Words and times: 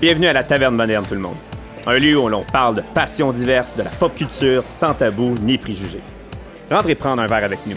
Bienvenue 0.00 0.26
à 0.26 0.32
la 0.32 0.42
Taverne 0.42 0.74
Moderne, 0.74 1.04
tout 1.06 1.14
le 1.14 1.20
monde. 1.20 1.36
Un 1.86 1.98
lieu 1.98 2.18
où 2.18 2.28
l'on 2.28 2.42
parle 2.42 2.76
de 2.76 2.82
passions 2.94 3.32
diverses, 3.32 3.76
de 3.76 3.84
la 3.84 3.90
pop 3.90 4.12
culture, 4.12 4.66
sans 4.66 4.92
tabou 4.92 5.36
ni 5.40 5.56
préjugés. 5.56 6.02
Rentrez 6.68 6.96
prendre 6.96 7.22
un 7.22 7.28
verre 7.28 7.44
avec 7.44 7.60
nous. 7.64 7.76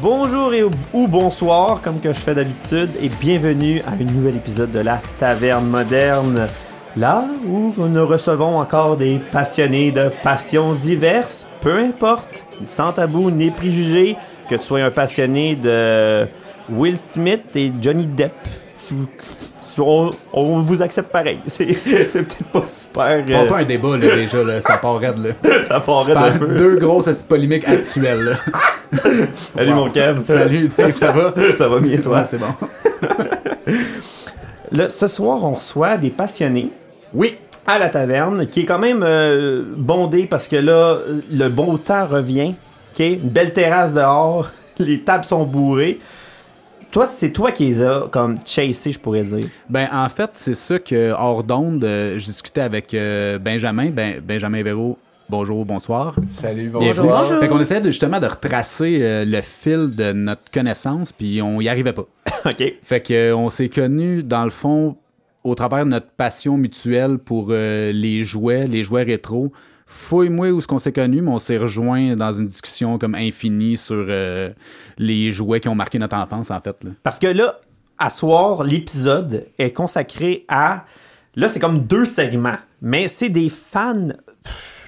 Bonjour 0.00 0.52
ou 0.92 1.06
bonsoir, 1.06 1.80
comme 1.82 2.00
que 2.00 2.12
je 2.12 2.18
fais 2.18 2.34
d'habitude, 2.34 2.90
et 3.00 3.08
bienvenue 3.08 3.80
à 3.82 3.92
un 3.92 4.04
nouvel 4.04 4.36
épisode 4.36 4.72
de 4.72 4.80
la 4.80 5.00
Taverne 5.18 5.68
Moderne. 5.68 6.48
Là 6.96 7.24
où 7.46 7.72
nous 7.78 8.06
recevons 8.06 8.58
encore 8.58 8.96
des 8.96 9.20
passionnés 9.30 9.92
de 9.92 10.10
passions 10.24 10.74
diverses, 10.74 11.46
peu 11.60 11.78
importe, 11.78 12.44
sans 12.66 12.92
tabou 12.92 13.30
ni 13.30 13.50
préjugés, 13.50 14.16
que 14.48 14.56
tu 14.56 14.62
sois 14.62 14.82
un 14.82 14.90
passionné 14.90 15.54
de 15.54 16.26
Will 16.70 16.98
Smith 16.98 17.54
et 17.54 17.70
Johnny 17.80 18.06
Depp. 18.06 18.34
On, 19.78 20.10
on 20.32 20.60
vous 20.60 20.82
accepte 20.82 21.10
pareil. 21.12 21.38
C'est 21.46 21.72
c'est 21.74 22.22
peut-être 22.22 22.44
pas 22.52 22.64
super. 22.66 23.24
On 23.28 23.44
euh, 23.44 23.48
pas 23.48 23.58
un 23.58 23.64
débat 23.64 23.96
là, 23.96 24.16
déjà, 24.16 24.42
là, 24.42 24.60
ça 24.62 24.76
part 24.78 24.98
raide 24.98 25.18
là. 25.18 25.30
ça 25.64 25.76
un 25.86 26.38
peu. 26.38 26.46
deux 26.56 26.76
grosses 26.76 27.08
polémiques 27.28 27.66
actuelles 27.68 28.24
là. 28.24 28.36
Salut 29.56 29.70
Wow. 29.72 29.76
mon 29.84 29.90
Kev. 29.90 30.24
Salut 30.24 30.70
ça 30.92 31.12
va? 31.12 31.34
Ça 31.58 31.68
va 31.68 31.80
bien 31.80 31.98
toi? 32.00 32.18
Ouais, 32.18 32.24
c'est 32.24 32.38
bon. 32.38 32.46
Là, 34.72 34.88
ce 34.88 35.06
soir, 35.06 35.44
on 35.44 35.52
reçoit 35.52 35.96
des 35.96 36.10
passionnés 36.10 36.70
Oui, 37.14 37.36
à 37.66 37.78
la 37.78 37.88
taverne, 37.88 38.46
qui 38.46 38.60
est 38.60 38.66
quand 38.66 38.78
même 38.78 39.02
euh, 39.02 39.62
bondé 39.76 40.26
parce 40.26 40.48
que 40.48 40.56
là, 40.56 40.98
le 41.30 41.48
beau 41.48 41.78
temps 41.78 42.06
revient. 42.06 42.54
ok? 42.94 43.00
Une 43.00 43.28
belle 43.28 43.52
terrasse 43.52 43.92
dehors, 43.94 44.50
les 44.78 45.00
tables 45.00 45.24
sont 45.24 45.44
bourrées. 45.44 45.98
Toi, 46.96 47.04
c'est 47.04 47.30
toi 47.30 47.52
qui 47.52 47.66
les 47.66 47.82
as 47.82 48.08
comme 48.10 48.38
chassés, 48.46 48.90
je 48.90 48.98
pourrais 48.98 49.22
dire. 49.22 49.46
ben 49.68 49.86
en 49.92 50.08
fait, 50.08 50.30
c'est 50.32 50.54
ça 50.54 50.78
que 50.78 51.12
hors 51.12 51.44
d'onde, 51.44 51.84
euh, 51.84 52.18
je 52.18 52.24
discutais 52.24 52.62
avec 52.62 52.94
euh, 52.94 53.38
Benjamin, 53.38 53.90
ben, 53.90 54.22
Benjamin 54.26 54.62
Véro. 54.62 54.96
Bonjour, 55.28 55.66
bonsoir. 55.66 56.16
Salut, 56.30 56.70
Bienvenue. 56.70 57.10
bonjour. 57.10 57.38
Fait 57.38 57.48
qu'on 57.48 57.60
essayait 57.60 57.82
de, 57.82 57.90
justement 57.90 58.18
de 58.18 58.24
retracer 58.24 59.00
euh, 59.02 59.26
le 59.26 59.42
fil 59.42 59.90
de 59.94 60.12
notre 60.12 60.50
connaissance, 60.50 61.12
puis 61.12 61.42
on 61.42 61.60
y 61.60 61.68
arrivait 61.68 61.92
pas. 61.92 62.06
OK. 62.46 62.64
Fait 62.82 63.00
que 63.00 63.12
euh, 63.12 63.36
on 63.36 63.50
s'est 63.50 63.68
connus 63.68 64.22
dans 64.22 64.44
le 64.44 64.50
fond 64.50 64.96
au 65.44 65.54
travers 65.54 65.84
de 65.84 65.90
notre 65.90 66.08
passion 66.08 66.56
mutuelle 66.56 67.18
pour 67.18 67.48
euh, 67.50 67.92
les 67.92 68.24
jouets, 68.24 68.66
les 68.66 68.82
jouets 68.82 69.02
rétro. 69.02 69.52
Fouille-moi 69.86 70.50
où 70.50 70.60
ce 70.60 70.66
qu'on 70.66 70.80
s'est 70.80 70.92
connus, 70.92 71.22
mais 71.22 71.30
on 71.30 71.38
s'est 71.38 71.58
rejoint 71.58 72.16
dans 72.16 72.32
une 72.32 72.46
discussion 72.46 72.98
comme 72.98 73.14
infinie 73.14 73.76
sur 73.76 74.04
euh, 74.08 74.52
les 74.98 75.30
jouets 75.30 75.60
qui 75.60 75.68
ont 75.68 75.76
marqué 75.76 75.98
notre 76.00 76.16
enfance 76.16 76.50
en 76.50 76.60
fait. 76.60 76.76
Parce 77.04 77.20
que 77.20 77.28
là, 77.28 77.60
à 77.96 78.10
soir, 78.10 78.64
l'épisode 78.64 79.46
est 79.58 79.70
consacré 79.70 80.44
à. 80.48 80.84
Là, 81.36 81.48
c'est 81.48 81.60
comme 81.60 81.86
deux 81.86 82.04
segments, 82.04 82.58
mais 82.82 83.06
c'est 83.06 83.28
des 83.28 83.48
fans. 83.48 84.08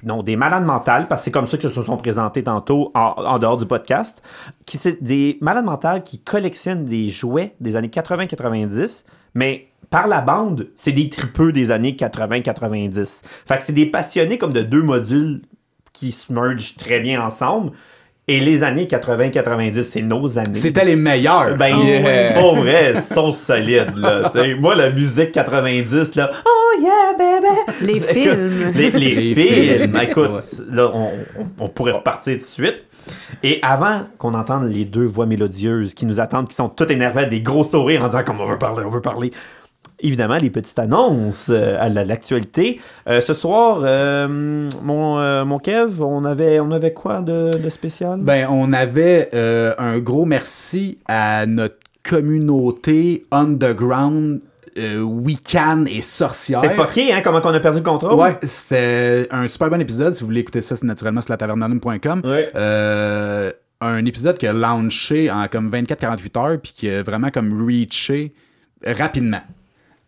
Non, 0.03 0.23
des 0.23 0.35
malades 0.35 0.63
mentales, 0.63 1.07
parce 1.07 1.21
que 1.21 1.25
c'est 1.25 1.31
comme 1.31 1.47
ça 1.47 1.57
que 1.57 1.67
se 1.67 1.81
sont 1.81 1.97
présentés 1.97 2.43
tantôt 2.43 2.91
en, 2.93 3.13
en 3.17 3.39
dehors 3.39 3.57
du 3.57 3.65
podcast. 3.65 4.21
Qui 4.65 4.77
c'est 4.77 5.01
des 5.01 5.37
malades 5.41 5.65
mentales 5.65 6.03
qui 6.03 6.19
collectionnent 6.19 6.85
des 6.85 7.09
jouets 7.09 7.55
des 7.61 7.75
années 7.75 7.87
80-90, 7.89 9.05
mais 9.33 9.68
par 9.89 10.07
la 10.07 10.21
bande, 10.21 10.67
c'est 10.75 10.91
des 10.91 11.09
tripeux 11.09 11.51
des 11.51 11.71
années 11.71 11.93
80-90. 11.93 13.21
Fait 13.47 13.57
que 13.57 13.63
c'est 13.63 13.73
des 13.73 13.85
passionnés 13.87 14.37
comme 14.37 14.53
de 14.53 14.61
deux 14.61 14.81
modules 14.83 15.41
qui 15.93 16.11
se 16.11 16.31
mergent 16.31 16.75
très 16.75 16.99
bien 16.99 17.21
ensemble. 17.21 17.71
Et 18.27 18.39
les 18.39 18.61
années 18.61 18.85
80-90, 18.85 19.81
c'est 19.81 20.03
nos 20.03 20.37
années. 20.37 20.59
C'était 20.59 20.85
les 20.85 20.95
meilleurs. 20.95 21.57
Ben, 21.57 21.75
Yeah. 21.75 22.33
pour 22.39 22.57
vrai, 22.57 22.91
ils 22.93 22.99
sont 23.01 23.31
solides, 23.31 23.97
là. 23.97 24.29
t'sais. 24.29 24.53
Moi, 24.53 24.75
la 24.75 24.91
musique 24.91 25.31
90, 25.31 26.13
là, 26.13 26.29
oh 26.45 26.79
yeah, 26.79 27.17
baby! 27.17 27.47
Les 27.81 27.97
Écoute, 27.97 28.09
films. 28.11 28.71
Les, 28.75 28.91
les 28.91 29.15
Les 29.15 29.33
films. 29.33 29.79
films. 29.79 29.99
Écoute, 30.03 30.29
Ouais. 30.31 30.65
là, 30.75 30.91
on, 30.93 31.09
on- 31.39 31.47
on 31.65 31.69
pourrait 31.69 31.93
repartir 31.93 32.33
tout 32.33 32.39
de 32.39 32.43
suite. 32.45 32.83
Et 33.41 33.59
avant 33.63 34.01
qu'on 34.19 34.35
entende 34.35 34.69
les 34.71 34.85
deux 34.85 35.05
voix 35.05 35.25
mélodieuses 35.25 35.95
qui 35.95 36.05
nous 36.05 36.19
attendent, 36.19 36.47
qui 36.49 36.55
sont 36.55 36.69
toutes 36.69 36.91
énervées, 36.91 37.25
des 37.25 37.41
gros 37.41 37.63
sourires 37.63 38.03
en 38.03 38.07
disant 38.09 38.23
comme 38.23 38.41
on 38.41 38.45
veut 38.45 38.59
parler, 38.59 38.83
on 38.85 38.89
veut 38.91 39.01
parler. 39.01 39.31
Évidemment, 40.01 40.37
les 40.37 40.49
petites 40.49 40.79
annonces 40.79 41.49
euh, 41.49 41.75
à 41.79 41.89
la- 41.89 42.05
l'actualité. 42.05 42.79
Euh, 43.07 43.21
ce 43.21 43.33
soir, 43.33 43.81
euh, 43.83 44.69
mon, 44.81 45.19
euh, 45.19 45.45
mon 45.45 45.59
Kev, 45.59 46.01
on 46.01 46.23
avait, 46.25 46.59
on 46.59 46.71
avait 46.71 46.93
quoi 46.93 47.21
de, 47.21 47.51
de 47.57 47.69
spécial? 47.69 48.19
Ben, 48.21 48.47
on 48.49 48.71
avait 48.73 49.29
un 49.77 49.99
gros 49.99 50.25
merci 50.25 50.97
à 51.07 51.45
notre 51.45 51.75
communauté 52.03 53.25
underground, 53.31 54.41
euh, 54.77 55.01
Wiccan 55.01 55.85
et 55.87 56.01
sorcière. 56.01 56.61
c'est 56.61 56.69
fucké, 56.69 57.11
hein, 57.11 57.21
comment 57.23 57.41
qu'on 57.41 57.53
a 57.53 57.59
perdu 57.59 57.79
le 57.79 57.83
contrôle? 57.83 58.13
Ouais, 58.13 58.37
c'était 58.43 59.27
un 59.31 59.47
super 59.47 59.69
bon 59.69 59.81
épisode. 59.81 60.13
Si 60.13 60.21
vous 60.21 60.27
voulez 60.27 60.39
écouter 60.41 60.61
ça, 60.61 60.75
c'est 60.75 60.85
naturellement 60.85 61.21
sur 61.21 61.31
la 61.33 61.37
tavernanum.com. 61.37 62.21
Ouais. 62.23 62.49
Euh, 62.55 63.51
un 63.81 64.05
épisode 64.05 64.37
qui 64.37 64.47
a 64.47 64.53
launché 64.53 65.29
en 65.31 65.47
comme 65.47 65.69
24-48 65.69 66.37
heures 66.39 66.57
puis 66.61 66.73
qui 66.75 66.89
a 66.89 67.01
vraiment 67.03 67.29
comme 67.29 67.65
reaché 67.65 68.33
rapidement. 68.85 69.41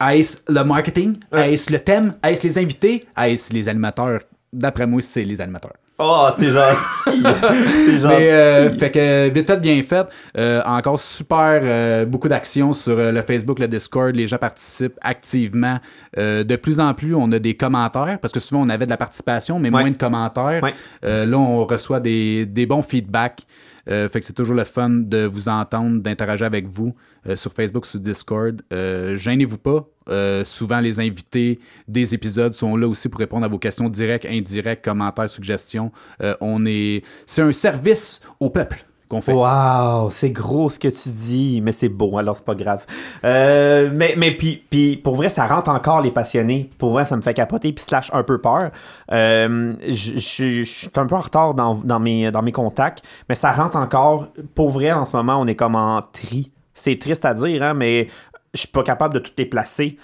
Est-ce 0.09 0.37
le 0.47 0.63
marketing? 0.63 1.17
Est-ce 1.31 1.71
le 1.71 1.79
thème? 1.79 2.15
Est-ce 2.23 2.47
les 2.47 2.57
invités? 2.57 3.03
Est-ce 3.17 3.53
les 3.53 3.69
animateurs? 3.69 4.21
D'après 4.51 4.87
moi, 4.87 5.01
c'est 5.01 5.23
les 5.23 5.39
animateurs. 5.39 5.73
Oh, 6.03 6.27
c'est 6.35 6.49
gentil! 6.57 6.79
c'est 7.05 7.99
gentil! 7.99 8.07
Mais 8.07 8.31
euh, 8.31 8.71
fait 8.71 8.89
que 8.89 9.29
vite 9.29 9.45
fait, 9.45 9.59
bien 9.59 9.81
fait. 9.83 10.07
Euh, 10.35 10.59
encore 10.65 10.99
super 10.99 11.59
euh, 11.61 12.05
beaucoup 12.05 12.27
d'actions 12.27 12.73
sur 12.73 12.95
le 12.95 13.21
Facebook, 13.21 13.59
le 13.59 13.67
Discord. 13.67 14.15
Les 14.15 14.25
gens 14.25 14.37
participent 14.39 14.97
activement. 15.01 15.77
De 16.17 16.55
plus 16.55 16.79
en 16.79 16.93
plus, 16.95 17.13
on 17.13 17.31
a 17.31 17.37
des 17.39 17.55
commentaires 17.55 18.17
parce 18.19 18.33
que 18.33 18.39
souvent 18.39 18.61
on 18.65 18.69
avait 18.69 18.85
de 18.85 18.89
la 18.89 18.97
participation, 18.97 19.59
mais 19.59 19.69
Ouais. 19.69 19.81
moins 19.81 19.91
de 19.91 19.97
commentaires. 19.97 20.63
Ouais. 20.63 20.73
Là, 21.03 21.37
on 21.37 21.65
reçoit 21.65 21.99
des, 21.99 22.45
des 22.47 22.65
bons 22.65 22.81
feedbacks. 22.81 23.41
Euh, 23.89 24.09
fait 24.09 24.19
que 24.19 24.25
c'est 24.25 24.33
toujours 24.33 24.55
le 24.55 24.63
fun 24.63 24.89
de 24.89 25.25
vous 25.25 25.49
entendre, 25.49 26.01
d'interagir 26.01 26.45
avec 26.45 26.67
vous 26.67 26.93
euh, 27.27 27.35
sur 27.35 27.53
Facebook, 27.53 27.85
sur 27.85 27.99
Discord. 27.99 28.61
Euh, 28.73 29.15
Gênez-vous 29.15 29.57
pas. 29.57 29.87
Souvent, 30.43 30.81
les 30.81 30.99
invités 30.99 31.59
des 31.87 32.13
épisodes 32.13 32.53
sont 32.53 32.75
là 32.75 32.85
aussi 32.85 33.07
pour 33.07 33.19
répondre 33.19 33.45
à 33.45 33.47
vos 33.47 33.59
questions 33.59 33.87
directes, 33.87 34.25
indirectes, 34.25 34.83
commentaires, 34.83 35.29
suggestions. 35.29 35.89
On 36.41 36.65
est, 36.65 37.05
c'est 37.25 37.41
un 37.41 37.53
service 37.53 38.19
au 38.41 38.49
peuple 38.49 38.85
qu'on. 39.11 39.31
Wow, 39.31 40.09
c'est 40.11 40.31
gros 40.31 40.69
ce 40.69 40.79
que 40.79 40.87
tu 40.87 41.09
dis, 41.09 41.61
mais 41.61 41.71
c'est 41.71 41.89
beau, 41.89 42.17
alors 42.17 42.35
c'est 42.35 42.45
pas 42.45 42.55
grave. 42.55 42.85
Euh, 43.23 43.91
mais 43.95 44.15
mais 44.17 44.31
puis, 44.31 44.63
puis 44.69 44.97
pour 44.97 45.15
vrai, 45.15 45.29
ça 45.29 45.45
rentre 45.45 45.69
encore 45.69 46.01
les 46.01 46.11
passionnés. 46.11 46.69
Pour 46.77 46.91
vrai, 46.91 47.05
ça 47.05 47.15
me 47.15 47.21
fait 47.21 47.33
capoter, 47.33 47.73
puis 47.73 47.83
slash 47.83 48.09
un 48.13 48.23
peu 48.23 48.39
peur. 48.39 48.71
Euh, 49.11 49.73
je 49.87 50.63
suis 50.63 50.89
un 50.95 51.05
peu 51.05 51.15
en 51.15 51.19
retard 51.19 51.53
dans, 51.53 51.99
mes, 51.99 52.31
dans 52.31 52.41
mes 52.41 52.51
contacts, 52.51 53.03
mais 53.29 53.35
ça 53.35 53.51
rentre 53.51 53.77
encore. 53.77 54.27
Pour 54.55 54.69
vrai, 54.69 54.91
en 54.91 55.05
ce 55.05 55.15
moment, 55.15 55.37
on 55.39 55.47
est 55.47 55.55
comme 55.55 55.75
en 55.75 56.01
tri. 56.01 56.51
C'est 56.73 56.97
triste 56.97 57.25
à 57.25 57.33
dire, 57.33 57.61
hein, 57.63 57.73
mais 57.73 58.07
je 58.53 58.61
suis 58.61 58.69
pas 58.69 58.83
capable 58.83 59.13
de 59.15 59.19
tout 59.19 59.31
les 59.37 59.45
placer. 59.45 59.97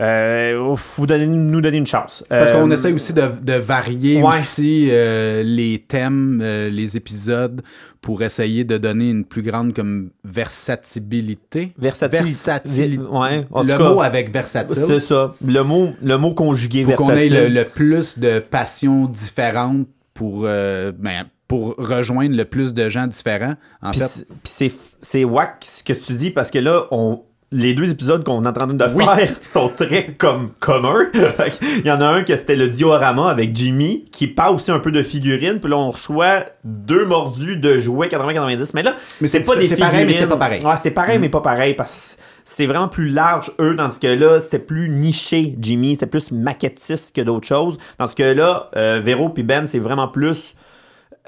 Euh, 0.00 0.74
faut 0.76 1.04
donner, 1.06 1.26
nous 1.26 1.60
donner 1.60 1.76
une 1.76 1.86
chance. 1.86 2.24
Parce 2.30 2.52
qu'on 2.52 2.70
Euh, 2.70 2.74
essaie 2.74 2.92
aussi 2.92 3.12
de, 3.12 3.22
de 3.42 3.52
varier 3.54 4.22
ouais. 4.22 4.28
aussi 4.28 4.88
euh, 4.90 5.42
les 5.42 5.78
thèmes, 5.86 6.40
euh, 6.42 6.70
les 6.70 6.96
épisodes, 6.96 7.60
pour 8.00 8.22
essayer 8.22 8.64
de 8.64 8.78
donner 8.78 9.10
une 9.10 9.24
plus 9.26 9.42
grande 9.42 9.74
comme 9.74 10.10
versatilité. 10.24 11.72
Versatile- 11.78 12.24
Versatile- 12.24 13.00
Ouais, 13.00 13.44
en 13.50 13.62
le 13.62 13.72
tout 13.72 13.78
cas, 13.78 13.88
mot 13.90 14.00
avec 14.00 14.32
versatile. 14.32 14.76
C'est 14.76 15.00
ça. 15.00 15.34
Le 15.46 15.62
mot, 15.62 15.92
le 16.02 16.16
mot 16.16 16.32
conjugué 16.34 16.84
pour 16.84 16.96
qu'on 16.96 17.10
ait 17.10 17.28
versatile. 17.28 17.54
le, 17.54 17.60
le 17.60 17.64
plus 17.64 18.18
de 18.18 18.38
passions 18.38 19.06
différentes 19.06 19.86
pour, 20.14 20.42
ben, 20.42 21.26
pour 21.48 21.74
rejoindre 21.76 22.36
le 22.36 22.44
plus 22.44 22.74
de 22.74 22.88
gens 22.88 23.06
différents. 23.06 23.54
En 23.82 23.90
Puis 23.90 24.00
fait, 24.44 24.72
c'est- 25.02 25.24
whack 25.24 25.56
ce 25.62 25.82
que 25.82 25.92
tu 25.92 26.12
dis 26.14 26.30
parce 26.30 26.50
que 26.50 26.58
là, 26.58 26.86
on, 26.90 27.22
les 27.52 27.74
deux 27.74 27.90
épisodes 27.90 28.22
qu'on 28.22 28.44
est 28.44 28.48
en 28.48 28.52
train 28.52 28.66
de 28.68 28.84
Oui. 28.94 29.04
faire 29.04 29.30
sont 29.40 29.68
très 29.76 30.12
comme 30.14 30.50
communs. 30.60 31.08
Il 31.78 31.86
y 31.86 31.90
en 31.90 32.00
a 32.00 32.06
un 32.06 32.22
que 32.22 32.36
c'était 32.36 32.54
le 32.54 32.68
diorama 32.68 33.28
avec 33.28 33.54
Jimmy 33.56 34.04
qui 34.12 34.28
parle 34.28 34.54
aussi 34.54 34.70
un 34.70 34.78
peu 34.78 34.92
de 34.92 35.02
figurines. 35.02 35.58
Puis 35.58 35.68
là, 35.70 35.76
on 35.76 35.90
reçoit 35.90 36.44
deux 36.62 37.04
mordus 37.04 37.56
de 37.56 37.76
jouets 37.76 38.06
80-90. 38.08 38.70
Mais 38.74 38.84
là, 38.84 38.94
Mais 39.20 39.26
c'est 39.26 39.40
pas 39.40 39.56
des 39.56 39.62
figurines. 39.62 39.84
pareil, 39.84 40.06
mais 40.06 40.12
c'est 40.12 40.28
pas 40.28 40.36
pareil. 40.36 40.62
Mm. 40.62 40.66
Ouais, 40.68 40.76
c'est 40.76 40.90
pareil, 40.92 41.18
mais 41.18 41.28
pas 41.28 41.40
pareil 41.40 41.74
parce 41.74 42.16
que 42.18 42.22
c'est 42.44 42.66
vraiment 42.66 42.88
plus 42.88 43.08
large, 43.08 43.50
eux, 43.60 43.74
dans 43.74 43.90
ce 43.90 43.98
que 43.98 44.06
là, 44.06 44.40
c'était 44.40 44.58
plus 44.60 44.88
niché, 44.88 45.56
Jimmy. 45.60 45.94
C'était 45.94 46.06
plus 46.06 46.30
maquettiste 46.30 47.14
que 47.14 47.20
d'autres 47.20 47.46
choses. 47.48 47.78
Dans 47.98 48.06
ce 48.06 48.14
que 48.14 48.22
là, 48.22 48.70
euh, 48.76 49.00
Véro 49.04 49.28
puis 49.28 49.42
Ben, 49.42 49.66
c'est 49.66 49.78
vraiment 49.80 50.06
plus 50.08 50.54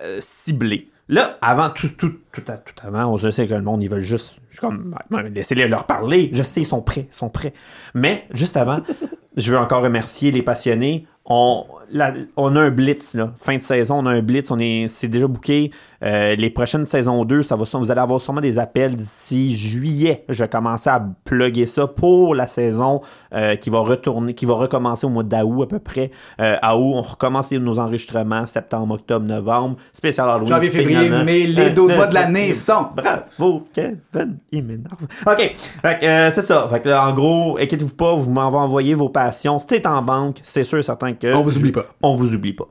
euh, 0.03 0.19
ciblé. 0.21 0.89
Là, 1.09 1.39
avant, 1.43 1.71
tout, 1.71 1.89
tout, 1.89 2.15
tout, 2.33 2.43
tout 2.43 2.87
avant, 2.87 3.17
je 3.17 3.29
sais 3.29 3.47
que 3.47 3.55
le 3.55 3.63
monde, 3.63 3.83
ils 3.83 3.89
veulent 3.89 4.01
juste, 4.01 4.37
je 4.49 4.57
suis 4.57 4.61
comme, 4.61 4.97
laissez-les 5.35 5.69
leur 5.69 5.87
parler. 5.87 6.31
Je 6.33 6.43
sais, 6.43 6.61
ils 6.61 6.67
sont 6.67 6.81
prêts, 6.81 7.09
ils 7.11 7.15
sont 7.15 7.29
prêts. 7.29 7.53
Mais, 7.95 8.27
juste 8.33 8.57
avant, 8.57 8.81
je 9.37 9.53
veux 9.53 9.59
encore 9.59 9.83
remercier 9.83 10.31
les 10.31 10.43
passionnés. 10.43 11.07
On, 11.25 11.65
la- 11.91 12.13
on 12.37 12.57
a 12.57 12.61
un 12.61 12.71
blitz, 12.71 13.15
là. 13.15 13.33
Fin 13.41 13.57
de 13.57 13.63
saison, 13.63 13.99
on 13.99 14.07
a 14.07 14.11
un 14.11 14.23
blitz. 14.23 14.51
On 14.51 14.59
est, 14.59 14.87
c'est 14.89 15.09
déjà 15.09 15.27
booké. 15.29 15.71
Euh, 16.03 16.35
les 16.35 16.51
prochaines 16.51 16.85
saisons 16.85 17.25
2, 17.25 17.45
ça 17.45 17.55
va, 17.55 17.65
vous 17.73 17.91
allez 17.93 18.01
avoir 18.01 18.21
sûrement 18.21 18.41
des 18.41 18.59
appels 18.59 18.97
d'ici 18.97 19.55
juillet. 19.55 20.25
Je 20.29 20.43
vais 20.43 20.49
commencer 20.49 20.91
à 20.91 21.01
plugger 21.25 21.67
ça 21.67 21.87
pour 21.87 22.35
la 22.35 22.49
saison 22.49 23.03
euh, 23.35 23.55
qui 23.55 23.71
va 23.71 23.79
retourner, 23.81 24.35
qui 24.35 24.47
va 24.47 24.55
recommencer 24.55 25.07
au 25.07 25.11
mois 25.11 25.23
d'août 25.23 25.63
à 25.63 25.67
peu 25.67 25.79
près. 25.79 26.11
Euh, 26.41 26.57
à 26.61 26.77
août, 26.77 26.93
on 26.97 27.03
recommence 27.03 27.53
nos 27.53 27.79
enregistrements 27.79 28.47
septembre, 28.47 28.95
octobre, 28.95 29.25
novembre. 29.27 29.77
Spécial 29.93 30.29
Halloween. 30.29 30.49
Janvier, 30.49 30.71
février, 30.71 30.99
spécial- 30.99 31.25
mai, 31.25 31.47
les 31.47 31.63
Euh, 31.67 31.71
12 31.71 31.93
euh, 31.93 31.97
mois 31.97 32.07
de 32.09 32.15
l'année 32.15 32.53
sont. 32.55 32.87
Bravo, 32.97 33.63
Kevin, 33.73 34.39
il 34.51 34.65
m'énerve. 34.65 35.07
OK, 35.27 35.55
Fait 35.83 35.99
que, 36.01 36.31
c'est 36.35 36.43
ça. 36.43 36.67
Fait 36.69 36.81
que, 36.81 36.89
là, 36.89 37.07
en 37.07 37.13
gros, 37.13 37.59
inquiétez-vous 37.59 37.95
pas, 37.95 38.13
vous 38.15 38.31
m'en 38.31 38.47
envoyer 38.49 38.95
vos 38.95 39.09
passions. 39.09 39.61
Si 39.61 39.69
t'es 39.69 39.87
en 39.87 40.03
banque, 40.03 40.39
c'est 40.43 40.65
sûr 40.65 40.79
et 40.79 40.83
que... 41.19 41.33
On 41.35 41.43
vous 41.43 41.57
oublie 41.59 41.73
pas. 41.73 41.87
On 42.03 42.17
vous 42.17 42.35
oublie 42.35 42.53
pas. 42.53 42.67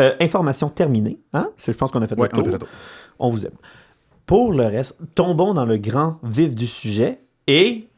Euh, 0.00 0.14
information 0.20 0.68
terminée. 0.68 1.18
Hein? 1.32 1.50
Je 1.58 1.70
pense 1.72 1.90
qu'on 1.90 2.00
a 2.02 2.06
fait 2.06 2.18
Ouais, 2.18 2.28
le 2.34 2.58
tour. 2.58 2.68
on 3.18 3.28
vous 3.30 3.44
aime. 3.46 3.56
Pour 4.26 4.52
le 4.52 4.64
reste, 4.66 4.96
tombons 5.14 5.52
dans 5.54 5.66
le 5.66 5.76
grand 5.78 6.18
vif 6.22 6.54
du 6.54 6.66
sujet 6.66 7.20
et 7.46 7.88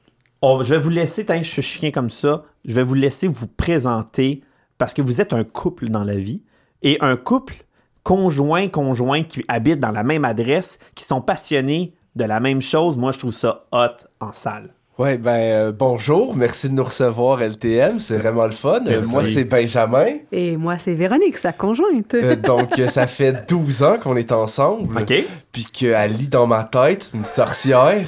on- 0.43 0.63
je 0.63 0.75
vais 0.75 0.81
vous 0.81 0.91
laisser, 0.91 1.25
tant 1.25 1.39
que 1.39 1.45
je 1.45 1.51
suis 1.51 1.63
chien 1.63 1.91
comme 1.93 2.11
ça, 2.11 2.43
je 2.65 2.75
vais 2.75 2.83
vous 2.83 2.95
laisser 2.95 3.29
vous 3.29 3.47
présenter 3.47 4.43
parce 4.79 4.93
que 4.95 5.03
vous 5.03 5.21
êtes 5.21 5.33
un 5.33 5.45
couple 5.45 5.89
dans 5.89 6.03
la 6.03 6.17
vie 6.17 6.43
et 6.83 6.99
un 7.01 7.17
couple 7.17 7.55
conjoint, 8.03 8.67
conjoint 8.69 9.23
qui 9.23 9.45
habite 9.49 9.79
dans 9.79 9.93
la 9.93 10.03
même 10.03 10.25
adresse, 10.25 10.79
qui 10.95 11.05
sont 11.05 11.21
passionnés 11.21 11.95
de 12.17 12.25
la 12.25 12.41
même 12.41 12.61
chose. 12.61 12.97
Moi, 12.99 13.13
je 13.13 13.19
trouve 13.21 13.33
ça 13.33 13.67
hot 13.73 14.05
en 14.21 14.33
salle. 14.33 14.75
Ouais, 14.97 15.19
ben 15.19 15.31
euh, 15.33 15.73
bonjour, 15.77 16.37
merci 16.37 16.69
de 16.69 16.75
nous 16.75 16.85
recevoir 16.85 17.41
LTM, 17.43 17.99
c'est 17.99 18.17
vraiment 18.17 18.45
le 18.45 18.53
fun. 18.53 18.79
Euh, 18.87 18.91
Merci. 18.91 19.11
moi 19.11 19.25
c'est 19.25 19.43
Benjamin. 19.43 20.07
Et 20.31 20.57
moi, 20.57 20.79
c'est 20.79 20.95
Véronique, 20.95 21.37
sa 21.37 21.53
conjointe. 21.53 22.15
Euh, 22.15 22.37
donc 22.37 22.81
ça 22.87 23.09
fait 23.09 23.45
12 23.51 23.83
ans 23.83 23.97
qu'on 24.01 24.15
est 24.15 24.31
ensemble. 24.31 24.97
OK? 24.97 25.13
Puis 25.51 25.65
qu'elle 25.65 26.13
lit 26.13 26.29
dans 26.29 26.47
ma 26.47 26.63
tête, 26.63 27.03
c'est 27.03 27.17
une 27.17 27.25
sorcière. 27.25 28.07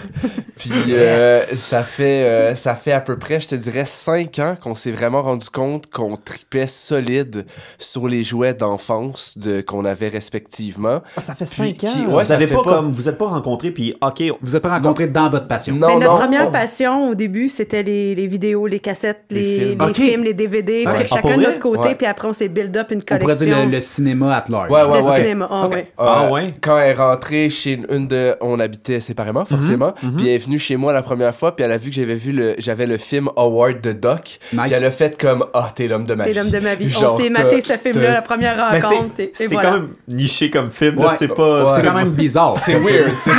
Puis 0.56 0.70
euh, 0.90 1.40
ça 1.56 1.82
fait 1.82 2.22
euh, 2.22 2.54
ça 2.54 2.76
fait 2.76 2.92
à 2.92 3.00
peu 3.00 3.18
près, 3.18 3.40
je 3.40 3.48
te 3.48 3.54
dirais 3.56 3.84
5 3.84 4.38
ans 4.38 4.54
qu'on 4.60 4.76
s'est 4.76 4.92
vraiment 4.92 5.22
rendu 5.22 5.50
compte 5.50 5.90
qu'on 5.90 6.16
tripait 6.16 6.68
solide 6.68 7.46
sur 7.78 8.06
les 8.06 8.22
jouets 8.22 8.54
d'enfance 8.54 9.36
de 9.38 9.60
qu'on 9.60 9.84
avait 9.84 10.08
respectivement. 10.08 11.02
Ah, 11.16 11.20
ça 11.20 11.34
fait 11.34 11.46
Puis 11.46 11.54
5 11.80 11.84
ans. 11.84 11.92
qui- 11.92 12.06
ouais, 12.06 12.22
vous 12.22 12.24
ça 12.24 12.34
avez 12.34 12.46
fait 12.46 12.54
pas, 12.54 12.62
pas- 12.62 12.74
comme 12.76 12.92
vous 12.92 13.08
êtes 13.08 13.18
pas 13.18 13.26
rencontrés 13.26 13.72
puis 13.72 13.92
OK, 14.02 14.22
Vous 14.40 14.54
êtes 14.54 14.62
pas 14.62 14.76
rencontrés 14.76 15.08
dans 15.08 15.28
votre 15.30 15.48
passion. 15.48 15.74
Non, 15.74 15.88
Mais 15.88 15.94
notre 15.98 16.12
non, 16.12 16.18
première 16.20 16.48
on- 16.48 16.52
passion 16.52 16.75
au 16.84 17.14
début, 17.14 17.48
c'était 17.48 17.82
les, 17.82 18.14
les 18.14 18.26
vidéos, 18.26 18.66
les 18.66 18.80
cassettes, 18.80 19.22
Les 19.30 19.40
les, 19.40 19.58
films. 19.60 19.78
les 19.80 19.86
Ok. 19.86 19.94
films, 19.96 20.24
les 20.24 20.34
DVD. 20.34 20.84
Ah, 20.86 20.90
Puis 20.90 20.98
ouais. 21.02 21.06
Ah, 21.10 21.14
chacun 21.16 21.36
de 21.38 21.42
notre 21.42 21.58
côté, 21.58 21.88
Ouais. 21.88 21.94
puis 21.94 22.06
après, 22.06 22.28
on 22.28 22.32
s'est 22.32 22.48
build 22.48 22.76
up 22.76 22.90
une 22.90 22.98
On 22.98 23.00
pourrait 23.02 23.18
collection. 23.20 23.46
dire 23.46 23.64
le, 23.66 23.70
le 23.72 23.80
cinéma 23.80 24.34
at 24.36 24.44
large. 24.48 24.70
Ouais, 24.70 24.82
ouais, 24.84 25.00
de 25.00 25.06
ouais. 25.06 25.16
cinéma. 25.22 25.48
Ah, 25.50 25.66
Ok. 25.66 25.74
ouais. 25.74 25.92
Ah 25.98 26.26
Euh, 26.26 26.30
ouais? 26.32 26.54
Quand 26.60 26.78
elle 26.78 26.90
est 26.90 26.94
rentrée 26.94 27.48
chez 27.50 27.80
une 27.90 28.06
de. 28.08 28.34
On 28.40 28.60
habitait 28.60 29.00
séparément, 29.00 29.40
Mhm, 29.40 29.46
forcément. 29.46 29.92
Puis 30.16 30.28
elle 30.28 30.34
est 30.34 30.38
venue 30.38 30.58
chez 30.58 30.76
moi 30.76 30.92
la 30.92 31.02
première 31.02 31.34
fois, 31.34 31.56
puis 31.56 31.64
elle 31.64 31.72
a 31.72 31.78
vu 31.78 31.90
que 31.90 31.96
j'avais 31.96 32.14
vu 32.14 32.32
le, 32.32 32.54
j'avais 32.58 32.86
le 32.86 32.98
film 32.98 33.28
Howard 33.36 33.80
the 33.80 33.88
Duck. 33.98 34.38
Nice. 34.52 34.62
Puis 34.66 34.72
elle 34.74 34.84
a 34.84 34.90
fait 34.90 35.20
comme 35.20 35.44
Ah, 35.54 35.68
t'es 35.74 35.88
l'homme 35.88 36.04
de 36.06 36.14
ma 36.14 36.24
C'est 36.24 36.30
vie. 36.30 36.36
l'homme 36.36 36.50
de 36.50 36.58
ma 36.60 36.74
vie. 36.74 36.88
Genre, 36.88 37.12
on 37.14 37.16
s'est 37.16 37.30
maté 37.30 37.60
ce 37.60 37.74
film-là, 37.76 38.12
la 38.12 38.22
première 38.22 38.56
rencontre. 38.70 39.14
c'est 39.32 39.48
quand 39.54 39.72
même 39.72 39.88
niché 40.08 40.50
comme 40.50 40.70
film. 40.70 40.96
C'est 41.18 41.28
pas. 41.28 41.78
C'est 41.78 41.86
quand 41.86 41.94
même 41.94 42.10
bizarre. 42.16 42.56
C'est 42.58 42.74
weird, 42.74 43.10
c'est 43.18 43.30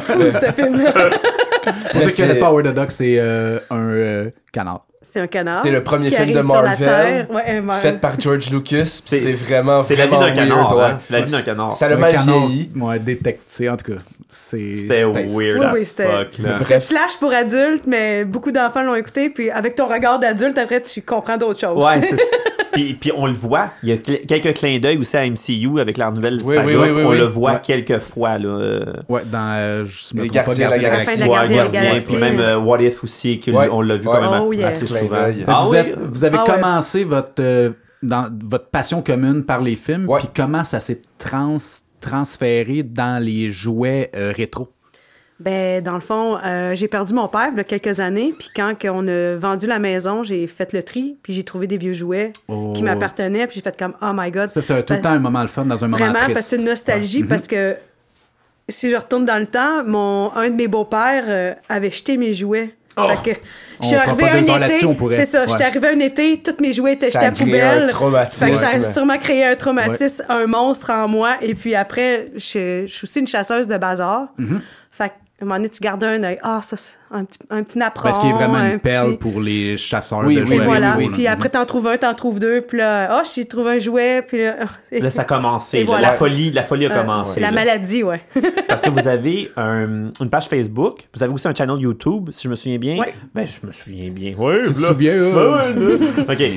fou, 0.00 0.20
ce 0.32 0.52
film-là. 0.52 0.92
Pour 1.92 2.02
ceux 2.02 2.10
qui 2.10 2.22
connaissent 2.22 2.38
pas 2.38 2.46
Howard 2.48 2.66
c'est 2.88 3.16
euh, 3.18 3.58
un 3.70 3.78
euh, 3.90 4.30
canard. 4.52 4.84
C'est 5.02 5.20
un 5.20 5.26
canard. 5.28 5.60
C'est 5.62 5.70
le 5.70 5.84
premier 5.84 6.08
qui 6.10 6.16
film 6.16 6.32
de 6.32 6.38
arrive 6.38 6.50
sur 6.50 6.62
la 6.62 6.68
Marvel, 6.70 6.86
Terre. 6.88 7.30
Ouais, 7.30 7.44
un 7.46 7.60
Mar- 7.60 7.76
Fait 7.78 8.00
par 8.00 8.18
George 8.18 8.50
Lucas. 8.50 8.84
C'est 9.04 9.20
vraiment. 9.20 9.82
C'est 9.82 9.94
la 9.94 10.06
vie 10.06 10.16
d'un 10.16 10.32
canard. 10.32 10.72
hein. 10.72 10.76
ouais. 10.76 10.94
C'est 10.98 11.12
la 11.12 11.20
vie 11.20 11.30
d'un 11.30 11.42
canard. 11.42 11.72
Ça 11.74 11.88
l'a 11.88 11.94
Un 11.94 11.98
mal 11.98 12.12
canard, 12.12 12.46
vieilli. 12.48 12.70
Ouais, 12.76 12.98
détecté. 12.98 13.68
En 13.70 13.76
tout 13.76 13.92
cas. 13.92 13.98
C'était 14.38 15.04
weird 15.04 15.28
Oui, 15.30 15.50
as 15.64 15.72
oui, 15.72 15.80
c'était- 15.84 16.04
fuck. 16.04 16.38
Là. 16.38 16.58
Bref. 16.60 16.84
Slash 16.84 17.16
pour 17.18 17.32
adultes, 17.32 17.84
mais 17.86 18.24
beaucoup 18.24 18.52
d'enfants 18.52 18.82
l'ont 18.82 18.94
écouté. 18.94 19.30
Puis 19.30 19.50
avec 19.50 19.74
ton 19.74 19.86
regard 19.86 20.18
d'adulte, 20.20 20.56
après, 20.58 20.80
tu 20.82 21.02
comprends 21.02 21.36
d'autres 21.36 21.58
choses. 21.60 21.84
Ouais, 21.84 22.00
c'est 22.02 22.16
puis, 22.72 22.94
puis 22.94 23.10
on 23.16 23.26
le 23.26 23.32
voit. 23.32 23.70
Il 23.82 23.88
y 23.88 23.92
a 23.92 23.96
cl- 23.96 24.24
quelques 24.26 24.54
clins 24.56 24.78
d'œil 24.78 24.98
aussi 24.98 25.16
à 25.16 25.26
MCU 25.26 25.80
avec 25.80 25.96
leur 25.98 26.12
nouvelle 26.12 26.38
Oui, 26.44 26.54
saga. 26.54 26.66
oui, 26.66 26.74
oui, 26.76 26.88
oui, 26.94 27.02
on 27.04 27.10
oui. 27.10 27.18
le 27.18 27.24
voit 27.24 27.52
Ouais. 27.54 27.60
quelques 27.62 27.98
fois. 27.98 28.38
Là. 28.38 28.84
Ouais, 29.08 29.22
dans. 29.24 29.54
euh, 29.56 29.84
je 29.86 30.16
me 30.16 30.22
Les 30.22 30.28
Gardiens 30.28 30.66
de 30.66 30.70
la 30.70 30.78
Gardiens 30.78 30.90
Galaxie. 30.90 31.22
Ouais, 31.22 31.28
ouais, 31.28 31.34
Gardien 31.34 31.48
de 31.48 31.54
la 31.56 31.62
Gardien, 31.64 31.82
Galaxie. 31.82 32.06
puis 32.06 32.16
même 32.18 32.38
euh, 32.40 32.56
What 32.58 32.82
If 32.82 33.02
aussi, 33.04 33.40
que 33.40 33.50
Ouais. 33.50 33.68
on 33.72 33.80
l'a 33.80 33.96
vu 33.96 34.06
Ouais. 34.06 34.14
quand 34.14 34.30
même 34.30 34.42
Oh, 34.42 34.52
yeah. 34.52 34.68
assez 34.68 34.86
souvent. 34.86 35.00
Ah 35.48 35.62
vous, 35.64 35.70
oui? 35.72 35.76
êtes- 35.78 35.98
vous 35.98 36.24
avez 36.24 36.36
Ah 36.38 36.44
ouais. 36.44 36.54
commencé 36.54 37.04
votre, 37.04 37.32
euh, 37.40 37.70
dans, 38.02 38.28
votre 38.44 38.66
passion 38.68 39.02
commune 39.02 39.44
par 39.44 39.60
les 39.62 39.74
films, 39.76 40.08
Ouais. 40.08 40.20
puis 40.20 40.28
comment 40.36 40.64
ça 40.64 40.78
s'est 40.80 41.00
trans, 41.18 41.56
transféré 42.10 42.82
dans 42.82 43.22
les 43.22 43.50
jouets 43.50 44.10
euh, 44.16 44.32
rétro? 44.34 44.68
Ben, 45.38 45.82
dans 45.82 45.94
le 45.94 46.00
fond, 46.00 46.38
euh, 46.42 46.74
j'ai 46.74 46.88
perdu 46.88 47.12
mon 47.12 47.28
père 47.28 47.50
il 47.52 47.58
y 47.58 47.60
a 47.60 47.64
quelques 47.64 48.00
années. 48.00 48.32
Puis 48.38 48.48
quand 48.56 48.72
on 48.84 49.06
a 49.06 49.36
vendu 49.36 49.66
la 49.66 49.78
maison, 49.78 50.22
j'ai 50.22 50.46
fait 50.46 50.72
le 50.72 50.82
tri. 50.82 51.18
Puis 51.22 51.34
j'ai 51.34 51.44
trouvé 51.44 51.66
des 51.66 51.76
vieux 51.76 51.92
jouets 51.92 52.32
Oh. 52.48 52.72
qui 52.74 52.82
m'appartenaient. 52.82 53.46
Puis 53.46 53.56
j'ai 53.56 53.60
fait 53.60 53.76
comme, 53.76 53.92
oh 54.00 54.12
my 54.14 54.30
God. 54.30 54.48
Ça, 54.48 54.62
c'est 54.62 54.82
tout 54.84 54.94
le 54.94 55.00
temps 55.02 55.10
un 55.10 55.18
moment 55.18 55.42
le 55.42 55.48
fun 55.48 55.66
dans 55.66 55.84
un 55.84 55.88
moment 55.88 55.98
Vraiment, 55.98 56.14
triste. 56.20 56.32
parce 56.32 56.44
que 56.46 56.50
c'est 56.50 56.56
une 56.56 56.64
nostalgie. 56.64 57.22
Parce 57.24 57.46
que 57.46 57.76
si 58.68 58.90
je 58.90 58.96
retourne 58.96 59.26
dans 59.26 59.38
le 59.38 59.46
temps, 59.46 59.84
mon, 59.84 60.32
un 60.34 60.48
de 60.48 60.54
mes 60.54 60.68
beaux-pères 60.68 61.24
euh, 61.28 61.52
avait 61.68 61.90
jeté 61.90 62.16
mes 62.16 62.32
jouets. 62.32 62.74
Fait 62.96 63.32
que 63.34 63.38
On 63.80 63.82
je 63.84 63.88
suis 63.88 63.96
fera 63.96 64.10
arrivée 64.10 64.22
pas 64.30 64.40
deux 64.40 64.48
heures 64.48 64.54
un 64.56 64.58
là-dessus, 64.58 64.76
été. 64.78 64.86
on 64.86 64.94
pourrait. 64.94 65.14
C'est 65.16 65.26
ça, 65.26 65.40
Ouais. 65.42 65.46
j'étais 65.50 65.64
arrivée 65.64 65.88
un 65.88 66.00
été, 66.00 66.38
tous 66.42 66.62
mes 66.62 66.72
jouets 66.72 66.92
étaient 66.94 67.06
jetés 67.08 67.18
à 67.18 67.28
un 67.28 67.32
poubelle. 67.32 67.88
traumatisme. 67.90 68.54
Ça 68.54 68.68
a 68.78 68.84
sûrement 68.84 69.18
créé 69.18 69.44
un 69.44 69.54
traumatisme, 69.56 70.24
un 70.28 70.46
monstre 70.46 70.90
en 70.90 71.08
moi. 71.08 71.36
Et 71.42 71.54
puis 71.54 71.74
après, 71.74 72.28
je, 72.36 72.84
je 72.86 72.92
suis 72.92 73.04
aussi 73.04 73.20
une 73.20 73.26
chasseuse 73.26 73.68
de 73.68 73.76
bazar. 73.76 74.28
Mm-hmm. 74.38 74.60
Qu'à 75.38 75.44
un 75.44 75.48
moment 75.48 75.56
donné, 75.58 75.68
tu 75.68 75.80
gardes 75.80 76.02
un 76.04 76.22
œil. 76.22 76.38
Ah, 76.42 76.60
ça, 76.62 76.76
c'est 76.76 76.96
un 77.10 77.24
petit, 77.24 77.38
un 77.50 77.62
petit 77.62 77.78
napperon. 77.78 78.04
Parce 78.08 78.18
qu'il 78.18 78.30
est 78.30 78.32
vraiment 78.32 78.54
un 78.56 78.72
une 78.72 78.80
perle 78.80 79.10
petit- 79.10 79.18
pour 79.18 79.40
les 79.40 79.76
chasseurs 79.76 80.20
Oui, 80.24 80.36
de 80.36 80.40
oui, 80.40 80.46
jouets 80.46 80.56
Et 80.56 80.60
voilà. 80.60 80.96
là. 80.96 81.08
Puis 81.12 81.26
après, 81.26 81.48
t'en 81.50 81.66
trouves 81.66 81.86
un, 81.88 81.96
t'en 81.98 82.14
trouves 82.14 82.38
deux. 82.40 82.62
Puis 82.62 82.78
là, 82.78 83.08
ah, 83.18 83.22
j'ai 83.34 83.44
trouvé 83.44 83.72
un 83.72 83.78
jouet. 83.78 84.22
Puis 84.26 84.38
là, 84.38 84.54
Là, 84.90 85.10
ça 85.10 85.22
a 85.22 85.24
commencé. 85.24 85.78
Et 85.78 85.80
là. 85.80 85.86
voilà. 85.86 86.08
La 86.08 86.12
folie, 86.14 86.50
la 86.52 86.62
folie 86.64 86.86
a 86.86 86.90
euh, 86.92 86.98
commencé. 87.00 87.40
La 87.40 87.48
là. 87.50 87.52
maladie, 87.54 88.02
ouais. 88.02 88.22
Parce 88.68 88.80
que 88.82 88.88
vous 88.90 89.06
avez 89.08 89.50
un- 89.56 90.10
une 90.20 90.30
page 90.30 90.46
Facebook, 90.48 91.00
vous 91.14 91.22
avez 91.22 91.32
aussi 91.32 91.46
un 91.48 91.54
channel 91.54 91.78
YouTube, 91.78 92.30
si 92.32 92.44
je 92.44 92.48
me 92.48 92.56
souviens 92.56 92.78
bien. 92.78 92.98
Ouais. 92.98 93.14
Ben, 93.34 93.46
je 93.46 93.66
me 93.66 93.72
souviens 93.72 94.08
bien. 94.10 94.34
Ouais, 94.36 94.62
Tu 94.66 94.72
te 94.74 94.80
souviens? 94.80 95.16
Ben 95.16 95.52
ouais, 95.52 96.52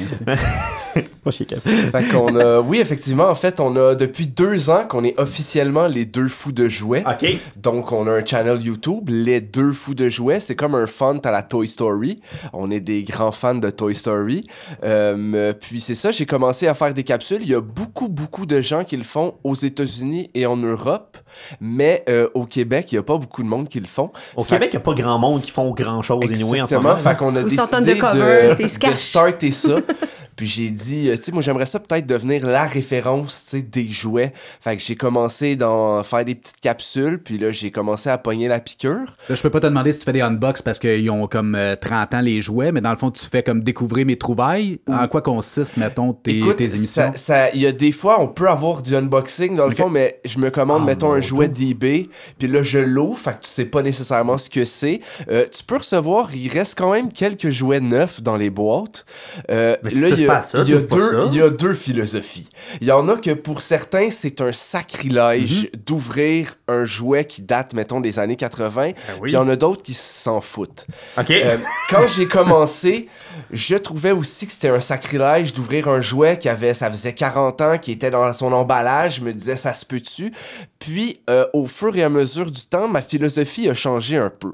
ok. 0.95 1.08
Kev. 1.30 1.60
Fait 1.60 2.12
qu'on 2.12 2.36
a, 2.36 2.60
oui, 2.60 2.80
effectivement, 2.80 3.30
en 3.30 3.36
fait, 3.36 3.60
on 3.60 3.75
a 3.75 3.95
depuis 3.95 4.27
deux 4.27 4.69
ans 4.69 4.86
qu'on 4.88 5.04
est 5.04 5.19
officiellement 5.19 5.88
les 5.88 6.06
deux 6.06 6.27
fous 6.27 6.51
de 6.51 6.68
jouets. 6.68 7.04
Ok. 7.06 7.30
Donc, 7.57 7.92
on 7.92 8.07
a 8.07 8.12
un 8.12 8.25
channel 8.25 8.62
YouTube, 8.62 9.10
Les 9.10 9.42
Deux 9.42 9.74
Fous 9.74 9.94
de 9.94 10.10
Jouets. 10.10 10.39
C'est 10.39 10.56
comme 10.56 10.75
un 10.75 10.88
fun 10.88 11.19
à 11.24 11.31
la 11.31 11.44
Toy 11.44 11.68
Story. 11.68 12.17
On 12.53 12.72
est 12.72 12.79
des 12.79 13.03
grands 13.03 13.32
fans 13.32 13.55
de 13.55 13.70
Toy 13.70 13.96
Story. 13.96 14.43
Euh, 14.84 15.53
puis 15.53 15.79
c'est 15.79 15.96
ça, 15.96 16.12
j'ai 16.12 16.25
commencé 16.25 16.67
à 16.67 16.74
faire 16.74 16.93
des 16.93 17.03
capsules. 17.03 17.41
Il 17.41 17.50
y 17.50 17.55
a 17.55 17.62
beaucoup, 17.62 18.08
beaucoup 18.08 18.46
de 18.46 18.62
gens 18.62 18.84
qui 18.84 18.98
le 18.98 19.03
font 19.03 19.36
aux 19.43 19.55
États-Unis 19.55 20.29
et 20.34 20.46
en 20.46 20.58
Europe. 20.58 21.17
Mais 21.62 22.03
euh, 22.09 22.27
au 22.33 22.45
Québec, 22.45 22.91
il 22.91 22.95
n'y 22.95 23.00
a 23.00 23.03
pas 23.03 23.17
beaucoup 23.17 23.43
de 23.43 23.48
monde 23.48 23.67
qui 23.69 23.79
le 23.79 23.88
font. 23.88 24.12
Au 24.36 24.43
Fait- 24.43 24.55
Québec, 24.55 24.69
il 24.74 24.77
n'y 24.77 24.81
a 24.81 24.83
pas 24.86 24.93
grand 24.93 25.17
monde 25.19 25.41
qui 25.41 25.51
font 25.51 25.71
grand 25.71 26.01
chose 26.01 26.24
anyway 26.24 26.62
en 26.62 26.67
ce 26.67 26.75
Exactement. 26.75 26.89
moment. 26.95 26.98
Fait 27.09 27.15
qu'on 27.17 27.36
a 27.36 27.41
Ou 27.41 27.43
décidé 27.43 27.95
de, 27.95 28.67
se 28.67 28.74
de 28.75 28.79
cachent. 28.79 29.00
starter 29.00 29.51
ça. 29.51 29.75
Puis 30.36 30.48
j'ai 30.48 30.69
dit, 30.71 31.09
euh, 31.09 31.17
tu 31.17 31.24
sais, 31.24 31.31
moi 31.33 31.41
j'aimerais 31.41 31.65
ça 31.65 31.81
peut-être 31.81 32.05
devenir 32.05 32.45
la 32.45 32.63
référence, 32.63 33.43
tu 33.43 33.57
sais, 33.57 33.62
des 33.62 33.91
jouets. 33.91 34.31
Fait 34.62 34.77
que 34.77 34.81
j'ai 34.81 34.95
commencé 34.95 35.57
d'en 35.57 36.01
faire 36.01 36.24
des 36.24 36.33
petites 36.36 36.62
capsules, 36.62 37.21
puis 37.21 37.38
là 37.38 37.51
j'ai 37.51 37.71
commencé 37.71 38.09
à 38.09 38.17
pogner 38.17 38.48
la 38.48 38.62
piqûre. 38.62 39.17
Là, 39.27 39.36
je 39.36 39.41
peux 39.41 39.50
pas 39.50 39.59
te 39.59 39.65
demander 39.67 39.91
si 39.91 40.00
tu 40.00 40.05
fais 40.05 40.13
des 40.13 40.21
unbox 40.21 40.62
parce 40.62 40.79
qu'ils 40.79 41.12
ont 41.12 41.27
comme 41.27 41.55
euh, 41.55 41.75
30 41.75 42.13
ans 42.13 42.21
les 42.21 42.39
jouets, 42.39 42.71
mais 42.71 42.79
dans 42.79 42.91
le 42.91 42.98
fond, 42.98 43.12
tu 43.12 43.25
fais 43.25 43.43
comme 43.43 43.62
découvrir 43.63 44.05
mes 44.05 44.15
trouvailles. 44.15 44.79
En 44.88 45.09
quoi 45.09 45.21
consistent, 45.21 45.75
mettons, 45.75 46.13
tes, 46.13 46.38
Écoute, 46.38 46.55
tes 46.55 46.74
émissions? 46.74 47.12
ça- 47.12 47.17
ça- 47.17 47.50
il 47.53 47.59
y 47.59 47.67
a 47.67 47.74
des 47.74 47.91
fois, 47.91 48.21
on 48.21 48.29
peut 48.29 48.48
avoir 48.48 48.81
du 48.81 48.95
unboxing 48.95 49.57
dans 49.57 49.65
le 49.67 49.75
fond, 49.75 49.89
mais 49.89 50.21
je 50.24 50.39
me 50.39 50.50
commande, 50.51 50.83
Ah, 50.83 50.86
mettons, 50.86 51.18
un 51.19 51.21
jouet 51.21 51.47
d'eBay, 51.47 52.07
puis 52.38 52.47
là, 52.47 52.63
je 52.63 52.79
l'ouvre, 52.79 53.17
fait 53.19 53.31
que 53.31 53.43
tu 53.45 53.49
sais 53.49 53.65
pas 53.65 53.81
nécessairement 53.81 54.38
ce 54.38 54.49
que 54.49 54.65
c'est. 54.65 55.01
Euh, 55.29 55.45
tu 55.51 55.63
peux 55.63 55.77
recevoir, 55.77 56.33
il 56.35 56.47
reste 56.49 56.77
quand 56.77 56.91
même 56.91 57.11
quelques 57.11 57.49
jouets 57.49 57.79
neufs 57.79 58.21
dans 58.21 58.35
les 58.35 58.49
boîtes. 58.49 59.05
Euh, 59.51 59.75
là, 59.83 59.89
il 60.09 60.19
y 60.21 60.27
a, 60.27 60.41
ça, 60.41 60.59
y 60.63 60.65
deux, 60.65 60.88
ça. 60.89 61.19
il 61.27 61.35
y 61.35 61.41
a 61.41 61.49
deux 61.49 61.73
philosophies. 61.73 62.49
Il 62.81 62.88
y 62.88 62.91
en 62.91 63.07
a 63.09 63.17
que 63.17 63.31
pour 63.31 63.61
certains, 63.61 64.09
c'est 64.09 64.41
un 64.41 64.51
sacrilège 64.51 65.63
Mhm. 65.73 65.81
d'ouvrir 65.85 66.55
un 66.67 66.85
jouet 66.85 67.25
qui 67.25 67.41
date, 67.41 67.73
mettons, 67.73 67.99
des 68.01 68.19
années 68.19 68.35
80, 68.35 68.88
Ben 68.88 68.93
oui. 69.13 69.19
puis 69.23 69.31
il 69.31 69.33
y 69.33 69.38
en 69.38 69.47
a 69.49 69.55
d'autres 69.55 69.83
qui 69.83 69.93
s'en 69.93 70.41
foutent. 70.41 70.85
Euh, 71.17 71.57
quand 71.89 72.07
j'ai 72.15 72.25
commencé, 72.27 73.07
je 73.51 73.75
trouvais 73.75 74.11
aussi 74.11 74.45
que 74.47 74.51
c'était 74.53 74.69
un 74.69 74.79
sacrilège 74.79 75.53
d'ouvrir 75.53 75.88
un 75.88 76.01
jouet 76.01 76.38
qui 76.38 76.49
avait, 76.49 76.73
ça 76.73 76.89
faisait 76.89 77.13
40 77.13 77.61
ans, 77.61 77.77
qui 77.77 77.91
était 77.91 78.11
dans 78.11 78.31
son 78.33 78.51
emballage. 78.53 79.15
Je 79.17 79.21
me 79.21 79.33
disais, 79.33 79.55
ça 79.55 79.73
se 79.73 79.85
peut-tu? 79.85 80.31
Puis, 80.79 81.09
euh, 81.30 81.46
au 81.54 81.66
fur 81.66 81.96
et 81.96 82.04
à 82.04 82.10
mesure 82.10 82.51
du 82.51 82.62
temps, 82.62 82.88
ma 82.88 83.01
philosophie 83.01 83.70
a 83.70 83.74
changé 83.74 84.18
un 84.18 84.30
peu. 84.30 84.54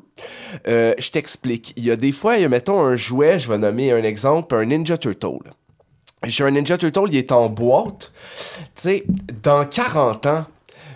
Euh, 0.68 0.94
je 0.98 1.10
t'explique. 1.12 1.74
Il 1.76 1.86
y 1.86 1.92
a 1.92 1.96
des 1.96 2.12
fois, 2.12 2.38
il 2.38 2.42
y 2.42 2.46
a, 2.46 2.50
mettons, 2.50 2.82
un 2.82 2.96
jouet, 2.96 3.40
je 3.40 3.50
vais 3.50 3.58
nommer 3.58 3.92
un 3.92 4.04
exemple, 4.04 4.56
un 4.56 4.66
Ninja 4.66 4.98
Turtle. 4.98 5.52
j'ai 6.26 6.44
un 6.44 6.52
Ninja 6.52 6.78
Turtle, 6.78 7.08
il 7.10 7.18
est 7.18 7.32
en 7.32 7.50
boîte. 7.50 8.12
Tu 8.76 8.82
sais, 8.82 9.04
dans 9.44 9.66
40 9.66 10.26
ans, 10.26 10.46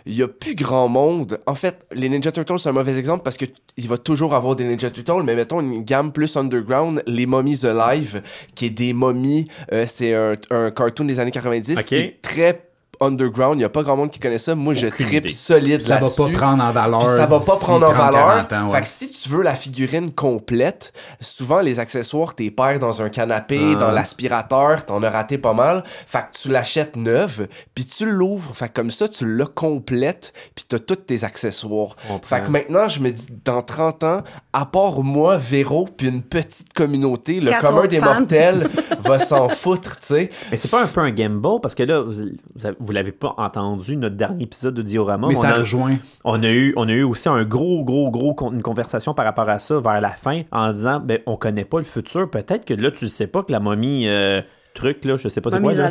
il 0.06 0.16
y 0.16 0.24
a 0.24 0.28
plus 0.28 0.56
grand 0.56 0.88
monde. 0.88 1.40
En 1.46 1.56
fait, 1.56 1.86
les 1.92 2.10
Ninja 2.10 2.32
Turtles, 2.32 2.60
c'est 2.60 2.70
un 2.70 2.74
mauvais 2.74 2.98
exemple 2.98 3.24
parce 3.24 3.38
que 3.38 3.46
il 3.78 3.88
va 3.88 3.98
toujours 3.98 4.34
avoir 4.34 4.56
des 4.56 4.66
Ninja 4.66 4.90
Turtles, 4.90 5.24
mais 5.24 5.36
mettons 5.36 5.62
une 5.62 5.84
gamme 5.84 6.12
plus 6.12 6.36
underground, 6.36 7.04
les 7.06 7.26
Mummies 7.26 7.66
Alive, 7.66 8.22
qui 8.56 8.66
est 8.66 8.70
des 8.72 8.94
momies, 8.94 9.46
euh, 9.72 9.86
c'est 9.88 10.14
un, 10.14 10.36
un 10.50 10.72
cartoon 10.72 11.06
des 11.06 11.20
années 11.20 11.32
90. 11.32 11.78
Ok. 11.78 11.86
C'est 11.88 12.18
très 12.22 12.69
underground, 13.02 13.60
il 13.60 13.62
y 13.62 13.66
a 13.66 13.70
pas 13.70 13.84
grand 13.84 13.96
monde 13.96 14.12
qui 14.12 14.20
connaît 14.20 14.38
ça. 14.38 14.56
Moi, 14.56 14.74
je 14.74 14.88
tripe 14.88 15.26
idée. 15.26 15.30
solide 15.34 15.82
Ça 15.82 15.96
va 15.96 16.02
là-dessus. 16.02 16.18
pas 16.18 16.30
prendre 16.30 16.64
en 16.64 16.72
valeur. 16.72 17.00
Puis 17.00 17.08
ça 17.08 17.26
va 17.26 17.40
pas 17.40 17.56
prendre 17.58 17.88
en 17.88 17.92
30, 17.94 17.98
valeur. 17.98 18.48
40 18.48 18.54
ans, 18.54 18.66
ouais. 18.68 18.76
Fait 18.76 18.82
que 18.82 18.88
si 18.88 19.12
tu 19.12 19.30
veux 19.30 19.42
la 19.42 19.56
figurine 19.56 20.12
complète, 20.12 20.94
souvent 21.22 21.60
les 21.62 21.80
accessoires, 21.80 22.34
t'es 22.36 22.52
perds 22.52 22.80
dans 22.80 23.02
un 23.02 23.10
canapé, 23.10 23.60
Ah. 23.76 23.80
dans 23.80 23.92
l'aspirateur, 23.92 24.86
t'en 24.86 25.02
as 25.04 25.10
raté 25.10 25.38
pas 25.38 25.54
mal. 25.54 25.84
Fait 26.08 26.20
que 26.20 26.38
tu 26.42 26.50
l'achètes 26.50 26.96
neuve, 26.96 27.48
puis 27.76 27.86
tu 27.86 28.06
l'ouvres. 28.06 28.56
Fait 28.56 28.68
que 28.68 28.74
comme 28.74 28.92
ça, 28.92 29.08
tu 29.08 29.26
l'as 29.38 29.46
complète, 29.46 30.34
puis 30.56 30.66
t'as 30.68 30.80
tous 30.80 30.96
tes 30.96 31.24
accessoires. 31.24 31.96
Fait 32.24 32.44
que 32.44 32.50
maintenant, 32.50 32.88
je 32.88 33.00
me 33.00 33.12
dis, 33.12 33.28
dans 33.46 33.62
30 33.62 34.04
ans, 34.04 34.22
à 34.54 34.66
part 34.66 35.02
moi, 35.04 35.38
Véro, 35.38 35.86
puis 35.86 36.08
une 36.08 36.22
petite 36.24 36.74
communauté, 36.74 37.40
le 37.40 37.50
Quatre 37.52 37.66
commun 37.68 37.88
des 37.88 38.00
fans. 38.00 38.06
mortels 38.16 38.68
va 39.00 39.20
s'en 39.20 39.50
foutre, 39.50 40.00
tu 40.00 40.08
sais. 40.08 40.30
Mais 40.52 40.58
c'est 40.58 40.70
pas 40.72 40.84
un 40.84 40.88
peu 40.88 41.02
un 41.02 41.12
gamble? 41.12 41.60
Parce 41.62 41.76
que 41.76 41.84
là, 41.84 42.02
vous, 42.02 42.12
vous 42.56 42.66
avez- 42.66 42.76
vous 42.90 42.94
l'avez 42.94 43.12
pas 43.12 43.36
entendu, 43.38 43.96
notre 43.98 44.16
dernier 44.16 44.46
épisode 44.46 44.74
de 44.74 44.82
Diorama. 44.82 45.28
Mais 45.28 45.38
on, 45.38 45.42
ça 45.42 45.50
a, 45.50 45.60
rejoint. 45.60 45.98
on, 46.24 46.42
a 46.42 46.50
eu, 46.50 46.74
on 46.76 46.90
a 46.90 46.92
eu 46.92 47.04
aussi 47.04 47.30
un 47.30 47.44
gros, 47.44 47.84
gros, 47.84 48.10
gros, 48.10 48.34
con- 48.34 48.52
une 48.52 48.64
conversation 48.64 49.14
par 49.14 49.26
rapport 49.26 49.48
à 49.48 49.60
ça 49.60 49.80
vers 49.80 50.02
la 50.02 50.10
fin 50.10 50.42
en 50.52 50.74
disant 50.74 51.00
ben, 51.00 51.20
on 51.28 51.38
connaît 51.38 51.66
pas 51.66 51.78
le 51.78 51.84
futur. 51.84 52.28
Peut-être 52.32 52.66
que 52.66 52.74
là, 52.74 52.90
tu 52.90 53.08
sais 53.08 53.28
pas 53.28 53.44
que 53.44 53.52
la 53.52 53.60
momie 53.60 54.08
euh, 54.08 54.42
truc, 54.74 55.04
là, 55.06 55.18
je 55.18 55.28
sais 55.28 55.42
pas 55.42 55.50
c'est 55.50 55.60
quoi. 55.62 55.74
Là. 55.74 55.90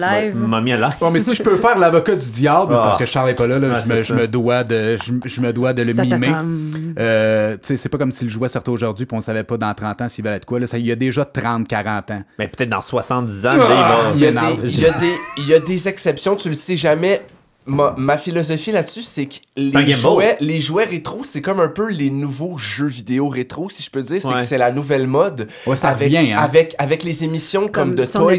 Bon, 1.01 1.11
mais 1.11 1.21
si 1.21 1.35
je 1.35 1.43
peux 1.43 1.57
faire 1.57 1.79
l'avocat 1.79 2.15
du 2.15 2.29
diable, 2.31 2.75
Ah. 2.75 2.83
parce 2.85 2.99
que 2.99 3.05
Charles 3.07 3.31
est 3.31 3.35
pas 3.35 3.47
là, 3.47 3.59
là, 3.59 3.81
je, 3.81 3.93
me, 3.93 4.03
je 4.03 4.15
me 4.15 4.29
dois 4.29 4.65
de, 4.65 4.97
je, 5.05 5.13
je 5.29 5.41
me 5.41 5.53
dois 5.53 5.73
de 5.73 5.83
le 5.83 5.93
mimer. 5.93 6.29
Euh, 6.99 7.53
tu 7.55 7.59
sais, 7.63 7.77
c'est 7.77 7.89
pas 7.89 7.99
comme 7.99 8.13
si 8.13 8.25
le 8.25 8.31
jouet 8.31 8.49
sortait 8.49 8.71
aujourd'hui 8.71 9.05
puis 9.07 9.17
on 9.17 9.21
savait 9.21 9.45
pas 9.45 9.57
dans 9.57 9.73
30 9.75 10.03
ans 10.03 10.09
s'il 10.09 10.25
valait 10.25 10.41
de 10.41 10.45
quoi. 10.45 10.59
Là, 10.61 10.67
ça, 10.67 10.79
il 10.79 10.87
y 10.87 10.93
a 10.93 10.97
déjà 10.97 11.25
30, 11.25 11.67
40 11.69 12.11
ans. 12.11 12.23
Mais 12.39 12.49
peut-être 12.49 12.71
dans 12.71 12.81
70 12.81 13.47
ans, 13.47 13.51
Ah, 13.53 13.57
là, 13.57 14.11
Il 14.15 14.21
y, 14.21 14.27
a 14.27 14.29
il 14.31 14.35
va. 14.35 14.41
m'énerve. 14.43 14.63
des, 14.63 14.71
il, 14.75 14.81
y 14.81 14.87
a 14.87 14.91
des, 14.99 15.15
il 15.39 15.49
y 15.49 15.55
a 15.55 15.59
des 15.61 15.89
exceptions, 15.89 16.37
tu 16.37 16.49
le 16.49 16.55
sais 16.55 16.77
jamais. 16.77 17.23
Ma, 17.69 17.95
ma 17.97 18.17
philosophie 18.17 18.73
là-dessus, 18.73 19.03
c'est 19.03 19.27
que 19.27 19.35
les 19.57 19.93
jouets, 19.93 20.37
les 20.41 20.61
jouets 20.61 20.85
rétro, 20.85 21.23
c'est 21.23 21.43
comme 21.43 21.61
un 21.61 21.69
peu 21.69 21.89
les 21.89 22.11
nouveaux 22.11 22.57
jeux 22.59 22.87
vidéo 22.87 23.29
rétro, 23.29 23.69
si 23.71 23.83
je 23.83 23.91
peux 23.91 24.03
dire. 24.03 24.21
C'est 24.21 24.29
Ouais. 24.29 24.35
que 24.35 24.41
c'est 24.43 24.59
la 24.59 24.73
nouvelle 24.73 25.07
mode. 25.07 25.49
Ouais, 25.67 25.77
ça 25.77 25.91
avec, 25.91 26.13
revient, 26.13 26.33
hein. 26.33 26.39
avec, 26.39 26.75
avec 26.79 27.05
les 27.05 27.25
émissions 27.25 27.69
comme, 27.69 27.95
Comme 27.95 28.05
The 28.07 28.13
Toys. 28.13 28.35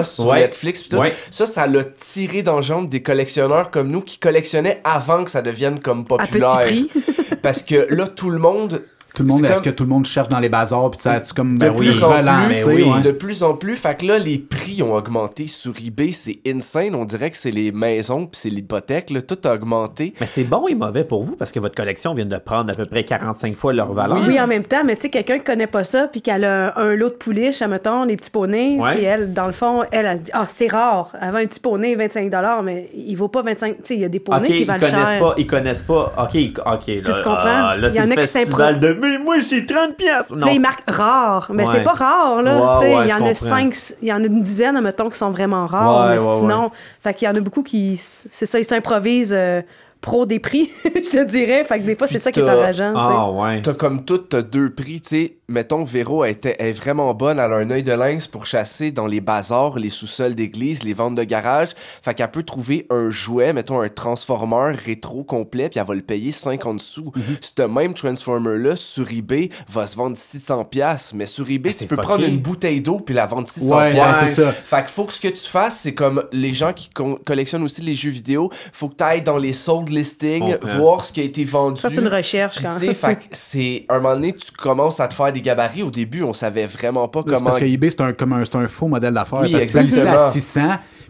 Us 0.00 0.08
sur 0.08 0.26
Ouais. 0.26 0.40
Netflix. 0.40 0.82
pis 0.82 0.88
tout. 0.88 0.96
Ouais. 0.96 1.12
Ça, 1.30 1.46
ça 1.46 1.66
l'a 1.66 1.84
tiré 1.84 2.42
dans 2.42 2.56
le 2.56 2.62
jambes 2.62 2.88
des 2.88 3.02
collectionneurs 3.02 3.70
comme 3.70 3.90
nous 3.90 4.00
qui 4.00 4.18
collectionnaient 4.18 4.80
avant 4.84 5.24
que 5.24 5.30
ça 5.30 5.42
devienne 5.42 5.80
comme 5.80 6.00
À 6.00 6.04
populaire. 6.04 6.58
petit 6.60 6.84
prix. 6.88 7.36
Parce 7.42 7.62
que 7.62 7.86
là, 7.90 8.06
tout 8.08 8.30
le 8.30 8.38
monde 8.38 8.82
Tout 9.14 9.22
le 9.22 9.28
monde, 9.28 9.40
C'est 9.40 9.46
est-ce 9.52 9.62
comme- 9.62 9.72
que 9.72 9.76
tout 9.76 9.84
le 9.84 9.90
monde 9.90 10.06
cherche 10.06 10.28
dans 10.28 10.40
les 10.40 10.48
bazars 10.48 10.90
puis 10.90 11.00
ça 11.00 11.20
tu 11.20 11.32
comme 11.34 11.54
de 11.56 11.58
ben 11.66 11.70
oui, 11.78 11.86
plus 11.90 12.02
en 12.02 12.08
relancé, 12.08 12.62
plus, 12.64 12.82
ouais. 12.84 13.00
de 13.00 13.10
plus 13.12 13.42
en 13.44 13.54
plus, 13.54 13.76
fait 13.76 13.94
que 13.96 14.06
là, 14.06 14.18
les 14.18 14.38
prix 14.38 14.82
ont 14.82 14.92
augmenté 14.94 15.46
sur 15.46 15.72
eBay, 15.84 16.10
c'est 16.10 16.40
insane. 16.46 16.94
On 16.94 17.04
dirait 17.04 17.30
que 17.30 17.36
c'est 17.36 17.50
les 17.52 17.70
maisons 17.72 18.26
puis 18.26 18.40
c'est 18.40 18.48
l'hypothèque, 18.50 19.10
là, 19.10 19.22
tout 19.22 19.38
a 19.44 19.54
augmenté. 19.54 20.14
Mais 20.20 20.26
c'est 20.26 20.44
bon 20.44 20.66
et 20.66 20.74
mauvais 20.74 21.04
pour 21.04 21.22
vous 21.22 21.36
parce 21.36 21.52
que 21.52 21.60
votre 21.60 21.74
collection 21.76 22.12
vient 22.14 22.26
de 22.26 22.36
prendre 22.38 22.70
à 22.70 22.74
peu 22.74 22.84
près 22.84 23.04
45 23.04 23.54
fois 23.54 23.72
leur 23.72 23.92
valeur. 23.92 24.18
Oui, 24.26 24.40
en 24.40 24.46
même 24.48 24.64
temps, 24.64 24.82
mais 24.84 24.96
tu 24.96 25.02
sais, 25.02 25.10
quelqu'un 25.10 25.38
qui 25.38 25.44
connaît 25.44 25.66
pas 25.68 25.84
ça, 25.84 26.08
puis 26.08 26.20
qu'elle 26.20 26.44
a 26.44 26.76
un 26.78 26.94
lot 26.96 27.10
de 27.10 27.14
pouliches, 27.14 27.62
admettons, 27.62 28.06
des 28.06 28.16
petits 28.16 28.30
poneys, 28.30 28.78
Ouais. 28.80 28.96
puis 28.96 29.04
elle, 29.04 29.32
dans 29.32 29.46
le 29.46 29.52
fond, 29.52 29.82
elle, 29.92 30.06
elle 30.06 30.18
se 30.18 30.22
dit, 30.24 30.30
ah, 30.34 30.46
c'est 30.48 30.66
rare, 30.70 31.12
elle 31.20 31.30
vend 31.30 31.38
un 31.38 31.46
petit 31.46 31.60
poney, 31.60 31.94
25 31.94 32.30
mais 32.64 32.88
il 32.96 33.14
vaut 33.16 33.28
pas 33.28 33.42
25 33.42 33.76
Tu 33.76 33.80
sais, 33.84 33.94
il 33.94 34.00
y 34.00 34.04
a 34.04 34.08
des 34.08 34.18
poneys 34.20 34.44
qui 34.44 34.60
ils 34.62 34.66
valent 34.66 34.80
connaissent 34.80 35.08
cher. 35.08 35.18
pas, 35.20 35.34
ils 35.36 35.46
connaissent 35.46 35.82
pas. 35.82 36.12
Ok, 36.18 36.36
ok, 36.58 36.64
là, 36.66 37.12
Tu 37.14 37.22
comprends? 37.22 37.34
ah, 37.44 37.76
là 37.76 37.88
Il 37.88 37.92
y 37.92 37.94
c'est 37.94 38.00
en 38.00 38.06
le 38.06 38.12
a 38.12 38.14
qui 38.16 38.20
festival 38.26 38.80
de 38.80 38.88
mais 39.04 39.18
moi 39.18 39.38
j'ai 39.38 39.64
30 39.64 39.94
pièces. 39.96 40.30
Non. 40.30 40.46
Là, 40.46 40.52
ils 40.52 40.60
marquent 40.60 40.88
rare, 40.88 41.48
mais 41.52 41.64
Ouais. 41.66 41.72
c'est 41.76 41.84
pas 41.84 41.92
rare, 41.92 42.42
là. 42.42 42.78
Ouais, 42.80 42.94
ouais, 42.96 43.04
il 43.06 43.10
y 43.10 43.14
en 43.14 43.24
a 43.24 43.34
cinq, 43.34 43.74
il 44.02 44.08
y 44.08 44.12
en 44.12 44.22
a 44.22 44.26
une 44.26 44.42
dizaine, 44.42 44.76
admettons, 44.76 45.08
qui 45.10 45.18
sont 45.18 45.30
vraiment 45.30 45.66
rares, 45.66 46.08
mais 46.08 46.18
sinon, 46.18 46.70
fait 47.02 47.14
qu'il 47.14 47.26
y 47.26 47.30
en 47.30 47.34
a 47.34 47.40
beaucoup 47.40 47.62
qui, 47.62 47.96
c'est 47.98 48.46
ça, 48.46 48.58
ils 48.58 48.64
s'improvisent 48.64 49.34
euh, 49.34 49.62
pro 50.04 50.26
des 50.26 50.38
prix, 50.38 50.70
je 50.84 50.90
te 51.10 51.24
dirais. 51.24 51.64
Fait 51.64 51.80
que 51.80 51.84
des 51.84 51.96
fois, 51.96 52.06
c'est 52.06 52.18
ça 52.18 52.30
qui 52.30 52.40
est 52.40 52.42
enrageant. 52.42 52.92
Ah 52.96 53.30
ouais. 53.30 53.62
T'as 53.62 53.72
comme 53.74 54.04
tout, 54.04 54.18
t'as 54.18 54.42
deux 54.42 54.72
prix, 54.74 55.00
tu 55.00 55.08
sais. 55.08 55.36
Mettons, 55.46 55.84
Véro 55.84 56.24
elle 56.24 56.30
était, 56.32 56.56
elle 56.58 56.68
est 56.68 56.72
vraiment 56.72 57.12
bonne, 57.12 57.38
elle 57.38 57.52
a 57.52 57.56
un 57.56 57.70
œil 57.70 57.82
de 57.82 57.92
lynx 57.92 58.26
pour 58.28 58.46
chasser 58.46 58.92
dans 58.92 59.06
les 59.06 59.20
bazars, 59.20 59.78
les 59.78 59.90
sous-sols 59.90 60.34
d'église, 60.34 60.84
les 60.84 60.94
ventes 60.94 61.16
de 61.16 61.22
garage. 61.24 61.68
Fait 62.02 62.14
qu'elle 62.14 62.30
peut 62.30 62.42
trouver 62.44 62.86
un 62.88 63.10
jouet, 63.10 63.52
mettons 63.52 63.78
un 63.80 63.90
transformer 63.90 64.72
rétro 64.74 65.22
complet, 65.22 65.68
puis 65.68 65.78
elle 65.80 65.86
va 65.86 65.94
le 65.94 66.00
payer 66.00 66.30
50 66.30 66.80
sous. 66.80 67.12
Mhm. 67.14 67.22
Ce 67.42 67.62
même 67.62 67.92
transformer-là, 67.92 68.74
sur 68.76 69.10
eBay, 69.12 69.50
va 69.68 69.86
se 69.86 69.96
vendre 69.96 70.16
600 70.16 70.64
pièces 70.64 71.12
mais 71.14 71.26
sur 71.26 71.48
eBay, 71.50 71.70
Ah, 71.74 71.78
tu 71.78 71.86
peux 71.88 71.96
fucké. 71.96 72.08
prendre 72.08 72.24
une 72.24 72.38
bouteille 72.38 72.80
d'eau 72.80 72.98
puis 73.00 73.14
la 73.14 73.26
vendre 73.26 73.48
600 73.48 73.76
Ouais, 73.76 73.82
ouais, 73.84 73.90
piastres. 73.92 74.24
c'est 74.24 74.42
ça. 74.44 74.52
Fait 74.52 74.80
qu'il 74.82 74.88
faut 74.88 75.04
que 75.04 75.12
ce 75.12 75.20
que 75.20 75.28
tu 75.28 75.46
fasses, 75.46 75.80
c'est 75.80 75.94
comme 75.94 76.24
les 76.32 76.52
gens 76.54 76.72
qui 76.72 76.88
collectionnent 77.24 77.64
aussi 77.64 77.82
les 77.82 77.92
jeux 77.94 78.10
vidéo, 78.10 78.50
faut 78.72 78.88
que 78.88 78.96
tu 78.96 79.04
ailles 79.04 79.22
dans 79.22 79.36
les 79.38 79.52
sold 79.52 79.90
listings, 79.94 80.52
Comprends. 80.52 80.78
voir 80.78 81.04
ce 81.04 81.12
qui 81.12 81.20
a 81.20 81.24
été 81.24 81.44
vendu. 81.44 81.80
Ça, 81.80 81.88
c'est 81.88 82.00
une 82.00 82.08
recherche, 82.08 82.58
Puis 82.78 82.94
fait 82.94 83.14
que 83.16 83.22
c'est 83.32 83.86
un 83.88 83.98
moment 83.98 84.14
donné, 84.14 84.32
tu 84.32 84.50
commences 84.52 85.00
à 85.00 85.08
te 85.08 85.14
faire 85.14 85.32
des 85.32 85.40
gabarits. 85.40 85.82
Au 85.82 85.90
début, 85.90 86.22
on 86.22 86.32
savait 86.32 86.66
vraiment 86.66 87.08
pas 87.08 87.22
comment. 87.22 87.40
parce 87.40 87.58
que 87.58 87.64
eBay, 87.64 87.90
c'est 87.90 88.00
un, 88.00 88.12
comme 88.12 88.32
un, 88.32 88.44
c'est 88.44 88.56
un 88.56 88.68
faux 88.68 88.88
modèle 88.88 89.14
d'affaires. 89.14 89.42
Oui, 89.42 89.52
parce 89.52 89.64
que 89.64 89.70
tu 89.70 89.78
à 89.78 89.82
exactement. 89.82 90.30
600, 90.30 90.60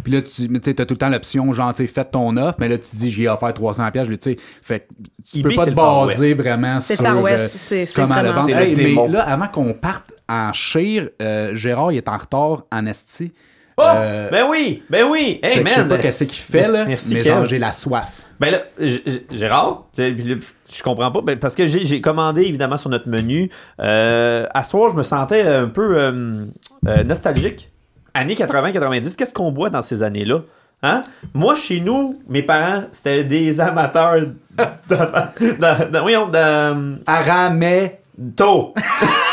puis 0.03 0.13
là, 0.13 0.23
tu 0.23 0.49
t'as 0.75 0.85
tout 0.85 0.95
le 0.95 0.99
temps 0.99 1.09
l'option, 1.09 1.53
genre, 1.53 1.75
tu 1.75 1.87
fais 1.87 2.05
ton 2.05 2.37
offre, 2.37 2.57
mais 2.59 2.69
là, 2.69 2.79
tu 2.79 2.97
dis, 2.97 3.11
j'ai 3.11 3.29
offert 3.29 3.53
300 3.55 3.91
pièces, 3.91 4.09
tu 4.09 4.17
sais. 4.21 4.37
Fait 4.63 4.81
que 4.81 4.85
tu 5.31 5.41
eBay, 5.41 5.51
peux 5.51 5.57
pas 5.57 5.67
te 5.67 5.71
baser 5.71 6.35
vraiment 6.35 6.81
sur 6.81 7.01
euh, 7.01 7.85
comment 7.95 8.23
le 8.23 8.29
vendre. 8.31 8.51
ça. 8.51 8.63
Hey, 8.65 8.77
mais 8.77 9.09
là, 9.09 9.23
avant 9.23 9.49
qu'on 9.49 9.73
parte 9.75 10.13
en 10.29 10.53
chire, 10.53 11.11
euh, 11.21 11.55
Gérard, 11.55 11.93
il 11.93 11.99
est 11.99 12.09
en 12.09 12.17
retard 12.17 12.65
en 12.73 12.87
esti. 12.87 13.33
Oh! 13.77 13.83
Euh, 13.83 14.31
ben 14.31 14.47
oui, 14.49 14.83
ben 14.89 15.05
oui. 15.05 15.41
Hey 15.43 15.61
man. 15.61 15.67
je 15.67 15.81
sais 15.81 15.89
pas 15.89 15.99
qu'est-ce 15.99 16.25
qu'il 16.25 16.39
fait, 16.39 16.69
là, 16.69 16.85
Merci 16.85 17.15
mais 17.15 17.21
genre, 17.21 17.47
j'ai 17.47 17.59
la 17.59 17.73
soif. 17.73 18.24
Ben 18.41 18.51
là, 18.51 18.61
Gérard, 19.31 19.85
je 19.97 20.83
comprends 20.83 21.11
pas, 21.11 21.21
ben, 21.21 21.39
parce 21.39 21.55
que 21.55 21.67
j'ai 21.67 22.01
commandé 22.01 22.43
évidemment 22.43 22.79
sur 22.79 22.91
notre 22.91 23.09
menu. 23.09 23.51
Euh, 23.81 24.47
à 24.53 24.65
ce 24.65 24.71
soir, 24.71 24.91
je 24.91 24.97
me 24.97 25.03
sentais 25.03 25.43
un 25.43 25.69
peu 25.69 25.99
euh, 25.99 26.47
euh, 26.89 27.05
nostalgique. 27.05 27.71
Années 28.15 28.35
80-90, 28.35 29.17
qu'est-ce 29.17 29.35
qu'on 29.35 29.53
boit 29.53 29.71
dans 29.71 29.83
ces 29.83 30.03
années-là? 30.03 30.41
Hein? 30.83 31.03
Moi, 31.33 31.55
chez 31.55 31.81
nous, 31.81 32.21
mes 32.29 32.43
parents, 32.43 32.83
c'était 32.93 33.25
des 33.25 33.61
amateurs 33.61 34.27
de, 34.59 35.99
Aramais. 37.07 38.04
Tôt. 38.37 38.75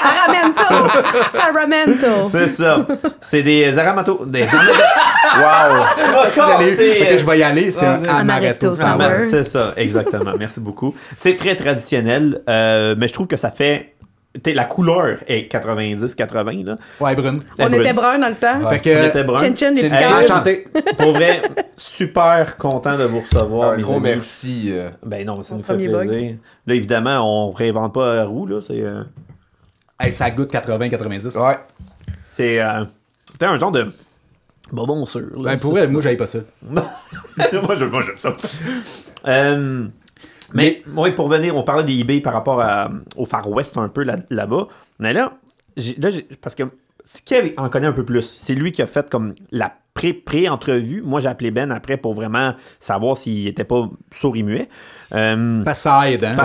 Saramento! 0.02 1.28
Saramento! 1.28 2.30
C'est 2.32 2.48
ça. 2.48 2.88
C'est 3.20 3.44
des 3.44 3.78
aramato. 3.78 4.26
Des 4.26 4.42
Wow! 4.42 5.86
Je 6.30 7.26
vais 7.26 7.40
y 7.40 7.44
aller, 7.44 7.72
c'est 7.72 7.86
un 7.86 8.04
amaretto 8.04 8.72
c'est 8.72 9.44
ça, 9.44 9.74
exactement. 9.78 10.34
Merci 10.38 10.60
beaucoup. 10.60 10.94
C'est 11.16 11.36
très 11.36 11.56
traditionnel, 11.56 12.42
euh, 12.50 12.96
mais 12.98 13.08
je 13.08 13.14
trouve 13.14 13.28
que 13.28 13.38
ça 13.38 13.52
fait. 13.52 13.96
La 14.46 14.66
couleur 14.66 15.18
est 15.28 15.52
90-80. 15.52 16.64
là. 16.66 16.76
Ouais, 17.00 17.16
Brune. 17.16 17.42
On 17.60 17.74
était 17.74 17.94
bruns 17.94 18.18
dans 18.20 18.28
le 18.30 18.36
temps. 18.36 18.70
Fait 18.70 19.02
On 19.02 19.08
était 19.08 19.24
brun. 19.24 19.38
Chin 19.38 19.56
chin, 19.56 19.74
petits 19.74 19.88
enchanté. 20.14 20.68
Pour 20.98 21.12
vrai, 21.14 21.42
super 21.76 22.58
content 22.58 22.98
de 22.98 23.04
vous 23.04 23.20
recevoir, 23.22 23.72
Un 23.72 23.78
mes 23.78 23.84
gros 23.84 23.96
amis. 23.96 24.04
merci. 24.04 24.70
euh. 24.72 24.90
Ben 25.06 25.26
non, 25.26 25.44
ça 25.44 25.54
Mon 25.54 25.58
nous 25.60 25.64
fait 25.66 25.76
plaisir. 25.76 26.36
Là, 26.66 26.74
évidemment, 26.76 27.48
on 27.48 27.52
réinvente 27.52 27.94
pas 27.94 28.16
la 28.16 28.26
roue. 28.26 28.46
Là. 28.48 28.62
C'est, 28.62 28.82
euh, 28.82 29.04
Hey, 30.00 30.12
ça 30.12 30.32
goûte 30.32 30.52
80-90. 30.52 31.38
Ouais. 31.38 31.58
c'est, 32.28 32.60
euh, 32.62 32.86
c'était 33.32 33.46
un 33.46 33.58
genre 33.58 33.72
de 33.72 33.92
bonbon 34.72 35.06
sûr. 35.06 35.20
là. 35.38 35.52
Ben, 35.52 35.60
pour 35.60 35.72
vrai, 35.72 35.88
moi, 35.90 36.02
j'avais 36.02 36.18
pas 36.18 36.26
ça. 36.28 36.40
moi, 36.62 36.84
je- 37.78 37.86
moi, 37.86 38.02
j'aime 38.02 38.18
ça. 38.18 38.36
Euh, 39.28 39.86
mais, 40.54 40.84
oui, 40.96 41.12
pour 41.12 41.28
venir, 41.28 41.56
on 41.56 41.64
parlait 41.64 41.84
des 41.84 42.00
eBay 42.00 42.20
par 42.22 42.34
rapport 42.34 42.62
à- 42.62 42.90
au 43.16 43.26
Far 43.26 43.50
West 43.50 43.78
un 43.78 43.90
peu 43.90 44.04
là- 44.04 44.18
là-bas. 44.30 44.68
mais 45.00 45.14
là, 45.14 45.34
j'ai- 45.78 45.96
là 46.00 46.10
parce 46.42 46.56
que 46.56 46.64
Kev 47.26 47.54
en 47.58 47.68
connaît 47.70 47.88
un 47.88 47.94
peu 47.94 48.06
plus. 48.06 48.38
C'est 48.40 48.54
lui 48.54 48.72
qui 48.72 48.82
a 48.84 48.88
fait 48.88 49.10
comme 49.10 49.34
la 49.52 49.74
pré- 49.96 50.14
pré-entrevue. 50.14 51.02
Moi, 51.02 51.20
j'ai 51.20 51.30
appelé 51.30 51.50
Ben 51.50 51.72
après 51.72 51.98
pour 51.98 52.14
vraiment 52.14 52.54
savoir 52.80 53.18
s'il 53.18 53.48
était 53.48 53.64
pas 53.64 53.90
sourd 54.12 54.36
et 54.38 54.44
muet. 54.44 54.70
Euh, 55.14 55.64
que 55.64 55.74
ça 55.74 56.12
aide, 56.12 56.24
hein? 56.24 56.36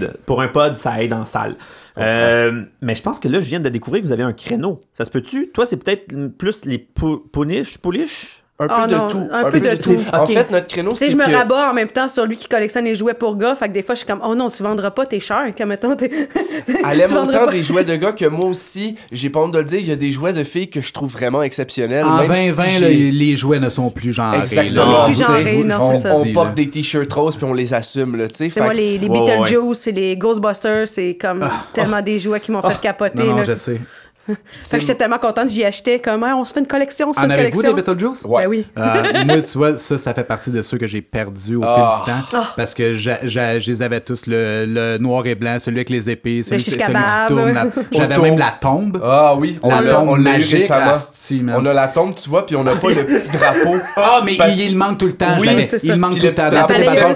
Ouais. 0.00 0.10
Pour 0.24 0.40
un 0.40 0.48
pod, 0.48 0.76
ça 0.76 1.02
aide 1.02 1.12
en 1.12 1.26
salle. 1.26 1.56
Euh, 1.98 2.62
mais 2.80 2.94
je 2.94 3.02
pense 3.02 3.18
que 3.20 3.28
là, 3.28 3.40
je 3.40 3.48
viens 3.48 3.60
de 3.60 3.68
découvrir 3.68 4.00
que 4.02 4.06
vous 4.06 4.12
avez 4.12 4.22
un 4.22 4.32
créneau. 4.32 4.80
Ça 4.92 5.04
se 5.04 5.10
peut-tu? 5.10 5.50
Toi, 5.50 5.66
c'est 5.66 5.76
peut-être 5.76 6.06
plus 6.38 6.64
les 6.64 6.78
pou- 6.78 7.18
pouniches, 7.32 7.76
pouliches? 7.78 8.44
Un 8.60 8.66
peu 8.66 8.74
Ah 8.76 8.86
de 8.88 8.94
non, 8.96 9.06
tout. 9.08 9.28
un 9.30 9.48
peu 9.48 9.60
de 9.60 9.76
tout. 9.76 10.00
En 10.12 10.26
fait, 10.26 10.50
notre 10.50 10.66
créneau, 10.66 10.90
Tu 10.90 10.96
sais, 10.96 11.04
c'est 11.06 11.10
je 11.12 11.16
me 11.16 11.32
rabats 11.32 11.70
en 11.70 11.74
même 11.74 11.86
temps 11.90 12.08
sur 12.08 12.26
lui 12.26 12.36
qui 12.36 12.48
collectionne 12.48 12.86
les 12.86 12.96
jouets 12.96 13.14
pour 13.14 13.36
gars. 13.36 13.54
Fait 13.54 13.68
que 13.68 13.72
des 13.72 13.84
fois, 13.84 13.94
je 13.94 13.98
suis 14.00 14.06
comme, 14.08 14.20
oh 14.26 14.34
non, 14.34 14.50
tu 14.50 14.64
vendras 14.64 14.90
pas 14.90 15.06
tes 15.06 15.20
chers. 15.20 15.54
Comme 15.56 15.68
mettons, 15.68 15.94
t'es. 15.94 16.10
Elle 16.90 17.00
aime 17.02 17.12
autant 17.18 17.44
pas. 17.44 17.52
des 17.52 17.62
jouets 17.62 17.84
de 17.84 17.94
gars 17.94 18.10
que 18.10 18.24
moi 18.24 18.46
aussi. 18.46 18.96
J'ai 19.12 19.30
pas 19.30 19.38
honte 19.40 19.52
de 19.52 19.58
le 19.58 19.64
dire, 19.64 19.78
il 19.78 19.86
y 19.86 19.92
a 19.92 19.96
des 19.96 20.10
jouets 20.10 20.32
de 20.32 20.42
filles 20.42 20.68
que 20.70 20.80
je 20.80 20.92
trouve 20.92 21.12
vraiment 21.12 21.40
exceptionnels. 21.42 22.04
En 22.04 22.16
même 22.16 22.32
si 22.34 22.56
2020, 22.56 22.64
j'ai- 22.66 22.80
là, 22.80 23.10
les 23.16 23.36
jouets 23.36 23.60
ne 23.60 23.70
sont 23.70 23.90
plus 23.90 24.12
genrés. 24.12 24.38
Exactement. 24.40 25.04
Plus 25.04 25.14
genrés, 25.20 25.62
non, 25.64 25.76
on, 25.80 25.94
c'est 25.94 26.00
ça. 26.00 26.14
on 26.16 26.24
Si, 26.24 26.32
porte 26.32 26.54
des 26.54 26.68
t-shirts 26.68 27.12
roses 27.12 27.36
puis 27.36 27.44
on 27.44 27.52
les 27.54 27.72
assume, 27.74 28.16
là, 28.16 28.26
tu 28.26 28.34
sais. 28.38 28.50
C'est 28.50 28.60
moi, 28.60 28.74
les, 28.74 28.98
les 28.98 29.06
Ouais, 29.06 29.20
ouais, 29.20 29.30
ouais. 29.30 29.36
Beetlejuice 29.44 29.86
et 29.86 29.92
les 29.92 30.16
Ghostbusters, 30.16 30.88
c'est 30.88 31.16
comme 31.20 31.48
tellement 31.72 32.02
des 32.02 32.18
jouets 32.18 32.40
qui 32.40 32.50
m'ont 32.50 32.62
fait 32.62 32.80
capoter. 32.80 33.22
Non, 33.22 33.44
je 33.44 33.54
sais. 33.54 33.80
Fait 34.64 34.76
que 34.78 34.80
j'étais 34.82 34.94
tellement 34.96 35.18
contente, 35.18 35.48
j'y 35.50 35.64
achetais 35.64 35.98
comme, 35.98 36.22
Ah, 36.24 36.36
on 36.36 36.44
se 36.44 36.52
fait 36.52 36.60
une 36.60 36.66
collection, 36.66 37.10
on 37.10 37.12
se 37.12 37.18
fait 37.18 37.24
En 37.24 37.28
une 37.28 37.32
avez-vous 37.32 37.60
collection. 37.62 37.76
des 37.76 37.82
Beetlejuice? 37.82 38.24
Ouais. 38.24 38.42
Ben 38.44 38.48
oui. 38.48 38.66
Euh, 38.76 39.24
moi, 39.26 39.40
tu 39.40 39.58
vois, 39.58 39.78
ça, 39.78 39.98
ça 39.98 40.14
fait 40.14 40.24
partie 40.24 40.50
de 40.50 40.62
ceux 40.62 40.78
que 40.78 40.86
j'ai 40.86 41.00
perdus 41.02 41.56
au 41.56 41.62
Ah. 41.64 42.02
fil 42.04 42.14
du 42.14 42.20
temps. 42.30 42.44
Parce 42.56 42.74
que 42.74 42.94
je 42.94 43.70
les 43.70 43.82
avais 43.82 44.00
tous, 44.00 44.26
le, 44.26 44.64
le 44.66 44.98
noir 44.98 45.26
et 45.26 45.34
blanc, 45.34 45.56
celui 45.58 45.78
avec 45.78 45.90
les 45.90 46.10
épées, 46.10 46.42
celui, 46.42 46.60
shish 46.60 46.74
celui 46.74 46.84
qui 46.84 46.92
tourne. 47.28 47.52
la- 47.52 47.66
J'avais 47.92 48.18
même 48.18 48.38
la 48.38 48.54
tombe. 48.60 49.00
Ah 49.02 49.34
oui, 49.36 49.58
on 49.62 49.68
la 49.70 49.80
l'a 49.80 49.94
tombe 49.94 50.08
on 50.10 50.16
magique. 50.16 50.70
On 50.70 51.66
a 51.66 51.72
la 51.72 51.88
tombe, 51.88 52.14
tu 52.14 52.28
vois, 52.28 52.44
puis 52.46 52.56
on 52.56 52.64
n'a 52.64 52.76
pas 52.76 52.88
le 52.90 53.04
petit 53.06 53.28
drapeau. 53.36 53.76
Ah, 53.96 54.20
mais 54.24 54.36
Parce- 54.36 54.56
il, 54.56 54.70
il 54.70 54.76
manque 54.76 54.98
tout 54.98 55.06
le 55.06 55.12
temps. 55.14 55.36
Oui, 55.40 55.48
il 55.82 55.96
manque 55.96 56.14
tout 56.18 56.22
le 56.22 56.28
le 56.28 56.34
temps. 56.34 56.48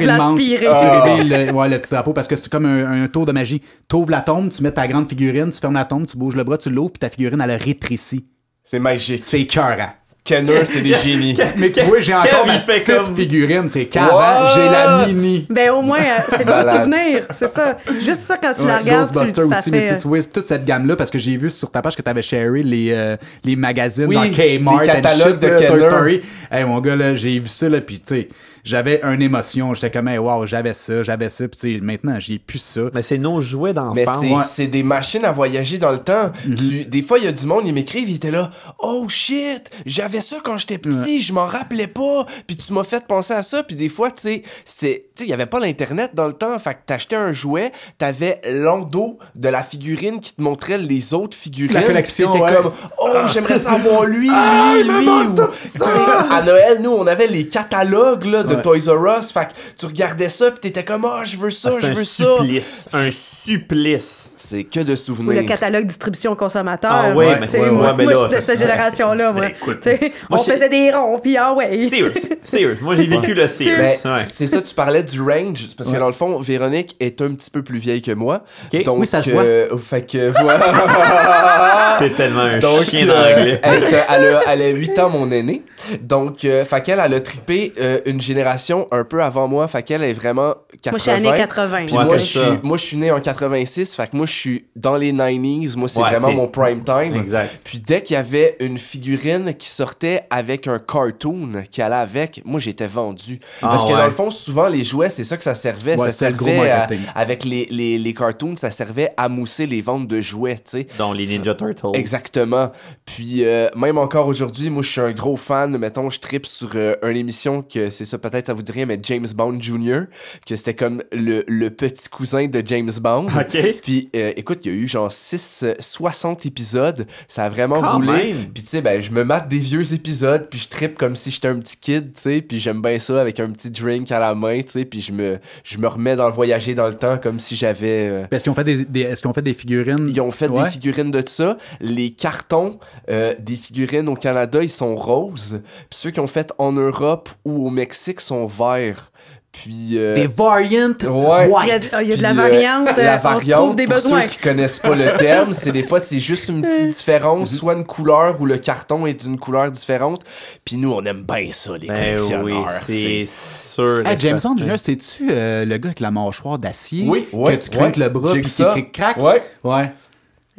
il 0.01 0.07
manque. 0.13 0.41
Ah. 0.69 1.17
le, 1.23 1.51
ouais, 1.53 1.69
le 1.69 1.79
petit 1.79 1.91
drapeau, 1.91 2.13
parce 2.13 2.29
que 2.29 2.37
c'est 2.37 2.51
comme 2.51 2.67
un, 2.67 3.05
un 3.05 3.09
tour 3.09 3.27
de 3.27 3.33
magie. 3.33 3.63
Tu 3.89 3.97
ouvres 3.97 4.11
la 4.11 4.21
tombe, 4.21 4.51
tu 4.51 4.63
mets 4.63 4.71
ta 4.73 4.87
grande 4.87 5.09
figurine, 5.09 5.51
tu 5.51 5.59
fermes 5.59 5.75
la 5.75 5.85
tombe, 5.85 6.07
tu 6.07 6.17
bouges 6.17 6.37
le 6.37 6.45
bras, 6.45 6.59
tu 6.59 6.71
l'ouvres, 6.71 6.93
puis 6.93 6.99
ta 7.03 7.11
figurine, 7.11 7.41
elle 7.41 7.51
rétrécit. 7.63 8.25
C'est 8.65 8.79
magique. 8.79 9.23
C'est 9.25 9.41
écœurant. 9.41 9.91
Kenner, 10.25 10.65
c'est 10.67 10.83
des 10.83 10.95
génies. 11.05 11.35
Mais 11.57 11.73
tu 11.73 11.81
vois, 11.83 11.99
j'ai 12.01 12.15
encore 12.15 12.47
ma 12.47 12.59
petite 12.59 12.87
comme- 12.87 13.17
figurine. 13.17 13.69
C'est 13.69 13.87
carré. 13.87 14.13
What? 14.15 14.53
J'ai 14.55 14.65
la 14.71 15.07
mini. 15.09 15.47
Ben 15.51 15.71
au 15.71 15.83
moins, 15.83 15.99
euh, 15.99 16.21
c'est 16.29 16.45
Malade. 16.47 16.77
souvenirs, 16.77 17.27
c'est 17.33 17.49
ça. 17.49 17.77
Juste 18.01 18.21
ça, 18.23 18.37
quand 18.41 18.55
tu 18.55 18.65
la 18.65 18.79
regardes, 18.79 19.09
tu, 19.09 19.27
ça 19.35 19.43
aussi, 19.45 19.63
fait... 19.65 19.71
mais 19.73 19.97
tu 19.99 20.07
vois 20.07 20.23
toute 20.23 20.47
cette 20.47 20.65
gamme-là 20.65 20.95
parce 20.95 21.11
que 21.11 21.19
j'ai 21.19 21.37
vu 21.37 21.51
sur 21.51 21.69
ta 21.73 21.83
page 21.83 21.97
que 21.97 22.03
tu 22.03 22.09
avais 22.09 22.23
sharé 22.23 22.63
les, 22.63 22.93
euh, 22.93 23.17
les 23.45 23.57
magazines 23.57 24.07
Oui, 24.07 24.15
dans 24.15 24.23
Kmart 24.23 24.83
les 24.85 24.91
and 24.91 24.93
catalogues 24.93 25.29
shit, 25.33 25.39
de 25.41 25.47
là, 25.49 25.57
Toy 25.59 25.67
Kenner. 25.67 25.83
Story. 25.83 26.23
Hey, 26.53 26.65
mon 26.67 26.81
gars, 26.81 26.95
là, 26.95 27.15
j'ai 27.17 27.41
vu 27.41 27.49
ça, 27.49 27.69
là, 27.69 27.81
puis 27.81 27.99
tu 27.99 28.15
sais, 28.15 28.29
j'avais 28.65 29.01
une 29.03 29.23
émotion. 29.23 29.75
J'étais 29.75 29.91
comme, 29.91 30.09
hey, 30.09 30.19
wow, 30.19 30.47
j'avais 30.47 30.75
ça, 30.75 31.03
j'avais 31.03 31.29
ça, 31.29 31.49
puis 31.49 31.59
tu 31.61 31.75
sais, 31.79 31.81
maintenant, 31.83 32.17
j'ai 32.19 32.39
plus 32.39 32.59
ça. 32.59 32.83
Mais 32.95 33.03
c'est 33.03 33.19
nos 33.19 33.41
jouets 33.41 33.71
Mais 33.95 34.05
d'enfance. 34.05 34.21
c'est 34.21 34.31
ouais. 34.35 34.43
c'est 34.45 34.67
des 34.69 34.83
machines 34.83 35.25
à 35.25 35.33
voyager 35.33 35.79
dans 35.79 35.91
le 35.93 35.99
temps. 35.99 36.31
Tu- 36.45 36.85
des 36.87 37.03
fois, 37.03 37.19
il 37.19 37.25
y 37.25 37.29
a 37.29 37.33
du 37.33 37.47
monde, 37.47 37.63
ils 37.67 37.75
m'écrivent, 37.75 38.09
ils 38.09 38.17
étaient 38.17 38.31
là, 38.31 38.51
oh 38.79 39.07
shit, 39.09 39.71
j'avais 39.87 40.21
ça 40.21 40.37
quand 40.45 40.59
j'étais 40.59 40.79
petit, 40.79 41.21
je 41.23 41.33
m'en 41.33 41.47
rappelais 41.47 41.87
pas, 41.87 42.27
puis 42.47 42.57
tu 42.57 42.73
m'as 42.73 42.85
fait 42.85 43.05
penser 43.07 43.35
à 43.35 43.43
ça, 43.43 43.63
puis 43.63 43.75
des 43.77 43.89
fois, 43.89 44.11
tu 44.11 44.23
sais, 44.23 44.43
c'était, 44.65 45.07
tu 45.17 45.23
sais, 45.23 45.29
il 45.29 45.31
y 45.31 45.35
avait 45.35 45.47
pas 45.47 45.59
l'internet 45.61 46.13
dans 46.15 46.27
le 46.27 46.33
temps, 46.33 46.59
fait 46.59 46.75
que 46.75 46.81
t'achetais 46.87 47.17
un 47.17 47.33
jouet, 47.33 47.73
t'avais 47.99 48.41
l'endos 48.49 49.19
de 49.35 49.49
la 49.49 49.63
figurine 49.63 50.21
qui 50.21 50.35
te 50.35 50.41
montrait 50.43 50.79
les 50.79 51.15
autres 51.15 51.37
figurines. 51.37 51.75
La 51.75 51.83
collection, 51.83 52.31
t'étais 52.33 52.45
ouais. 52.45 52.55
comme, 52.55 52.73
oh, 53.01 53.13
j'aimerais 53.33 53.57
savoir 53.57 54.05
lui, 54.05 54.29
lui, 54.29 54.83
lui. 54.85 55.09
ou- 55.09 55.35
Tu 55.35 55.79
sais, 55.79 55.85
à 56.31 56.43
Noël, 56.43 56.79
nous, 56.83 56.91
on 56.93 57.07
avait 57.07 57.27
les 57.27 57.49
catalogues 57.49 58.25
là, 58.25 58.43
de 58.45 58.52
Ouais. 58.57 58.63
Toys 58.63 58.89
R 58.93 59.19
Us, 59.19 59.31
fait 59.33 59.47
que 59.49 59.53
tu 59.79 59.87
regardais 59.87 60.29
ça, 60.29 60.51
puis 60.51 60.61
t'étais 60.61 60.85
comme, 60.85 61.05
oh, 61.05 61.21
je 61.25 61.37
veux 61.37 61.51
ça, 61.51 61.71
Ah, 61.75 61.79
je 61.81 61.87
un 61.87 61.95
veux 61.95 62.05
ça. 62.05 62.37
supplice. 62.39 62.89
Un 62.93 63.11
supplice. 63.11 64.32
C'est 64.53 64.65
que 64.65 64.81
de 64.81 64.93
Ou 64.93 64.97
souvenirs. 64.97 65.41
le 65.43 65.49
catalogue 65.49 65.87
distribution 65.87 66.35
consommateur. 66.37 66.91
Ah 66.93 67.11
ouais, 67.15 67.39
mais- 67.41 67.51
ouais, 67.59 67.71
moi, 67.71 67.87
ouais, 67.87 67.95
mais 67.97 68.05
moi, 68.05 68.13
là, 68.13 68.19
je 68.19 68.25
suis 68.27 68.35
de 68.37 68.41
ça, 68.41 68.47
cette 68.53 68.59
génération-là, 68.61 69.33
moi. 69.33 69.47
Ben, 69.47 69.99
moi, 70.29 70.39
on 70.39 70.43
faisait 70.43 70.69
des 70.69 70.91
ronds, 70.91 71.19
puis 71.23 71.37
ah 71.39 71.55
ouais. 71.55 71.83
Serious. 71.85 72.11
Serious. 72.43 72.75
Moi, 72.83 72.95
j'ai 72.97 73.07
vécu 73.07 73.33
le 73.33 73.47
serious. 73.49 73.77
Ben, 74.05 74.13
Ouais. 74.13 74.21
C'est 74.31 74.47
ça, 74.47 74.61
tu 74.61 74.75
parlais 74.75 75.03
du 75.03 75.21
range, 75.23 75.69
parce 75.77 75.89
que 75.89 75.95
Ouais. 75.95 76.01
dans 76.01 76.07
le 76.07 76.13
fond, 76.13 76.39
Véronique 76.41 76.97
est 77.01 77.23
un 77.23 77.33
petit 77.35 77.51
peu 77.51 77.63
plus 77.63 77.79
vieille 77.79 78.03
que 78.03 78.13
moi. 78.13 78.43
Donc, 78.85 78.99
Oui, 78.99 79.07
ça 79.07 79.23
se 79.23 79.31
euh, 79.31 79.77
fait 79.79 80.03
que 80.11 80.31
voilà. 80.43 81.97
T'es 81.99 82.11
tellement 82.11 82.41
un 82.43 82.59
Donc, 82.59 82.83
chien 82.83 83.09
euh, 83.09 83.35
d'anglais. 83.37 83.61
elle, 83.63 83.83
est, 83.85 83.95
euh, 83.95 84.01
elle 84.09 84.25
a, 84.35 84.43
elle 84.53 84.63
a 84.63 84.69
8 84.69 84.99
ans, 84.99 85.09
mon 85.11 85.31
aînée. 85.31 85.63
Donc, 86.03 86.45
euh, 86.45 86.65
fait 86.65 86.83
qu'elle, 86.83 87.01
elle 87.03 87.15
a 87.15 87.21
trippé 87.21 87.73
euh, 87.81 88.01
une 88.07 88.21
génération 88.21 88.87
un 88.91 89.05
peu 89.05 89.23
avant 89.23 89.49
moi. 89.49 89.67
Fait 89.69 89.83
qu'elle 89.83 90.03
est 90.03 90.13
vraiment 90.13 90.55
80. 90.83 90.91
Moi, 90.91 90.99
je 90.99 91.03
suis 91.03 91.11
année 91.11 91.39
80. 91.39 91.79
Puis 91.87 91.97
Ouais, 91.97 92.05
moi, 92.05 92.17
je 92.19 92.23
suis, 92.23 92.41
moi, 92.63 92.77
je 92.77 92.83
suis 92.85 92.97
né 92.97 93.11
en 93.13 93.21
86. 93.21 93.95
Fait 93.97 94.11
que 94.11 94.17
moi, 94.17 94.27
je 94.27 94.33
suis 94.33 94.42
dans 94.77 94.97
les 94.97 95.13
90s. 95.13 95.77
Moi, 95.77 95.89
c'est 95.89 96.01
Ouais, 96.01 96.11
vraiment 96.11 96.33
mon 96.33 96.49
prime 96.49 96.83
time. 96.85 97.15
Exact. 97.15 97.61
Puis 97.65 97.81
dès 97.81 98.03
qu'il 98.03 98.15
y 98.15 98.17
avait 98.17 98.57
une 98.61 98.79
figurine 98.79 99.55
qui 99.55 99.69
sortait 99.69 100.23
avec 100.31 100.67
un 100.69 100.79
cartoon 100.79 101.63
qui 101.71 101.83
allait 101.83 101.95
avec, 101.97 102.43
moi 102.45 102.59
j'étais 102.61 102.87
vendu. 102.87 103.39
Parce 103.61 103.83
Ah, 103.83 103.87
que 103.87 103.93
ouais. 103.93 103.99
dans 103.99 104.05
le 104.07 104.11
fond, 104.13 104.31
souvent 104.31 104.69
les 104.69 104.85
jouets, 104.85 105.11
c'est 105.11 105.25
ça 105.25 105.37
que 105.37 105.45
ça 105.45 105.55
servait. 105.55 105.97
Ouais, 105.99 106.11
ça 106.11 106.31
gros 106.33 106.47
servait 106.47 106.71
à- 106.71 106.89
avec 107.15 107.45
les, 107.45 107.67
les, 107.71 107.99
les 107.99 108.15
cartoons, 108.15 108.57
ça 108.57 108.71
servait 108.71 109.11
à 109.17 109.29
mousser 109.29 109.67
les 109.67 109.81
ventes 109.81 110.09
de 110.09 110.21
jouets, 110.21 110.57
tu 110.57 110.63
sais. 110.67 110.87
Dont 110.99 111.13
les 111.13 111.27
Ninja 111.27 111.55
Turtles. 111.55 111.91
Exactement. 111.95 112.71
Puis 113.05 113.45
euh, 113.45 113.69
même 113.77 113.99
encore 113.99 114.27
aujourd'hui, 114.29 114.71
moi 114.71 114.83
je 114.83 114.89
suis 114.89 115.01
un 115.01 115.13
gros 115.13 115.37
fan. 115.37 115.77
Mettons, 115.77 116.11
je 116.11 116.21
tripe 116.21 116.47
sur 116.47 116.71
euh, 116.75 116.95
une 117.03 117.17
émission 117.17 117.63
que 117.63 117.91
c'est 117.91 118.05
ça, 118.05 118.19
peut-être 118.19 118.47
ça 118.47 118.55
vous 118.55 118.63
dirait, 118.63 118.87
mais 118.87 118.99
James 119.03 119.27
Bond 119.35 119.59
Jr., 119.61 120.03
que 120.47 120.57
c'était 120.57 120.75
comme 120.75 121.03
le, 121.13 121.45
le 121.47 121.71
petit 121.71 122.09
cousin 122.09 122.47
de 122.49 122.63
James 122.65 122.91
Bond. 123.01 123.27
OK. 123.41 123.59
Puis 123.83 124.11
euh, 124.17 124.32
écoute, 124.37 124.61
il 124.65 124.73
y 124.73 124.75
a 124.75 124.79
eu 124.79 124.87
genre 124.87 125.11
6, 125.11 125.61
euh, 125.65 125.75
60 125.79 126.47
épisodes. 126.47 127.07
Ça 127.29 127.45
a 127.45 127.49
vraiment 127.49 127.81
Quand 127.81 127.95
roulé. 127.97 128.35
Puis 128.55 128.63
tu 128.63 128.69
sais, 128.69 128.81
ben, 128.83 129.01
je 129.01 129.11
me 129.11 129.25
mate 129.25 129.49
des 129.49 129.59
vieux 129.59 129.93
épisodes, 129.95 130.47
puis 130.51 130.59
je 130.61 130.69
tripe 130.69 130.97
comme 130.99 131.17
si 131.17 131.31
j'étais 131.31 131.49
un 131.49 131.59
petit 131.59 131.77
kid, 131.77 132.13
tu 132.15 132.21
sais. 132.21 132.43
Puis 132.43 132.61
j'aime 132.61 132.83
bien 132.83 132.99
ça 132.99 133.21
avec 133.21 133.41
un 133.41 133.51
petit 133.51 133.71
drink 133.71 134.11
à 134.13 134.19
la 134.19 134.35
main, 134.35 134.61
tu 134.63 134.71
sais. 134.71 134.85
Puis 134.85 135.01
je 135.01 135.13
me, 135.13 135.39
je 135.65 135.79
me 135.79 135.87
remets 135.87 136.17
dans 136.17 136.27
le 136.27 136.33
voyager 136.33 136.75
dans 136.75 136.87
le 136.89 136.95
temps 136.95 137.19
comme 137.19 137.41
si 137.41 137.57
j'avais. 137.57 138.09
euh, 138.09 138.27
Est-ce 138.31 138.43
qu'ils 138.45 138.53
ont 138.53 138.55
fait 138.57 138.65
des, 138.65 138.85
des- 138.85 139.01
est-ce 139.03 139.21
qu'ils 139.23 139.31
ont 139.31 139.35
fait 139.35 139.43
des 139.43 139.55
figurines? 139.55 140.09
ils 140.09 140.21
ont 140.21 140.31
fait 140.31 140.49
Ouais. 140.49 140.65
des 140.65 140.71
figurines 140.71 141.11
de 141.11 141.23
ça. 141.27 141.57
Les 141.81 142.11
cartons 142.11 142.79
euh, 143.11 143.33
des 143.39 143.57
figurines 143.57 144.09
au 144.09 144.15
Canada, 144.15 144.63
ils 144.63 144.69
sont 144.71 144.97
roses. 144.97 145.61
Puis 145.91 145.99
ceux 145.99 146.11
qui 146.11 146.21
ont 146.21 146.27
fait 146.27 146.53
en 146.59 146.73
Europe 146.73 147.29
ou 147.45 147.67
au 147.67 147.71
Mexique 147.71 148.21
sont 148.21 148.47
verts. 148.47 149.11
Puis. 149.53 149.91
euh, 149.99 150.15
Des 150.15 150.27
variants? 150.27 150.95
Ouais. 151.05 151.51
Il 151.65 151.69
y 151.69 151.73
a, 151.73 152.03
il 152.03 152.09
y 152.09 152.13
a 152.15 152.17
de 152.17 152.23
la 152.23 152.31
euh, 152.31 152.35
variante, 152.35 152.97
la 152.97 153.15
euh, 153.15 153.17
on 153.17 153.19
se 153.19 153.23
variante, 153.23 153.61
trouve 153.61 153.77
des 153.77 153.85
pour 153.85 153.95
besoins. 153.95 154.23
ceux 154.23 154.29
qui 154.29 154.39
connaissent 154.39 154.79
pas 154.79 154.95
le 154.95 155.17
terme, 155.19 155.53
c'est 155.53 155.73
des 155.73 155.83
fois 155.83 156.01
c'est 156.01 156.19
juste 156.19 156.49
une 156.49 156.63
petite 156.63 156.89
différence, 156.97 157.55
soit 157.55 157.75
une 157.75 157.85
couleur 157.85 158.41
ou 158.41 158.47
le 158.47 158.57
carton 158.57 159.05
est 159.07 159.23
d'une 159.25 159.39
couleur 159.39 159.71
différente. 159.71 160.23
Puis 160.65 160.77
nous 160.77 160.91
on 160.93 161.05
aime 161.05 161.23
bien 161.23 161.49
ça 161.53 161.77
les 161.77 161.87
Ben 161.87 161.97
collectionneurs. 162.17 162.45
oui, 162.45 162.73
c'est 162.81 163.25
sûr. 163.27 164.07
Hey, 164.07 164.19
Jameson. 164.19 164.57
Jr., 164.57 164.77
c'est-tu 164.79 165.29
euh, 165.31 165.65
le 165.67 165.77
gars 165.77 165.89
avec 165.89 166.01
la 166.01 166.11
mâchoire 166.11 166.59
d'acier? 166.59 167.05
Oui, 167.07 167.27
Que 167.31 167.37
ouais, 167.37 167.59
tu 167.59 167.71
craques 167.71 167.97
ouais. 167.97 168.03
le 168.05 168.09
bras, 168.09 168.33
puis 168.33 168.43
que 168.43 168.71
cric 168.73 168.93
crack? 168.93 169.17
Ouais. 169.19 169.43
Ouais. 169.65 169.93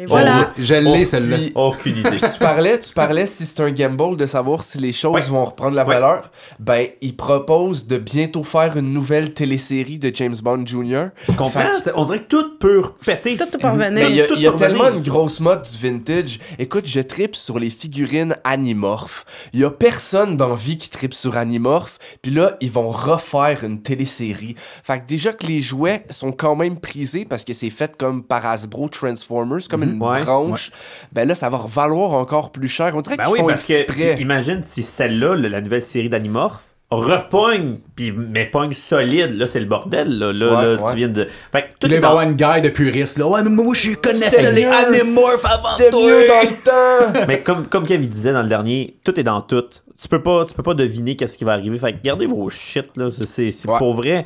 Et 0.03 0.05
voilà. 0.05 0.51
Je 0.57 0.73
l'ai, 0.75 1.01
Oh, 1.01 1.05
celle-là. 1.05 1.37
puis- 1.37 1.51
Aucune 1.55 1.97
idée. 1.97 2.17
tu 2.17 2.39
parlais, 2.39 2.79
tu 2.79 2.93
parlais 2.93 3.25
si 3.25 3.45
c'est 3.45 3.61
un 3.61 3.71
gamble 3.71 4.17
de 4.17 4.25
savoir 4.25 4.63
si 4.63 4.77
les 4.79 4.91
choses 4.91 5.13
Ouais. 5.13 5.21
vont 5.21 5.45
reprendre 5.45 5.75
la 5.75 5.85
Ouais. 5.85 5.93
valeur. 5.95 6.29
Ben, 6.59 6.87
il 7.01 7.15
propose 7.15 7.87
de 7.87 7.97
bientôt 7.97 8.43
faire 8.43 8.75
une 8.77 8.91
nouvelle 8.91 9.33
télésérie 9.33 9.97
de 9.99 10.11
James 10.13 10.35
Bond 10.43 10.65
Jr. 10.65 11.05
Je 11.27 11.33
comprends. 11.37 11.49
Fait- 11.61 11.79
c'est- 11.81 11.93
On 11.95 12.03
dirait 12.03 12.19
que 12.19 12.27
tout 12.27 12.57
peut 12.59 12.81
péter. 13.05 13.37
Tout 13.37 13.57
peut 13.57 13.67
revenir. 13.67 14.09
Il 14.09 14.15
y 14.15 14.21
a, 14.21 14.51
y 14.51 14.55
tellement 14.57 14.89
une 14.89 15.01
grosse 15.03 15.39
mode 15.39 15.61
du 15.63 15.77
vintage. 15.87 16.39
Écoute, 16.59 16.83
je 16.85 16.99
tripe 16.99 17.35
sur 17.35 17.59
les 17.59 17.69
figurines 17.69 18.35
Animorph. 18.43 19.25
Il 19.53 19.59
y 19.61 19.63
a 19.63 19.71
personne 19.71 20.35
dans 20.37 20.53
vie 20.53 20.77
qui 20.77 20.89
tripe 20.89 21.13
sur 21.13 21.37
Animorph. 21.37 21.97
Puis 22.21 22.31
là, 22.31 22.57
ils 22.61 22.71
vont 22.71 22.89
refaire 22.89 23.63
une 23.63 23.81
télésérie. 23.81 24.55
Fait 24.83 24.99
que 24.99 25.07
déjà 25.07 25.31
que 25.33 25.45
les 25.45 25.59
jouets 25.61 26.03
sont 26.09 26.31
quand 26.31 26.55
même 26.55 26.77
prisés 26.79 27.25
parce 27.25 27.43
que 27.43 27.53
c'est 27.53 27.69
fait 27.69 27.95
comme 27.97 28.23
par 28.23 28.45
Hasbro 28.45 28.89
Transformers, 28.89 29.67
comme 29.69 29.83
une 29.83 29.92
Ouais. 30.01 30.23
branche. 30.23 30.71
Ben 31.11 31.27
là, 31.27 31.35
ça 31.35 31.49
va 31.49 31.61
valoir 31.67 32.11
encore 32.13 32.51
plus 32.51 32.67
cher. 32.69 32.91
On 32.95 33.01
dirait 33.01 33.17
Ben 33.17 33.23
qu'ils 33.25 33.33
oui, 33.33 33.39
font 33.39 33.47
parce 33.47 33.65
que 33.65 33.73
exprès. 33.73 34.15
imagine 34.19 34.61
si 34.65 34.83
celle-là, 34.83 35.35
le- 35.35 35.47
la 35.47 35.61
nouvelle 35.61 35.81
série 35.83 36.09
d'Animorph, 36.09 36.61
repogne, 36.91 37.77
puis 37.95 38.11
mais 38.11 38.45
pogne 38.45 38.71
solide, 38.73 39.31
là 39.31 39.47
c'est 39.47 39.59
le 39.59 39.65
bordel, 39.65 40.19
là, 40.19 40.31
là, 40.31 40.45
Ouais, 40.55 40.63
là, 40.75 40.83
ouais. 40.83 40.91
tu 40.91 40.97
viens 40.97 41.07
de... 41.07 41.27
Fait 41.51 41.63
que 41.63 41.67
tout 41.79 41.87
Là, 41.87 41.93
est 41.95 41.97
il 41.97 41.97
va 41.97 41.97
y 41.97 41.99
dans... 42.01 42.07
avoir 42.09 42.23
une 42.23 42.35
gueule 42.35 42.61
de 42.61 42.69
puristes. 42.69 43.17
Là. 43.17 43.27
Ouais, 43.27 43.41
mais 43.43 43.49
moi, 43.49 43.73
je 43.73 43.93
connaissais 43.95 44.29
C'était 44.29 44.51
les 44.51 44.65
mieux. 44.65 44.71
Animorph 44.71 45.43
avant 45.45 45.77
toi. 45.77 45.89
mieux 46.07 46.27
dans 46.27 46.41
le 46.41 47.13
temps. 47.13 47.25
Mais 47.27 47.41
comme, 47.41 47.65
comme 47.67 47.85
Kevin 47.87 48.07
disait 48.07 48.33
dans 48.33 48.43
le 48.43 48.49
dernier, 48.49 48.97
tout 49.03 49.19
est 49.19 49.23
dans 49.23 49.41
tout. 49.41 49.63
Tu 49.99 50.07
peux 50.07 50.21
pas, 50.21 50.45
tu 50.45 50.53
peux 50.53 50.63
pas 50.63 50.73
deviner 50.75 51.15
qu'est-ce 51.15 51.37
qui 51.37 51.45
va 51.45 51.53
arriver. 51.53 51.77
Fait 51.79 51.93
que 51.93 51.97
gardez 52.03 52.25
vos 52.27 52.47
shit, 52.49 52.85
là. 52.95 53.09
C'est- 53.25 53.67
Ouais. 53.67 53.77
pour 53.77 53.93
vrai. 53.95 54.25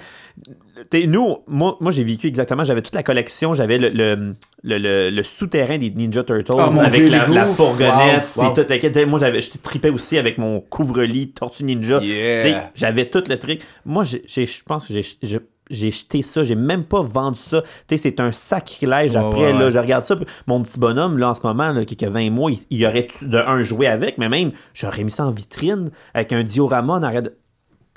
Nous, 1.07 1.37
moi, 1.47 1.77
moi 1.79 1.91
j'ai 1.91 2.03
vécu 2.03 2.27
exactement. 2.27 2.63
J'avais 2.63 2.81
toute 2.81 2.95
la 2.95 3.03
collection. 3.03 3.53
J'avais 3.53 3.77
le, 3.77 3.89
le, 3.89 4.35
le, 4.63 5.09
le- 5.09 5.23
souterrain 5.23 5.77
des 5.77 5.91
Ninja 5.91 6.23
Turtles 6.23 6.51
Oh, 6.57 6.71
mon 6.71 6.81
avec 6.81 7.01
Dieu, 7.01 7.09
la, 7.11 7.45
fourgonnette. 7.45 8.29
Wow, 8.35 8.43
wow. 8.45 8.53
tout. 8.53 9.05
Moi, 9.07 9.19
j'avais, 9.19 9.41
je 9.41 9.51
tripais 9.61 9.89
aussi 9.89 10.17
avec 10.17 10.37
mon 10.37 10.59
couvre-lit 10.61 11.31
Tortue 11.31 11.63
Ninja. 11.63 11.99
Yeah. 12.01 12.71
J'avais 12.75 13.05
tout 13.05 13.23
le 13.27 13.37
truc. 13.37 13.61
Moi, 13.85 14.03
je 14.03 14.63
pense 14.65 14.87
que 14.87 14.93
j'ai- 14.93 15.17
je 15.23 15.37
j'ai 15.69 15.91
jeté 15.91 16.21
ça, 16.21 16.45
j'ai 16.45 16.55
même 16.55 16.85
pas 16.85 17.01
vendu 17.01 17.37
ça. 17.39 17.61
C'est 17.93 18.21
un 18.21 18.31
sacrilège 18.31 19.17
après. 19.17 19.51
ouais, 19.51 19.53
là, 19.53 19.69
je 19.69 19.77
regarde 19.79 20.03
ça, 20.03 20.15
puis 20.15 20.25
mon 20.47 20.63
petit 20.63 20.79
bonhomme, 20.79 21.17
là, 21.17 21.31
en 21.31 21.33
ce 21.33 21.41
moment, 21.43 21.73
là, 21.73 21.83
qui 21.83 22.05
a 22.05 22.09
20 22.09 22.29
mois, 22.31 22.51
il, 22.51 22.59
il 22.69 22.85
aurait 22.85 23.07
de 23.21 23.37
un 23.37 23.61
joué 23.63 23.85
avec, 23.87 24.17
mais 24.17 24.29
même, 24.29 24.51
j'aurais 24.73 25.03
mis 25.03 25.11
ça 25.11 25.25
en 25.25 25.31
vitrine 25.31 25.89
avec 26.13 26.31
un 26.31 26.43
diorama 26.43 26.93
en 26.93 27.03
arrière 27.03 27.21
de. 27.23 27.33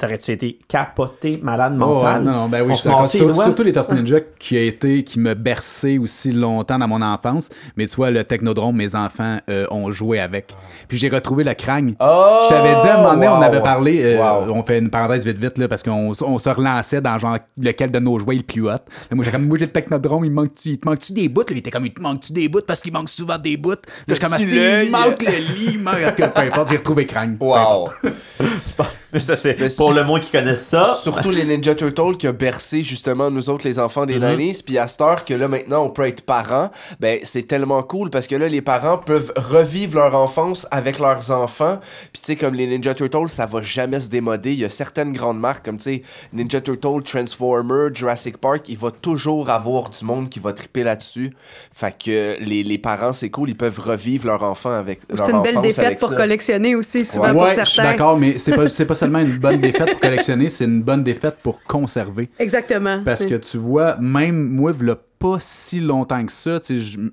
T'aurais-tu 0.00 0.30
été 0.32 0.58
capoté, 0.66 1.38
malade 1.42 1.74
Oh, 1.76 1.78
mental? 1.78 2.22
non, 2.22 2.32
non, 2.32 2.48
ben 2.48 2.62
oui, 2.62 2.74
je 2.74 2.80
suis 3.08 3.18
Sur-. 3.18 3.36
Surtout 3.42 3.62
les 3.62 3.72
Tortues 3.72 3.94
Ninja 3.94 4.16
qui 4.38 4.56
a 4.56 4.62
été, 4.62 5.04
qui 5.04 5.20
me 5.20 5.34
bercé 5.34 5.98
aussi 5.98 6.32
longtemps 6.32 6.78
dans 6.78 6.88
mon 6.88 7.02
enfance. 7.02 7.50
Mais 7.76 7.86
tu 7.86 7.96
vois, 7.96 8.10
le 8.10 8.24
Technodrome, 8.24 8.74
mes 8.76 8.94
enfants 8.94 9.36
euh, 9.50 9.66
ont 9.70 9.92
joué 9.92 10.18
avec. 10.18 10.54
Puis 10.88 10.96
j'ai 10.96 11.10
retrouvé 11.10 11.44
le 11.44 11.52
crâne. 11.52 11.94
Oh, 12.00 12.38
je 12.44 12.48
t'avais 12.48 12.80
dit 12.82 12.88
à 12.88 12.94
un 12.98 13.02
moment 13.02 13.14
donné, 13.14 13.28
on 13.28 13.42
avait 13.42 13.60
parlé, 13.60 14.00
euh, 14.02 14.18
Wow. 14.20 14.52
on 14.54 14.62
fait 14.62 14.78
une 14.78 14.88
parenthèse 14.88 15.24
vite 15.26 15.36
vite 15.38 15.58
là, 15.58 15.68
parce 15.68 15.82
qu'on 15.82 16.12
on 16.22 16.38
se 16.38 16.48
relançait 16.48 17.00
dans 17.02 17.18
genre 17.18 17.36
lequel 17.58 17.90
de 17.90 17.98
nos 17.98 18.18
jouets 18.18 18.36
est 18.36 18.38
le 18.38 18.44
plus 18.44 18.62
hot. 18.66 18.70
Là, 18.70 18.78
moi 19.12 19.24
j'ai 19.24 19.30
comme 19.30 19.46
moi 19.46 19.58
j'ai 19.58 19.66
le 19.66 19.70
Technodrome, 19.72 20.24
il 20.24 20.30
manque 20.30 20.64
il 20.64 20.78
te 20.78 20.88
manque-tu 20.88 21.12
des 21.12 21.28
bouts? 21.28 21.40
Là, 21.42 21.46
il 21.50 21.58
était 21.58 21.70
comme 21.70 21.84
il 21.86 21.92
te 21.92 22.00
manque-tu 22.00 22.32
des 22.32 22.48
bouts 22.48 22.60
parce 22.66 22.80
qu'il 22.80 22.92
manque 22.92 23.08
souvent 23.10 23.36
des 23.38 23.56
bouts? 23.58 23.70
Là, 23.72 23.76
je 24.14 24.18
comme 24.20 24.32
Ah, 24.32 24.40
il 24.40 24.90
manque 24.90 25.22
le 25.22 25.30
lit, 25.54 25.70
il 25.74 25.80
manque. 25.82 26.16
Peu 26.16 26.40
importe, 26.40 26.70
j'ai 26.70 26.76
retrouvé 26.78 27.04
crâne. 27.06 27.36
Wow. 27.38 27.90
Ça, 29.18 29.36
c'est 29.36 29.58
Mais 29.58 29.68
pour 29.76 29.92
le 29.92 30.04
moins 30.04 30.20
qui 30.20 30.30
connaissent 30.30 30.66
ça. 30.66 30.96
Surtout 31.02 31.30
les 31.30 31.44
Ninja 31.44 31.74
Turtles 31.74 32.16
qui 32.16 32.26
a 32.26 32.32
bercé 32.32 32.82
justement 32.82 33.30
nous 33.30 33.50
autres 33.50 33.66
les 33.66 33.78
enfants 33.78 34.06
des 34.06 34.18
Mm-hmm. 34.20 34.36
90s 34.36 34.62
puis 34.64 34.78
à 34.78 34.86
cette 34.86 35.00
heure 35.00 35.24
que 35.24 35.34
là 35.34 35.48
maintenant 35.48 35.84
on 35.84 35.90
peut 35.90 36.06
être 36.06 36.22
parents 36.22 36.70
ben 37.00 37.18
c'est 37.24 37.44
tellement 37.44 37.82
cool 37.82 38.10
parce 38.10 38.26
que 38.26 38.36
là 38.36 38.48
les 38.48 38.60
parents 38.60 38.98
peuvent 38.98 39.32
revivre 39.36 39.96
leur 39.98 40.14
enfance 40.14 40.66
avec 40.70 40.98
leurs 40.98 41.30
enfants 41.30 41.78
puis 42.12 42.20
tu 42.20 42.26
sais 42.26 42.36
comme 42.36 42.54
les 42.54 42.66
Ninja 42.66 42.94
Turtles 42.94 43.28
ça 43.28 43.46
va 43.46 43.62
jamais 43.62 43.98
se 44.00 44.08
démoder 44.08 44.52
il 44.52 44.58
y 44.60 44.64
a 44.64 44.68
certaines 44.68 45.12
grandes 45.12 45.38
marques 45.40 45.64
comme 45.64 45.78
tu 45.78 45.84
sais 45.84 46.02
Ninja 46.32 46.60
Turtles 46.60 47.02
Transformer 47.04 47.88
Jurassic 47.94 48.36
Park 48.38 48.68
il 48.68 48.76
va 48.78 48.90
toujours 48.90 49.48
avoir 49.50 49.90
du 49.90 50.04
monde 50.04 50.28
qui 50.28 50.38
va 50.40 50.52
triper 50.52 50.82
là-dessus 50.82 51.32
fait 51.72 51.94
que 52.04 52.36
les, 52.44 52.62
les 52.62 52.78
parents 52.78 53.12
c'est 53.12 53.30
cool 53.30 53.50
ils 53.50 53.56
peuvent 53.56 53.78
revivre 53.80 54.26
leur 54.26 54.42
enfant 54.42 54.72
avec 54.72 55.00
leur 55.08 55.26
C'est 55.26 55.32
une 55.32 55.42
belle 55.42 55.60
défaite 55.60 55.98
pour 55.98 56.10
ça. 56.10 56.16
collectionner 56.16 56.74
aussi, 56.74 57.04
souvent 57.04 57.24
Ouais. 57.26 57.32
pour 57.32 57.42
Ouais, 57.42 57.54
je 57.58 57.64
suis 57.64 57.74
certains. 57.76 57.90
d'accord, 57.92 58.18
mais 58.18 58.38
c'est 58.38 58.52
pas, 58.54 58.68
c'est 58.68 58.84
pas 58.86 58.94
seulement 59.00 59.20
une 59.20 59.38
bonne 59.38 59.60
défaite 59.60 59.90
pour 59.92 60.00
collectionner, 60.00 60.48
c'est 60.48 60.64
une 60.64 60.82
bonne 60.82 61.02
défaite 61.02 61.36
pour 61.42 61.62
conserver. 61.64 62.28
Exactement. 62.38 63.02
Parce 63.04 63.24
que 63.26 63.34
tu 63.34 63.56
vois, 63.56 63.96
même 63.96 64.36
moi, 64.36 64.72
pas 65.20 65.36
si 65.38 65.80
longtemps 65.80 66.24
que 66.24 66.32
ça, 66.32 66.58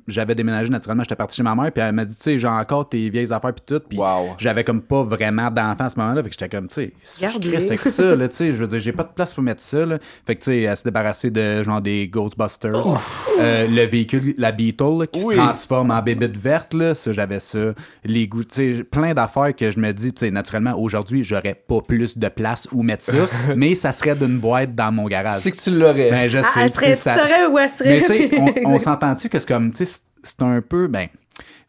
j'avais 0.08 0.34
déménagé 0.34 0.70
naturellement, 0.70 1.04
j'étais 1.04 1.16
parti 1.18 1.36
chez 1.36 1.44
ma 1.44 1.54
mère, 1.56 1.72
puis 1.74 1.84
elle 1.84 1.92
m'a 1.94 2.06
dit, 2.06 2.16
tu 2.16 2.22
sais, 2.24 2.38
j'ai 2.40 2.48
encore 2.48 2.88
tes 2.88 3.10
vieilles 3.10 3.34
affaires, 3.34 3.54
puis 3.54 3.64
tout, 3.66 3.82
puis 3.88 4.00
Wow. 4.00 4.36
j'avais 4.38 4.64
comme 4.64 4.82
pas 4.82 5.04
vraiment 5.04 5.52
d'enfant 5.52 5.84
à 5.86 5.90
ce 5.90 6.00
moment-là, 6.00 6.24
fait 6.24 6.30
que 6.30 6.36
j'étais 6.40 6.50
comme, 6.58 6.70
tu 6.70 6.76
sais, 6.76 6.94
je 7.22 7.38
crée 7.40 7.58
avec 7.58 7.82
ça, 7.82 8.16
là, 8.16 8.30
tu 8.30 8.36
sais, 8.38 8.52
je 8.52 8.56
veux 8.56 8.68
dire, 8.68 8.80
j'ai 8.80 8.94
pas 8.94 9.04
de 9.04 9.10
place 9.14 9.34
pour 9.34 9.44
mettre 9.44 9.62
ça, 9.62 9.86
là. 9.86 9.98
Fait 10.26 10.36
que, 10.36 10.40
tu 10.40 10.46
sais, 10.46 10.62
elle 10.62 10.78
s'est 10.78 10.84
débarrassée 10.86 11.30
de, 11.32 11.62
genre, 11.64 11.82
des 11.82 12.08
Ghostbusters, 12.08 12.98
Euh, 13.40 13.68
le 13.70 13.86
véhicule, 13.86 14.34
la 14.38 14.52
Beetle, 14.52 15.00
là, 15.02 15.08
qui 15.08 15.24
Oui. 15.24 15.36
se 15.36 15.40
transforme 15.42 15.92
en 15.92 16.02
bébête 16.02 16.36
verte, 16.38 16.74
là, 16.74 16.96
ça, 16.96 17.12
j'avais 17.12 17.40
ça, 17.40 17.74
les 18.06 18.28
goûts, 18.28 18.44
tu 18.46 18.78
sais, 18.78 18.84
plein 18.86 19.14
d'affaires 19.14 19.54
que 19.56 19.70
je 19.70 19.80
me 19.80 19.92
dis, 19.92 20.14
tu 20.14 20.22
sais, 20.26 20.32
naturellement, 20.32 20.80
aujourd'hui, 20.80 21.24
j'aurais 21.26 21.62
pas 21.68 21.82
plus 21.86 22.18
de 22.18 22.30
place 22.30 22.68
où 22.72 22.84
mettre 22.84 23.04
ça, 23.04 23.28
mais 23.58 23.76
ça 23.76 23.92
serait 23.92 24.16
d'une 24.16 24.40
boîte 24.40 24.74
dans 24.76 24.92
mon 24.94 25.08
garage. 25.08 25.42
c'est 25.42 25.52
que 25.52 25.58
tu 25.58 25.72
l'aurais 25.72 26.10
Ben, 26.10 26.30
je 26.30 26.38
Ah, 26.38 26.44
sais, 26.44 26.60
elle 26.62 26.70
tu 26.72 26.76
serait, 26.76 26.96
ça- 26.96 27.50
où 27.52 27.58
elle 27.60 27.70
serait. 27.70 27.97
Mais 28.00 28.02
tu 28.02 28.08
sais, 28.08 28.30
on, 28.66 28.74
on 28.74 28.80
s'entend-tu 28.80 29.30
que 29.30 29.40
c'est 29.40 29.48
comme, 29.48 29.72
tu 29.72 29.86
sais, 29.86 29.92
c'est- 30.24 30.42
un 30.42 30.62
peu, 30.62 30.88
ben, 30.88 31.08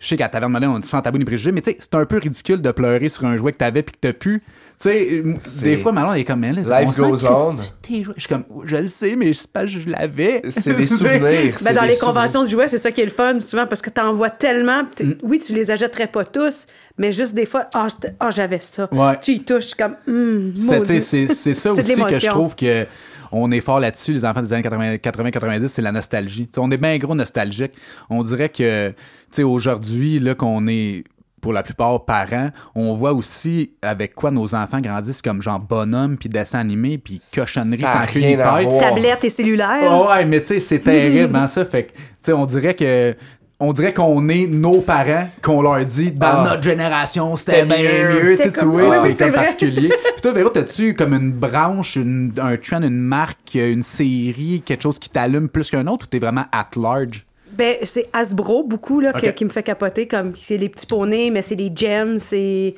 je 0.00 0.06
sais 0.08 0.16
qu'à 0.16 0.28
Taverne 0.28 0.50
Moderne, 0.52 0.72
on 0.76 0.78
dit 0.78 0.88
sans 0.88 1.00
tabou 1.02 1.18
ni 1.18 1.24
préjugés, 1.24 1.52
mais 1.52 1.60
tu 1.60 1.70
sais, 1.70 1.76
c'est 1.80 1.94
un 1.94 2.04
peu 2.06 2.18
ridicule 2.18 2.60
de 2.62 2.70
pleurer 2.70 3.08
sur 3.08 3.24
un 3.26 3.36
jouet 3.36 3.52
que 3.52 3.58
t'avais 3.58 3.82
puis 3.82 3.92
que 3.94 3.98
t'as 4.00 4.12
pu. 4.12 4.42
Tu 4.80 4.88
sais, 4.88 5.22
des 5.62 5.76
fois, 5.76 5.90
Malon 5.92 6.14
est 6.14 6.24
comme, 6.24 6.40
mais 6.40 6.52
là, 6.52 6.80
Life 6.82 7.00
on 7.00 7.08
goes 7.10 7.26
on. 7.26 7.50
Je 7.88 8.12
suis 8.16 8.28
comme, 8.28 8.44
je 8.64 8.76
le 8.76 8.86
sais, 8.88 9.16
mais 9.16 9.32
c'est 9.34 9.50
pas 9.50 9.62
que 9.62 9.66
je 9.66 9.88
l'avais. 9.88 10.40
c'est 10.50 10.74
des 10.76 10.86
sais? 10.86 10.96
souvenirs 10.96 11.20
Ben, 11.64 11.74
dans 11.74 11.82
des 11.82 11.88
les 11.88 11.94
souvenirs. 11.94 11.98
conventions 12.14 12.44
de 12.44 12.48
jouets, 12.48 12.68
c'est 12.68 12.78
ça 12.78 12.92
qui 12.92 13.00
est 13.00 13.04
le 13.06 13.10
fun, 13.10 13.40
souvent, 13.40 13.66
parce 13.66 13.82
que 13.82 13.90
t'en 13.90 14.12
vois 14.12 14.30
tellement. 14.30 14.82
Mm. 14.84 15.12
Oui, 15.24 15.40
tu 15.40 15.52
les 15.52 15.70
achèterais 15.72 16.06
pas 16.06 16.24
tous, 16.24 16.66
mais 16.96 17.10
juste 17.10 17.34
des 17.34 17.46
fois, 17.46 17.66
ah, 17.74 17.88
ah, 18.20 18.30
j'avais 18.30 18.60
ça. 18.60 18.88
Ouais. 18.92 19.18
Tu 19.20 19.32
y 19.32 19.40
touches 19.40 19.74
comme, 19.74 19.96
hum, 20.06 20.52
sais, 20.56 20.78
maudit. 20.78 21.00
C'est 21.00 21.26
c'est 21.26 21.54
ça 21.54 21.72
aussi 21.72 21.96
que 21.96 22.18
je 22.18 22.26
trouve 22.28 22.54
que 22.54 22.86
on 23.32 23.50
est 23.50 23.60
fort 23.60 23.80
là-dessus, 23.80 24.12
les 24.12 24.24
enfants 24.24 24.42
des 24.42 24.52
années 24.52 24.62
80-90, 24.62 25.68
c'est 25.68 25.82
la 25.82 25.92
nostalgie. 25.92 26.48
On 26.56 26.70
est 26.70 26.76
bien 26.76 26.96
gros 26.98 27.14
nostalgique. 27.14 27.72
On 28.10 28.22
dirait 28.22 28.48
que, 28.48 28.90
tu 28.90 28.96
sais, 29.30 29.42
aujourd'hui, 29.42 30.18
là, 30.18 30.34
qu'on 30.34 30.66
est 30.66 31.04
pour 31.40 31.52
la 31.52 31.62
plupart 31.62 32.04
parents, 32.04 32.50
on 32.74 32.92
voit 32.94 33.12
aussi 33.12 33.70
avec 33.80 34.14
quoi 34.14 34.32
nos 34.32 34.54
enfants 34.54 34.80
grandissent 34.80 35.22
comme 35.22 35.40
genre 35.40 35.60
bonhomme 35.60 36.16
puis 36.16 36.28
dessin 36.28 36.58
animé 36.58 36.98
puis 36.98 37.20
cochonnerie 37.32 37.78
sans 37.78 38.04
rien 38.04 38.36
tête. 38.36 38.78
Tablette 38.80 39.24
et 39.24 39.30
cellulaire. 39.30 39.88
Oh, 39.90 40.08
ouais, 40.08 40.24
mais 40.24 40.40
tu 40.40 40.48
sais, 40.48 40.60
c'est 40.60 40.80
terrible, 40.80 41.36
hein, 41.36 41.46
ça. 41.46 41.64
Fait 41.64 41.84
que, 41.84 41.92
tu 41.92 41.98
sais, 42.20 42.32
on 42.32 42.44
dirait 42.44 42.74
que. 42.74 43.14
On 43.60 43.72
dirait 43.72 43.92
qu'on 43.92 44.28
est 44.28 44.46
nos 44.46 44.80
parents, 44.80 45.28
qu'on 45.42 45.62
leur 45.62 45.84
dit 45.84 46.12
dans 46.12 46.26
Ah. 46.28 46.48
notre 46.50 46.62
génération, 46.62 47.34
c'était 47.34 47.62
C'était 47.62 47.66
bien 47.66 48.14
mieux. 48.22 48.36
Tu 48.40 48.52
comme- 48.52 48.70
vois, 48.70 48.88
oui, 48.88 48.96
oui, 49.02 49.14
c'est 49.18 49.24
comme 49.24 49.34
particulier. 49.34 49.88
Puis 50.12 50.22
toi, 50.22 50.32
Véro, 50.32 50.48
t'as-tu 50.50 50.94
comme 50.94 51.12
une 51.14 51.32
branche, 51.32 51.96
une- 51.96 52.32
un 52.40 52.56
trend, 52.56 52.82
une 52.82 53.00
marque, 53.00 53.54
une 53.56 53.82
série, 53.82 54.62
quelque 54.64 54.82
chose 54.82 55.00
qui 55.00 55.08
t'allume 55.10 55.48
plus 55.48 55.70
qu'un 55.72 55.88
autre 55.88 56.04
ou 56.06 56.08
t'es 56.08 56.20
vraiment 56.20 56.44
at 56.52 56.68
large? 56.76 57.24
Ben, 57.50 57.74
c'est 57.82 58.08
Hasbro, 58.12 58.62
beaucoup, 58.62 59.00
là, 59.00 59.12
que- 59.12 59.26
qui 59.30 59.44
me 59.44 59.50
fait 59.50 59.64
capoter, 59.64 60.06
comme, 60.06 60.34
c'est 60.40 60.56
les 60.56 60.68
petits 60.68 60.86
poneys, 60.86 61.30
mais 61.30 61.42
c'est 61.42 61.56
les 61.56 61.72
gems, 61.74 62.18
c'est... 62.18 62.76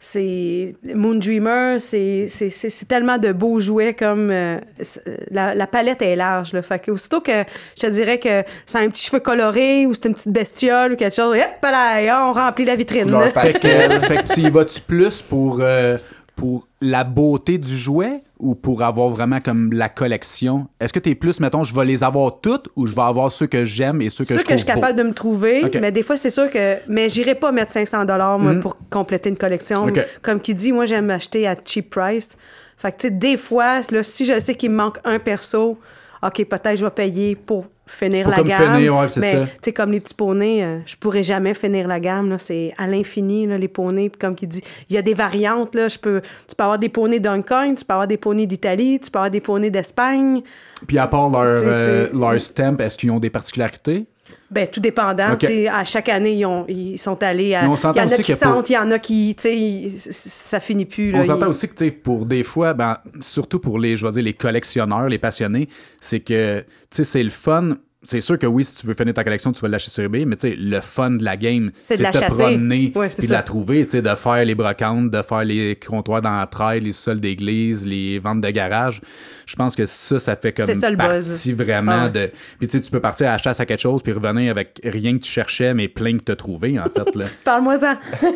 C'est 0.00 0.76
Moon 0.94 1.16
Dreamer, 1.16 1.80
c'est 1.80 2.26
c'est- 2.28 2.50
c'est- 2.50 2.70
c'est 2.70 2.86
tellement 2.86 3.18
de 3.18 3.32
beaux 3.32 3.58
jouets 3.58 3.94
comme 3.94 4.30
euh, 4.30 4.58
c'est- 4.80 5.02
la, 5.32 5.56
la 5.56 5.66
palette 5.66 6.02
est 6.02 6.14
large. 6.14 6.52
Là, 6.52 6.62
fait 6.62 6.78
que 6.78 6.92
aussitôt 6.92 7.20
que 7.20 7.42
je 7.76 7.82
te 7.82 7.86
dirais 7.88 8.18
que 8.18 8.44
c'est 8.64 8.78
un 8.78 8.88
petit 8.88 9.04
cheveu 9.04 9.18
coloré 9.18 9.86
ou 9.86 9.94
c'est 9.94 10.06
une 10.06 10.14
petite 10.14 10.32
bestiole 10.32 10.92
ou 10.92 10.96
quelque 10.96 11.16
chose, 11.16 11.36
hop 11.36 11.62
là, 11.62 12.28
on 12.28 12.32
remplit 12.32 12.64
la 12.64 12.76
vitrine. 12.76 13.06
Pastel. 13.34 13.90
Fait 13.90 13.98
que, 14.00 14.06
fait 14.06 14.16
que 14.28 14.34
tu 14.34 14.40
y 14.42 14.50
vas-tu 14.50 14.80
plus 14.82 15.20
pour, 15.20 15.58
euh, 15.60 15.98
pour 16.38 16.68
la 16.80 17.02
beauté 17.02 17.58
du 17.58 17.76
jouet 17.76 18.22
ou 18.38 18.54
pour 18.54 18.82
avoir 18.84 19.08
vraiment 19.08 19.40
comme 19.40 19.72
la 19.72 19.88
collection? 19.88 20.68
Est-ce 20.80 20.92
que 20.92 21.00
t'es 21.00 21.16
plus, 21.16 21.40
mettons, 21.40 21.64
je 21.64 21.74
vais 21.74 21.84
les 21.84 22.04
avoir 22.04 22.40
toutes 22.40 22.68
ou 22.76 22.86
je 22.86 22.94
vais 22.94 23.02
avoir 23.02 23.32
ceux 23.32 23.48
que 23.48 23.64
j'aime 23.64 24.00
et 24.00 24.08
ceux 24.08 24.22
que 24.24 24.34
Ceux 24.34 24.38
je 24.40 24.44
que 24.44 24.52
je 24.52 24.58
suis 24.58 24.64
trouve 24.66 24.80
capable 24.80 24.96
de 24.98 25.02
me 25.02 25.12
trouver, 25.12 25.64
mais 25.80 25.90
des 25.90 26.04
fois, 26.04 26.16
c'est 26.16 26.30
sûr 26.30 26.48
que. 26.48 26.76
Mais 26.88 27.08
j'irai 27.08 27.34
pas 27.34 27.50
mettre 27.50 27.72
500 27.72 28.04
dollars 28.04 28.38
Mhm. 28.38 28.62
pour 28.62 28.76
compléter 28.88 29.28
une 29.28 29.36
collection. 29.36 29.90
Comme 30.22 30.40
qui 30.40 30.54
dit, 30.54 30.70
moi, 30.72 30.86
j'aime 30.86 31.10
acheter 31.10 31.46
à 31.48 31.56
cheap 31.64 31.90
price. 31.90 32.36
Fait 32.76 32.92
que, 32.92 32.98
tu 32.98 33.08
sais, 33.08 33.10
des 33.10 33.36
fois, 33.36 33.80
là, 33.90 34.02
si 34.04 34.24
je 34.24 34.38
sais 34.38 34.54
qu'il 34.54 34.70
me 34.70 34.76
manque 34.76 34.98
un 35.04 35.18
perso, 35.18 35.76
OK, 36.22 36.44
peut-être 36.44 36.76
je 36.76 36.84
vais 36.84 36.90
payer 36.92 37.34
pour 37.34 37.66
finir 37.88 38.28
la 38.28 38.36
comme 38.36 38.48
gamme. 38.48 38.74
finir, 38.74 38.96
ouais, 38.96 39.06
mais, 39.16 39.32
tu 39.32 39.48
sais, 39.62 39.72
comme 39.72 39.92
les 39.92 40.00
petits 40.00 40.14
poneys, 40.14 40.62
euh, 40.62 40.78
je 40.86 40.96
pourrais 40.96 41.22
jamais 41.22 41.54
finir 41.54 41.88
la 41.88 42.00
gamme. 42.00 42.30
là. 42.30 42.38
C'est 42.38 42.74
à 42.78 42.86
l'infini, 42.86 43.46
là, 43.46 43.58
les 43.58 43.68
poneys. 43.68 44.08
Puis 44.08 44.18
comme 44.18 44.34
qui 44.34 44.46
dit, 44.46 44.62
il 44.88 44.94
y 44.94 44.98
a 44.98 45.02
des 45.02 45.14
variantes. 45.14 45.74
Là, 45.74 45.88
je 45.88 45.98
peux, 45.98 46.20
tu 46.46 46.54
peux 46.54 46.62
avoir 46.62 46.78
des 46.78 46.88
poneys 46.88 47.20
d'Hong 47.20 47.44
Kong, 47.44 47.76
tu 47.76 47.84
peux 47.84 47.92
avoir 47.92 48.06
des 48.06 48.16
poneys 48.16 48.46
d'Italie, 48.46 49.00
tu 49.00 49.10
peux 49.10 49.18
avoir 49.18 49.30
des 49.30 49.40
poneys 49.40 49.70
d'Espagne. 49.70 50.42
Puis 50.86 50.98
à 50.98 51.06
part 51.06 51.30
leur, 51.30 51.62
euh, 51.64 52.08
leur 52.12 52.40
stamp, 52.40 52.76
est-ce 52.78 52.96
qu'ils 52.96 53.10
ont 53.10 53.18
des 53.18 53.30
particularités? 53.30 54.06
Ben, 54.50 54.66
tout 54.66 54.80
dépendant. 54.80 55.32
Ok. 55.32 55.40
tu 55.40 55.46
sais, 55.46 55.68
À 55.68 55.84
chaque 55.84 56.08
année, 56.08 56.32
ils, 56.34 56.46
ont- 56.46 56.64
ils 56.68 56.98
sont 56.98 57.22
allés 57.22 57.54
à. 57.54 57.64
Il 57.96 57.98
y 57.98 58.00
en 58.00 58.04
a 58.04 58.06
aussi 58.06 58.22
qui 58.22 58.32
sentent, 58.54 58.70
il 58.70 58.72
y 58.72 58.78
en 58.78 58.90
a 58.90 58.98
qui. 58.98 59.34
Tu 59.36 59.42
sais, 59.42 59.56
ils- 59.56 59.98
ça 59.98 60.58
finit 60.58 60.86
plus. 60.86 61.10
Là, 61.10 61.18
On 61.18 61.24
s'entend 61.24 61.48
aussi 61.48 61.68
que, 61.68 61.74
tu 61.74 61.84
sais, 61.84 61.90
pour 61.90 62.24
des 62.24 62.44
fois, 62.44 62.72
ben, 62.72 62.96
surtout 63.20 63.58
pour 63.58 63.78
les, 63.78 63.96
je 63.96 64.06
vais 64.06 64.12
dire, 64.12 64.22
les 64.22 64.32
collectionneurs, 64.32 65.08
les 65.08 65.18
passionnés, 65.18 65.68
c'est 66.00 66.20
que, 66.20 66.60
tu 66.60 66.66
sais, 66.90 67.04
c'est 67.04 67.22
le 67.22 67.28
fun. 67.30 67.76
C'est 68.10 68.22
sûr 68.22 68.38
que 68.38 68.46
oui, 68.46 68.64
si 68.64 68.74
tu 68.76 68.86
veux 68.86 68.94
finir 68.94 69.12
ta 69.12 69.22
collection, 69.22 69.52
tu 69.52 69.60
vas 69.60 69.68
l'acheter 69.68 69.90
sur 69.90 70.02
eBay, 70.02 70.24
mais 70.24 70.36
tu 70.36 70.48
sais, 70.48 70.56
le 70.58 70.80
fun 70.80 71.10
de 71.10 71.22
la 71.22 71.36
game, 71.36 71.70
C'est 71.82 71.98
de 71.98 72.02
la 72.02 72.10
te 72.10 72.16
chasser. 72.16 72.36
promener 72.36 72.90
Ouais, 72.96 73.08
puis 73.08 73.20
de 73.20 73.26
ça. 73.26 73.34
la 73.34 73.42
trouver, 73.42 73.84
tu 73.84 73.90
sais, 73.90 74.00
de 74.00 74.14
faire 74.14 74.42
les 74.46 74.54
brocantes, 74.54 75.10
de 75.10 75.20
faire 75.20 75.44
les 75.44 75.76
comptoirs 75.76 76.22
d'entrailles, 76.22 76.80
les 76.80 76.92
sols 76.94 77.20
d'église, 77.20 77.84
les 77.84 78.18
ventes 78.18 78.40
de 78.40 78.48
garage. 78.48 79.02
Je 79.44 79.54
pense 79.56 79.76
que 79.76 79.84
ça, 79.84 80.18
ça 80.18 80.36
fait 80.36 80.52
comme 80.52 80.64
C'est 80.64 80.72
ça, 80.72 80.88
le 80.88 80.96
buzz. 80.96 81.28
partie 81.28 81.52
vraiment 81.52 81.92
Ah 81.92 82.04
ouais. 82.06 82.10
de... 82.10 82.30
Puis 82.58 82.68
tu 82.68 82.78
sais, 82.78 82.80
tu 82.80 82.90
peux 82.90 83.00
partir 83.00 83.28
à 83.28 83.32
la 83.32 83.38
chasse 83.38 83.60
à 83.60 83.66
quelque 83.66 83.80
chose 83.80 84.02
puis 84.02 84.12
revenir 84.14 84.50
avec 84.52 84.80
rien 84.84 85.18
que 85.18 85.22
tu 85.22 85.30
cherchais, 85.30 85.74
mais 85.74 85.88
plein 85.88 86.16
que 86.16 86.24
tu 86.24 86.32
as 86.32 86.36
trouvé, 86.36 86.80
en 86.80 86.84
fait, 86.84 87.14
là. 87.14 87.26
Parle-moi-en. 87.44 87.96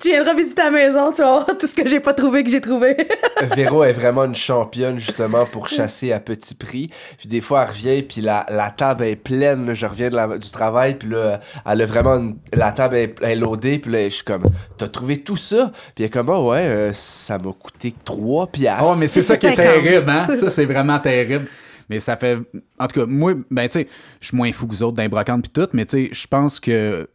tu 0.00 0.08
viendras 0.10 0.34
visiter 0.34 0.62
la 0.62 0.70
maison, 0.70 1.12
tu 1.12 1.22
vas 1.22 1.30
voir 1.44 1.46
tout 1.58 1.66
ce 1.66 1.74
que 1.74 1.86
j'ai 1.88 2.00
pas 2.00 2.14
trouvé 2.14 2.44
que 2.44 2.50
j'ai 2.50 2.60
trouvé. 2.60 2.96
Véro 3.56 3.84
est 3.84 3.92
vraiment 3.92 4.24
une 4.24 4.34
championne 4.34 4.98
justement 4.98 5.46
pour 5.46 5.68
chasser 5.68 6.12
à 6.12 6.20
petit 6.20 6.54
prix. 6.54 6.88
Puis 7.18 7.28
des 7.28 7.40
fois, 7.40 7.62
elle 7.62 7.68
revient, 7.70 8.02
puis 8.02 8.20
la, 8.20 8.46
la 8.48 8.70
table 8.70 9.04
est 9.04 9.16
pleine. 9.16 9.66
là. 9.66 9.74
je 9.74 9.86
reviens 9.86 10.10
de 10.10 10.16
la- 10.16 10.38
du 10.38 10.50
travail, 10.50 10.94
puis 10.94 11.08
là, 11.08 11.40
elle 11.66 11.82
a 11.82 11.84
vraiment 11.86 12.16
une- 12.16 12.36
la 12.52 12.72
table 12.72 12.96
est, 12.96 13.14
est 13.22 13.36
loadée. 13.36 13.78
Puis 13.78 13.90
là, 13.90 14.04
je 14.04 14.08
suis 14.14 14.24
comme, 14.24 14.44
t'as 14.76 14.88
trouvé 14.88 15.18
tout 15.18 15.36
ça? 15.36 15.70
Puis 15.94 16.04
elle 16.04 16.06
est 16.06 16.10
comme, 16.10 16.30
ah 16.30 16.40
ouais, 16.42 16.58
euh, 16.66 16.92
ça 16.92 17.38
m'a 17.38 17.52
coûté 17.52 17.94
3 18.04 18.46
piastres. 18.48 18.88
Oh, 18.92 18.96
mais 18.98 19.06
c'est 19.08 19.22
ça 19.22 19.36
qui 19.36 19.46
est 19.46 19.56
50. 19.56 19.64
terrible, 19.82 20.10
hein? 20.10 20.28
Ça, 20.38 20.50
c'est 20.50 20.64
vraiment 20.66 20.98
terrible. 20.98 21.46
Mais 21.88 21.98
ça 21.98 22.16
fait. 22.16 22.38
En 22.78 22.86
tout 22.86 23.00
cas, 23.00 23.06
moi, 23.06 23.34
ben, 23.50 23.66
tu 23.68 23.80
sais, 23.80 23.86
je 24.20 24.28
suis 24.28 24.36
moins 24.36 24.52
fou 24.52 24.66
que 24.68 24.72
vous 24.74 24.82
autres 24.84 24.96
d'un 24.96 25.08
brocante 25.08 25.42
pis 25.42 25.50
tout, 25.50 25.68
mais 25.72 25.84
tu 25.86 26.04
sais, 26.06 26.10
je 26.12 26.26
pense 26.28 26.60
que 26.60 27.08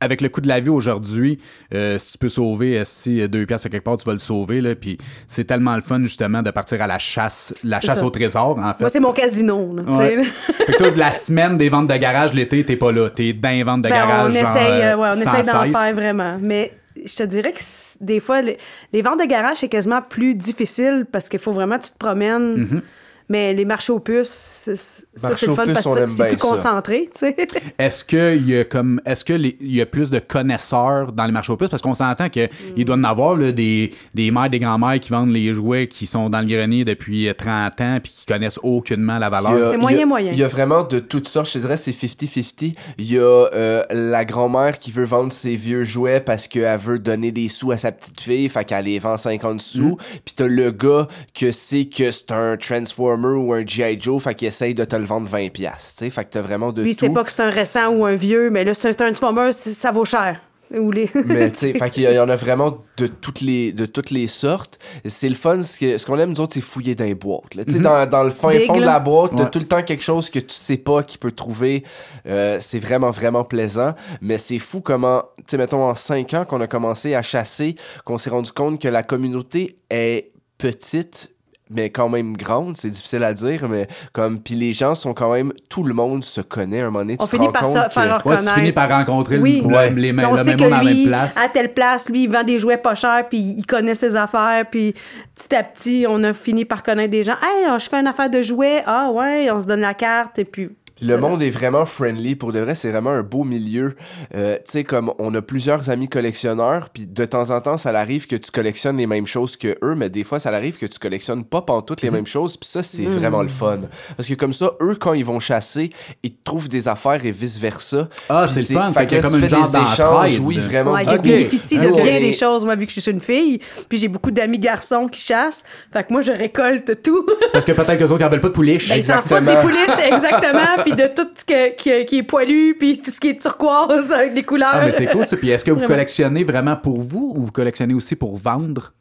avec 0.00 0.20
le 0.20 0.28
coût 0.28 0.40
de 0.40 0.48
la 0.48 0.60
vie 0.60 0.68
aujourd'hui, 0.68 1.38
euh, 1.74 1.98
si 1.98 2.12
tu 2.12 2.18
peux 2.18 2.28
sauver, 2.28 2.78
euh, 2.78 2.82
si 2.84 3.20
euh, 3.20 3.28
deux 3.28 3.46
pièces 3.46 3.64
à 3.64 3.68
quelque 3.68 3.84
part, 3.84 3.96
tu 3.96 4.04
vas 4.04 4.12
le 4.12 4.18
sauver. 4.18 4.60
Là, 4.60 4.74
puis 4.74 4.98
c'est 5.26 5.44
tellement 5.44 5.74
le 5.74 5.82
fun, 5.82 6.00
justement, 6.00 6.42
de 6.42 6.50
partir 6.50 6.82
à 6.82 6.86
la 6.86 6.98
chasse, 6.98 7.54
la 7.64 7.80
chasse 7.80 8.00
ça. 8.00 8.04
au 8.04 8.10
trésor, 8.10 8.58
en 8.58 8.74
fait. 8.74 8.80
Moi, 8.80 8.90
c'est 8.90 9.00
mon 9.00 9.12
casino. 9.12 9.74
Là, 9.74 9.82
tu 9.86 9.94
sais. 9.94 10.18
Ouais. 10.18 10.24
fait 10.66 10.72
que 10.72 10.78
toi, 10.78 10.90
de 10.90 10.98
la 10.98 11.12
semaine 11.12 11.56
des 11.56 11.68
ventes 11.68 11.88
de 11.88 11.96
garage, 11.96 12.34
l'été, 12.34 12.64
t'es 12.64 12.76
pas 12.76 12.92
là. 12.92 13.08
T'es 13.08 13.32
dans 13.32 13.48
les 13.48 13.64
ventes 13.64 13.82
de 13.82 13.88
Ben, 13.88 13.94
garage. 13.94 14.30
on 14.30 14.34
genre, 14.34 14.56
essaye, 14.56 14.82
euh, 14.82 14.96
ouais, 14.96 15.08
on 15.14 15.20
essaye 15.20 15.44
d'en 15.44 15.64
faire 15.64 15.94
vraiment. 15.94 16.36
Mais 16.40 16.72
je 17.04 17.14
te 17.14 17.22
dirais 17.22 17.52
que 17.52 17.60
des 18.00 18.20
fois, 18.20 18.42
les, 18.42 18.58
les 18.92 19.02
ventes 19.02 19.20
de 19.20 19.26
garage, 19.26 19.58
c'est 19.58 19.68
quasiment 19.68 20.02
plus 20.02 20.34
difficile 20.34 21.06
parce 21.10 21.28
qu'il 21.28 21.40
faut 21.40 21.52
vraiment 21.52 21.78
que 21.78 21.84
tu 21.84 21.92
te 21.92 21.98
promènes. 21.98 22.64
Mm-hmm. 22.64 22.82
Mais 23.28 23.52
les 23.54 23.64
marchés 23.64 23.92
aux 23.92 23.98
puces, 23.98 24.28
c'est- 24.28 24.76
ça, 25.16 25.34
c'est 25.34 25.46
le 25.46 25.54
fun 25.54 25.64
parce 25.66 25.84
que 25.84 26.08
c'est 26.08 26.28
plus 26.28 26.36
concentré, 26.36 27.10
tu 27.12 27.18
sais. 27.20 27.36
Est-ce 27.78 28.04
qu'il 28.04 28.48
y 28.48 28.58
a 28.58 28.64
comme 28.64 29.00
est-ce 29.04 29.24
que 29.24 29.32
les- 29.32 29.56
il 29.60 29.74
y 29.74 29.80
a 29.80 29.86
plus 29.86 30.10
de 30.10 30.18
connaisseurs 30.20 31.12
dans 31.12 31.24
les 31.26 31.32
marchés 31.32 31.52
aux 31.52 31.56
puces? 31.56 31.68
Parce 31.68 31.82
qu'on 31.82 31.94
s'entend 31.94 32.28
que 32.28 32.48
il 32.76 32.84
doit 32.84 32.96
y 32.96 33.00
en 33.00 33.04
avoir 33.04 33.36
là, 33.36 33.50
des 33.52 33.92
des 34.14 34.30
mères 34.30 34.48
des 34.48 34.58
grands-mères 34.60 35.00
qui 35.00 35.10
vendent 35.10 35.32
les 35.32 35.52
jouets 35.54 35.88
qui 35.88 36.06
sont 36.06 36.30
dans 36.30 36.40
le 36.40 36.46
grenier 36.46 36.84
depuis 36.84 37.28
euh, 37.28 37.34
30 37.34 37.80
ans 37.80 37.98
puis 38.02 38.12
qui 38.12 38.26
connaissent 38.26 38.60
aucunement 38.62 39.18
la 39.18 39.28
valeur. 39.28 39.72
C'est 39.72 39.76
moyen, 39.78 39.96
il 39.96 40.00
y 40.00 40.02
a- 40.02 40.06
moyen. 40.06 40.32
Il 40.32 40.38
y 40.38 40.44
a 40.44 40.48
vraiment 40.48 40.84
de 40.84 40.98
toutes 41.00 41.28
sortes. 41.28 41.48
Je 41.48 41.54
te 41.54 41.58
dirais, 41.58 41.76
c'est 41.76 41.92
50-50. 41.92 42.74
Il 42.98 43.12
y 43.12 43.18
a 43.18 43.22
euh, 43.22 43.82
la 43.90 44.24
grand-mère 44.24 44.78
qui 44.78 44.90
veut 44.92 45.04
vendre 45.04 45.32
ses 45.32 45.56
vieux 45.56 45.84
jouets 45.84 46.20
parce 46.20 46.46
qu'elle 46.48 46.78
veut 46.78 46.98
donner 46.98 47.32
des 47.32 47.48
sous 47.48 47.72
à 47.72 47.76
sa 47.76 47.90
petite 47.92 48.20
fille, 48.20 48.48
fait 48.48 48.64
qu'elle 48.64 48.84
les 48.84 48.98
vend 48.98 49.16
50 49.16 49.60
sous. 49.60 49.94
Mm. 49.94 49.96
Puis 50.24 50.34
t'as 50.36 50.46
le 50.46 50.70
gars 50.70 51.08
que 51.34 51.50
c'est 51.50 51.86
que 51.86 52.10
c'est 52.10 52.30
un 52.32 52.56
Transformer 52.56 53.15
ou 53.24 53.52
un 53.52 53.64
G.I. 53.64 53.98
Joe, 54.00 54.22
fait 54.22 54.34
qu'il 54.34 54.48
essaye 54.48 54.74
de 54.74 54.84
te 54.84 54.96
le 54.96 55.04
vendre 55.04 55.28
20$. 55.28 55.50
piastres, 55.50 55.98
tu 55.98 56.04
sais. 56.04 56.10
Fait 56.10 56.24
que 56.24 56.30
t'as 56.30 56.42
vraiment 56.42 56.72
de 56.72 56.82
Lui, 56.82 56.94
tout. 56.94 57.06
c'est 57.06 57.12
pas 57.12 57.24
que 57.24 57.32
c'est 57.32 57.42
un 57.42 57.50
récent 57.50 57.88
ou 57.92 58.04
un 58.04 58.14
vieux, 58.14 58.50
mais 58.50 58.64
là, 58.64 58.74
c'est 58.74 58.88
un 58.88 58.92
Transformer, 58.92 59.52
ça 59.52 59.90
vaut 59.90 60.04
cher. 60.04 60.40
Ou 60.74 60.90
les... 60.90 61.08
Mais 61.26 61.48
tu 61.52 61.58
sais, 61.58 61.72
fait 61.78 61.90
qu'il 61.90 62.02
y, 62.02 62.06
a- 62.08 62.10
il 62.12 62.16
y 62.16 62.18
en 62.18 62.28
a 62.28 62.34
vraiment 62.34 62.78
de 62.96 63.06
toutes 63.06 63.40
les, 63.40 63.72
de 63.72 63.86
toutes 63.86 64.10
les 64.10 64.26
sortes. 64.26 64.80
C'est 65.04 65.28
le 65.28 65.36
fun, 65.36 65.62
ce 65.62 66.04
qu'on 66.04 66.18
aime, 66.18 66.30
nous 66.30 66.40
autres, 66.40 66.54
c'est 66.54 66.60
fouiller 66.60 66.96
dans 66.96 67.04
les 67.04 67.14
boîtes. 67.14 67.54
là. 67.54 67.62
Sais, 67.68 67.78
dans, 67.78 68.04
dans 68.10 68.24
le 68.24 68.30
fin 68.30 68.50
fond 68.66 68.76
de 68.76 68.84
la 68.84 68.98
boîte, 68.98 69.30
t'as 69.36 69.44
Ouais. 69.44 69.50
tout 69.50 69.60
le 69.60 69.68
temps 69.68 69.80
quelque 69.84 70.02
chose 70.02 70.28
que 70.28 70.40
tu 70.40 70.56
sais 70.56 70.76
pas 70.76 71.04
qui 71.04 71.18
peut 71.18 71.30
trouver. 71.30 71.84
Euh, 72.26 72.56
c'est 72.60 72.80
vraiment, 72.80 73.12
vraiment 73.12 73.44
plaisant. 73.44 73.94
Mais 74.20 74.38
c'est 74.38 74.58
fou 74.58 74.80
comment, 74.80 75.22
tu 75.38 75.44
sais, 75.46 75.56
mettons, 75.56 75.84
en 75.84 75.94
cinq 75.94 76.34
ans 76.34 76.44
qu'on 76.44 76.60
a 76.60 76.66
commencé 76.66 77.14
à 77.14 77.22
chasser, 77.22 77.76
qu'on 78.04 78.18
s'est 78.18 78.30
rendu 78.30 78.50
compte 78.50 78.82
que 78.82 78.88
la 78.88 79.04
communauté 79.04 79.78
est 79.88 80.30
petite 80.58 81.32
mais 81.70 81.90
quand 81.90 82.08
même 82.08 82.36
grande, 82.36 82.76
c'est 82.76 82.90
difficile 82.90 83.24
à 83.24 83.34
dire, 83.34 83.68
mais 83.68 83.88
comme 84.12 84.38
puis 84.40 84.54
les 84.54 84.72
gens 84.72 84.94
sont 84.94 85.14
quand 85.14 85.32
même 85.32 85.52
tout 85.68 85.82
le 85.82 85.94
monde 85.94 86.24
se 86.24 86.40
connaît 86.40 86.80
à 86.80 86.82
un 86.82 86.86
moment 86.86 87.00
donné, 87.00 87.16
tu 87.16 87.24
On 87.24 87.26
te 87.26 87.36
finit 87.36 87.50
par 87.52 87.66
ça, 87.66 87.86
que- 87.86 87.92
faire 87.92 88.26
Ouais, 88.26 88.38
tu 88.38 88.48
finis 88.48 88.72
par 88.72 88.88
rencontrer 88.88 89.38
Oui. 89.38 89.60
le, 89.60 89.66
Ouais. 89.74 89.90
le- 89.90 89.96
les, 89.96 90.12
Puis 90.12 90.24
on 90.26 90.32
le 90.32 90.38
sait 90.38 90.44
même 90.44 90.56
que 90.58 90.64
monde 90.64 90.72
à 90.72 90.82
la 90.82 90.84
même 90.84 91.06
place. 91.06 91.36
à 91.36 91.48
telle 91.48 91.72
place, 91.74 92.08
lui, 92.08 92.24
il 92.24 92.30
vend 92.30 92.44
des 92.44 92.58
jouets 92.58 92.76
pas 92.76 92.94
chers, 92.94 93.28
puis 93.28 93.38
il 93.58 93.66
connaît 93.66 93.94
ses 93.94 94.14
affaires, 94.16 94.64
puis 94.70 94.94
petit 95.34 95.54
à 95.54 95.62
petit, 95.64 96.06
on 96.08 96.22
a 96.24 96.32
fini 96.32 96.64
par 96.64 96.82
connaître 96.82 97.10
des 97.10 97.24
gens. 97.24 97.34
Hey, 97.42 97.66
je 97.80 97.88
fais 97.88 97.96
une 97.96 98.06
affaire 98.06 98.30
de 98.30 98.42
jouets. 98.42 98.82
Ah 98.86 99.10
ouais, 99.10 99.50
on 99.50 99.60
se 99.60 99.66
donne 99.66 99.80
la 99.80 99.94
carte, 99.94 100.38
et 100.38 100.44
puis 100.44 100.70
Puis 100.96 101.06
le 101.06 101.18
monde 101.18 101.42
est 101.42 101.50
vraiment 101.50 101.84
friendly. 101.84 102.36
Pour 102.36 102.52
de 102.52 102.60
vrai, 102.60 102.74
c'est 102.74 102.90
vraiment 102.90 103.10
un 103.10 103.22
beau 103.22 103.44
milieu. 103.44 103.94
Euh, 104.34 104.56
tu 104.56 104.62
sais, 104.64 104.84
comme 104.84 105.12
on 105.18 105.34
a 105.34 105.42
plusieurs 105.42 105.90
amis 105.90 106.08
collectionneurs, 106.08 106.88
puis 106.88 107.06
de 107.06 107.24
temps 107.26 107.50
en 107.50 107.60
temps, 107.60 107.76
ça 107.76 107.90
arrive 107.90 108.26
que 108.26 108.36
tu 108.36 108.50
collectionnes 108.50 108.96
les 108.96 109.06
mêmes 109.06 109.26
choses 109.26 109.56
que 109.56 109.76
eux, 109.82 109.94
mais 109.94 110.08
des 110.08 110.24
fois, 110.24 110.38
ça 110.38 110.50
arrive 110.50 110.78
que 110.78 110.86
tu 110.86 110.98
collectionnes 110.98 111.44
pas 111.44 111.64
toutes 111.86 112.02
les 112.02 112.10
mêmes 112.10 112.26
choses. 112.26 112.56
Puis 112.56 112.68
ça, 112.68 112.82
c'est 112.82 113.04
vraiment 113.04 113.42
le 113.42 113.48
fun. 113.48 113.80
Parce 114.16 114.28
que 114.28 114.34
comme 114.34 114.52
ça, 114.52 114.72
eux, 114.80 114.96
quand 114.98 115.12
ils 115.12 115.24
vont 115.24 115.40
chasser, 115.40 115.90
ils 116.22 116.34
trouvent 116.34 116.68
des 116.68 116.88
affaires 116.88 117.24
et 117.24 117.30
vice-versa. 117.30 118.08
Ah, 118.28 118.46
c'est 118.48 118.70
le 118.70 118.78
fun. 118.78 118.92
Fait 118.92 119.00
Fait 119.00 119.06
que 119.06 119.22
comme 119.22 119.32
tu 119.32 119.44
une 119.44 119.48
fais 119.48 119.48
genre 119.48 119.70
des 119.70 119.78
échanges, 119.78 120.40
oui, 120.40 120.58
vraiment. 120.58 120.92
Ouais, 120.92 121.04
je 121.04 121.16
bénéficie 121.16 121.78
de 121.78 121.88
bien 121.88 122.20
des 122.20 122.32
choses, 122.32 122.64
moi, 122.64 122.74
vu 122.76 122.86
que 122.86 122.92
je 122.92 123.00
suis 123.00 123.10
une 123.10 123.20
fille. 123.20 123.60
Puis 123.88 123.98
j'ai 123.98 124.08
beaucoup 124.08 124.30
d'amis 124.30 124.58
garçons 124.58 125.08
qui 125.08 125.20
chassent. 125.20 125.64
Fait 125.92 126.04
que 126.04 126.12
moi, 126.12 126.22
je 126.22 126.32
récolte 126.32 127.02
tout. 127.02 127.26
Parce 127.52 127.66
que 127.66 127.72
peut-être 127.72 127.98
que 127.98 128.04
les 128.04 128.12
autres 128.12 128.22
ils 128.22 128.24
en 128.24 128.30
veulent 128.30 128.40
pas 128.40 128.48
de 128.48 128.52
pouliche. 128.54 128.88
Ben, 128.88 128.96
ils 128.96 129.04
s'en 129.04 129.20
foutent 129.20 129.44
des 129.44 129.56
pouliches, 129.56 129.98
exactement. 130.02 130.84
puis 130.86 130.94
de 130.96 131.06
tout 131.14 131.28
ce 131.34 131.44
que- 131.44 131.74
qui, 131.76 132.04
qui 132.06 132.18
est 132.18 132.22
poilu, 132.22 132.76
puis 132.78 132.98
tout 132.98 133.10
ce 133.10 133.20
qui 133.20 133.28
est 133.30 133.40
turquoise 133.40 134.12
avec 134.12 134.34
des 134.34 134.42
couleurs. 134.42 134.70
Ah, 134.72 134.80
mais 134.84 134.92
c'est 134.92 135.06
cool, 135.06 135.26
ça. 135.26 135.36
Puis 135.36 135.50
est-ce 135.50 135.64
que 135.64 135.70
vous 135.70 135.78
Vraiment. 135.78 135.94
collectionnez 135.94 136.44
vraiment 136.44 136.76
pour 136.76 137.00
vous 137.00 137.32
ou 137.36 137.44
vous 137.44 137.52
collectionnez 137.52 137.94
aussi 137.94 138.16
pour 138.16 138.36
vendre? 138.36 138.92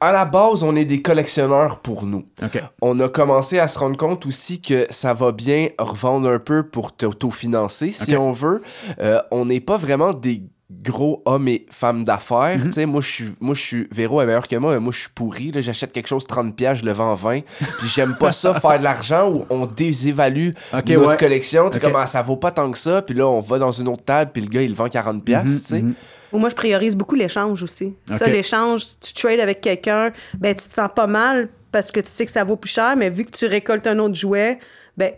À 0.00 0.12
la 0.12 0.24
base, 0.24 0.62
on 0.62 0.76
est 0.76 0.84
des 0.84 1.02
collectionneurs 1.02 1.80
pour 1.80 2.04
nous. 2.04 2.24
OK. 2.42 2.62
On 2.80 3.00
a 3.00 3.08
commencé 3.08 3.58
à 3.58 3.66
se 3.66 3.78
rendre 3.80 3.96
compte 3.96 4.26
aussi 4.26 4.60
que 4.60 4.86
ça 4.90 5.12
va 5.12 5.32
bien 5.32 5.70
revendre 5.76 6.28
un 6.30 6.38
peu 6.38 6.62
pour 6.62 6.92
t'autofinancer, 6.92 7.90
si 7.90 8.16
on 8.16 8.30
veut. 8.30 8.62
Euh, 9.00 9.18
on 9.32 9.44
n'est 9.46 9.58
pas 9.60 9.76
vraiment 9.76 10.12
des 10.12 10.42
gros 10.70 11.22
hommes 11.24 11.48
et 11.48 11.64
femmes 11.70 12.04
d'affaires. 12.04 12.58
Tu 12.62 12.72
sais, 12.72 12.84
moi, 12.84 13.00
je 13.00 13.10
suis, 13.10 13.34
moi, 13.40 13.54
je 13.54 13.60
suis, 13.62 13.88
Véro 13.90 14.20
est 14.20 14.26
meilleur 14.26 14.46
que 14.46 14.56
moi, 14.56 14.74
mais 14.74 14.80
moi, 14.80 14.92
je 14.92 15.00
suis 15.00 15.08
pourri. 15.08 15.50
là. 15.50 15.60
J'achète 15.62 15.92
quelque 15.92 16.06
chose 16.08 16.26
30 16.26 16.54
pièges, 16.54 16.80
je 16.80 16.84
le 16.84 16.92
vends 16.92 17.14
20. 17.14 17.40
Puis 17.78 17.88
j'aime 17.88 18.16
pas 18.18 18.32
ça, 18.32 18.58
faire 18.60 18.78
de 18.78 18.84
l'argent 18.84 19.32
où 19.32 19.46
on 19.48 19.64
désévalue 19.66 20.50
notre 20.72 21.06
ouais. 21.06 21.16
collection. 21.16 21.70
Tu 21.70 21.78
Ok. 21.78 21.84
comme, 21.84 21.96
ah, 21.96 22.04
ça 22.06 22.20
vaut 22.20 22.36
pas 22.36 22.50
tant 22.50 22.70
que 22.70 22.76
ça. 22.78 23.00
Puis 23.00 23.14
là, 23.14 23.26
on 23.26 23.40
va 23.40 23.58
dans 23.58 23.72
une 23.72 23.88
autre 23.88 24.04
table, 24.04 24.30
puis 24.32 24.42
le 24.42 24.48
gars, 24.48 24.62
il 24.62 24.74
vend 24.74 24.88
40 24.88 25.24
pièces, 25.24 25.44
Mhm, 25.44 25.58
tu 25.60 25.64
sais. 25.64 25.82
mhm. 25.82 25.94
Ou 26.32 26.38
moi, 26.38 26.50
je 26.50 26.54
priorise 26.54 26.94
beaucoup 26.94 27.14
l'échange 27.14 27.62
aussi. 27.62 27.94
Ça, 28.18 28.26
l'échange, 28.26 28.84
tu 29.00 29.14
trades 29.14 29.40
avec 29.40 29.62
quelqu'un, 29.62 30.12
ben 30.38 30.54
tu 30.54 30.68
te 30.68 30.74
sens 30.74 30.90
pas 30.94 31.06
mal 31.06 31.48
parce 31.72 31.90
que 31.90 32.00
tu 32.00 32.08
sais 32.08 32.26
que 32.26 32.30
ça 32.30 32.44
vaut 32.44 32.56
plus 32.56 32.68
cher, 32.70 32.94
mais 32.96 33.08
vu 33.08 33.24
que 33.24 33.30
tu 33.30 33.46
récoltes 33.46 33.86
un 33.86 33.98
autre 33.98 34.14
jouet, 34.14 34.58
ben 34.98 35.12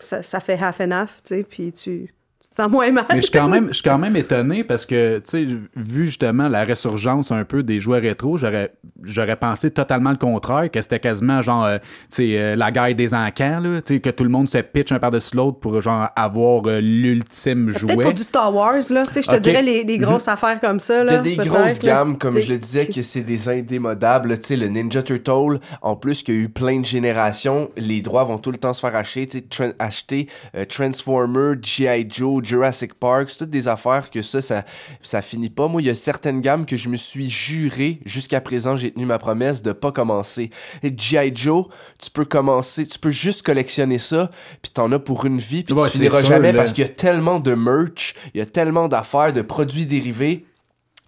ça, 0.00 0.22
ça 0.22 0.40
fait 0.40 0.58
half 0.58 0.80
and 0.80 0.92
half, 0.92 1.20
tu 1.22 1.34
sais, 1.36 1.42
puis 1.42 1.72
tu, 1.74 2.08
tu 2.46 2.50
te 2.50 2.62
sens 2.62 2.70
moins 2.70 2.90
mal. 2.92 3.04
Mais 3.10 3.16
je 3.16 3.22
suis 3.22 3.32
quand 3.32 3.48
même, 3.48 3.68
je 3.68 3.72
suis 3.74 3.82
quand 3.82 3.98
même 3.98 4.14
étonné 4.16 4.62
parce 4.62 4.86
que, 4.86 5.18
tu 5.18 5.24
sais, 5.30 5.44
vu 5.74 6.06
justement 6.06 6.48
la 6.48 6.62
résurgence 6.64 7.32
un 7.32 7.44
peu 7.44 7.62
des 7.64 7.80
jouets 7.80 7.98
rétro, 7.98 8.38
j'aurais, 8.38 8.72
j'aurais 9.02 9.34
pensé 9.36 9.70
totalement 9.70 10.10
le 10.10 10.16
contraire, 10.16 10.70
que 10.70 10.80
c'était 10.80 11.00
quasiment 11.00 11.42
genre, 11.42 11.64
euh, 11.64 11.78
tu 11.78 11.86
sais, 12.10 12.38
euh, 12.38 12.56
la 12.56 12.70
guerre 12.70 12.94
des 12.94 13.12
encans, 13.14 13.60
là, 13.60 13.82
tu 13.82 13.94
sais, 13.94 14.00
que 14.00 14.10
tout 14.10 14.22
le 14.24 14.30
monde 14.30 14.48
se 14.48 14.58
pitch 14.58 14.92
un 14.92 14.98
par-dessus 15.00 15.36
l'autre 15.36 15.58
pour 15.58 15.80
genre 15.82 16.08
avoir 16.14 16.62
euh, 16.66 16.80
l'ultime 16.80 17.66
Peut-être 17.66 17.78
jouet. 17.78 18.04
pour 18.04 18.14
du 18.14 18.22
Star 18.22 18.54
Wars, 18.54 18.74
là. 18.90 19.04
Tu 19.06 19.12
sais, 19.14 19.22
je 19.22 19.28
te 19.28 19.34
Ok. 19.36 19.40
dirais 19.42 19.62
les, 19.62 19.82
les 19.84 19.98
grosses 19.98 20.28
affaires 20.28 20.60
comme 20.60 20.78
ça, 20.80 21.00
Il 21.00 21.06
là. 21.06 21.12
y 21.12 21.16
a 21.16 21.18
des 21.18 21.36
peut-être, 21.36 21.48
grosses 21.48 21.78
gammes, 21.80 22.16
comme 22.16 22.34
Des- 22.36 22.42
je 22.42 22.52
le 22.52 22.58
disais, 22.58 22.86
que 22.86 23.02
c'est 23.02 23.22
des 23.22 23.48
indémodables. 23.48 24.38
Tu 24.38 24.46
sais, 24.46 24.56
le 24.56 24.68
Ninja 24.68 25.02
Turtle, 25.02 25.58
en 25.82 25.96
plus 25.96 26.22
qu'il 26.22 26.34
y 26.34 26.38
a 26.38 26.40
eu 26.42 26.48
plein 26.48 26.80
de 26.80 26.86
générations, 26.86 27.70
les 27.76 28.02
droits 28.02 28.24
vont 28.24 28.38
tout 28.38 28.52
le 28.52 28.58
temps 28.58 28.72
se 28.72 28.80
faire 28.80 28.94
acheter. 28.94 29.26
Tu 29.26 29.38
sais, 29.38 29.44
tran- 29.50 29.74
acheter 29.78 30.28
euh, 30.56 30.64
Transformer, 30.64 31.54
G.I. 31.62 32.06
Joe, 32.08 32.35
Jurassic 32.44 32.94
Park, 32.94 33.30
c'est 33.30 33.38
toutes 33.38 33.50
des 33.50 33.68
affaires 33.68 34.10
que 34.10 34.22
ça, 34.22 34.40
ça, 34.40 34.64
ça 35.02 35.22
finit 35.22 35.50
pas. 35.50 35.68
Moi, 35.68 35.82
il 35.82 35.86
y 35.86 35.90
a 35.90 35.94
certaines 35.94 36.40
gammes 36.40 36.66
que 36.66 36.76
je 36.76 36.88
me 36.88 36.96
suis 36.96 37.28
juré, 37.28 38.00
jusqu'à 38.04 38.40
présent, 38.40 38.76
j'ai 38.76 38.90
tenu 38.90 39.06
ma 39.06 39.18
promesse 39.18 39.62
de 39.62 39.72
pas 39.72 39.92
commencer. 39.92 40.50
Et 40.82 40.92
G.I. 40.96 41.32
Joe, 41.34 41.66
tu 41.98 42.10
peux 42.10 42.24
commencer, 42.24 42.86
tu 42.86 42.98
peux 42.98 43.10
juste 43.10 43.42
collectionner 43.42 43.98
ça, 43.98 44.30
puis 44.62 44.70
t'en 44.72 44.90
as 44.92 44.98
pour 44.98 45.24
une 45.26 45.38
vie, 45.38 45.62
puis 45.64 45.74
Ouais, 45.74 45.88
tu 45.90 45.98
finiras 45.98 46.18
sûr, 46.20 46.28
jamais 46.28 46.52
là. 46.52 46.58
parce 46.58 46.72
qu'il 46.72 46.84
y 46.84 46.86
a 46.86 46.90
tellement 46.90 47.40
de 47.40 47.54
merch, 47.54 48.14
il 48.34 48.38
y 48.38 48.40
a 48.40 48.46
tellement 48.46 48.88
d'affaires, 48.88 49.32
de 49.32 49.42
produits 49.42 49.86
dérivés 49.86 50.44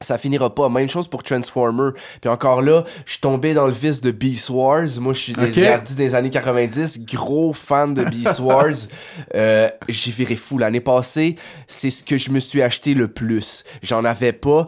ça 0.01 0.19
finira 0.19 0.55
pas. 0.55 0.69
Même 0.69 0.89
chose 0.89 1.09
pour 1.09 1.23
Transformer. 1.23 1.91
Puis 2.21 2.31
encore 2.31 2.63
là, 2.63 2.85
je 3.05 3.13
suis 3.13 3.21
tombé 3.21 3.55
dans 3.55 3.67
le 3.67 3.73
vice 3.73 4.01
de 4.01 4.11
Beast 4.11 4.51
Wars. 4.51 4.87
Moi, 5.01 5.13
je 5.13 5.19
suis 5.19 5.33
des 5.33 5.47
Ok. 5.51 5.59
gardis 5.61 5.95
des 5.95 6.15
années 6.15 6.31
90, 6.31 7.05
gros 7.05 7.53
fan 7.53 7.95
de 7.95 8.05
Beast 8.05 8.39
Wars. 8.41 8.67
Euh, 9.35 9.69
J'ai 9.89 10.11
viré 10.11 10.37
fou 10.37 10.59
l'année 10.59 10.81
passée. 10.81 11.37
C'est 11.67 11.91
ce 11.91 12.03
que 12.05 12.17
je 12.17 12.31
me 12.31 12.39
suis 12.39 12.63
acheté 12.63 12.95
le 12.95 13.09
plus. 13.09 13.65
J'en 13.83 14.05
avais 14.05 14.33
pas. 14.33 14.67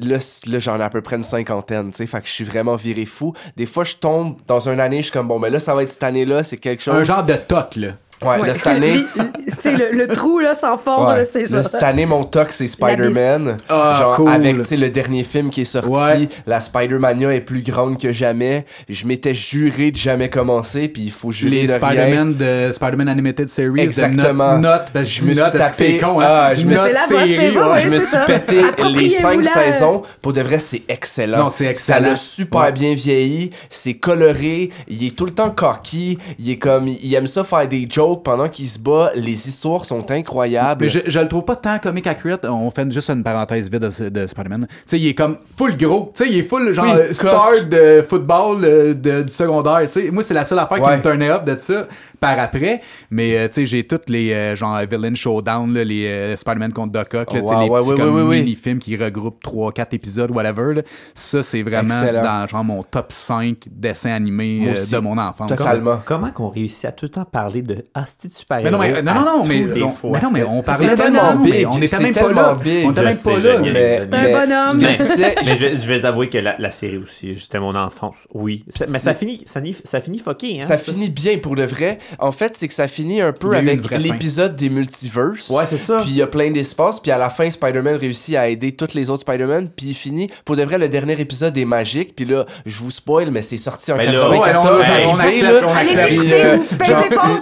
Là, 0.00 0.16
là 0.48 0.58
j'en 0.58 0.80
ai 0.80 0.82
à 0.82 0.90
peu 0.90 1.02
près 1.02 1.14
une 1.14 1.22
cinquantaine, 1.22 1.90
tu 1.92 1.98
sais, 1.98 2.06
fait 2.08 2.20
que 2.20 2.26
je 2.26 2.32
suis 2.32 2.42
vraiment 2.44 2.74
viré 2.74 3.06
fou. 3.06 3.32
Des 3.56 3.64
fois, 3.64 3.84
je 3.84 3.94
tombe 3.94 4.36
dans 4.48 4.68
une 4.68 4.80
année, 4.80 4.96
je 4.96 5.02
suis 5.02 5.12
comme, 5.12 5.28
bon, 5.28 5.38
mais 5.38 5.50
là, 5.50 5.60
ça 5.60 5.72
va 5.72 5.84
être 5.84 5.92
cette 5.92 6.02
année-là, 6.02 6.42
c'est 6.42 6.56
quelque 6.56 6.82
chose. 6.82 6.94
Un 6.96 7.04
genre 7.04 7.22
de 7.22 7.34
toc, 7.34 7.76
là. 7.76 7.90
Ouais, 8.22 8.46
là, 8.46 8.54
cette 8.54 8.66
année, 8.66 9.04
tu 9.16 9.24
sais, 9.60 9.76
le, 9.76 9.90
le 9.92 10.08
trou, 10.08 10.38
là, 10.38 10.54
sans 10.54 10.76
fond, 10.78 11.06
Ouais. 11.08 11.24
c'est 11.30 11.50
Là, 11.50 11.62
ça. 11.62 11.68
cette 11.68 11.82
année, 11.82 12.06
mon 12.06 12.24
toc, 12.24 12.48
c'est 12.52 12.66
Spider-Man. 12.66 13.56
Ah, 13.68 13.96
Genre, 13.98 14.16
cool. 14.16 14.28
avec, 14.28 14.56
tu 14.58 14.64
sais, 14.64 14.76
le 14.76 14.88
dernier 14.90 15.24
film 15.24 15.50
qui 15.50 15.62
est 15.62 15.64
sorti, 15.64 15.90
Ouais. 15.90 16.28
la 16.46 16.60
Spider-Mania 16.60 17.34
est 17.34 17.40
plus 17.40 17.62
grande 17.62 17.98
que 18.00 18.12
jamais. 18.12 18.64
Je 18.88 19.06
m'étais 19.06 19.34
juré 19.34 19.90
de 19.90 19.96
jamais 19.96 20.30
commencer, 20.30 20.88
puis 20.88 21.02
il 21.02 21.10
faut 21.10 21.32
jurer 21.32 21.62
Les 21.62 21.66
de 21.66 21.72
rien. 21.72 21.78
Spider-Man 21.88 22.34
de 22.34 22.72
Spider-Man 22.72 23.08
Animated 23.08 23.48
Series. 23.48 23.80
Exactement. 23.80 24.54
De 24.56 24.62
note, 24.62 24.62
note, 24.80 24.82
ben, 24.94 25.04
Je 25.04 25.20
je 25.20 25.26
me 25.26 25.32
suis 25.34 25.42
note, 25.42 25.56
parce 25.56 25.70
que 25.72 25.76
tapé- 25.82 25.92
c'est 25.92 25.98
con, 25.98 26.20
hein? 26.20 26.24
Ah, 26.26 26.54
je 26.54 26.64
me 26.66 26.76
suis- 26.76 27.08
série, 27.08 27.56
ouais. 27.58 27.80
je 27.82 27.88
me 27.88 28.26
pété 28.26 28.62
les 28.94 29.08
cinq 29.10 29.44
la- 29.44 29.50
saisons. 29.50 30.02
Pour 30.22 30.32
de 30.32 30.40
vrai, 30.40 30.58
c'est 30.58 30.82
excellent. 30.88 31.38
Non, 31.38 31.48
c'est 31.50 31.66
excellent. 31.66 31.98
Ça 31.98 32.08
l'a 32.10 32.16
super 32.16 32.60
Ouais. 32.62 32.72
bien 32.72 32.94
vieilli. 32.94 33.50
C'est 33.68 33.94
coloré. 33.94 34.70
Il 34.88 35.04
est 35.06 35.16
tout 35.16 35.26
le 35.26 35.32
temps 35.32 35.50
cocky. 35.50 36.18
Il 36.38 36.50
est 36.50 36.58
comme, 36.58 36.86
il 36.88 37.14
aime 37.14 37.26
ça 37.26 37.44
faire 37.44 37.66
des 37.68 37.86
jokes 37.90 38.03
jokes 38.08 38.22
pendant 38.24 38.48
qu'il 38.48 38.66
se 38.68 38.78
bat. 38.78 39.10
Les 39.14 39.48
histoires 39.48 39.84
sont 39.84 40.10
incroyables. 40.10 40.82
Mais 40.84 40.88
je, 40.88 41.00
je 41.06 41.18
le 41.18 41.28
trouve 41.28 41.44
pas 41.44 41.56
tant 41.56 41.78
comic 41.78 42.06
accurate. 42.06 42.44
On 42.44 42.70
fait 42.70 42.90
juste 42.90 43.10
une 43.10 43.22
parenthèse 43.22 43.70
vide 43.70 43.82
de, 43.82 44.08
de 44.08 44.26
Spider-Man. 44.26 44.66
Tu 44.70 44.76
sais, 44.86 45.00
il 45.00 45.06
est 45.08 45.14
comme 45.14 45.38
full 45.56 45.76
gros. 45.76 46.12
Tu 46.14 46.24
sais, 46.24 46.30
il 46.30 46.38
est 46.38 46.42
full 46.42 46.72
genre 46.72 46.84
Oui, 46.86 46.92
euh, 46.94 47.12
star 47.14 47.50
de 47.68 48.02
football 48.08 48.64
euh, 48.64 48.94
de- 48.94 49.22
du 49.22 49.32
secondaire. 49.32 49.80
Tu 49.90 50.02
sais, 50.06 50.10
moi, 50.10 50.22
c'est 50.22 50.34
la 50.34 50.44
seule 50.44 50.58
affaire 50.58 50.78
qui 50.82 50.96
me 50.96 51.02
turnait 51.02 51.30
up 51.30 51.44
de 51.44 51.58
ça 51.58 51.86
par 52.20 52.38
après. 52.38 52.80
Mais 53.10 53.36
euh, 53.36 53.48
tu 53.48 53.54
sais, 53.54 53.66
j'ai 53.66 53.86
toutes 53.86 54.08
les 54.08 54.32
euh, 54.32 54.56
genre 54.56 54.78
Villain 54.90 55.14
Showdown, 55.14 55.72
là, 55.74 55.84
les 55.84 56.06
euh, 56.06 56.36
Spider-Man 56.36 56.72
contre 56.72 56.92
Doc 56.92 57.14
Ock, 57.14 57.32
là, 57.32 57.40
Oh, 57.44 57.52
wow, 57.52 57.60
les 57.62 57.68
ouais, 57.68 57.80
petits 57.80 57.90
ouais, 57.92 57.98
comme 57.98 58.14
ouais, 58.16 58.22
ouais. 58.22 58.38
mini-films 58.40 58.78
qui 58.78 58.96
regroupent 58.96 59.42
3-4 59.44 59.86
épisodes, 59.92 60.30
whatever. 60.30 60.74
là. 60.74 60.82
Ça, 61.14 61.42
c'est 61.42 61.62
vraiment 61.62 62.00
Excellent. 62.00 62.22
dans 62.22 62.46
genre 62.46 62.64
mon 62.64 62.82
top 62.82 63.12
5 63.12 63.56
dessins 63.70 64.12
animés 64.12 64.68
euh, 64.68 64.74
de 64.92 64.98
mon 64.98 65.18
enfance. 65.18 65.48
Totalement. 65.48 66.00
Comment 66.04 66.30
qu'on 66.30 66.48
réussit 66.48 66.84
à 66.86 66.92
tout 66.92 67.06
le 67.06 67.10
temps 67.10 67.24
parler 67.24 67.62
de 67.62 67.84
Asti 67.96 68.26
de 68.28 68.32
super 68.34 68.60
Mais 68.60 68.70
non, 68.72 68.78
mais, 68.78 69.02
non, 69.02 69.14
non, 69.14 69.20
non, 69.24 69.44
mais, 69.46 69.64
on, 69.82 70.10
mais 70.10 70.20
non, 70.20 70.30
mais 70.32 70.42
on 70.42 70.62
parlait 70.62 70.96
tellement 70.96 71.36
big, 71.36 71.64
On 71.70 71.76
était 71.76 71.86
c'est 71.86 72.00
même 72.00 72.12
pas 72.12 72.20
tellement 72.24 72.40
là. 72.42 72.54
big. 72.54 72.86
On 72.86 72.90
était 72.90 73.00
Je 73.00 73.06
même 73.06 73.16
pas 73.22 73.38
là. 73.38 73.98
C'est 74.00 74.14
un 74.14 74.46
bonhomme. 74.46 74.78
Mais 74.80 75.44
je, 75.44 75.54
vais- 75.54 75.76
je 75.76 75.86
vais 75.88 76.00
t'avouer 76.00 76.28
que 76.28 76.38
la, 76.38 76.56
la 76.58 76.70
série 76.72 76.96
aussi, 76.98 77.38
c'était 77.38 77.60
mon 77.60 77.74
enfance. 77.76 78.16
Oui. 78.34 78.64
Ça- 78.68 78.86
mais 78.88 78.98
ça 78.98 79.14
finit, 79.14 79.42
ça, 79.46 79.60
ni- 79.60 79.76
ça 79.84 80.00
finit 80.00 80.18
fucké, 80.18 80.58
hein? 80.60 80.66
Ça 80.66 80.76
finit 80.76 81.08
bien 81.08 81.38
pour 81.38 81.54
le 81.54 81.66
vrai. 81.66 81.98
En 82.18 82.32
fait, 82.32 82.56
c'est 82.56 82.66
que 82.66 82.74
ça 82.74 82.88
finit 82.88 83.20
un 83.20 83.32
peu 83.32 83.54
avec 83.54 83.88
l'épisode 83.92 84.56
des 84.56 84.70
multiverses. 84.70 85.48
Ouais, 85.50 85.64
c'est 85.66 85.76
ça. 85.78 85.98
Puis 85.98 86.10
il 86.10 86.16
y 86.16 86.22
a 86.22 86.26
plein 86.26 86.50
d'espace. 86.50 86.98
Puis 86.98 87.12
à 87.12 87.18
la 87.18 87.30
fin, 87.30 87.48
Spider-Man 87.48 87.94
réussit 87.96 88.34
à 88.34 88.48
aider 88.48 88.72
toutes 88.72 88.94
les 88.94 89.08
autres 89.08 89.20
Spider-Man. 89.22 89.68
Puis 89.76 89.86
il 89.90 89.94
finit. 89.94 90.28
Pour 90.44 90.56
de 90.56 90.64
vrai, 90.64 90.78
le 90.78 90.88
dernier 90.88 91.20
épisode 91.20 91.56
est 91.56 91.64
magique. 91.64 92.16
Puis 92.16 92.24
là, 92.24 92.44
je 92.66 92.76
vous 92.76 92.90
spoil, 92.90 93.30
mais 93.30 93.42
c'est 93.42 93.56
sorti 93.56 93.92
en 93.92 93.96
Mais 93.98 94.06
là, 94.06 94.12
94. 94.12 94.80
ouais, 94.80 94.86
on- 95.06 95.16
accepte, 95.20 95.42
là. 95.44 95.60
on 95.64 95.74
Allez 95.74 95.90
accepte. 95.96 96.10
L'écouter, 96.10 96.44
euh, 96.44 96.58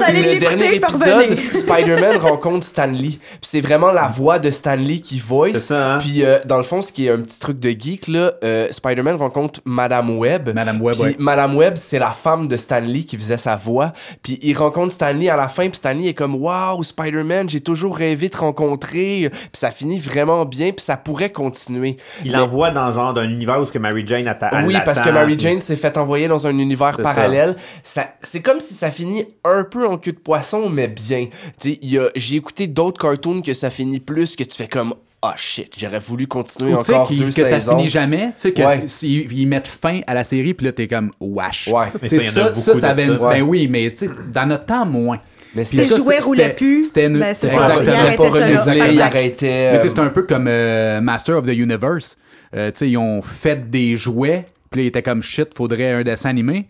allez 0.04 0.18
le 0.22 0.28
l'écouter, 0.28 0.41
dernier 0.48 0.74
épisode. 0.76 1.38
Spider-Man 1.54 2.16
rencontre 2.20 2.64
Stan 2.66 2.86
Lee. 2.86 3.18
Puis 3.20 3.38
c'est 3.42 3.60
vraiment 3.60 3.90
la 3.92 4.08
voix 4.08 4.38
de 4.38 4.50
Stan 4.50 4.74
Lee 4.76 5.00
qui 5.00 5.18
voice. 5.18 5.52
C'est 5.54 5.58
ça, 5.60 5.94
hein? 5.94 5.98
Puis 5.98 6.24
euh, 6.24 6.38
dans 6.44 6.56
le 6.56 6.62
fond, 6.62 6.82
ce 6.82 6.92
qui 6.92 7.06
est 7.06 7.10
un 7.10 7.20
petit 7.20 7.38
truc 7.38 7.58
de 7.58 7.70
geek, 7.70 8.08
là, 8.08 8.32
euh, 8.44 8.68
Spider-Man 8.70 9.16
rencontre 9.16 9.60
Madame 9.64 10.18
Webb. 10.18 10.52
Madame 10.54 10.80
Webb, 10.80 10.94
Puis 10.96 11.02
ouais. 11.04 11.16
Madame 11.18 11.56
Webb, 11.56 11.76
c'est 11.76 11.98
la 11.98 12.10
femme 12.10 12.48
de 12.48 12.56
Stan 12.56 12.80
Lee 12.80 13.04
qui 13.06 13.16
faisait 13.16 13.36
sa 13.36 13.56
voix. 13.56 13.92
Puis 14.22 14.38
il 14.42 14.56
rencontre 14.56 14.92
Stan 14.92 15.12
Lee 15.12 15.28
à 15.28 15.36
la 15.36 15.48
fin, 15.48 15.68
puis 15.68 15.76
Stan 15.76 15.92
Lee 15.92 16.08
est 16.08 16.14
comme 16.14 16.34
Waouh, 16.34 16.82
Spider-Man, 16.82 17.48
j'ai 17.48 17.60
toujours 17.60 17.96
rêvé 17.96 18.28
de 18.28 18.32
te 18.32 18.38
rencontrer. 18.38 19.30
Puis 19.30 19.48
ça 19.54 19.70
finit 19.70 19.98
vraiment 19.98 20.44
bien, 20.44 20.72
puis 20.72 20.84
ça 20.84 20.96
pourrait 20.96 21.30
continuer. 21.30 21.96
Il 22.24 22.32
Mais- 22.32 22.38
envoie 22.38 22.70
dans 22.70 22.90
genre 22.90 23.14
d'un 23.14 23.28
univers 23.28 23.60
où 23.60 23.64
ce 23.64 23.72
que 23.72 23.78
Mary 23.78 24.02
Jane 24.06 24.26
elle 24.26 24.64
oui, 24.66 24.76
parce 24.84 25.00
que 25.00 25.10
Mary 25.10 25.36
puis- 25.36 25.40
Jane 25.44 25.60
s'est 25.60 25.76
fait 25.76 25.96
envoyer 25.96 26.28
dans 26.28 26.46
un 26.46 26.56
univers 26.58 26.94
C'est 26.96 27.02
parallèle. 27.02 27.56
Ça, 27.82 28.06
c'est 28.20 28.40
comme 28.40 28.60
si 28.60 28.74
ça 28.74 28.90
finit 28.90 29.24
un 29.44 29.64
peu 29.64 29.86
en 29.86 29.98
queue 29.98 30.12
de 30.12 30.18
poisson, 30.32 30.68
mais 30.70 30.88
bien. 30.88 31.26
A- 31.64 32.10
j'ai 32.16 32.36
écouté 32.36 32.66
d'autres 32.66 33.00
cartoons 33.00 33.42
que 33.42 33.52
ça 33.54 33.70
finit 33.70 34.00
plus, 34.00 34.34
que 34.36 34.44
tu 34.44 34.56
fais 34.56 34.68
comme 34.68 34.94
ah 35.24 35.34
shit, 35.36 35.72
j'aurais 35.78 36.00
voulu 36.00 36.26
continuer 36.26 36.72
Ou 36.74 36.78
encore 36.78 37.06
qu'il- 37.06 37.18
deux 37.20 37.26
que 37.26 37.32
ça 37.32 37.44
saisons. 37.60 37.76
finit 37.76 37.88
jamais, 37.88 38.26
tu 38.28 38.32
sais, 38.38 38.52
que 38.52 38.62
Ouais. 38.62 38.82
s- 38.86 39.02
ils 39.02 39.32
ils 39.32 39.46
mettent 39.46 39.68
fin 39.68 40.00
à 40.08 40.14
la 40.14 40.24
série, 40.24 40.52
puis 40.52 40.66
là, 40.66 40.72
t'es 40.72 40.88
comme, 40.88 41.12
wesh. 41.20 41.68
Ouais. 41.72 41.86
Mais 42.02 42.08
ça, 42.08 42.16
y 42.16 42.18
en 42.18 42.22
a 42.22 42.24
ça, 42.24 42.32
ça, 42.32 42.48
beaucoup 42.48 42.60
ça 42.60 42.72
de 42.74 42.84
avait 42.92 43.06
ça. 43.06 43.12
une- 43.12 43.18
Ouais. 43.20 43.34
Ben 43.40 43.42
oui, 43.42 43.68
mais 43.68 43.90
tu 43.92 44.06
sais, 44.08 44.10
dans 44.32 44.46
notre 44.46 44.66
temps, 44.66 44.84
moins. 44.84 45.20
Mais 45.54 45.64
c'est 45.64 45.76
Les 45.76 45.86
ça, 45.86 45.96
jouets 45.96 46.14
c'était- 46.14 46.24
roulaient 46.24 46.54
plus. 46.54 46.84
c'était 46.84 47.06
une- 47.06 47.18
Ben, 47.20 47.34
c'était 47.34 47.52
ça. 47.54 47.58
pas 47.58 47.68
ça 47.68 47.74
renouvelé, 47.74 48.80
Fait 48.80 48.90
il 48.92 48.96
que- 48.96 49.00
arrêtait. 49.02 49.46
Mais 49.72 49.78
tu 49.78 49.82
sais, 49.82 49.92
euh, 49.92 49.94
c'est 49.94 50.00
un 50.00 50.08
peu 50.08 50.22
comme 50.24 50.46
euh, 50.48 51.00
Master 51.00 51.36
of 51.38 51.44
the 51.46 51.50
Universe. 51.52 52.16
Euh, 52.56 52.70
tu 52.72 52.78
sais, 52.78 52.88
ils 52.90 52.96
ont 52.96 53.22
fait 53.22 53.70
des 53.70 53.96
jouets, 53.96 54.46
puis 54.70 54.80
là, 54.80 54.84
ils 54.84 54.88
étaient 54.88 55.02
comme 55.02 55.22
shit, 55.22 55.54
faudrait 55.54 55.92
un 55.92 56.02
dessin 56.02 56.30
animé. 56.30 56.66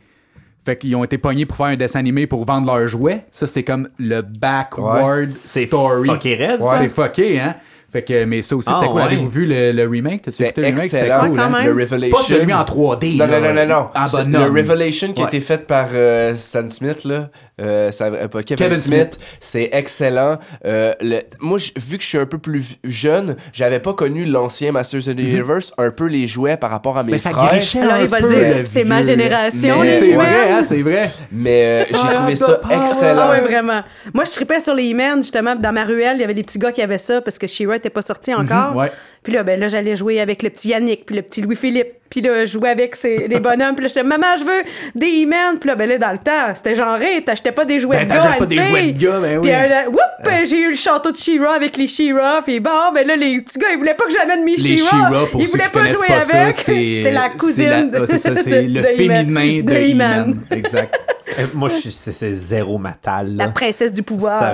Fait 0.64 0.77
qu'ils 0.77 0.94
ont 0.94 1.03
été 1.03 1.18
pognés 1.18 1.44
pour 1.44 1.57
faire 1.57 1.66
un 1.66 1.77
dessin 1.77 1.98
animé 1.98 2.27
pour 2.29 2.44
vendre 2.44 2.72
leurs 2.72 2.87
jouets. 2.87 3.25
Ça, 3.33 3.46
c'est 3.48 3.64
comme 3.64 3.88
le 3.98 4.20
backward 4.22 5.27
C'est 5.27 5.66
story. 5.66 6.09
fucké 6.09 6.35
raide, 6.37 6.61
Ouais. 6.61 6.68
ça. 6.68 6.79
C'est 6.79 6.88
fucké, 6.88 7.40
hein? 7.40 7.57
Fait 7.90 8.03
que, 8.03 8.25
mais 8.25 8.40
ça 8.40 8.57
aussi, 8.57 8.70
Ah, 8.70 8.77
c'était 8.77 8.87
cool. 8.87 8.96
ouais. 9.01 9.03
Avez-vous 9.03 9.29
vu 9.29 9.44
le, 9.44 9.72
le 9.72 9.87
remake? 9.87 10.22
T'as-tu 10.22 10.37
C'était 10.38 10.46
écouté 10.48 10.62
le 10.62 10.66
remake? 10.77 10.90
C'était 10.90 11.09
cool, 11.29 11.38
hein? 11.38 11.42
quand 11.51 11.51
même. 11.59 11.66
Le 11.66 11.83
Revelation. 11.83 12.16
Pas 12.16 12.22
celui 12.22 12.53
en 12.55 12.64
3D. 12.64 13.16
Non, 13.18 13.27
là, 13.27 13.40
non, 13.40 13.48
non, 13.48 13.55
non, 13.55 13.66
non. 13.66 13.88
En 13.94 14.07
C'est- 14.07 14.16
bonhomme. 14.25 14.55
Le 14.55 14.61
Revelation 14.61 15.12
qui 15.12 15.22
a 15.22 15.27
été 15.27 15.40
fait 15.40 15.66
par 15.66 15.88
euh, 15.92 16.35
Stan 16.37 16.70
Smith, 16.70 17.05
là, 17.05 17.29
euh, 17.62 17.90
ça, 17.92 18.07
euh, 18.07 18.29
pas 18.29 18.42
Kevin, 18.42 18.66
Kevin 18.66 18.79
Smith, 18.81 19.14
Smith. 19.14 19.20
c'est 19.40 19.68
excellent. 19.72 20.38
Euh, 20.64 20.92
le- 21.01 21.20
moi, 21.40 21.59
j- 21.59 21.72
vu 21.77 21.96
que 21.96 22.03
je 22.03 22.09
suis 22.09 22.18
un 22.18 22.27
peu 22.27 22.38
plus 22.38 22.64
jeune, 22.85 23.37
j'avais 23.53 23.81
pas 23.81 23.94
connu 23.94 24.25
l'ancien 24.25 24.72
Masters 24.72 25.09
of 25.09 25.14
the 25.16 25.18
Universe, 25.20 25.72
un 25.79 25.90
peu 25.90 26.07
les 26.07 26.27
jouets 26.27 26.57
par 26.57 26.70
rapport 26.70 26.98
à 26.98 27.05
mes 27.05 27.12
Mais 27.12 27.18
ça 27.18 27.31
frères. 27.31 27.44
Alors, 27.83 27.94
un 27.94 28.01
il 28.01 28.07
va 28.09 28.18
peu, 28.20 28.29
dire, 28.29 28.62
c'est 28.66 28.85
ma 28.85 29.03
génération, 29.03 29.77
C'est 29.83 30.12
vrai, 30.12 30.51
hein, 30.53 30.64
c'est 30.66 30.83
vrai. 30.83 31.11
Mais 31.31 31.64
euh, 31.64 31.85
j'ai 31.90 31.98
Ah, 32.09 32.12
trouvé 32.14 32.33
ah, 32.33 32.37
ça 32.37 32.61
ah, 32.64 32.83
excellent. 32.83 33.22
Ah 33.27 33.31
ouais, 33.31 33.40
vraiment. 33.40 33.83
Moi, 34.12 34.25
je 34.25 34.31
tripais 34.33 34.61
sur 34.61 34.75
les 34.75 34.85
He-Man, 34.90 35.22
justement. 35.22 35.55
Dans 35.55 35.72
ma 35.72 35.85
ruelle, 35.85 36.16
il 36.16 36.20
y 36.20 36.25
avait 36.25 36.35
des 36.35 36.42
petits 36.42 36.59
gars 36.59 36.72
qui 36.72 36.83
avaient 36.83 36.98
ça 36.98 37.20
parce 37.20 37.38
que 37.38 37.46
She-Ra 37.46 37.75
n'était 37.75 37.90
pas 37.90 38.03
sorti 38.03 38.35
encore. 38.35 38.75
ouais. 38.77 38.90
Puis 39.22 39.32
là, 39.32 39.44
ben 39.44 39.58
là, 39.61 39.68
j'allais 39.68 39.94
jouer 39.94 40.20
avec 40.20 40.42
le 40.42 40.50
petit 40.50 40.70
Yannick, 40.70 41.06
puis 41.06 41.14
le 41.14 41.22
petit 41.22 41.42
Louis-Philippe. 41.42 41.92
Puis 42.11 42.20
là, 42.20 42.44
je 42.44 42.50
jouais 42.52 42.68
avec 42.70 42.94
ces, 42.96 43.28
les 43.28 43.38
bonhommes. 43.40 43.74
Puis 43.74 43.85
là, 43.85 43.88
j'étais, 43.88 44.02
maman, 44.02 44.26
je 44.38 44.44
veux 44.44 44.62
des 44.96 45.06
He-Man. 45.06 45.58
Puis 45.61 45.68
là, 45.68 45.76
ben 45.76 45.88
là, 45.88 45.96
dans 45.96 46.11
le 46.11 46.18
temps, 46.18 46.54
c'était 46.54 46.74
genré. 46.74 47.22
T'achetais 47.24 47.52
pas 47.52 47.64
des 47.64 47.78
jouets 47.80 47.98
Ben, 48.04 48.06
de 48.08 48.12
gars. 48.12 48.37
pas 48.38 48.44
des 48.46 48.61
jouets 48.61 48.90
de 48.92 48.98
gars, 48.98 49.20
ben 49.20 49.38
oui. 49.38 49.42
Puis 49.48 49.52
euh, 49.52 49.68
là, 49.68 49.88
whoop, 49.88 50.32
j'ai 50.44 50.61
eu 50.61 50.70
le 50.70 50.76
château 50.76 51.12
de 51.12 51.16
She-Ra 51.16 51.54
avec 51.54 51.76
les 51.76 51.87
She-Ra. 51.87 52.42
Puis 52.44 52.58
bon, 52.61 52.70
ben 52.92 53.06
là, 53.06 53.14
les 53.16 53.40
petits 53.40 53.58
gars, 53.61 53.68
ils 53.72 53.78
voulaient 53.78 53.94
pas 53.94 54.04
que 54.06 54.12
j'amène 54.12 54.44
mes 54.44 54.56
Les 54.56 54.76
She-Ra. 54.76 55.11
Ils 55.38 55.46
voulaient 55.46 55.68
pas 55.72 55.87
jouer 55.87 56.06
pas 56.08 56.20
ça, 56.22 56.40
avec. 56.42 56.54
c'est... 56.56 57.12
la 57.12 57.28
cousine. 57.30 57.90
la- 57.92 58.00
ouais, 58.00 58.06
c'est 58.08 58.18
ça, 58.18 58.35
c'est 58.37 58.62
de- 58.64 58.74
le 58.78 58.82
féminin 58.96 59.61
de, 59.62 59.72
He-Man. 59.72 60.40
Exact. 60.50 60.98
Euh, 61.38 61.46
Moi, 61.54 61.70
je 61.70 61.76
suis- 61.76 61.92
c'est 61.92 62.12
c'est 62.12 62.35
zéro 62.35 62.76
matal. 62.76 63.37
La 63.37 63.48
princesse 63.48 63.94
du 63.94 64.02
pouvoir. 64.02 64.52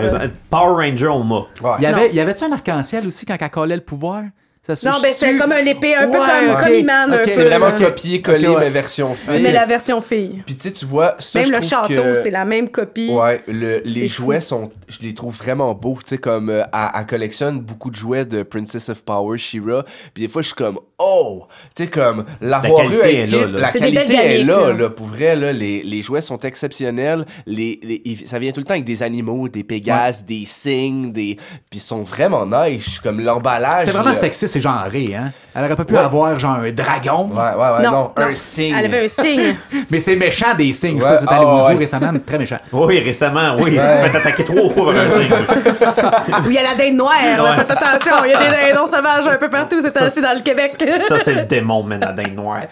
Power 0.49 0.87
Ranger, 0.89 1.09
on 1.09 1.25
m'a. 1.25 1.39
Ouais. 1.61 1.77
Il 1.81 1.85
y 1.85 1.87
Non. 1.91 1.97
avait, 1.97 2.09
il 2.11 2.15
y 2.15 2.21
avait-tu 2.21 2.45
un 2.45 2.53
arc-en-ciel 2.53 3.05
aussi 3.05 3.27
quand 3.27 3.35
elle 3.41 3.51
collait 3.51 3.75
le 3.75 3.83
pouvoir? 3.83 4.23
Ça 4.69 4.77
se 4.77 4.87
Non, 4.87 4.93
ben 5.03 5.13
c'est 5.15 5.35
comme 5.39 5.53
un 5.53 5.63
l'épée, 5.63 5.95
un 5.95 6.09
peu 6.09 6.19
comme, 6.19 6.51
ok, 6.53 6.59
comme 6.59 7.17
peu, 7.23 7.31
C'est 7.31 7.45
vraiment 7.45 7.71
copier-coller, 7.73 8.49
ouais. 8.49 8.57
mais 8.61 8.69
version 8.69 9.15
fille. 9.15 9.41
Mais 9.43 9.51
la 9.51 9.65
version 9.65 10.03
fille. 10.03 10.43
Puis 10.45 10.57
tu 10.57 10.69
sais, 10.69 10.73
tu 10.73 10.85
vois, 10.85 11.15
ça, 11.19 11.39
Même 11.39 11.49
je 11.49 11.53
le 11.55 11.63
château, 11.63 11.89
que- 12.03 12.21
c'est 12.23 12.31
la 12.31 12.45
même 12.45 12.69
copie. 12.69 13.09
Ouais, 13.11 13.43
le- 13.49 13.81
les 13.87 14.09
fou. 14.09 14.25
jouets 14.25 14.41
sont, 14.43 14.69
je 14.89 14.99
les 15.01 15.15
trouve 15.15 15.35
vraiment 15.35 15.73
beaux. 15.73 15.97
Tu 16.03 16.11
sais, 16.11 16.19
comme 16.19 16.51
euh, 16.51 16.65
elle, 16.75 16.89
elle 17.01 17.07
collectionne 17.07 17.61
beaucoup 17.61 17.91
de 17.91 17.97
jouets 17.97 18.27
de 18.27 18.43
Princess 18.43 18.91
of 18.91 19.03
Power, 19.05 19.39
She-Ra. 19.39 19.85
Puis 20.13 20.25
des 20.25 20.29
fois, 20.29 20.43
je 20.43 20.49
suis 20.49 20.55
comme, 20.55 20.79
oh! 20.99 21.47
Tu 21.75 21.85
sais, 21.85 21.91
comme, 21.91 22.27
l'avoir 22.43 22.83
eu 22.85 22.99
qualité 22.99 23.03
avec 23.03 23.15
est 23.17 23.27
là, 23.39 23.47
là. 23.47 23.59
la 23.61 23.71
qualité 23.71 24.15
est 24.17 24.45
là, 24.45 24.67
là, 24.67 24.73
là. 24.75 24.91
Pour 24.91 25.07
vrai, 25.07 25.35
là, 25.35 25.51
les, 25.51 25.83
les 25.83 26.03
jouets 26.03 26.21
sont 26.21 26.39
exceptionnels. 26.41 27.25
Les, 27.47 27.81
les- 27.83 28.03
ça 28.27 28.39
vient 28.39 28.53
tout 28.53 28.61
le 28.61 28.67
temps 28.67 28.75
avec 28.75 28.85
des 28.85 29.03
animaux, 29.03 29.49
des 29.49 29.65
pégases, 29.65 30.27
des 30.27 30.45
cygnes, 30.45 31.11
des. 31.11 31.37
Puis 31.71 31.79
ils 31.79 31.81
sont 31.81 32.03
vraiment 32.03 32.45
nice. 32.45 32.99
Comme 32.99 33.21
l'emballage. 33.23 33.85
C'est 33.87 33.93
vraiment 33.93 34.11
là. 34.11 34.15
Et 34.59 34.61
genré, 34.61 35.15
hein? 35.17 35.33
Elle 35.55 35.65
aurait 35.65 35.77
pas 35.77 35.85
pu 35.85 35.95
Ouais. 35.95 36.01
avoir 36.01 36.39
genre 36.39 36.57
un 36.57 36.71
dragon, 36.71 37.29
Ouais, 37.33 37.37
ouais, 37.37 37.79
ouais, 37.79 37.83
non, 37.85 38.13
un 38.17 38.29
non. 38.29 38.35
cygne. 38.35 38.75
Elle 38.79 38.85
avait 38.87 39.05
un 39.07 39.09
signe. 39.09 39.57
mais 39.91 39.99
c'est 39.99 40.15
méchant 40.15 40.55
des 40.57 40.73
signes. 40.73 40.99
Je 40.99 41.03
sais 41.03 41.09
Ouais, 41.09 41.15
pas 41.15 41.19
si 41.19 41.25
vous 41.25 41.31
êtes 41.31 41.37
allé 41.37 41.47
ah, 41.49 41.55
au 41.55 41.59
zoo 41.61 41.67
ouais. 41.69 41.75
récemment, 41.77 42.11
mais 42.13 42.19
très 42.21 42.39
méchant. 42.39 42.57
Oui, 42.73 42.99
récemment, 43.01 43.57
oui. 43.59 43.73
Fait 43.73 44.17
attaquer 44.17 44.45
trois 44.45 44.69
fois 44.69 44.93
par 44.93 44.97
un 45.03 45.09
signe. 45.09 45.23
Où 46.47 46.51
il 46.51 46.53
y 46.55 46.59
a 46.59 46.63
la 46.63 46.75
dinde 46.75 46.97
noire. 46.97 47.13
Ouais. 47.23 47.65
Faites 47.65 47.71
attention, 47.83 48.25
il 48.25 48.31
y 48.31 48.35
a 48.35 48.39
des 48.67 48.73
dindons 48.73 48.87
sauvages 48.87 49.27
un 49.27 49.37
peu 49.37 49.49
partout, 49.51 49.81
c'est 49.83 49.97
ainsi 50.01 50.21
dans 50.23 50.37
le 50.37 50.43
Québec. 50.43 50.77
Ça, 50.99 51.19
c'est 51.19 51.35
le 51.35 51.43
démon, 51.43 51.83
man, 51.83 52.01
la 52.01 52.13
dinde 52.13 52.35
noire. 52.37 52.63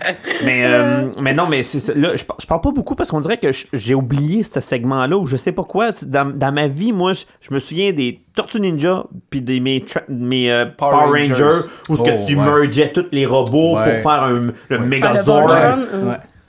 Mais, 0.44 0.62
euh, 0.64 1.08
mais 1.20 1.34
non, 1.34 1.46
mais 1.48 1.62
c'est. 1.62 1.94
Là, 1.96 2.10
je, 2.14 2.24
je 2.40 2.46
parle 2.46 2.60
pas 2.60 2.70
beaucoup 2.70 2.94
parce 2.94 3.10
qu'on 3.10 3.20
dirait 3.20 3.38
que 3.38 3.48
j'ai 3.72 3.94
oublié 3.94 4.42
ce 4.42 4.60
segment-là 4.60 5.16
ou 5.16 5.26
je 5.26 5.36
sais 5.36 5.52
pas 5.52 5.64
quoi. 5.64 5.92
C'est 5.92 6.08
Dans, 6.08 6.26
dans 6.32 6.52
ma 6.52 6.68
vie, 6.68 6.92
moi, 6.92 7.12
je, 7.14 7.24
je 7.40 7.52
me 7.54 7.58
souviens 7.58 7.92
des 7.92 8.20
Tortues 8.36 8.60
Ninja 8.60 9.04
puis 9.30 9.40
des 9.42 9.58
mes, 9.58 9.80
tra- 9.80 10.04
mes 10.08 10.52
euh, 10.52 10.66
Power, 10.66 10.92
Power 10.92 11.06
Rangers, 11.22 11.42
Rangers. 11.42 11.68
où 11.88 11.96
ce 11.96 12.02
que 12.02 12.10
Oh, 12.10 12.24
tu 12.28 12.36
ouais. 12.36 12.44
mergeais 12.44 12.92
tous 12.92 13.06
les 13.10 13.26
robots 13.26 13.76
Ouais. 13.76 14.00
pour 14.02 14.12
faire 14.12 14.22
un, 14.22 14.30
le 14.32 14.52
Ah, 14.70 14.74
le 14.76 14.78
Megazord. 14.80 15.48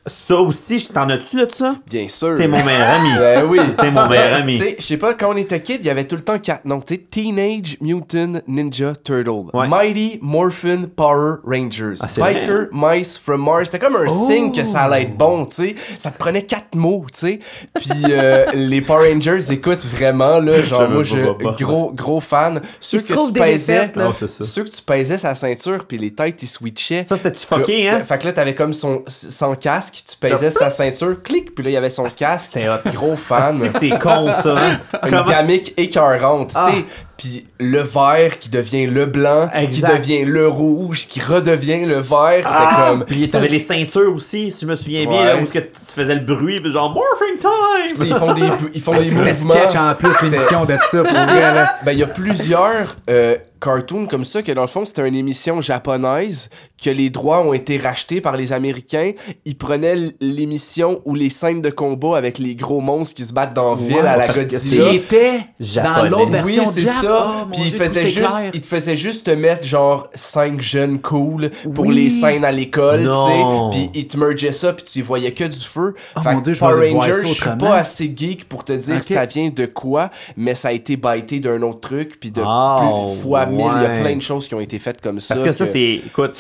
Ça 0.08 0.36
aussi, 0.36 0.80
je- 0.80 0.88
t'en 0.90 1.10
as-tu 1.10 1.36
de 1.38 1.48
ça? 1.52 1.76
Bien 1.86 2.08
sûr. 2.08 2.36
T'es 2.38 2.48
mon 2.48 2.64
meilleur 2.64 2.88
ami. 2.90 3.10
Ben 3.18 3.46
oui. 3.46 3.60
T'es 3.78 3.92
mon 3.92 4.08
meilleur 4.08 4.30
Tu 4.38 4.42
ami. 4.42 4.58
sais, 4.58 4.76
je 4.80 4.84
sais 4.86 4.98
pas, 4.98 5.14
quand 5.14 5.34
on 5.34 5.38
était 5.38 5.62
kid, 5.62 5.80
il 5.82 5.88
y 5.88 5.90
avait 5.90 6.06
tout 6.06 6.16
le 6.16 6.22
temps 6.22 6.40
quatre 6.40 6.66
noms. 6.66 6.80
Tu 6.80 6.96
sais, 6.96 7.02
Teenage 7.10 7.78
Mutant 7.82 8.42
Ninja 8.48 8.94
Turtle. 9.04 9.50
Ouais. 9.54 9.68
Mighty 9.68 10.20
Morphin 10.22 10.84
Power 10.96 11.36
Rangers. 11.46 11.96
Ah, 12.02 12.08
c'est 12.08 12.22
Biker 12.22 12.68
Mice 12.72 13.18
from 13.18 13.44
Mars. 13.44 13.66
C'était 13.66 13.80
comme 13.80 13.96
un 13.96 14.08
signe 14.10 14.52
que 14.52 14.64
ça 14.64 14.82
allait 14.84 15.04
être 15.04 15.18
bon, 15.18 15.46
tu 15.46 15.56
sais. 15.56 15.76
Ça 15.98 16.12
te 16.12 16.18
prenait 16.18 16.44
quatre 16.44 16.76
mots, 16.76 17.06
tu 17.14 17.20
sais. 17.20 17.40
Puis 17.74 17.90
euh, 18.10 18.46
les 18.54 18.82
Power 18.82 19.12
Rangers, 19.14 19.52
écoute, 19.52 19.86
vraiment, 19.86 20.40
là, 20.40 20.62
genre, 20.62 20.90
moi, 20.90 21.04
je 21.04 21.18
gros, 21.64 21.92
gros 21.94 22.20
fan. 22.22 22.62
Ceux 22.80 23.00
que 23.00 23.14
tu 23.28 23.32
des 23.32 23.40
pesais. 23.40 23.92
Non, 23.96 24.14
c'est 24.14 24.28
ça. 24.28 24.44
ceux 24.44 24.64
que 24.64 24.70
tu 24.70 24.82
pesais 24.82 25.18
sa 25.18 25.36
ceinture, 25.36 25.86
puis 25.86 25.98
les 25.98 26.12
têtes, 26.12 26.42
ils 26.44 26.48
switchaient. 26.48 27.06
Ça, 27.06 27.18
c'était-tu 27.18 27.46
fucké, 27.46 27.90
hein? 27.90 28.02
Fait 28.04 28.18
que 28.18 28.26
là, 28.26 28.34
t'avais 28.34 28.56
comme 28.56 28.74
son, 28.74 29.04
son 29.08 29.56
casque, 29.56 29.97
tu 30.06 30.18
pesais 30.18 30.50
sa 30.50 30.70
ceinture, 30.70 31.22
clic, 31.22 31.54
puis 31.56 31.64
là, 31.64 31.70
il 31.70 31.74
y 31.74 31.78
avait 31.78 31.90
son 31.90 32.04
casque. 32.04 32.52
c'était 32.54 32.70
hot. 32.70 32.80
Gros 32.86 33.16
fan. 33.16 33.60
C'est 33.72 33.98
con, 34.00 34.34
ça. 34.34 34.56
Une 35.08 35.22
gamique 35.24 35.74
écœurante. 35.78 36.52
Ah. 36.56 36.70
Tu 36.72 36.80
sais, 36.80 36.86
puis 37.18 37.46
le 37.60 37.82
vert 37.82 38.38
qui 38.40 38.50
devient 38.50 38.86
le 38.86 39.06
blanc, 39.06 39.50
Exact. 39.54 39.88
qui 39.88 39.98
devient 39.98 40.26
le 40.26 40.48
rouge, 40.48 41.08
qui 41.08 41.20
redevient 41.20 41.86
le 41.86 42.00
vert. 42.00 42.44
C'était 42.44 42.48
Ah, 42.56 42.86
comme. 42.90 43.06
Puis 43.06 43.28
t'avais 43.28 43.48
les 43.48 43.60
ceintures 43.60 44.14
aussi, 44.16 44.52
si 44.52 44.62
je 44.66 44.70
me 44.70 44.76
souviens 44.76 45.08
bien, 45.08 45.26
là, 45.26 45.38
où 45.38 45.46
que 45.46 45.60
tu 45.60 45.70
faisais 45.72 46.16
le 46.16 46.22
bruit, 46.22 46.60
puis 46.62 46.72
genre 46.72 46.94
morphing 46.94 47.40
time! 47.40 48.08
ils 48.08 48.14
font 48.14 48.34
des, 48.34 48.48
ils 48.76 48.82
font 48.82 48.94
des 48.96 49.10
C'est 49.10 49.16
mouvements. 49.34 49.54
sketch 49.68 49.76
en 49.76 49.96
plus, 49.96 50.22
l'émission 50.30 50.66
de 50.66 50.78
ça, 50.90 51.04
pour 51.04 51.12
vrai, 51.14 51.54
là. 51.54 51.76
Ben, 51.84 51.92
il 51.94 52.00
y 52.00 52.04
a 52.04 52.08
plusieurs 52.08 52.96
euh, 53.10 53.36
cartoons 53.60 54.06
comme 54.06 54.24
ça 54.24 54.42
que 54.44 54.52
dans 54.52 54.62
le 54.62 54.68
fond, 54.68 54.86
c'était 54.86 55.08
une 55.08 55.16
émission 55.16 55.62
japonaise 55.62 56.50
que 56.84 56.90
les 56.92 57.10
droits 57.10 57.42
ont 57.42 57.54
été 57.54 57.78
rachetés 57.78 58.22
par 58.22 58.38
les 58.38 58.54
Américains. 58.54 59.12
Ils 59.46 59.58
prenaient 59.58 59.96
l'émission 60.22 61.02
ou 61.06 61.16
les 61.16 61.30
scènes 61.30 61.62
de 61.62 61.70
combat 61.72 62.18
avec 62.18 62.38
les 62.38 62.56
gros 62.56 62.82
monstres 62.82 63.16
qui 63.16 63.26
se 63.26 63.34
battent 63.34 63.54
dans 63.56 63.72
la 63.72 63.76
ville 63.76 63.98
à 64.06 64.18
la 64.18 64.28
Godzilla. 64.28 64.90
Il 64.92 64.96
était 64.98 65.38
dans 65.38 65.66
Japonais. 65.66 66.10
l'autre 66.10 66.26
Oui, 66.26 66.32
version 66.32 66.66
c'est 66.72 66.82
de 66.82 66.86
Jap. 66.86 66.96
Ça. 67.08 67.28
Oh, 67.44 67.46
Puis 67.52 67.62
il 67.66 67.72
faisait 67.72 68.08
juste, 68.08 68.18
clair. 68.20 68.52
il 68.54 68.62
te 68.62 68.68
faisait 68.68 68.96
juste 68.96 69.26
te 69.26 69.32
mettre 69.32 69.64
genre 69.66 70.10
cinq 70.14 70.62
jeunes 70.62 71.00
cool 71.00 71.50
pour 71.74 71.86
Oui. 71.88 71.96
les 71.96 72.10
scènes 72.10 72.46
à 72.46 72.52
l'école, 72.52 73.02
tu 73.02 73.06
sais. 73.06 73.42
Puis 73.72 73.90
il 74.02 74.08
te 74.08 74.18
mergeait 74.18 74.52
ça, 74.52 74.74
puis 74.74 74.86
tu 74.86 75.00
y 75.00 75.02
voyais 75.02 75.32
que 75.32 75.44
du 75.46 75.58
feu. 75.60 75.94
Oh 76.16 76.22
fait 76.22 76.32
mon 76.34 76.40
que 76.40 76.44
Dieu, 76.46 76.54
je 76.54 76.60
Power 76.60 76.92
Rangers, 76.92 77.14
je 77.26 77.34
suis 77.34 77.50
pas 77.60 77.76
assez 77.78 78.14
geek 78.16 78.48
pour 78.50 78.64
te 78.64 78.74
dire 78.74 79.02
ça 79.02 79.26
vient 79.26 79.50
de 79.50 79.66
quoi, 79.66 80.10
mais 80.36 80.56
ça 80.56 80.70
a 80.70 80.72
été 80.72 80.98
bâté 80.98 81.40
d'un 81.40 81.62
autre 81.62 81.82
truc, 81.82 82.20
puis 82.20 82.32
de 82.32 82.42
Oh, 82.46 83.06
plus 83.12 83.22
fois 83.22 83.46
mille, 83.46 83.72
il 83.78 83.84
y 83.84 83.86
a 83.86 84.00
plein 84.00 84.16
de 84.16 84.22
choses 84.22 84.48
qui 84.48 84.56
ont 84.56 84.60
été 84.62 84.80
faites 84.80 85.02
comme 85.02 85.20
ça. 85.20 85.34
Parce 85.36 85.46
que 85.46 85.52
ça, 85.54 85.66
c'est. 85.66 86.02
Écoute, 86.06 86.36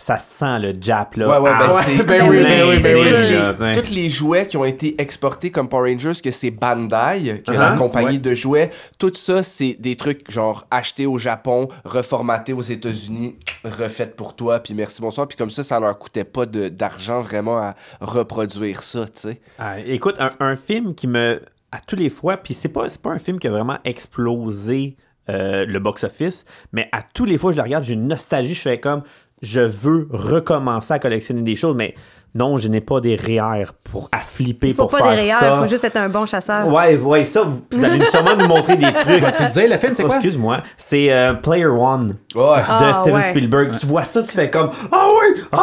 ça 0.00 0.16
sent 0.16 0.60
le 0.60 0.74
Jap, 0.80 1.16
là. 1.16 1.28
Ouais, 1.28 1.38
ouais, 1.50 1.58
ben 1.58 1.66
Ah, 1.70 1.82
c'est 1.84 2.04
ben 2.04 2.28
oui, 2.30 2.40
ben 2.42 2.68
oui, 2.68 2.78
ben 2.80 2.96
oui. 2.96 3.08
Tous 3.08 3.60
là, 3.60 3.72
les, 3.90 4.02
les 4.02 4.08
jouets 4.08 4.46
qui 4.46 4.56
ont 4.56 4.64
été 4.64 4.94
exportés 5.02 5.50
comme 5.50 5.68
Power 5.68 5.92
Rangers, 5.92 6.20
que 6.22 6.30
c'est 6.30 6.52
Bandai, 6.52 7.42
qui 7.44 7.50
est 7.52 7.56
la 7.56 7.74
Uh-huh. 7.74 7.78
compagnie 7.78 8.06
Ouais. 8.12 8.18
de 8.18 8.34
jouets, 8.34 8.70
tout 8.98 9.12
ça, 9.14 9.42
c'est 9.42 9.76
des 9.80 9.96
trucs 9.96 10.30
genre 10.30 10.66
achetés 10.70 11.06
au 11.06 11.18
Japon, 11.18 11.66
reformatés 11.84 12.52
aux 12.52 12.60
États-Unis, 12.62 13.36
refaits 13.64 14.14
pour 14.14 14.36
toi, 14.36 14.60
puis 14.60 14.72
merci, 14.74 15.00
bonsoir. 15.00 15.26
Puis 15.26 15.36
comme 15.36 15.50
ça, 15.50 15.64
ça 15.64 15.80
leur 15.80 15.98
coûtait 15.98 16.22
pas 16.24 16.46
de- 16.46 16.68
d'argent 16.68 17.20
vraiment 17.20 17.58
à 17.58 17.74
reproduire 18.00 18.82
ça, 18.84 19.04
tu 19.06 19.10
sais. 19.14 19.34
Ah, 19.58 19.80
écoute, 19.80 20.14
un, 20.20 20.30
un 20.38 20.54
film 20.56 20.94
qui 20.94 21.06
me. 21.08 21.42
À 21.70 21.80
tous 21.86 21.96
les 21.96 22.08
fois, 22.08 22.38
puis 22.38 22.54
c'est 22.54 22.70
pas, 22.70 22.88
c'est 22.88 23.02
pas 23.02 23.10
un 23.10 23.18
film 23.18 23.38
qui 23.38 23.46
a 23.46 23.50
vraiment 23.50 23.76
explosé 23.84 24.96
euh, 25.28 25.66
le 25.66 25.78
box-office, 25.80 26.46
mais 26.72 26.88
à 26.92 27.02
tous 27.02 27.26
les 27.26 27.36
fois 27.36 27.50
que 27.50 27.56
je 27.56 27.60
le 27.60 27.64
regarde, 27.64 27.84
j'ai 27.84 27.92
une 27.92 28.08
nostalgie. 28.08 28.54
Je 28.54 28.60
fais 28.62 28.80
comme. 28.80 29.02
Je 29.42 29.60
veux 29.60 30.08
recommencer 30.10 30.94
à 30.94 30.98
collectionner 30.98 31.42
des 31.42 31.56
choses, 31.56 31.76
mais 31.76 31.94
non, 32.34 32.58
je 32.58 32.68
n'ai 32.68 32.80
pas 32.80 33.00
des 33.00 33.16
REER 33.16 33.66
pour 33.90 34.08
à 34.12 34.18
flipper 34.18 34.68
Il 34.68 34.74
faut 34.74 34.82
pour 34.86 34.98
pas 34.98 34.98
faire 35.04 35.16
des 35.16 35.26
ça. 35.28 35.38
rayures, 35.38 35.56
il 35.56 35.60
faut 35.62 35.70
juste 35.70 35.84
être 35.84 35.96
un 35.96 36.08
bon 36.08 36.26
chasseur. 36.26 36.66
Ouais, 36.68 36.96
ouais, 36.96 37.24
ça, 37.24 37.42
vous, 37.42 37.62
vous 37.70 37.84
allez 37.84 38.04
sûrement 38.10 38.36
nous 38.36 38.46
montrer 38.46 38.76
des 38.76 38.92
trucs. 38.92 39.16
Tu 39.36 39.42
le 39.42 39.48
disais, 39.48 39.66
le 39.68 39.78
film, 39.78 39.94
c'est 39.94 40.02
Oh, 40.04 40.06
quoi? 40.06 40.16
Excuse-moi, 40.16 40.62
c'est 40.76 41.10
euh, 41.12 41.32
Player 41.34 41.66
One 41.66 42.16
Ouais. 42.34 42.42
de 42.58 42.62
Ah, 42.68 42.98
Steven 43.00 43.20
ouais. 43.20 43.30
Spielberg. 43.30 43.72
Tu 43.80 43.86
vois 43.86 44.04
ça, 44.04 44.22
tu 44.22 44.30
fais 44.30 44.50
comme 44.50 44.70
Ah 44.92 45.08
oui, 45.10 45.42
ah, 45.52 45.58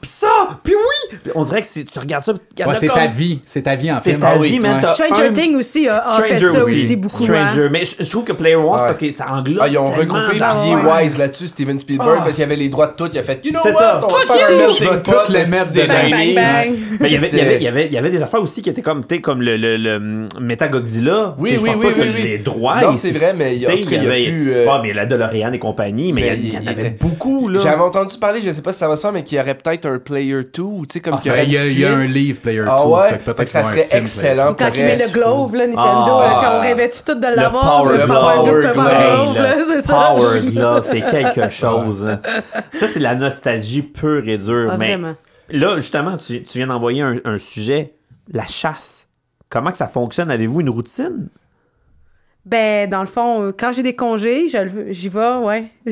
pis 0.00 0.08
ça, 0.08 0.26
pis 0.62 0.74
oui. 0.74 1.18
Puis 1.22 1.32
on 1.34 1.42
dirait 1.42 1.60
que 1.60 1.66
c'est- 1.68 1.84
tu 1.84 1.98
regardes 1.98 2.24
ça, 2.24 2.32
Ouais, 2.32 2.74
c'est 2.80 2.86
comme- 2.88 2.96
ta 2.96 3.06
vie. 3.06 3.40
C'est 3.44 3.62
ta 3.62 3.76
vie 3.76 3.92
en 3.92 3.96
C'est 4.02 4.10
film. 4.10 4.20
ta 4.22 4.28
Ah 4.30 4.36
oui, 4.38 4.48
vie, 4.50 4.60
man. 4.60 4.80
Stranger 4.88 5.28
un- 5.28 5.32
Things 5.32 5.54
aussi 5.56 5.86
a, 5.88 5.98
a 5.98 6.12
fait 6.22 6.36
Stranger 6.38 6.58
ça 6.58 6.64
aussi. 6.64 6.82
aussi, 6.84 6.96
beaucoup. 6.96 7.22
Stranger, 7.22 7.64
hein. 7.66 7.68
mais 7.70 7.84
je, 7.84 8.02
je 8.04 8.10
trouve 8.10 8.24
que 8.24 8.32
Player 8.32 8.56
One, 8.56 8.78
c'est 8.78 8.84
parce 8.86 8.98
que 8.98 9.10
ça 9.10 9.26
englobe. 9.30 9.58
Ah, 9.62 9.68
ils 9.68 9.78
ont 9.78 9.84
regroupé, 9.84 10.38
puis 10.38 10.40
ouais. 10.74 11.02
wise 11.02 11.18
là-dessus, 11.18 11.48
Steven 11.48 11.78
Spielberg, 11.78 12.18
parce 12.24 12.32
qu'il 12.34 12.44
avait 12.44 12.56
les 12.56 12.68
droits 12.68 12.86
de 12.88 12.92
tout. 12.92 13.08
Il 13.12 13.18
a 13.18 13.22
fait, 13.22 13.40
you 13.44 13.50
know 13.52 13.60
C'est 13.62 13.72
what, 13.72 13.78
ça. 13.80 14.00
on 14.02 14.08
va 14.08 14.34
faire 14.34 14.50
un 14.50 14.56
melting 14.56 15.02
pot 15.02 15.28
Bang, 16.10 16.34
bang, 16.34 16.34
90s. 16.34 16.34
bang. 16.34 16.98
Mais 17.00 17.08
il 17.08 17.12
y 17.14 17.16
avait- 17.16 17.28
il 17.32 17.36
y 17.38 17.40
avait- 17.40 17.56
il 17.56 17.62
y 17.62 17.68
avait- 17.68 17.86
il 17.86 17.92
y 17.92 17.98
avait 17.98 18.10
des 18.10 18.22
affaires 18.22 18.42
aussi 18.42 18.62
qui 18.62 18.70
étaient 18.70 18.82
comme, 18.82 19.02
sais, 19.08 19.20
comme 19.20 19.42
le, 19.42 19.56
le, 19.56 19.76
le 19.76 19.98
Metagodzilla. 20.40 21.34
Oui, 21.38 21.52
je 21.56 21.60
oui, 21.60 21.68
pense 21.70 21.76
oui, 21.78 21.86
pas 21.86 21.92
que 21.92 22.00
oui, 22.00 22.22
les 22.22 22.38
droits. 22.38 22.80
Non, 22.80 22.94
c'est 22.94 23.10
vrai, 23.12 23.32
mais 23.38 23.54
il 23.56 23.62
y 23.62 23.66
a- 23.66 23.70
en 23.70 23.72
tu 23.72 23.78
sais, 23.78 23.84
tout 23.84 23.90
cas, 23.90 23.96
il 23.96 24.02
y 24.04 24.06
a 24.06 24.10
avait- 24.12 24.24
plus, 24.26 24.52
euh, 24.52 24.66
Ah, 24.70 24.80
mais 24.82 24.92
la 24.92 25.06
DeLorean 25.06 25.52
et 25.52 25.58
compagnie, 25.58 26.12
mais 26.12 26.22
il 26.22 26.26
y, 26.26 26.28
a- 26.28 26.32
Mais 26.32 26.38
il 26.42 26.54
y 26.54 26.56
en 26.56 26.60
il 26.62 26.68
avait 26.68 26.80
était- 26.88 26.90
beaucoup, 27.00 27.48
là. 27.48 27.60
J'avais 27.62 27.80
entendu 27.82 28.16
parler, 28.18 28.40
je 28.42 28.50
sais 28.52 28.62
pas 28.62 28.72
si 28.72 28.78
ça 28.78 28.88
va 28.88 28.96
se 28.96 29.02
faire, 29.02 29.12
mais 29.12 29.22
qu'il 29.24 29.38
y 29.38 29.40
aurait 29.40 29.54
peut-être 29.54 29.86
un 29.86 29.98
Player 29.98 30.40
2, 30.52 30.62
ou 30.62 30.86
tu 30.86 30.94
sais, 30.94 31.00
comme 31.00 31.14
Ah, 31.16 31.20
qu'il 31.20 31.30
y 31.30 31.34
ça, 31.34 31.40
aurait 31.40 31.46
il 31.46 31.52
y 31.52 31.56
a, 31.58 31.64
une 31.66 31.72
il 31.72 31.78
y 31.80 31.84
a 31.84 31.94
un 31.94 32.00
suite. 32.06 32.14
livre, 32.16 32.40
Player 32.40 32.60
2. 32.60 32.66
Ah 32.68 32.86
ouais? 32.86 33.08
fait 33.10 33.18
que 33.18 33.24
peut-être 33.24 33.36
Fait 33.38 33.44
que 33.44 33.50
ça 33.50 33.62
serait 33.62 33.88
excellent. 33.90 34.54
Quand 34.58 34.70
tu 34.70 34.80
mets 34.80 34.96
le 34.96 35.12
glove, 35.12 35.54
là, 35.56 35.66
Nintendo, 35.66 35.80
Ah. 36.18 36.26
là, 36.28 36.34
tu 36.34 36.40
sais, 36.40 36.52
on 36.52 36.60
rêvait-tu 36.60 36.98
tout 37.06 37.14
de 37.14 37.26
l'avoir? 37.26 37.82
Power 37.82 37.98
le 37.98 38.04
Glove. 38.04 38.08
Power 38.34 38.52
le 38.62 38.72
Glove. 38.72 38.86
Hey, 38.88 39.42
là, 39.42 39.54
le 39.56 39.64
c'est 39.68 39.86
ça. 39.86 39.94
Power 39.94 40.40
Glove, 40.52 40.82
c'est 40.84 41.00
quelque 41.10 41.48
chose. 41.50 42.06
hein. 42.06 42.20
Ça, 42.72 42.86
c'est 42.86 42.98
de 42.98 43.04
la 43.04 43.14
nostalgie 43.14 43.82
pure 43.82 44.22
et 44.28 44.36
dure. 44.38 44.70
Ah, 44.72 44.76
mais 44.78 44.88
vraiment. 44.96 45.14
Là, 45.50 45.76
justement, 45.78 46.16
tu, 46.16 46.42
tu 46.42 46.58
viens 46.58 46.66
d'envoyer 46.68 47.02
un, 47.02 47.16
un 47.24 47.38
sujet, 47.38 47.94
la 48.32 48.46
chasse. 48.46 49.08
Comment 49.48 49.70
que 49.70 49.76
ça 49.76 49.86
fonctionne? 49.88 50.30
Avez-vous 50.30 50.60
une 50.60 50.70
routine? 50.70 51.28
Ben, 52.44 52.88
dans 52.88 53.00
le 53.00 53.08
fond, 53.08 53.42
euh, 53.42 53.52
quand 53.56 53.72
j'ai 53.72 53.82
des 53.82 53.96
congés, 53.96 54.46
j'y 54.90 55.08
vais, 55.08 55.34
ouais. 55.36 55.64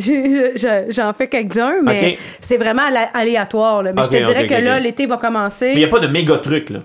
J'en 0.91 1.13
fais 1.13 1.27
quelques-uns, 1.29 1.83
mais 1.83 2.17
c'est 2.41 2.57
vraiment 2.59 2.83
alé- 2.83 3.09
aléatoire. 3.13 3.83
Là. 3.83 3.93
Mais 3.93 4.03
je 4.05 4.09
te 4.09 4.17
dirais 4.17 4.47
que 4.47 4.55
là, 4.55 4.79
l'été 4.79 5.07
va 5.07 5.17
commencer. 5.17 5.67
Mais 5.67 5.73
il 5.73 5.79
n'y 5.79 5.85
a 5.85 5.89
pas 5.89 5.99
de 5.99 6.07
méga 6.07 6.39
truc, 6.39 6.71
là. 6.71 6.81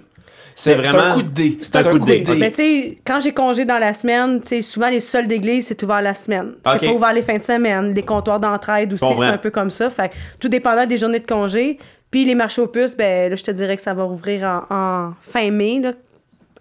C'est 0.56 0.72
C'est 0.76 0.84
c'est 0.84 0.90
vraiment- 0.92 1.12
un 1.12 1.14
coup 1.14 1.22
de 1.22 1.30
dé. 1.30 1.58
C'est 1.62 1.76
un 1.78 1.84
coup 1.84 2.00
de 2.00 2.06
dé. 2.06 2.20
dé. 2.22 2.36
Mais 2.38 2.50
tu 2.52 2.56
sais, 2.58 2.98
quand 3.06 3.22
j'ai 3.22 3.32
congé 3.32 3.64
dans 3.64 3.78
la 3.78 3.94
semaine, 3.94 4.42
tu 4.42 4.48
sais, 4.48 4.62
souvent 4.62 4.90
les 4.90 5.00
sols 5.00 5.28
d'église, 5.28 5.68
c'est 5.68 5.82
ouvert 5.84 6.02
la 6.02 6.14
semaine. 6.16 6.54
C'est 6.66 6.88
pas 6.88 6.92
ouvert 6.94 7.14
les 7.14 7.22
fins 7.22 7.38
de 7.38 7.44
semaine. 7.44 7.94
Les 7.94 8.04
comptoirs 8.04 8.40
d'entraide 8.40 8.92
aussi, 8.92 9.06
c'est 9.18 9.24
un 9.26 9.38
peu 9.38 9.52
comme 9.52 9.70
ça. 9.72 9.90
Fait 9.90 10.10
que 10.10 10.16
tout 10.40 10.50
dépendant 10.50 10.86
des 10.86 10.98
journées 10.98 11.20
de 11.20 11.28
congé. 11.28 11.78
Puis 12.12 12.26
les 12.26 12.36
marchés 12.36 12.62
aux 12.62 12.68
puces, 12.68 12.96
ben 12.98 13.30
là, 13.30 13.36
je 13.36 13.44
te 13.44 13.52
dirais 13.52 13.76
que 13.78 13.84
ça 13.84 13.94
va 13.94 14.04
rouvrir 14.04 14.44
en, 14.70 14.76
en 14.76 15.14
fin 15.22 15.52
mai, 15.52 15.80
là, 15.80 15.92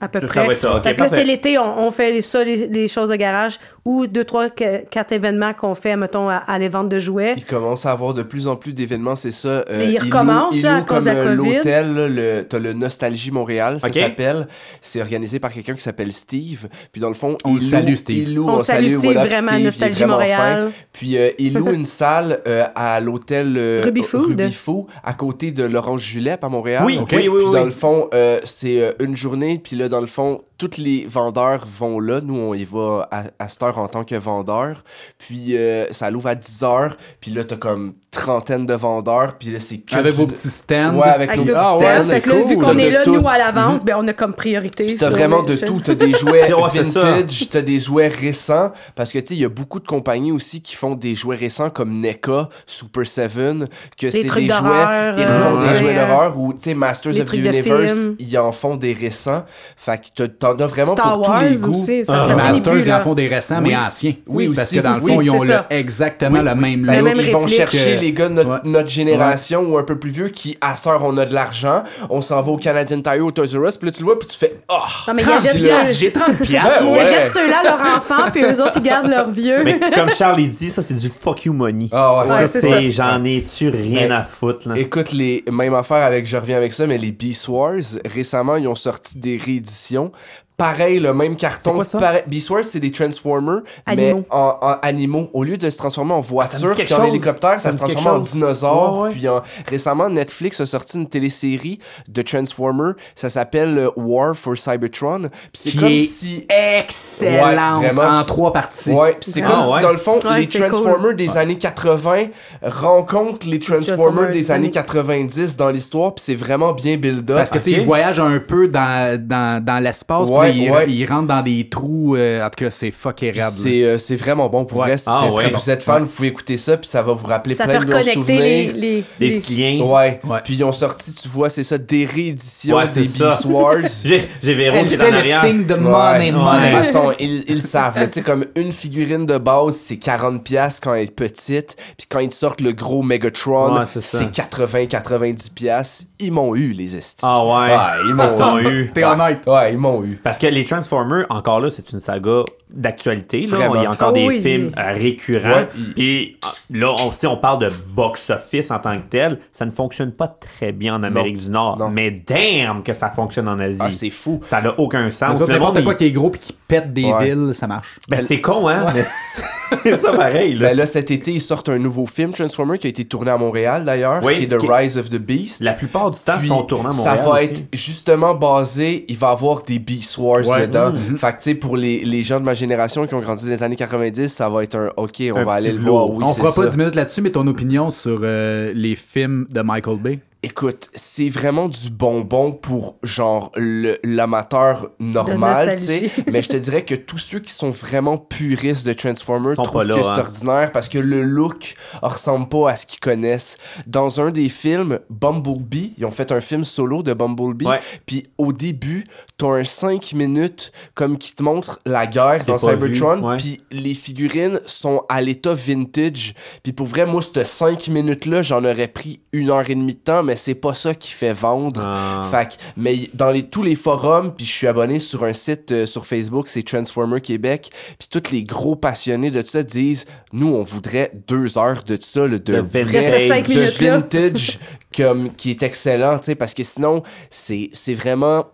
à 0.00 0.08
peu 0.08 0.20
Ça, 0.20 0.26
près. 0.26 0.34
ça 0.40 0.46
va 0.46 0.52
être 0.52 0.58
ça. 0.60 0.76
Ok, 0.76 0.84
Fait 0.84 0.94
que 0.94 1.00
là, 1.00 1.08
c'est 1.08 1.24
l'été, 1.24 1.58
on, 1.58 1.86
on 1.86 1.90
fait 1.90 2.12
les, 2.12 2.22
ça, 2.22 2.44
les, 2.44 2.66
les 2.68 2.86
choses 2.88 3.08
de 3.08 3.16
garage 3.16 3.58
ou 3.88 4.06
deux, 4.06 4.24
trois, 4.24 4.50
quatre 4.50 5.12
événements 5.12 5.54
qu'on 5.54 5.74
fait, 5.74 5.96
mettons, 5.96 6.28
à, 6.28 6.36
à 6.36 6.58
les 6.58 6.68
ventes 6.68 6.90
de 6.90 6.98
jouets. 6.98 7.32
Il 7.38 7.46
commence 7.46 7.86
à 7.86 7.92
avoir 7.92 8.12
de 8.12 8.22
plus 8.22 8.46
en 8.46 8.54
plus 8.54 8.74
d'événements, 8.74 9.16
c'est 9.16 9.30
ça. 9.30 9.48
Euh, 9.48 9.62
Mais 9.70 9.86
il 9.88 9.94
loue- 9.98 10.04
recommence, 10.04 10.54
il 10.56 10.62
là, 10.62 10.74
à 10.74 10.78
loue 10.80 10.84
cause 10.84 11.00
de 11.00 11.04
la 11.06 11.14
comme, 11.14 11.26
euh, 11.32 11.36
COVID. 11.38 11.54
l'hôtel, 11.56 12.46
t'as 12.50 12.58
le 12.58 12.72
Nostalgie 12.74 13.30
Montréal, 13.30 13.80
ça 13.80 13.86
Ok. 13.88 13.94
s'appelle. 13.94 14.46
C'est 14.82 15.00
organisé 15.00 15.38
par 15.40 15.50
quelqu'un 15.52 15.72
qui 15.72 15.80
s'appelle 15.80 16.12
Steve. 16.12 16.68
Puis 16.92 17.00
dans 17.00 17.08
le 17.08 17.14
fond, 17.14 17.38
On 17.46 17.50
il 17.52 17.54
loue- 17.56 17.62
salue, 17.62 17.94
Steve. 17.94 18.28
Il 18.28 18.34
loue, 18.34 18.46
On 18.48 18.58
salue 18.58 18.88
Steve, 18.88 18.98
voilà, 19.00 19.22
puis 19.22 19.30
vraiment, 19.30 19.48
Steve, 19.48 19.60
il 19.60 19.64
Nostalgie 19.64 19.94
vraiment 20.00 20.12
Montréal. 20.12 20.64
fin. 20.66 20.72
Puis 20.92 21.16
euh, 21.16 21.30
il 21.38 21.54
loue 21.54 21.70
une 21.70 21.84
salle 21.86 22.40
euh, 22.46 22.66
à 22.74 23.00
l'hôtel 23.00 23.54
euh, 23.56 23.80
Ruby 23.82 24.02
Food. 24.02 24.26
Ruby 24.38 24.52
Food, 24.52 24.84
à 25.02 25.14
côté 25.14 25.50
de 25.50 25.64
l'Orange 25.64 26.02
Julep 26.02 26.44
à 26.44 26.50
Montréal. 26.50 26.82
Oui, 26.84 26.98
oui, 26.98 27.04
oui, 27.10 27.28
Puis 27.38 27.46
oui. 27.46 27.52
dans 27.52 27.64
le 27.64 27.70
fond, 27.70 28.08
euh, 28.12 28.38
c'est 28.44 28.82
euh, 28.82 28.92
une 29.00 29.16
journée. 29.16 29.58
Puis 29.64 29.76
là, 29.76 29.88
dans 29.88 30.00
le 30.00 30.06
fond, 30.06 30.42
tous 30.58 30.76
les 30.76 31.06
vendeurs 31.06 31.64
vont 31.66 32.00
là. 32.00 32.20
Nous, 32.20 32.36
on 32.36 32.52
y 32.52 32.64
va 32.64 33.08
à, 33.10 33.24
à 33.38 33.48
cette 33.48 33.62
heure 33.62 33.78
en 33.78 33.88
tant 33.88 34.04
que 34.04 34.16
vendeur. 34.16 34.82
Puis 35.16 35.56
euh, 35.56 35.86
ça 35.92 36.10
l'ouvre 36.10 36.28
à 36.28 36.34
10 36.34 36.62
heures. 36.64 36.96
Puis 37.20 37.30
là, 37.30 37.44
t'as 37.44 37.56
comme 37.56 37.94
trentaine 38.10 38.64
de 38.66 38.74
vendeurs. 38.74 39.34
Puis 39.38 39.50
là, 39.50 39.58
c'est 39.60 39.78
que 39.78 39.94
Avec 39.94 40.12
du- 40.12 40.18
vos 40.18 40.26
petits 40.26 40.48
stands. 40.48 40.94
Ouais, 40.96 41.08
avec, 41.08 41.28
Avec 41.30 41.40
nos 41.40 41.44
petits 41.46 41.54
Ah 41.56 41.76
ouais, 41.76 41.84
stands. 41.84 42.02
c'est 42.02 42.14
Fait 42.14 42.20
que 42.22 42.28
là, 42.30 42.34
vu 42.36 42.54
cool. 42.56 42.64
qu'on 42.64 42.78
est 42.78 42.90
là, 42.90 43.04
tout. 43.04 43.14
nous, 43.20 43.28
à 43.28 43.38
l'avance, 43.38 43.84
ben, 43.84 43.96
on 43.98 44.08
a 44.08 44.12
comme 44.12 44.32
priorité. 44.34 44.84
Puis 44.84 44.96
t'as 44.96 45.10
vraiment 45.10 45.42
de 45.42 45.54
tout. 45.56 45.80
T'as 45.84 45.94
des 45.94 46.12
jouets 46.12 46.40
vintage, 46.48 47.48
t'as 47.50 47.60
des 47.60 47.78
jouets 47.78 48.08
récents. 48.08 48.72
Parce 48.94 49.12
que, 49.12 49.18
tu 49.18 49.26
sais, 49.28 49.34
il 49.34 49.40
y 49.40 49.44
a 49.44 49.48
beaucoup 49.50 49.78
de 49.80 49.86
compagnies 49.86 50.32
aussi 50.32 50.62
qui 50.62 50.74
font 50.74 50.94
des 50.94 51.14
jouets 51.14 51.36
récents 51.36 51.70
comme 51.70 52.00
NECA, 52.00 52.48
Super 52.66 53.06
Seven, 53.06 53.66
que 53.98 54.08
c'est 54.10 54.22
des 54.22 54.28
jouets. 54.28 54.46
d'horreur, 54.46 55.14
Ils 55.18 55.24
euh, 55.24 55.42
font 55.42 55.60
des 55.60 55.66
ouais. 55.68 55.74
jouets 55.74 55.94
d'horreur 55.94 56.38
ou, 56.38 56.52
tu 56.54 56.60
sais, 56.62 56.74
Masters 56.74 57.12
Les 57.12 57.20
of 57.20 57.30
the 57.30 57.34
Universe, 57.34 58.08
ils 58.18 58.38
en 58.38 58.52
font 58.52 58.76
des 58.76 58.92
récents. 58.94 59.44
Fait 59.76 59.98
que 59.98 60.06
t'as- 60.24 60.28
t'en 60.28 60.58
as 60.58 60.66
vraiment 60.66 60.92
Star 60.94 61.12
pour 61.12 61.28
Wars 61.28 61.40
tous 61.40 61.44
les 61.48 61.56
goûts. 61.56 61.74
aussi, 61.74 62.04
ça, 62.04 62.20
Ah. 62.28 62.34
Masters, 62.34 62.78
ils 62.78 62.92
en 62.92 63.00
font 63.00 63.14
des 63.14 63.28
récents, 63.28 63.60
mais 63.60 63.70
Oui. 63.70 63.76
anciens. 63.76 64.14
Oui, 64.26 64.48
Parce 64.54 64.70
que 64.70 64.80
dans 64.80 64.94
le 64.94 65.00
fond, 65.00 65.20
ils 65.20 65.30
ont 65.30 65.44
exactement 65.70 66.42
le 66.42 66.54
même 66.54 66.82
Ben, 66.86 67.04
look. 67.04 67.14
ils 67.18 67.32
vont 67.32 67.46
chercher 67.46 67.97
les 68.00 68.12
gars 68.12 68.28
de 68.28 68.34
notre, 68.34 68.48
Ouais. 68.50 68.58
notre 68.64 68.88
génération 68.88 69.60
ou 69.62 69.78
un 69.78 69.82
peu 69.82 69.98
plus 69.98 70.10
vieux 70.10 70.28
qui, 70.28 70.56
à 70.60 70.76
cette 70.76 70.86
heure, 70.86 71.02
on 71.04 71.16
a 71.18 71.24
de 71.26 71.34
l'argent. 71.34 71.82
On 72.10 72.20
s'en 72.20 72.40
va 72.42 72.52
au 72.52 72.56
Canadian 72.56 73.00
Tire 73.02 73.24
au 73.24 73.30
Toys 73.30 73.46
R 73.54 73.66
Us. 73.68 73.76
Puis 73.76 73.86
là, 73.86 73.92
tu 73.92 74.00
le 74.00 74.04
vois, 74.06 74.18
puis 74.18 74.28
tu 74.28 74.36
fais 74.38 74.60
«Oh! 74.68 74.74
Non, 75.08 75.14
mais 75.14 75.22
ils 75.22 75.26
30 75.28 75.38
achètent 75.46 75.56
piastres, 75.56 75.96
j'ai 75.98 76.12
30 76.12 76.38
piastres. 76.42 76.80
Ben 76.82 76.86
ils 76.86 76.92
ouais. 76.92 77.00
achètent 77.00 77.32
ceux-là 77.32 77.58
à 77.60 77.62
leurs 77.64 77.96
enfants, 77.96 78.30
puis 78.32 78.42
eux 78.44 78.62
autres, 78.62 78.72
ils 78.76 78.82
gardent 78.82 79.08
leurs 79.10 79.30
vieux. 79.30 79.62
Mais 79.64 79.80
comme 79.94 80.10
Charles 80.10 80.40
il 80.40 80.48
dit, 80.50 80.70
ça, 80.70 80.82
c'est 80.82 80.94
du 80.94 81.08
fuck 81.08 81.44
you 81.44 81.52
money. 81.52 81.88
Ah 81.92 82.18
ouais, 82.18 82.26
ça, 82.26 82.40
Ouais, 82.40 82.46
c'est 82.46 82.90
j'en 82.90 83.22
ai-tu 83.24 83.68
rien 83.68 84.10
à 84.10 84.24
foutre, 84.24 84.68
là? 84.68 84.74
Écoute, 84.78 85.12
les 85.12 85.44
mêmes 85.50 85.74
affaires 85.74 86.04
avec, 86.04 86.26
je 86.26 86.36
reviens 86.36 86.56
avec 86.56 86.72
ça, 86.72 86.86
mais 86.86 86.98
les 86.98 87.12
Beast 87.12 87.48
Wars, 87.48 87.74
récemment, 88.04 88.56
ils 88.56 88.68
ont 88.68 88.74
sorti 88.74 89.18
des 89.18 89.36
rééditions. 89.36 90.12
Pareil, 90.58 90.98
le 90.98 91.14
même 91.14 91.36
carton. 91.36 91.70
C'est 91.70 91.74
quoi 91.76 91.84
ça? 91.84 91.98
pareil- 92.00 92.22
Beast 92.26 92.50
Wars, 92.50 92.64
c'est 92.64 92.80
des 92.80 92.90
Transformers, 92.90 93.60
Animaux. 93.86 94.16
mais 94.18 94.24
en, 94.30 94.58
en 94.60 94.72
animaux. 94.82 95.30
Au 95.32 95.44
lieu 95.44 95.56
de 95.56 95.70
se 95.70 95.78
transformer 95.78 96.12
en 96.14 96.18
Ah, 96.18 96.22
voiture 96.28 96.74
puis 96.74 96.92
en 96.92 96.96
chose. 96.96 97.06
hélicoptère, 97.06 97.60
ça, 97.60 97.70
Ça 97.70 97.72
se 97.72 97.76
transforme 97.78 98.16
en 98.16 98.18
dinosaure. 98.18 98.98
Ouais, 98.98 99.02
ouais. 99.08 99.14
Puis 99.14 99.28
en- 99.28 99.40
récemment, 99.68 100.10
Netflix 100.10 100.60
a 100.60 100.66
sorti 100.66 100.98
une 100.98 101.08
télésérie 101.08 101.78
de 102.08 102.22
Transformers. 102.22 102.94
Ça 103.14 103.28
s'appelle 103.28 103.78
euh, 103.78 103.90
War 103.94 104.34
for 104.34 104.58
Cybertron. 104.58 105.28
Puis 105.30 105.30
c'est 105.52 105.76
comme 105.78 105.88
est 105.92 105.98
si... 105.98 106.44
Excellent. 106.50 107.80
Ouais, 107.80 107.92
vraiment. 107.92 108.18
en 108.18 108.24
trois 108.24 108.52
parties. 108.52 108.90
Ouais, 108.90 109.14
pis 109.20 109.30
c'est 109.30 109.42
Ah, 109.44 109.50
comme 109.50 109.62
si 109.76 109.80
dans 109.82 109.90
le 109.92 109.96
fond, 109.96 110.18
Ouais, 110.24 110.40
les 110.40 110.46
Transformers 110.48 111.00
cool. 111.02 111.16
des 111.16 111.36
années 111.36 111.58
80 111.58 112.24
rencontrent 112.62 113.46
les 113.48 113.58
Transformers 113.60 114.30
des 114.30 114.50
années 114.50 114.66
années- 114.66 114.70
90 114.72 115.56
dans 115.56 115.70
l'histoire, 115.70 116.14
puis 116.14 116.24
c'est 116.24 116.34
vraiment 116.34 116.72
bien 116.72 116.96
build 116.96 117.30
up. 117.30 117.36
Parce 117.36 117.50
que, 117.50 117.58
tu 117.58 117.64
sais, 117.70 117.76
ils 117.76 117.82
voyagent 117.86 118.18
un 118.20 118.38
peu 118.40 118.66
dans, 118.68 119.16
dans, 119.20 119.64
dans 119.64 119.78
l'espace. 119.82 120.28
Ouais. 120.48 120.56
Il, 120.56 120.70
ouais. 120.70 120.84
il 120.90 121.06
rentre 121.06 121.26
dans 121.28 121.42
des 121.42 121.68
trous. 121.68 122.16
euh, 122.16 122.44
en 122.44 122.50
tout 122.50 122.64
cas, 122.64 122.70
c'est 122.70 122.90
fucké 122.90 123.30
raide. 123.30 123.44
C'est 123.50 123.82
euh, 123.84 123.98
c'est 123.98 124.16
vraiment 124.16 124.48
bon 124.48 124.64
pour 124.64 124.78
Ouais. 124.78 124.88
vrai. 124.88 124.96
Ah, 125.06 125.24
Si- 125.28 125.34
ouais. 125.34 125.44
Si 125.44 125.50
vous 125.50 125.70
êtes 125.70 125.82
fan, 125.82 126.02
vous 126.04 126.08
pouvez 126.08 126.28
écouter 126.28 126.56
ça, 126.56 126.76
puis 126.76 126.88
ça 126.88 127.02
va 127.02 127.12
vous 127.12 127.26
rappeler 127.26 127.54
Ça 127.54 127.64
plein 127.64 127.80
de 127.80 127.84
bons 127.86 127.96
reconnecter 127.98 128.14
les, 128.38 128.68
souvenirs. 128.68 128.74
les, 128.76 129.04
Des 129.32 129.38
petits 129.38 129.56
liens. 129.56 129.84
Ouais. 129.84 130.18
Ouais. 130.24 130.38
Puis 130.44 130.54
ils 130.54 130.64
ont 130.64 130.72
sorti, 130.72 131.12
tu 131.12 131.28
vois, 131.28 131.48
c'est 131.50 131.62
ça, 131.62 131.78
des 131.78 132.04
rééditions 132.04 132.76
Ouais, 132.76 132.84
des. 132.84 133.00
Beast 133.00 133.44
Wars. 133.46 133.76
J'ai 134.04 134.28
j'ai 134.42 134.54
Véro 134.54 134.76
Elle 134.76 134.86
qui 134.86 134.94
est 134.94 135.02
en 135.02 135.10
le 135.10 135.16
arrière. 135.16 135.42
signe 135.44 135.64
de 135.66 135.74
Ouais. 135.74 135.80
money, 135.80 136.32
De 136.32 136.36
money. 136.36 136.70
toute 136.76 136.84
façon, 136.86 137.12
ils, 137.20 137.44
ils 137.48 137.54
le 137.56 137.60
savent. 137.60 137.94
Tu 138.06 138.12
sais, 138.12 138.22
comme 138.22 138.44
une 138.56 138.72
figurine 138.72 139.26
de 139.26 139.38
base, 139.38 139.76
c'est 139.76 139.96
40$ 139.96 140.40
piastres 140.42 140.80
quand 140.82 140.94
elle 140.94 141.04
est 141.04 141.14
petite. 141.14 141.76
Puis 141.96 142.06
quand 142.08 142.18
ils 142.20 142.32
sortent 142.32 142.60
le 142.60 142.72
gros 142.72 143.02
Megatron, 143.02 143.76
Ouais, 143.78 143.84
c'est 143.84 144.00
ça. 144.00 144.18
c'est 144.20 144.30
80-90$. 144.30 145.50
piastres. 145.54 146.04
Ils 146.20 146.32
m'ont 146.32 146.54
eu, 146.54 146.72
les 146.72 146.96
estis. 146.96 147.20
Ah 147.22 147.44
ouais. 147.44 147.74
ils 148.08 148.14
m'ont 148.14 148.58
eu. 148.58 148.90
T'es 148.94 149.04
honnête. 149.04 149.40
Ouais, 149.46 149.72
ils 149.72 149.78
m'ont 149.78 150.02
eu. 150.04 150.18
Parce 150.22 150.37
que 150.38 150.46
les 150.46 150.64
Transformers, 150.64 151.26
encore 151.30 151.60
là, 151.60 151.70
c'est 151.70 151.92
une 151.92 152.00
saga 152.00 152.44
d'actualité. 152.70 153.40
Il 153.42 153.48
y 153.50 153.54
a 153.54 153.90
encore 153.90 154.08
Ah 154.08 154.12
des 154.12 154.26
oui. 154.26 154.40
films 154.40 154.72
euh, 154.78 154.92
récurrents. 154.92 155.48
Ouais, 155.54 155.68
Puis 155.96 156.36
ah, 156.44 156.48
là, 156.70 156.94
on, 157.00 157.12
si 157.12 157.26
on 157.26 157.36
parle 157.36 157.60
de 157.60 157.70
box-office 157.94 158.70
en 158.70 158.78
tant 158.78 158.96
que 158.98 159.08
tel, 159.08 159.38
ça 159.52 159.64
ne 159.66 159.70
fonctionne 159.70 160.12
pas 160.12 160.28
très 160.28 160.72
bien 160.72 160.94
en 160.94 161.02
Amérique 161.02 161.38
du 161.38 161.50
Nord. 161.50 161.78
Non. 161.78 161.88
Mais 161.88 162.10
damn 162.10 162.82
que 162.82 162.92
ça 162.92 163.10
fonctionne 163.10 163.48
en 163.48 163.58
Asie. 163.58 163.80
Ah, 163.84 163.90
c'est 163.90 164.10
fou. 164.10 164.40
ça 164.42 164.60
n'a 164.60 164.78
aucun 164.78 165.10
sens. 165.10 165.40
N'importe 165.46 165.82
quoi 165.82 165.94
il- 165.94 165.96
qui 165.96 166.04
est 166.06 166.10
gros 166.10 166.30
puis 166.30 166.40
qui 166.40 166.52
pète 166.52 166.92
des 166.92 167.04
Ouais. 167.04 167.34
villes, 167.34 167.52
ça 167.54 167.66
marche. 167.66 167.98
Ben, 168.08 168.20
c'est 168.20 168.40
con, 168.40 168.68
hein? 168.68 168.86
C'est 169.82 169.96
ça 169.98 170.12
pareil. 170.14 170.54
Là. 170.54 170.68
Ben 170.68 170.76
là, 170.78 170.86
cet 170.86 171.10
été, 171.10 171.32
ils 171.32 171.40
sortent 171.42 171.68
un 171.68 171.78
nouveau 171.78 172.06
film, 172.06 172.32
Transformer, 172.32 172.78
qui 172.78 172.86
a 172.86 172.90
été 172.90 173.04
tourné 173.04 173.30
à 173.30 173.36
Montréal 173.36 173.84
d'ailleurs, 173.84 174.22
Oui, 174.24 174.34
qui 174.34 174.44
est 174.44 174.46
The 174.48 174.56
qui- 174.58 174.66
Rise 174.70 174.96
of 174.96 175.10
the 175.10 175.16
Beast. 175.18 175.60
La 175.60 175.72
plupart 175.74 176.10
du 176.10 176.18
temps, 176.18 176.34
ils 176.40 176.48
sont 176.48 176.62
tournés 176.62 176.88
à 176.88 176.92
ça 176.92 177.14
Montréal. 177.16 177.24
va 177.26 177.30
aussi. 177.34 177.44
être 177.44 177.62
justement 177.74 178.34
basé, 178.34 179.04
il 179.08 179.16
va 179.18 179.28
avoir 179.30 179.62
des 179.62 179.78
Beast 179.78 180.16
Wars 180.18 180.46
Ouais. 180.46 180.66
dedans. 180.66 180.92
Mm-hmm. 180.92 181.16
Fait 181.18 181.32
que 181.32 181.36
tu 181.38 181.42
sais, 181.50 181.54
pour 181.54 181.76
les, 181.76 182.02
les 182.04 182.22
gens 182.22 182.40
de 182.40 182.44
ma 182.44 182.54
génération 182.58 183.06
qui 183.06 183.14
ont 183.14 183.20
grandi 183.20 183.44
dans 183.44 183.50
les 183.50 183.62
années 183.62 183.76
90, 183.76 184.28
ça 184.28 184.48
va 184.48 184.62
être 184.62 184.76
un 184.76 184.90
OK, 184.96 185.22
on 185.32 185.36
Un 185.36 185.44
va 185.44 185.52
aller 185.52 185.72
le 185.72 185.78
voir. 185.78 186.10
Oui, 186.10 186.22
On 186.26 186.34
fera 186.34 186.52
pas 186.52 186.62
ça. 186.64 186.68
10 186.68 186.76
minutes 186.76 186.94
là-dessus, 186.94 187.22
mais 187.22 187.30
ton 187.30 187.46
opinion 187.46 187.90
sur 187.90 188.20
euh, 188.22 188.72
les 188.74 188.94
films 188.94 189.46
de 189.50 189.60
Michael 189.62 189.98
Bay? 189.98 190.18
Écoute, 190.44 190.88
c'est 190.94 191.28
vraiment 191.28 191.68
du 191.68 191.90
bonbon 191.90 192.52
pour 192.52 192.96
genre 193.02 193.50
le- 193.56 193.98
l'amateur 194.04 194.88
normal, 195.00 195.74
tu 195.76 195.84
sais. 195.84 196.10
Mais 196.30 196.42
je 196.42 196.48
te 196.48 196.56
dirais 196.56 196.84
que 196.84 196.94
tous 196.94 197.18
ceux 197.18 197.40
qui 197.40 197.52
sont 197.52 197.70
vraiment 197.70 198.16
puristes 198.18 198.86
de 198.86 198.92
Transformers 198.92 199.56
Sont 199.56 199.64
trouvent 199.64 199.82
là, 199.82 199.94
que 199.96 199.98
hein. 199.98 200.12
c'est 200.14 200.20
ordinaire 200.20 200.70
parce 200.70 200.88
que 200.88 200.98
le 200.98 201.22
look 201.22 201.74
ressemble 202.02 202.48
pas 202.48 202.70
à 202.70 202.76
ce 202.76 202.86
qu'ils 202.86 203.00
connaissent. 203.00 203.56
Dans 203.88 204.20
un 204.20 204.30
des 204.30 204.48
films, 204.48 205.00
Bumblebee, 205.10 205.94
ils 205.98 206.04
ont 206.04 206.12
fait 206.12 206.30
un 206.30 206.40
film 206.40 206.62
solo 206.62 207.02
de 207.02 207.14
Bumblebee. 207.14 207.66
Puis 208.06 208.28
au 208.38 208.52
début, 208.52 209.06
t'as 209.38 209.48
un 209.48 209.64
5 209.64 210.12
minutes 210.12 210.70
comme 210.94 211.18
qui 211.18 211.34
te 211.34 211.42
montre 211.42 211.80
la 211.84 212.06
guerre 212.06 212.44
dans 212.44 212.54
Cybertron. 212.76 213.22
Puis 213.38 213.60
les 213.72 213.94
figurines 213.94 214.60
sont 214.66 215.02
à 215.08 215.20
l'état 215.20 215.54
vintage. 215.54 216.34
Puis 216.62 216.72
pour 216.72 216.86
vrai, 216.86 217.06
moi, 217.06 217.22
cette 217.22 217.44
5 217.44 217.88
minutes-là, 217.88 218.42
j'en 218.42 218.64
aurais 218.64 218.86
pris 218.86 219.20
une 219.32 219.50
heure 219.50 219.68
et 219.68 219.74
demie 219.74 219.94
de 219.94 219.98
temps, 220.00 220.22
mais 220.28 220.36
c'est 220.36 220.54
pas 220.54 220.74
ça 220.74 220.94
qui 220.94 221.10
fait 221.10 221.32
vendre. 221.32 221.80
Ah. 221.82 222.28
Fait 222.30 222.48
que, 222.50 222.54
mais 222.76 223.08
dans 223.14 223.30
les, 223.30 223.44
tous 223.48 223.62
les 223.62 223.74
forums, 223.74 224.34
puis 224.34 224.44
je 224.46 224.52
suis 224.52 224.66
abonné 224.66 224.98
sur 224.98 225.24
un 225.24 225.32
site 225.32 225.72
euh, 225.72 225.86
sur 225.86 226.06
Facebook, 226.06 226.48
c'est 226.48 226.62
Transformer 226.62 227.20
Québec, 227.20 227.70
puis 227.98 228.08
tous 228.10 228.30
les 228.30 228.44
gros 228.44 228.76
passionnés 228.76 229.30
de 229.30 229.40
tout 229.42 229.48
ça 229.48 229.62
disent, 229.62 230.04
nous, 230.32 230.54
on 230.54 230.62
voudrait 230.62 231.10
deux 231.26 231.56
heures 231.56 231.82
de 231.84 231.98
ça, 232.00 232.20
là, 232.26 232.38
de, 232.38 232.38
De 232.38 232.60
vrai- 232.60 233.28
de 233.40 233.84
vintage, 233.84 234.58
comme, 234.96 235.30
qui 235.34 235.50
est 235.50 235.62
excellent, 235.62 236.18
tu 236.18 236.26
sais, 236.26 236.34
parce 236.34 236.52
que 236.54 236.62
sinon, 236.62 237.02
c'est 237.30 237.70
vraiment... 237.94 238.46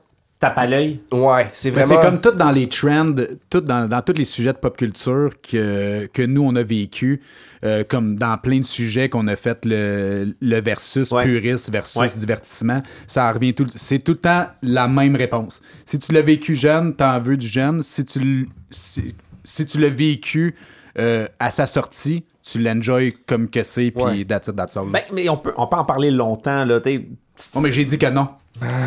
Tape 0.49 0.59
à 0.59 0.66
l'œil. 0.66 1.01
Ouais, 1.12 1.49
c'est 1.53 1.70
Mais 1.70 1.82
vraiment... 1.82 2.03
C'est 2.03 2.09
comme 2.09 2.20
tout 2.20 2.30
dans 2.32 2.51
les 2.53 2.68
trends, 2.68 3.14
tout 3.51 3.61
dans, 3.61 3.88
dans 3.88 4.03
tous 4.03 4.12
les 4.14 4.24
sujets 4.24 4.53
de 4.53 4.59
pop 4.59 4.76
culture 4.76 5.30
que, 5.42 6.07
que 6.12 6.22
nous, 6.22 6.42
on 6.42 6.55
a 6.57 6.62
vécu, 6.62 7.20
euh, 7.64 7.82
comme 7.88 8.16
dans 8.16 8.36
plein 8.38 8.59
de 8.61 8.64
sujets 8.64 9.09
qu'on 9.09 9.26
a 9.28 9.36
fait 9.36 9.64
le, 9.64 10.34
le 10.40 10.61
versus 10.61 11.11
Ouais. 11.12 11.24
puriste 11.24 11.70
versus 11.70 11.97
Ouais. 12.01 12.09
divertissement. 12.18 12.80
Ça 13.07 13.30
revient 13.32 13.55
tout, 13.55 13.66
c'est 13.74 13.99
tout 14.05 14.12
le 14.12 14.18
temps 14.18 14.47
la 14.62 14.86
même 14.88 15.16
réponse. 15.16 15.61
Si 15.86 15.99
tu 15.99 16.12
l'as 16.12 16.22
vécu 16.22 16.55
jeune, 16.55 16.95
t'en 16.95 17.18
veux 17.20 17.36
du 17.36 17.47
jeune. 17.47 17.82
Si 17.82 18.05
tu, 18.05 18.18
l- 18.20 18.47
si, 18.70 19.14
si 19.45 19.64
tu 19.66 19.78
l'as 19.80 19.88
vécu 19.88 20.55
euh, 20.99 21.26
à 21.38 21.51
sa 21.51 21.66
sortie, 21.66 22.24
tu 22.51 22.59
l'enjoy 22.61 23.14
comme 23.26 23.49
que 23.49 23.62
c'est, 23.62 23.90
puis 23.90 24.03
Ouais. 24.05 24.24
that's 24.24 24.49
it, 24.49 24.57
that's 24.57 24.76
all. 24.76 24.84
Ben, 24.90 25.01
mais 25.12 25.28
on 25.28 25.36
peut, 25.36 25.53
on 25.57 25.66
peut 25.66 25.76
en 25.76 25.84
parler 25.84 26.11
longtemps, 26.11 26.64
là. 26.64 26.80
t'sais. 26.80 27.07
Oh, 27.55 27.61
mais 27.61 27.72
j'ai 27.72 27.84
dit 27.84 27.99
que 27.99 28.07
non. 28.07 28.28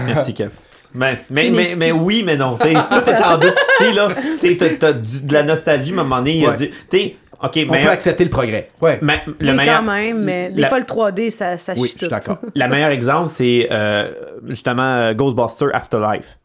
Merci, 0.05 0.34
Kev. 0.34 0.51
Ben, 0.93 1.18
mais, 1.30 1.49
mais, 1.49 1.76
mais 1.76 1.91
oui, 1.91 2.24
mais 2.26 2.38
non. 2.38 2.55
T'sais, 2.58 2.74
tout 2.74 3.10
est 3.10 3.24
en 3.24 3.38
doute 3.38 3.58
ici, 3.82 3.93
là. 3.93 4.10
T'sais, 4.38 4.55
T'as 4.58 4.70
t'as 4.80 4.93
du- 4.93 5.24
de 5.24 5.34
la 5.34 5.43
nostalgie, 5.43 5.91
à 5.91 5.93
un 5.95 6.03
moment 6.03 6.18
donné. 6.20 6.36
il 6.36 6.41
y 6.43 6.45
a 6.45 6.51
Ouais. 6.51 6.58
du- 6.58 6.70
t'sais, 6.70 7.16
OK, 7.43 7.66
On 7.68 7.72
mais. 7.72 7.84
peut 7.84 7.89
accepter 7.89 8.24
le 8.24 8.30
progrès. 8.30 8.70
Ouais. 8.82 8.97
mais 9.01 9.22
le 9.39 9.51
Oui, 9.51 9.58
meilleur, 9.58 9.78
quand 9.80 9.84
même, 9.91 10.24
mais 10.24 10.49
des 10.51 10.62
la- 10.62 10.70
fois, 10.70 10.80
le 10.80 10.86
3D, 10.86 11.30
ça, 11.32 11.58
ça 11.58 11.74
Oui, 11.76 11.80
chie 11.80 11.84
je 11.84 11.89
suis 11.89 11.99
tout. 11.99 12.08
d'accord. 12.08 12.38
Le 12.55 12.68
meilleur 12.68 12.89
exemple, 12.91 13.28
c'est 13.30 13.68
euh, 13.72 14.12
justement 14.47 14.84
euh, 14.84 15.14
Ghostbuster 15.14 15.66
Afterlife. 15.74 16.39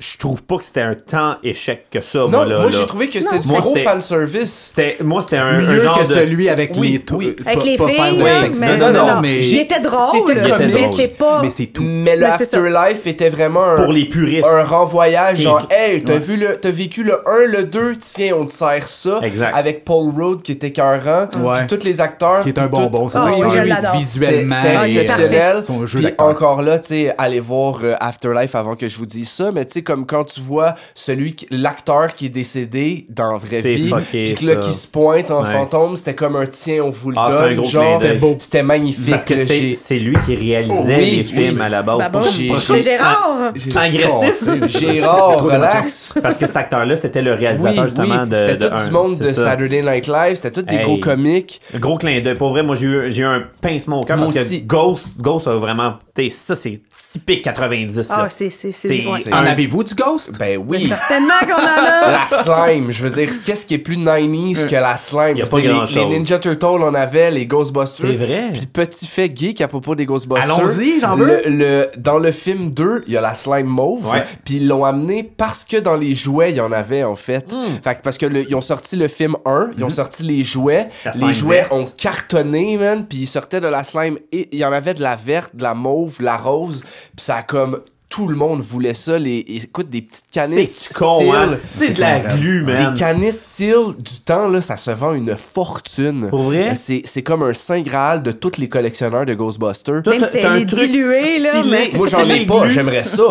Je 0.00 0.16
trouve 0.16 0.42
pas 0.42 0.56
que 0.56 0.64
c'était 0.64 0.80
un 0.80 0.94
tant 0.94 1.36
échec 1.42 1.84
que 1.90 2.00
ça, 2.00 2.20
Non, 2.20 2.28
moi, 2.30 2.44
là. 2.46 2.56
moi 2.60 2.70
là. 2.70 2.76
j'ai 2.78 2.86
trouvé 2.86 3.08
que 3.10 3.20
c'était 3.20 3.34
Non. 3.36 3.40
du 3.42 3.48
Moi, 3.48 3.60
gros 3.60 3.76
c'était- 3.76 3.90
fanservice. 3.90 4.72
C'était, 4.74 4.96
moi, 5.04 5.20
c'était 5.20 5.36
un, 5.36 5.46
un 5.46 5.58
Mieux 5.60 5.80
genre 5.82 5.98
que 6.02 6.08
de... 6.08 6.14
celui 6.14 6.48
avec 6.48 6.72
Oui, 6.78 7.02
les 7.06 7.14
oui. 7.16 7.36
Avec 7.44 7.64
les 7.64 7.76
filles, 7.76 8.22
sexe. 8.42 8.58
mais 8.60 8.76
Non, 8.78 8.92
non, 8.92 9.06
non, 9.06 9.20
mais 9.20 9.38
Il 9.44 9.58
était 9.58 9.80
drôle, 9.80 10.00
C'était 10.26 10.40
comique. 10.50 10.74
mais 10.74 10.88
c'est 10.96 11.08
pas... 11.18 11.42
mais 11.42 11.50
c'est 11.50 11.66
tout. 11.66 11.82
Mais 11.82 12.16
le 12.16 12.22
ça. 12.24 12.34
Afterlife 12.36 13.06
était 13.06 13.28
vraiment 13.28 13.62
un, 13.62 13.82
Pour 13.82 13.92
les 13.92 14.06
puristes. 14.06 14.46
un 14.46 14.64
renvoyage, 14.64 15.36
C'est- 15.36 15.42
genre, 15.42 15.60
hey, 15.70 16.02
t'as 16.02 16.14
Ouais. 16.14 16.18
vu 16.18 16.36
le, 16.38 16.56
t'as 16.56 16.70
vécu 16.70 17.02
le 17.04 17.18
1, 17.28 17.44
le 17.46 17.64
2, 17.64 17.96
tiens, 17.98 18.36
on 18.38 18.46
te 18.46 18.52
sert 18.52 18.82
ça. 18.84 19.20
Exact. 19.22 19.54
Avec 19.54 19.84
Paul 19.84 20.14
Rudd 20.16 20.40
qui 20.40 20.52
était 20.52 20.68
écœurant. 20.68 21.28
Ouais. 21.42 21.58
Puis 21.66 21.78
tous 21.78 21.84
les 21.84 22.00
acteurs. 22.00 22.40
qui 22.42 22.48
est 22.48 22.58
un 22.58 22.68
bonbon. 22.68 23.10
C'est 23.10 23.18
Ah 23.18 23.26
oui, 23.26 23.42
un- 23.42 23.84
un- 23.84 23.98
visuellement. 23.98 24.54
C'était 24.62 24.76
euh, 24.76 25.02
exceptionnel. 25.02 25.60
Puis 25.86 26.06
encore 26.16 26.62
là, 26.62 26.78
tu 26.78 26.88
sais, 26.88 27.14
allez 27.18 27.40
voir 27.40 27.80
euh, 27.82 27.94
Afterlife 28.00 28.54
avant 28.54 28.76
que 28.76 28.88
je 28.88 28.96
vous 28.96 29.04
dise 29.06 29.28
ça, 29.28 29.52
mais 29.52 29.66
tu 29.66 29.74
sais, 29.74 29.82
comme 29.90 30.06
quand 30.06 30.24
tu 30.24 30.40
vois 30.40 30.74
celui, 30.94 31.34
l'acteur 31.50 32.14
qui 32.14 32.26
est 32.26 32.30
décédé 32.30 33.06
dans 33.08 33.32
la 33.32 33.38
vraie 33.38 33.58
C'est 33.58 33.74
vie, 33.74 33.88
fucké, 33.88 34.24
puis 34.24 34.34
que 34.34 34.46
là, 34.46 34.56
qui 34.56 34.72
se 34.72 34.86
pointe 34.86 35.30
en 35.32 35.42
Ouais. 35.42 35.52
fantôme, 35.52 35.96
c'était 35.96 36.14
comme 36.14 36.36
un 36.36 36.46
tiens, 36.46 36.84
on 36.84 36.90
vous 36.90 37.10
le 37.10 37.16
Ah, 37.18 37.28
donne. 37.48 37.64
genre. 37.64 38.00
C'était 38.00 38.14
beau. 38.14 38.36
c'était 38.38 38.62
magnifique. 38.62 39.10
Parce 39.10 39.24
que 39.24 39.34
là, 39.34 39.44
c'est, 39.74 39.98
lui 39.98 40.16
qui 40.24 40.36
réalisait 40.36 40.96
Oui, 40.96 41.10
les 41.10 41.16
oui. 41.18 41.24
films 41.24 41.60
à 41.60 41.68
la 41.68 41.82
base. 41.82 41.98
Bah 41.98 42.08
bon, 42.08 42.22
c'est 42.22 42.82
Gérard! 42.82 43.52
C'est 43.56 43.76
agressif. 43.76 44.48
Gérard, 44.78 45.42
relax. 45.42 46.14
Parce 46.22 46.36
que 46.38 46.46
cet 46.46 46.56
acteur-là, 46.56 46.94
c'était 46.96 47.22
le 47.22 47.34
réalisateur 47.34 47.88
justement 47.88 48.26
de. 48.26 48.36
C'était 48.36 48.58
tout 48.58 48.84
du 48.84 48.90
monde 48.90 49.18
de. 49.18 49.30
Saturday 49.30 49.82
Night 49.82 50.06
Live, 50.06 50.36
c'était 50.36 50.50
tout 50.52 50.62
des 50.62 50.78
gros 50.78 50.98
comiques. 50.98 51.60
Gros 51.76 51.96
clin 51.96 52.20
d'œil. 52.20 52.36
Pour 52.36 52.50
vrai, 52.50 52.62
moi, 52.62 52.76
j'ai 52.76 52.86
eu, 52.86 53.10
j'ai 53.10 53.22
eu 53.22 53.26
un 53.26 53.42
pincement 53.60 54.00
au 54.00 54.04
cœur 54.04 54.18
parce 54.18 54.32
que 54.32 54.56
Ghost, 54.64 55.08
Ghost 55.18 55.46
a 55.48 55.56
vraiment. 55.56 55.94
Ça, 56.30 56.54
c'est 56.54 56.82
typique 57.12 57.42
90. 57.42 58.10
là. 58.10 58.16
Ah, 58.24 58.28
c'est... 58.28 58.50
c'est, 58.50 59.04
En 59.32 59.36
un- 59.38 59.44
avez-vous 59.80 59.84
du 59.84 59.94
Ghost? 59.94 60.38
Ben 60.38 60.62
oui. 60.66 60.86
Certainement 60.88 61.38
qu'on 61.42 61.62
en 61.62 61.66
a! 61.66 62.10
La 62.10 62.26
slime, 62.26 62.90
je 62.90 63.02
veux 63.02 63.10
dire, 63.10 63.30
qu'est-ce 63.44 63.66
qui 63.66 63.74
est 63.74 63.78
plus 63.78 63.96
90s 63.96 64.66
que 64.68 64.74
la 64.76 64.96
slime? 64.96 65.36
Y 65.36 65.42
a 65.42 65.46
pas 65.46 65.60
dire, 65.60 65.70
les, 65.70 65.76
grand-chose. 65.76 65.94
les 65.96 66.18
Ninja 66.18 66.38
Turtles, 66.38 66.64
on 66.64 66.94
avait, 66.94 67.30
les 67.30 67.46
Ghostbusters. 67.46 68.10
C'est 68.10 68.16
vrai. 68.16 68.50
Puis 68.52 68.66
petit 68.66 69.06
fait 69.06 69.30
geek 69.34 69.60
à 69.60 69.68
propos 69.68 69.94
des 69.94 70.06
Ghostbusters. 70.06 70.44
Allons-y, 70.54 71.00
j'en 71.00 71.16
veux. 71.16 71.42
Le, 71.46 71.50
le- 71.50 71.90
dans 71.98 72.18
le 72.18 72.32
film 72.32 72.70
2, 72.70 73.04
il 73.06 73.12
y 73.12 73.16
a 73.16 73.20
la 73.20 73.34
slime 73.34 73.66
mauve. 73.66 74.06
Ouais. 74.10 74.24
Puis 74.44 74.56
ils 74.56 74.68
l'ont 74.68 74.84
amené 74.84 75.22
parce 75.24 75.64
que 75.64 75.76
dans 75.76 75.96
les 75.96 76.14
jouets, 76.14 76.50
il 76.50 76.56
y 76.56 76.60
en 76.60 76.72
avait, 76.72 77.04
en 77.04 77.16
fait. 77.16 77.52
Hmm. 77.52 77.80
Fait 77.82 77.96
que 77.96 78.02
parce 78.02 78.18
que 78.18 78.26
le- 78.26 78.48
ils 78.48 78.54
ont 78.54 78.60
sorti 78.60 78.96
le 78.96 79.08
film 79.08 79.36
1, 79.44 79.70
ils 79.78 79.84
ont 79.84 79.90
sorti 79.90 80.22
les 80.22 80.44
jouets. 80.44 80.88
La 81.04 81.12
les 81.12 81.32
jouets 81.32 81.56
verte. 81.56 81.72
ont 81.72 81.86
cartonné, 81.96 82.76
man. 82.76 83.06
Puis 83.08 83.18
ils 83.18 83.26
sortaient 83.26 83.60
de 83.60 83.68
la 83.68 83.84
slime 83.84 84.18
et 84.32 84.48
il 84.52 84.58
y 84.58 84.64
en 84.64 84.72
avait 84.72 84.94
de 84.94 85.02
la 85.02 85.16
verte, 85.16 85.54
de 85.56 85.62
la 85.62 85.74
mauve, 85.74 86.16
la 86.20 86.36
rose. 86.36 86.82
Puis 87.16 87.24
ça 87.24 87.36
a 87.36 87.42
comme... 87.42 87.80
Tout 88.10 88.26
le 88.26 88.34
monde 88.34 88.60
voulait 88.60 88.92
ça. 88.92 89.16
Les, 89.20 89.38
écoute, 89.48 89.88
des 89.88 90.02
petites 90.02 90.24
canisses. 90.32 90.88
C'est 90.90 90.94
con, 90.98 91.32
hein? 91.32 91.50
C'est 91.68 91.90
de 91.90 92.00
la 92.00 92.18
glu, 92.18 92.62
man. 92.62 92.92
Des 92.92 92.98
canisses 92.98 93.38
Seal 93.40 93.94
du 93.96 94.20
temps, 94.24 94.48
là, 94.48 94.60
ça 94.60 94.76
se 94.76 94.90
vend 94.90 95.14
une 95.14 95.36
fortune. 95.36 96.26
Pour 96.28 96.42
vrai? 96.42 96.72
C'est 96.74 97.02
c'est 97.04 97.22
comme 97.22 97.44
un 97.44 97.54
saint 97.54 97.80
graal 97.82 98.20
de 98.24 98.32
tous 98.32 98.58
les 98.58 98.68
collectionneurs 98.68 99.24
de 99.26 99.34
Ghostbusters. 99.34 100.02
Toi, 100.02 100.14
Même 100.14 100.22
t'as- 100.22 100.50
un 100.50 100.56
est 100.56 100.66
truc 100.66 100.90
diluée, 100.90 101.38
là, 101.38 101.62
mais- 101.70 101.90
Moi, 101.94 102.08
j'en 102.08 102.28
ai 102.28 102.44
pas, 102.46 102.68
j'aimerais 102.68 103.04
ça. 103.04 103.22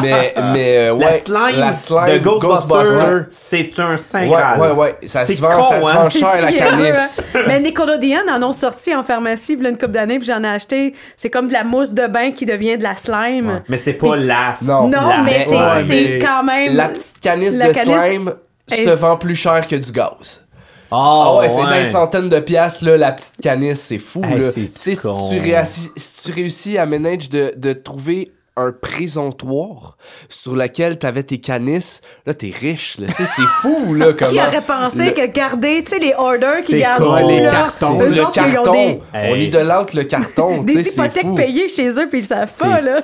mais, 0.00 0.32
mais, 0.54 0.76
euh, 0.88 0.94
ouais. 0.94 1.04
La 1.04 1.12
slime, 1.18 1.60
la 1.60 1.72
slime 1.74 2.06
de 2.06 2.18
Ghostbusters, 2.20 2.68
Ghostbuster. 2.84 3.24
c'est 3.32 3.80
un 3.80 3.96
saint 3.98 4.22
Ouais, 4.22 4.28
graal. 4.28 4.60
ouais, 4.62 4.70
ouais. 4.70 4.96
Ça 5.04 5.26
C'est 5.26 5.34
se 5.34 5.42
vend, 5.42 5.50
con, 5.50 5.62
ça 5.68 5.80
se 5.82 5.86
hein? 5.86 5.92
vend 6.04 6.08
cher, 6.10 6.30
la 6.40 6.48
C'est 6.48 6.56
canisse. 6.56 7.22
hein? 7.34 7.38
Mais 7.48 7.60
Nickelodeon 7.60 8.28
en 8.34 8.42
ont 8.42 8.52
sorti 8.54 8.94
en 8.94 9.02
pharmacie 9.02 9.52
il 9.58 9.62
y 9.62 9.66
a 9.66 9.68
une 9.68 9.76
couple 9.76 9.92
d'années, 9.92 10.18
puis 10.18 10.26
j'en 10.28 10.42
ai 10.42 10.48
acheté. 10.48 10.94
C'est 11.18 11.28
comme 11.28 11.48
de 11.48 11.52
la 11.52 11.64
mousse 11.64 11.92
de 11.92 12.06
bain 12.06 12.30
qui 12.32 12.46
devient 12.46 12.78
de 12.78 12.82
la 12.82 12.96
slime. 12.96 13.62
Mais 13.68 13.76
c'est 13.76 13.92
pas 13.92 14.16
la. 14.26 14.54
Non. 14.64 14.88
Non, 14.88 15.00
la- 15.08 15.22
mais 15.22 15.44
c'est 15.86 16.18
quand 16.18 16.42
même. 16.42 16.74
La 16.76 16.88
petite 16.88 17.20
canisse 17.20 17.54
La 17.56 17.68
de 17.68 17.72
canisse 17.72 18.02
slime 18.06 18.34
se 18.68 18.74
est- 18.74 18.96
vend 18.96 19.16
plus 19.16 19.36
cher 19.36 19.66
que 19.66 19.76
du 19.76 19.92
gaz. 19.92 20.44
Oh, 20.90 20.94
Ah 20.94 21.36
ouais, 21.38 21.48
c'est 21.48 21.66
des 21.78 21.84
centaines 21.86 22.28
de 22.28 22.38
piastres, 22.38 22.84
là, 22.84 22.96
la 22.98 23.12
petite 23.12 23.40
canisse, 23.42 23.80
c'est 23.80 23.96
fou, 23.98 24.22
Hey, 24.24 24.38
là. 24.40 24.50
c'est 24.50 24.60
Tu 24.60 24.66
sais, 24.74 24.94
si 24.94 25.00
con. 25.00 25.30
tu, 25.30 25.38
réussis, 25.38 25.90
si 25.96 26.14
tu 26.22 26.32
réussis 26.32 26.76
à 26.78 26.84
manage 26.84 27.30
de, 27.30 27.54
de 27.56 27.72
trouver 27.72 28.30
un 28.56 28.70
présentoir 28.72 29.96
sur 30.28 30.54
lequel 30.56 30.98
t'avais 30.98 31.22
tes 31.22 31.38
canisses, 31.38 32.00
là, 32.26 32.34
t'es 32.34 32.52
riche, 32.54 32.98
là. 32.98 33.06
Tu 33.08 33.14
sais, 33.14 33.24
c'est 33.24 33.42
fou, 33.60 33.94
là, 33.94 34.12
comment... 34.18 34.30
Qui 34.30 34.38
aurait 34.38 34.60
pensé 34.60 35.06
le- 35.06 35.10
que 35.12 35.26
garder, 35.26 35.82
tu 35.84 35.90
sais, 35.90 35.98
les 35.98 36.12
orders 36.14 36.62
qui 36.66 36.78
gardent 36.78 37.20
Les 37.28 37.40
là, 37.40 37.50
cartons. 37.50 38.00
le 38.00 38.20
autres, 38.22 38.32
carton. 38.32 38.72
des- 38.72 39.00
On 39.14 39.34
idolâtre 39.36 39.96
le 39.96 40.04
carton, 40.04 40.62
des 40.62 40.86
hypothèques 40.88 41.34
payées 41.34 41.68
chez 41.68 41.88
eux, 41.98 42.08
puis 42.08 42.18
ils 42.20 42.24
savent 42.26 42.58
pas, 42.58 42.80
là. 42.80 43.00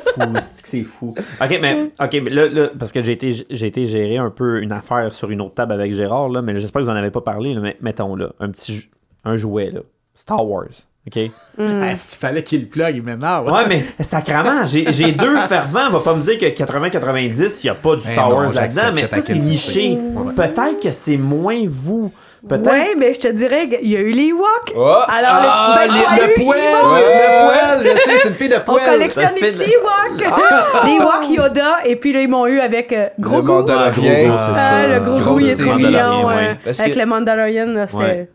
c'est 0.65 0.85
fou. 0.85 1.15
Ok, 1.41 1.59
mais, 1.63 1.91
ok, 1.99 2.13
mais 2.25 2.31
là, 2.31 2.49
là, 2.49 2.71
parce 2.79 2.93
que 2.93 3.03
j'ai 3.03 3.13
été, 3.13 3.33
j'ai 3.49 3.67
été 3.67 3.87
gérer 3.87 4.19
un 4.19 4.31
peu 4.31 4.61
une 4.61 4.73
affaire 4.73 5.13
sur 5.13 5.31
une 5.31 5.41
autre 5.41 5.55
table 5.55 5.73
avec 5.73 5.93
Gérard, 5.95 6.29
là, 6.29 6.43
mais 6.43 6.55
j'espère 6.57 6.81
que 6.83 6.87
vous 6.87 6.93
en 6.93 6.97
avez 6.97 7.11
pas 7.11 7.23
parlé, 7.23 7.55
là, 7.55 7.61
mais 7.61 7.77
mettons 7.81 8.17
là, 8.17 8.33
un 8.41 8.51
petit 8.51 8.75
jou- 8.75 8.89
un 9.25 9.37
jouet, 9.37 9.71
là. 9.71 9.81
Star 10.15 10.45
Wars. 10.47 10.67
OK? 11.07 11.19
Ah, 11.59 11.97
si 11.97 12.09
tu 12.09 12.17
fallait 12.19 12.43
qu'il 12.43 12.69
plug, 12.69 12.97
il 12.97 13.03
m'énerve. 13.03 13.51
Ouais, 13.51 13.65
mais 13.67 13.83
sacrement, 14.05 14.67
j'ai 14.67 14.93
j'ai 14.93 15.13
deux 15.13 15.37
fervents. 15.49 15.87
On 15.89 15.93
va 15.93 16.01
pas 16.01 16.15
me 16.15 16.23
dire 16.23 16.37
que 16.39 16.45
80-90, 16.47 17.61
il 17.63 17.67
n'y 17.67 17.71
a 17.71 17.75
pas 17.75 17.97
du 17.97 18.03
Eh 18.07 18.13
Star 18.13 18.35
Wars 18.35 18.53
là-dedans, 18.53 18.91
mais 18.95 19.05
ça, 19.05 19.23
c'est 19.23 19.35
niché. 19.37 19.99
Ouais. 20.15 20.35
Peut-être 20.35 20.81
que 20.83 20.91
c'est 20.91 21.17
moins 21.17 21.65
vous. 21.67 22.13
Peut-être. 22.49 22.71
Ouais, 22.71 22.95
mais 22.97 23.15
je 23.15 23.21
te 23.21 23.29
dirais 23.29 23.69
qu'il 23.69 23.89
y 23.89 23.97
a 23.97 24.01
eu 24.01 24.11
les 24.11 24.27
Ewoks. 24.29 24.73
Oh! 24.77 24.81
Alors, 25.09 25.09
Ah, 25.11 25.87
le 25.87 25.93
les- 25.93 25.99
petit 25.99 26.05
bain 26.05 26.27
le 26.27 26.45
poêle! 26.45 26.61
Le 26.95 27.83
poêle! 27.83 27.93
Je 27.93 27.99
sais, 27.99 28.19
c'est 28.23 28.29
une 28.29 28.35
fille 28.35 28.49
de 28.49 28.55
On 28.57 28.61
poêle. 28.73 28.85
collectionne 28.87 29.25
ça 29.25 29.29
fait 29.31 29.41
les 29.51 29.53
petits 29.53 29.73
Ewoks. 29.73 30.85
Les 30.85 30.93
Ewoks 30.93 31.37
Yoda, 31.37 31.77
et 31.85 31.97
puis 31.97 32.13
là, 32.13 32.21
ils 32.21 32.29
m'ont 32.29 32.47
eu 32.47 32.61
avec 32.61 32.93
euh, 32.93 33.09
Le 33.19 33.23
Grogu. 33.25 33.49
Mandalorien. 33.49 34.15
Gros, 34.29 34.29
gros, 34.29 34.39
c'est 34.39 34.53
Ah, 34.61 34.83
ça. 34.83 34.87
le 34.87 35.01
gros 35.01 35.19
Grosse 35.19 35.25
goût, 35.33 35.41
il 35.41 35.49
est 35.49 35.55
trop. 35.57 35.65
Mandalorian, 35.73 36.19
mignon. 36.19 36.29
Avec 36.29 36.95
que- 36.95 36.99
le 36.99 37.07
Mandalorian, 37.07 37.87
c'était... 37.89 38.29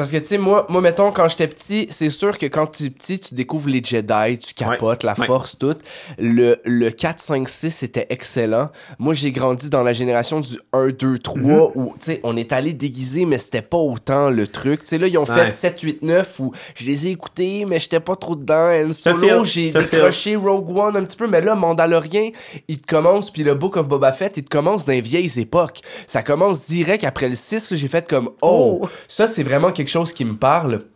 Parce 0.00 0.10
que, 0.12 0.16
tu 0.16 0.24
sais, 0.24 0.38
moi, 0.38 0.66
moi, 0.68 0.80
mettons, 0.80 1.12
quand 1.12 1.28
j'étais 1.28 1.46
petit, 1.46 1.86
c'est 1.90 2.08
sûr 2.10 2.38
que 2.38 2.46
quand 2.46 2.66
tu 2.68 2.84
es 2.84 2.90
petit, 2.90 3.20
tu 3.20 3.34
découvres 3.34 3.68
les 3.68 3.82
Jedi, 3.84 4.38
tu 4.38 4.54
capotes, 4.54 5.02
la 5.02 5.14
Ouais. 5.18 5.26
force, 5.26 5.58
tout. 5.58 5.76
Le, 6.18 6.56
le 6.64 6.90
4, 6.90 7.18
5, 7.18 7.48
6, 7.48 7.70
c'était 7.70 8.06
excellent. 8.08 8.70
Moi, 8.98 9.12
j'ai 9.14 9.30
grandi 9.30 9.68
dans 9.68 9.82
la 9.82 9.92
génération 9.92 10.40
du 10.40 10.58
1, 10.72 10.88
2, 10.88 11.18
3, 11.18 11.40
Mm-hmm. 11.40 11.72
où, 11.74 11.94
tu 12.00 12.06
sais, 12.06 12.20
on 12.22 12.36
est 12.36 12.52
allé 12.52 12.72
déguiser, 12.72 13.26
mais 13.26 13.38
c'était 13.38 13.60
pas 13.62 13.76
autant 13.76 14.30
le 14.30 14.46
truc. 14.46 14.80
Tu 14.80 14.86
sais, 14.88 14.98
là, 14.98 15.06
ils 15.06 15.18
ont 15.18 15.24
Ouais. 15.28 15.44
fait 15.46 15.50
7, 15.50 15.80
8, 15.80 16.02
9, 16.02 16.40
où 16.40 16.52
je 16.76 16.86
les 16.86 17.08
ai 17.08 17.10
écoutés, 17.10 17.64
mais 17.66 17.78
j'étais 17.78 18.00
pas 18.00 18.16
trop 18.16 18.36
dedans. 18.36 18.70
En 18.70 18.92
solo, 18.92 19.44
j'ai 19.44 19.70
décroché 19.70 20.36
Rogue 20.36 20.76
One 20.76 20.96
un 20.96 21.04
petit 21.04 21.16
peu, 21.16 21.26
mais 21.26 21.40
là, 21.42 21.54
Mandalorian, 21.54 22.30
il 22.68 22.80
te 22.80 22.86
commence, 22.86 23.30
puis 23.30 23.42
le 23.42 23.54
Book 23.54 23.76
of 23.76 23.86
Boba 23.88 24.12
Fett, 24.12 24.36
il 24.38 24.44
te 24.44 24.48
commence 24.48 24.84
dans 24.86 24.92
les 24.92 25.00
vieilles 25.02 25.38
époques. 25.38 25.80
Ça 26.06 26.22
commence 26.22 26.66
direct 26.66 27.04
après 27.04 27.28
le 27.28 27.34
6, 27.34 27.70
là, 27.70 27.76
j'ai 27.76 27.88
fait 27.88 28.08
comme, 28.08 28.30
oh, 28.42 28.78
Oh. 28.82 28.88
ça, 29.08 29.26
c'est 29.26 29.42
vraiment 29.42 29.72
quelque 29.72 29.89
chose 29.90 30.12
qui 30.12 30.24
me 30.24 30.36
parle. 30.36 30.86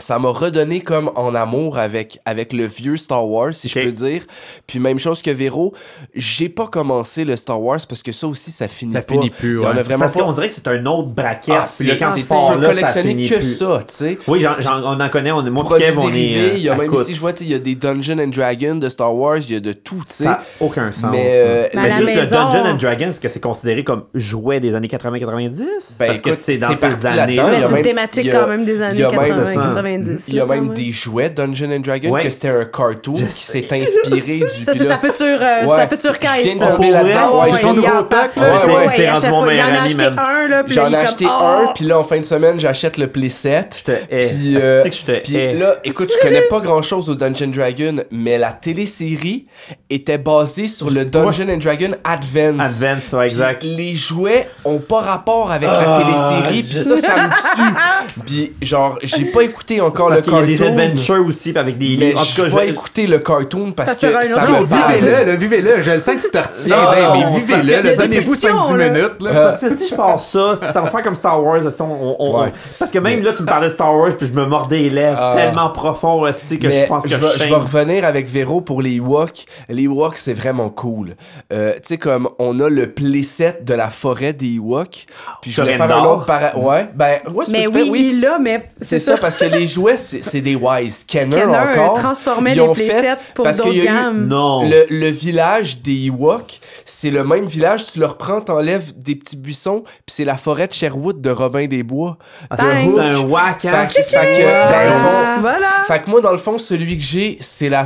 Ça 0.00 0.18
m'a 0.18 0.28
redonné 0.30 0.80
comme 0.80 1.12
en 1.14 1.36
amour 1.36 1.78
avec, 1.78 2.18
avec 2.24 2.52
le 2.52 2.66
vieux 2.66 2.96
Star 2.96 3.28
Wars, 3.28 3.54
si 3.54 3.68
je 3.68 3.78
peux 3.78 3.92
dire. 3.92 4.24
Puis 4.66 4.80
même 4.80 4.98
chose 4.98 5.22
que 5.22 5.30
Véro, 5.30 5.72
j'ai 6.16 6.48
pas 6.48 6.66
commencé 6.66 7.24
le 7.24 7.36
Star 7.36 7.62
Wars 7.62 7.78
parce 7.88 8.02
que 8.02 8.10
ça 8.10 8.26
aussi, 8.26 8.50
ça 8.50 8.66
finit 8.66 8.92
Ça 8.92 9.02
pas. 9.02 9.14
finit 9.14 9.30
plus, 9.30 9.60
en 9.60 9.62
ouais. 9.72 9.78
a 9.78 9.82
vraiment 9.84 10.00
Parce 10.00 10.14
pas. 10.14 10.24
qu'on 10.24 10.32
dirait 10.32 10.48
que 10.48 10.52
c'est 10.54 10.66
un 10.66 10.84
autre 10.86 11.10
bracket. 11.10 11.54
Ah, 11.56 11.64
puis 11.78 11.86
là, 11.86 11.94
c'est, 11.94 11.98
quand 12.04 12.56
là, 12.56 12.66
ça 12.66 12.70
collectionner 12.74 13.08
finit 13.10 13.28
que 13.28 13.34
plus. 13.36 13.54
ça, 13.56 13.78
tu 13.86 13.94
sais. 13.94 14.18
Oui, 14.26 14.40
j'en- 14.40 14.56
j'en- 14.58 14.82
on 14.82 14.98
en 15.00 15.08
connaît. 15.08 15.30
On, 15.30 15.42
moi, 15.44 15.64
Kev, 15.78 15.96
on 15.96 16.08
est. 16.08 16.12
dérivés, 16.12 16.40
euh, 16.50 16.54
il 16.56 16.62
y 16.62 16.68
a 16.68 16.74
même 16.74 16.92
ici, 16.92 17.14
je 17.14 17.20
vois, 17.20 17.32
tu 17.32 17.38
sais, 17.38 17.44
il 17.44 17.52
y 17.52 17.54
a 17.54 17.60
des 17.60 17.76
Dungeons 17.76 18.18
and 18.18 18.28
Dragons 18.34 18.74
de 18.74 18.88
Star 18.88 19.14
Wars, 19.14 19.38
il 19.38 19.52
y 19.52 19.56
a 19.56 19.60
de 19.60 19.72
tout, 19.74 20.02
tu 20.08 20.12
sais. 20.12 20.24
Ça 20.24 20.30
n'a 20.30 20.42
aucun 20.58 20.90
sens. 20.90 21.12
Mais, 21.12 21.30
euh, 21.34 21.68
Mais 21.72 21.90
juste 21.92 22.00
le 22.00 22.06
maison- 22.20 22.30
Dungeon 22.48 22.64
and 22.66 22.74
Dragons, 22.78 23.10
est-ce 23.10 23.20
que 23.20 23.28
c'est 23.28 23.38
considéré 23.38 23.84
comme 23.84 24.02
jouet 24.12 24.58
des 24.58 24.74
années 24.74 24.88
80-90? 24.88 25.96
Ben, 26.00 26.06
Parce 26.08 26.20
que 26.20 26.32
c'est 26.32 26.58
dans 26.58 26.74
ces 26.74 27.06
années-là. 27.06 27.26
là-dedans. 27.26 27.26
Mais 27.26 27.32
il 27.32 27.36
y 27.36 27.40
a 27.40 27.60
c'est 27.60 27.68
une 27.68 27.74
même- 27.74 27.82
thématique 27.84 28.32
quand 28.32 28.48
même 28.48 28.64
des 28.64 28.82
années 28.82 28.98
y 28.98 29.83
a 29.84 29.88
même- 29.88 30.02
80-90. 30.02 30.24
Il 30.28 30.34
y 30.34 30.40
a 30.40 30.46
même 30.46 30.72
des 30.74 30.92
jouets 30.92 31.30
Dungeons 31.30 31.70
and 31.72 31.80
Dragons 31.80 32.10
Ouais. 32.10 32.22
que 32.24 32.30
c'était 32.30 32.48
un 32.48 32.64
cartoon 32.64 33.14
Je 33.14 33.24
qui 33.24 33.32
s'est 33.32 33.68
inspiré 33.72 34.38
du. 34.40 34.62
Ça, 34.64 34.72
c'est 34.76 34.86
sa 34.86 34.98
future, 34.98 35.38
euh, 35.40 35.64
Ouais. 35.66 35.76
sa 35.76 35.88
future 35.88 36.14
Je 36.14 36.18
quête. 36.18 36.30
viens 36.44 36.54
de 36.54 36.58
ça. 36.58 36.66
tomber 36.68 36.90
là-dedans. 36.90 37.40
ouais, 37.42 37.48
C'est 37.50 37.56
son 37.58 37.74
nouveau 37.74 38.02
tac, 38.02 38.36
Ouais, 38.36 38.42
ouais. 38.42 38.96
T'es 38.96 39.06
à 39.06 39.12
rendu 39.14 39.22
chaque 39.22 39.30
mon 39.30 39.42
fois, 39.42 39.52
il 39.52 39.56
meilleur 39.56 39.66
en 39.68 39.74
a 39.74 39.78
ami, 39.78 39.86
acheté 39.94 40.04
un, 40.18 40.48
là, 40.48 40.62
J'en 40.66 40.92
ai 40.92 40.96
acheté 40.96 41.24
un, 41.26 41.72
puis 41.74 41.84
là, 41.84 41.98
en 41.98 42.04
fin 42.04 42.16
de 42.18 42.22
semaine, 42.24 42.58
j'achète 42.60 42.96
le 42.98 43.06
Play 43.08 43.28
7. 43.28 43.84
Je 43.86 43.92
te 43.92 44.14
hais. 44.14 45.20
Puis, 45.22 45.36
euh, 45.36 45.58
là, 45.58 45.74
écoute, 45.84 46.12
je 46.14 46.26
connais 46.26 46.42
pas 46.42 46.60
grand 46.60 46.82
chose 46.82 47.08
au 47.10 47.14
Dungeon 47.14 47.48
Dragon, 47.48 47.96
mais 48.10 48.38
la 48.38 48.52
télésérie 48.52 49.46
était 49.90 50.18
basée 50.18 50.66
sur 50.66 50.90
le 50.90 51.04
Dungeon 51.04 51.48
and 51.48 51.58
Dragon 51.58 51.90
Advance. 52.04 52.60
Advance, 52.82 53.12
ouais, 53.12 53.24
exact. 53.24 53.62
Les 53.64 53.94
jouets 53.94 54.48
ont 54.64 54.78
pas 54.78 55.00
rapport 55.00 55.50
avec 55.52 55.68
Ah, 55.72 55.82
la 55.84 56.04
télésérie, 56.38 56.62
puis 56.62 56.74
ça, 56.74 56.98
ça 56.98 57.16
me 57.22 57.28
tue. 57.56 58.22
Puis 58.26 58.52
genre, 58.62 58.98
j'ai 59.02 59.26
pas 59.26 59.42
écouté 59.42 59.73
encore 59.80 60.08
Parce 60.08 60.20
le 60.20 60.24
qu'il 60.24 60.32
y 60.32 60.36
a 60.36 60.40
cartoon. 60.40 60.74
des 60.74 60.82
adventures 60.82 61.26
aussi 61.26 61.56
avec 61.58 61.78
des 61.78 61.96
Mais 61.98 62.06
livres. 62.06 62.20
En 62.20 62.24
tout 62.24 62.30
je 62.34 62.42
cas, 62.42 62.60
vais 62.60 62.66
je 62.68 62.72
écouter 62.72 63.06
le 63.06 63.18
cartoon 63.18 63.72
parce 63.72 63.88
Ça 63.90 63.94
que 63.94 64.24
ça 64.28 64.40
me 64.50 64.64
vivez-le, 64.64 65.24
là, 65.30 65.36
vivez-le. 65.36 65.82
Je 65.82 65.90
le 65.90 66.00
sens 66.00 66.16
que 66.16 66.20
tu 66.22 66.30
te 66.30 66.38
retiens. 66.38 66.76
Non, 66.76 66.90
ben, 66.90 67.02
non, 67.02 67.12
mais 67.34 67.40
c'est 67.40 67.50
parce 67.52 67.62
vivez-le. 67.64 67.82
là, 67.88 67.96
Donnez-vous 67.96 68.30
questions, 68.32 68.62
5-10 68.62 68.76
là. 68.76 68.88
minutes. 68.88 69.22
là. 69.22 69.32
C'est 69.32 69.38
parce 69.42 69.60
que 69.60 69.70
si 69.70 69.88
je 69.88 69.94
pars 69.94 70.18
ça, 70.18 70.54
ça 70.56 70.80
va 70.80 70.86
faire 70.90 71.02
comme 71.02 71.14
Star 71.14 71.42
Wars. 71.42 71.60
si 71.70 71.82
on- 71.82 71.86
on- 72.10 72.16
on- 72.18 72.40
Ouais. 72.42 72.52
Parce 72.78 72.90
que 72.90 72.98
même 72.98 73.22
là, 73.22 73.32
tu 73.32 73.42
me 73.42 73.46
parlais 73.46 73.68
de 73.68 73.72
Star 73.72 73.94
Wars, 73.94 74.14
puis 74.16 74.26
je 74.26 74.32
me 74.32 74.44
mordais 74.46 74.78
les 74.78 74.90
lèvres 74.90 75.18
Ah. 75.20 75.34
tellement 75.34 75.70
profond 75.70 76.20
aussi 76.22 76.58
que 76.58 76.66
Mais 76.66 76.82
je 76.82 76.86
pense 76.86 77.04
que 77.04 77.10
je 77.10 77.16
je, 77.16 77.20
vais, 77.42 77.48
vais 77.48 77.54
revenir 77.54 78.04
avec 78.04 78.28
Véro 78.28 78.60
pour 78.60 78.82
les 78.82 78.96
Ewoks. 78.96 79.44
Les 79.68 79.82
Ewoks, 79.84 80.16
c'est 80.16 80.34
vraiment 80.34 80.68
cool. 80.70 81.14
Euh, 81.52 81.74
tu 81.74 81.80
sais, 81.84 81.98
comme 81.98 82.28
on 82.38 82.58
a 82.58 82.68
le 82.68 82.90
playset 82.92 83.60
de 83.62 83.74
la 83.74 83.90
forêt 83.90 84.32
des 84.32 84.54
Ewoks. 84.54 85.06
Puis 85.42 85.50
je 85.52 85.60
voulais 85.60 85.74
faire 85.74 85.96
un 85.96 86.04
autre 86.04 86.26
para... 86.26 86.58
Ouais, 86.58 86.86
ben, 86.94 87.18
ouais, 87.32 87.44
c'est 87.46 87.52
Mais 87.52 87.66
oui, 87.68 88.10
il 88.14 88.20
l'a, 88.20 88.38
mais 88.38 88.68
C'est 88.80 88.98
ça, 88.98 89.16
parce 89.16 89.36
que 89.36 89.44
les 89.44 89.63
jouets, 89.66 89.96
c'est 89.96 90.40
des 90.40 90.54
Wise. 90.54 91.04
Kenner, 91.04 91.36
Kenner 91.36 91.56
encore. 91.56 91.98
transformait 91.98 92.52
ils 92.52 92.54
les 92.54 92.60
ont 92.60 92.72
playsets 92.72 93.00
fait- 93.00 93.18
pour 93.34 93.44
parce 93.44 93.56
qu'il 93.60 93.66
d'autres 93.72 93.76
y 93.84 93.88
a 93.88 93.92
eu 93.92 93.94
gammes. 93.94 94.26
Non. 94.28 94.68
Le, 94.68 94.86
le 94.88 95.08
village 95.08 95.80
des 95.82 96.06
Ewoks, 96.06 96.60
c'est 96.84 97.10
le 97.10 97.24
même 97.24 97.44
village. 97.44 97.86
Tu 97.92 97.98
le 97.98 98.06
reprends, 98.06 98.40
t'enlèves 98.40 98.92
des 98.96 99.14
petits 99.14 99.36
buissons, 99.36 99.82
puis 99.84 100.14
c'est 100.14 100.24
la 100.24 100.36
forêt 100.36 100.68
de 100.68 100.72
Sherwood 100.72 101.20
de 101.20 101.30
Robin 101.30 101.66
des 101.66 101.82
Bois. 101.82 102.18
Ah, 102.50 102.56
c'est 102.58 102.98
un 103.00 103.20
whack, 103.20 103.64
hein? 103.64 103.86
Fait, 103.88 104.02
que- 104.02 104.08
fait 104.08 104.42
fond- 104.44 105.40
Voilà. 105.40 105.58
fait 105.86 106.02
que 106.02 106.10
moi, 106.10 106.20
dans 106.20 106.32
le 106.32 106.38
fond, 106.38 106.58
celui 106.58 106.96
que 106.98 107.04
j'ai, 107.04 107.36
c'est 107.40 107.68
la, 107.68 107.84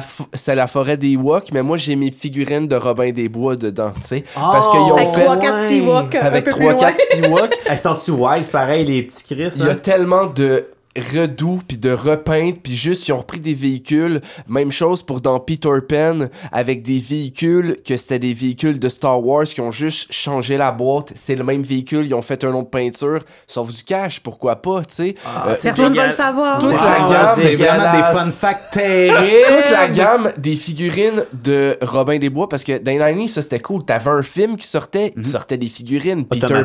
la 0.48 0.66
forêt 0.66 0.96
des 0.96 1.10
Ewoks, 1.12 1.52
mais 1.52 1.62
moi, 1.62 1.76
j'ai 1.76 1.96
mes 1.96 2.10
figurines 2.10 2.68
de 2.68 2.76
Robin 2.76 3.10
des 3.10 3.28
Bois 3.28 3.56
dedans, 3.56 3.90
tu 3.94 4.06
sais. 4.06 4.24
parce 4.34 4.68
qu'ils 4.70 4.80
ont 4.80 4.96
Avec 4.96 5.08
fait. 5.14 5.24
trois, 5.24 5.36
quatre 5.36 5.62
petits 5.62 5.78
Ewoks, 5.78 6.14
un 6.16 6.20
Avec 6.20 6.44
peu 6.44 6.50
plus 6.52 6.64
3-4 6.66 6.80
loin. 6.80 6.92
petits 6.92 7.18
Ewoks. 7.24 7.58
Elles 7.66 7.78
sont-tu 7.78 8.10
wise, 8.12 8.50
pareil, 8.50 8.84
les 8.84 9.02
petits 9.02 9.22
Chris? 9.24 9.50
Il 9.56 9.64
y 9.64 9.68
a 9.68 9.72
hein? 9.72 9.74
tellement 9.76 10.26
de 10.26 10.66
redoux 11.00 11.60
puis 11.66 11.76
de 11.76 11.90
repeintes 11.90 12.56
puis 12.62 12.74
juste 12.76 13.08
ils 13.08 13.12
ont 13.12 13.18
repris 13.18 13.40
des 13.40 13.54
véhicules 13.54 14.20
même 14.48 14.70
chose 14.72 15.02
pour 15.02 15.20
dans 15.20 15.40
Peter 15.40 15.70
Pan 15.88 16.28
avec 16.52 16.82
des 16.82 16.98
véhicules 16.98 17.76
que 17.84 17.96
c'était 17.96 18.18
des 18.18 18.34
véhicules 18.34 18.78
de 18.78 18.88
Star 18.88 19.24
Wars 19.24 19.44
qui 19.44 19.60
ont 19.60 19.70
juste 19.70 20.12
changé 20.12 20.56
la 20.56 20.70
boîte 20.72 21.12
c'est 21.14 21.34
le 21.36 21.44
même 21.44 21.62
véhicule 21.62 22.06
ils 22.06 22.14
ont 22.14 22.22
fait 22.22 22.44
un 22.44 22.52
autre 22.54 22.70
peinture 22.70 23.20
sauf 23.46 23.72
du 23.72 23.82
cash 23.82 24.20
pourquoi 24.20 24.56
pas 24.56 24.80
tu 24.84 24.94
sais? 24.94 25.14
Euh, 25.46 25.50
ne 25.50 25.70
va 25.70 25.88
dégueulasse. 25.88 26.08
le 26.10 26.14
savoir. 26.14 26.58
Toute 26.60 26.72
la 26.72 27.08
gamme, 27.08 27.28
C'est 27.36 27.56
vraiment 27.56 27.92
des 27.92 28.18
fun 28.18 28.30
facts 28.30 28.72
terribles. 28.72 29.46
toute 29.48 29.70
la 29.70 29.88
gamme 29.88 30.32
des 30.36 30.54
figurines 30.54 31.24
de 31.32 31.76
Robin 31.82 32.18
des 32.18 32.30
Bois 32.30 32.48
parce 32.48 32.64
que 32.64 32.78
dans 32.78 32.90
les 32.92 32.98
90s, 32.98 33.28
ça 33.28 33.42
c'était 33.42 33.60
cool 33.60 33.84
t'avais 33.84 34.10
un 34.10 34.22
film 34.22 34.56
qui 34.56 34.66
sortait 34.66 35.12
il 35.16 35.26
sortait 35.26 35.56
des 35.56 35.66
figurines 35.66 36.24
Peter. 36.26 36.46
Pan 36.46 36.58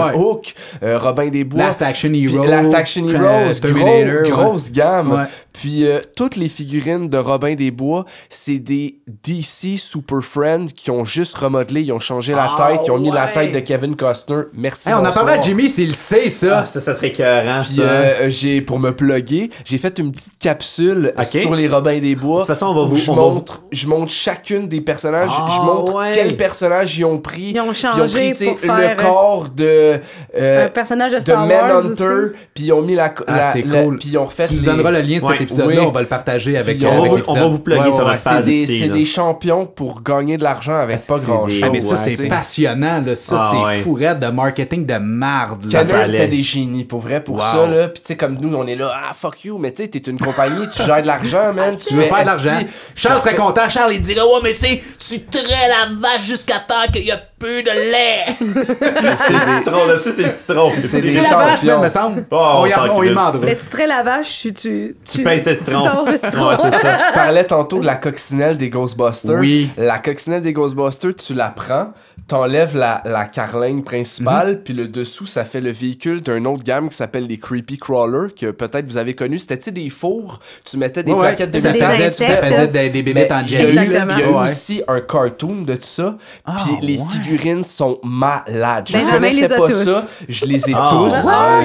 Ouais. 0.00 0.14
Hook 0.16 0.54
euh, 0.82 0.98
Robin 0.98 1.28
des 1.28 1.44
Bois 1.44 1.62
Last 1.64 1.82
Action 1.82 2.12
Hero. 2.12 2.44
Last 2.44 2.72
Action 2.74 3.08
Heroes, 3.08 3.60
Terminator. 3.84 4.22
gros, 4.22 4.42
ouais. 4.42 4.48
grosse 4.48 4.72
gamme. 4.72 5.28
Puis 5.52 5.84
euh, 5.86 6.00
toutes 6.16 6.36
les 6.36 6.48
figurines 6.48 7.08
de 7.08 7.18
Robin 7.18 7.54
des 7.54 7.70
Bois, 7.70 8.04
c'est 8.28 8.58
des 8.58 9.00
DC 9.24 9.78
Super 9.78 10.20
Friends 10.22 10.66
qui 10.74 10.90
ont 10.90 11.04
juste 11.04 11.36
remodelé, 11.36 11.82
ils 11.82 11.92
ont 11.92 12.00
changé 12.00 12.32
la 12.32 12.54
Ah, 12.56 12.68
tête, 12.70 12.80
ils 12.86 12.90
ont 12.90 12.98
mis 12.98 13.10
la 13.10 13.26
tête 13.28 13.52
de 13.52 13.60
Kevin 13.60 13.96
Costner. 13.96 14.42
Merci. 14.54 14.88
Hey, 14.88 14.94
on 14.94 15.04
a 15.04 15.12
parlé 15.12 15.32
à 15.34 15.40
Jimmy 15.40 15.68
s'il 15.68 15.94
sait 15.94 16.30
ça. 16.30 16.60
Ah, 16.60 16.64
ça, 16.64 16.80
ça 16.80 16.94
serait 16.94 17.08
écœurant, 17.08 17.62
Puis 17.64 17.76
euh, 17.80 18.28
j'ai 18.30 18.60
pour 18.60 18.78
me 18.78 18.90
plugger, 18.92 19.50
j'ai 19.64 19.78
fait 19.78 19.98
une 19.98 20.12
petite 20.12 20.38
capsule 20.38 21.12
sur 21.30 21.54
les 21.54 21.68
Robins 21.68 21.98
des 21.98 22.14
Bois. 22.14 22.42
De 22.42 22.46
toute 22.46 22.54
façon, 22.54 22.66
on 22.66 22.74
va 22.74 22.84
vous- 22.84 22.96
je 22.96 23.10
on 23.10 23.14
va 23.16 23.22
vous- 23.22 23.28
montre, 23.34 23.62
je 23.72 23.86
montre 23.86 24.12
chacune 24.12 24.68
des 24.68 24.80
personnages, 24.80 25.30
Ah, 25.32 25.48
je 25.56 25.60
montre 25.66 25.94
ouais. 25.96 26.12
quels 26.14 26.36
personnages 26.36 26.96
ils 26.98 27.04
ont 27.04 27.18
pris. 27.20 27.52
Ils 27.54 27.60
ont 27.60 27.70
Puis 27.72 27.80
ils 27.82 27.86
ont 27.88 27.92
changé 27.96 28.32
pris, 28.32 28.46
pour 28.46 28.58
faire, 28.60 28.96
le 28.96 29.02
corps 29.02 29.48
de 29.48 30.00
euh, 30.38 30.66
un 30.66 30.68
personnage 30.68 31.12
de 31.12 31.16
de 31.16 31.22
Star 31.22 31.46
Wars 31.48 31.82
Manhunter, 31.82 32.36
puis 32.54 32.64
ils 32.64 32.72
ont 32.72 32.82
mis 32.82 32.94
la, 32.94 33.12
Ah, 33.26 33.36
la- 33.36 33.52
c'est 33.52 33.62
la- 33.62 33.82
cool. 33.84 33.98
puis 33.98 34.10
ils 34.10 34.18
ont 34.18 34.26
refait 34.26 34.46
tu 34.48 34.54
nous 34.54 34.60
les- 34.60 34.66
donneras 34.66 34.90
le 34.90 35.00
lien 35.00 35.18
de 35.18 35.24
Ouais. 35.24 35.36
Cet 35.40 35.50
épisode-là, 35.50 35.80
Oui. 35.80 35.86
on 35.86 35.90
va 35.92 36.00
le 36.02 36.06
partager 36.06 36.56
avec, 36.56 36.82
euh, 36.82 36.86
on 36.86 36.98
avec 37.00 37.10
va- 37.10 37.16
l'épisode. 37.18 37.36
on 37.38 37.40
va 37.40 37.46
vous 37.48 37.58
plugger 37.60 37.92
sur 37.92 38.04
notre 38.06 38.14
C'est 38.16 38.30
page 38.30 38.44
c'est 38.44 38.88
des 38.88 39.04
champions 39.04 39.66
pour 39.66 40.02
gagner 40.02 40.36
de 40.38 40.44
l'argent 40.44 40.76
avec 40.76 40.96
Est-ce 40.96 41.06
pas 41.08 41.14
que 41.14 41.20
c'est 41.20 41.26
grand 41.26 41.46
des- 41.46 41.52
chose. 41.52 41.62
Ah, 41.64 41.70
mais 41.72 41.80
ça, 41.80 41.94
Ouais, 41.94 42.14
c'est 42.16 42.28
passionnant, 42.28 43.02
là. 43.04 43.16
Ça, 43.16 43.36
Ah, 43.38 43.50
c'est 43.52 43.58
ouais. 43.66 43.78
fourrette 43.80 44.20
de 44.20 44.26
marketing 44.28 44.86
de 44.86 44.94
marde. 44.98 45.70
palais. 45.70 46.06
c'était 46.06 46.28
des 46.28 46.42
génies, 46.42 46.84
pour 46.84 47.00
vrai, 47.00 47.22
pour 47.22 47.36
Wow. 47.36 47.42
ça, 47.52 47.66
là. 47.66 47.88
Puis, 47.88 48.00
tu 48.02 48.08
sais, 48.08 48.16
comme 48.16 48.36
nous, 48.40 48.54
on 48.54 48.66
est 48.66 48.76
là, 48.76 48.92
ah, 49.08 49.12
fuck 49.14 49.44
you, 49.44 49.58
mais 49.58 49.72
tu 49.72 49.82
sais, 49.82 49.88
t'es 49.88 49.98
une 49.98 50.18
compagnie, 50.18 50.68
tu 50.74 50.82
gères 50.82 51.02
de 51.02 51.06
l'argent, 51.06 51.52
man. 51.54 51.76
Tu 51.76 51.94
veux 51.94 52.04
faire 52.04 52.20
de 52.22 52.26
l'argent. 52.26 52.58
Charles 52.94 53.20
serait 53.20 53.36
content. 53.36 53.68
Charles, 53.68 53.94
il 53.94 54.02
dirait 54.02 54.20
Ouais, 54.20 54.40
mais 54.42 54.52
tu 54.54 54.60
sais, 54.60 54.82
tu 54.98 55.20
traites 55.22 55.46
la 55.48 55.94
vache 56.00 56.24
jusqu'à 56.24 56.58
temps 56.60 56.90
qu'il 56.92 57.04
y 57.06 57.10
a 57.12 57.20
plus 57.40 57.62
de 57.64 57.70
lait. 57.70 58.36
C'est 59.16 59.32
le 59.32 59.58
citron, 59.58 59.86
là, 59.86 59.94
c'est 59.98 60.28
citron. 60.28 60.72
C'est 60.78 61.00
des 61.00 61.10
C'est 61.10 61.22
la 61.22 61.28
champions. 61.56 61.80
vache, 61.80 61.88
me 61.88 61.88
semble. 62.00 62.26
Oh, 62.30 62.36
on, 62.58 62.66
y, 62.66 62.72
on 62.74 63.02
y 63.02 63.08
demandera. 63.08 63.44
Mais 63.46 63.56
tu 63.56 63.66
traites 63.66 63.88
la 63.88 64.02
vache, 64.02 64.40
tu, 64.42 64.52
tu, 64.54 64.96
Tu 65.04 65.18
tu, 65.18 65.22
pinces 65.22 65.46
le 65.46 65.54
citron. 65.54 66.04
Tu 66.04 66.10
le 66.12 66.16
citron. 66.18 66.48
Ouais, 66.50 66.56
c'est 66.60 66.70
ça. 66.78 66.96
Je 66.98 67.14
parlais 67.14 67.44
tantôt 67.44 67.80
de 67.80 67.86
la 67.86 67.96
coccinelle 67.96 68.56
des 68.58 68.68
Ghostbusters. 68.70 69.38
Oui. 69.38 69.70
La 69.78 69.98
coccinelle 69.98 70.42
des 70.42 70.52
Ghostbusters, 70.52 71.16
tu 71.16 71.32
la 71.34 71.48
prends, 71.48 71.92
t'enlèves 72.28 72.76
la, 72.76 73.00
la 73.06 73.24
carlingue 73.24 73.84
principale, 73.84 74.62
puis 74.62 74.74
le 74.74 74.86
dessous, 74.86 75.26
ça 75.26 75.44
fait 75.44 75.60
le 75.62 75.70
véhicule 75.70 76.20
d'une 76.20 76.46
autre 76.46 76.62
gamme 76.62 76.90
qui 76.90 76.96
s'appelle 76.96 77.26
les 77.26 77.38
Creepy 77.38 77.78
Crawlers, 77.78 78.32
que 78.38 78.50
peut-être 78.50 78.86
vous 78.86 78.98
avez 78.98 79.14
connu. 79.14 79.38
C'était, 79.38 79.58
tu 79.58 79.72
des 79.72 79.88
fours, 79.88 80.40
tu 80.70 80.76
mettais 80.76 81.02
des 81.02 81.12
Ouais, 81.12 81.18
ouais. 81.18 81.26
plaquettes 81.34 81.50
de 81.52 81.58
des 81.60 81.72
métal. 81.72 82.10
ça 82.12 82.36
faisait 82.36 82.68
des, 82.68 82.90
des 82.90 83.02
Mais 83.02 83.12
bébés 83.14 83.28
en 83.32 83.40
il 83.40 83.50
y 83.52 83.56
a 83.56 83.62
eu, 83.62 83.74
jelly. 83.74 83.78
Exactement. 83.86 84.14
il 84.14 84.20
y 84.20 84.22
a 84.22 84.26
eu 84.26 84.30
Ouais. 84.34 84.42
aussi 84.44 84.82
un 84.86 85.00
cartoon 85.00 85.62
de 85.62 85.74
tout 85.74 85.82
ça. 85.82 86.16
Ah, 86.44 86.56
Puis 86.58 86.86
les 86.86 86.98
ouais. 86.98 87.04
Figurines 87.38 87.62
sont 87.62 87.98
malades. 88.02 88.86
Je 88.88 88.92
Benjamin 88.94 89.12
connaissais 89.12 89.36
les 89.48 89.52
a 89.52 89.56
pas 89.56 89.66
tous. 89.66 89.84
ça. 89.84 90.08
Je 90.28 90.44
les 90.46 90.70
ai 90.70 90.74
Ah, 90.74 90.88
tous. 90.90 91.12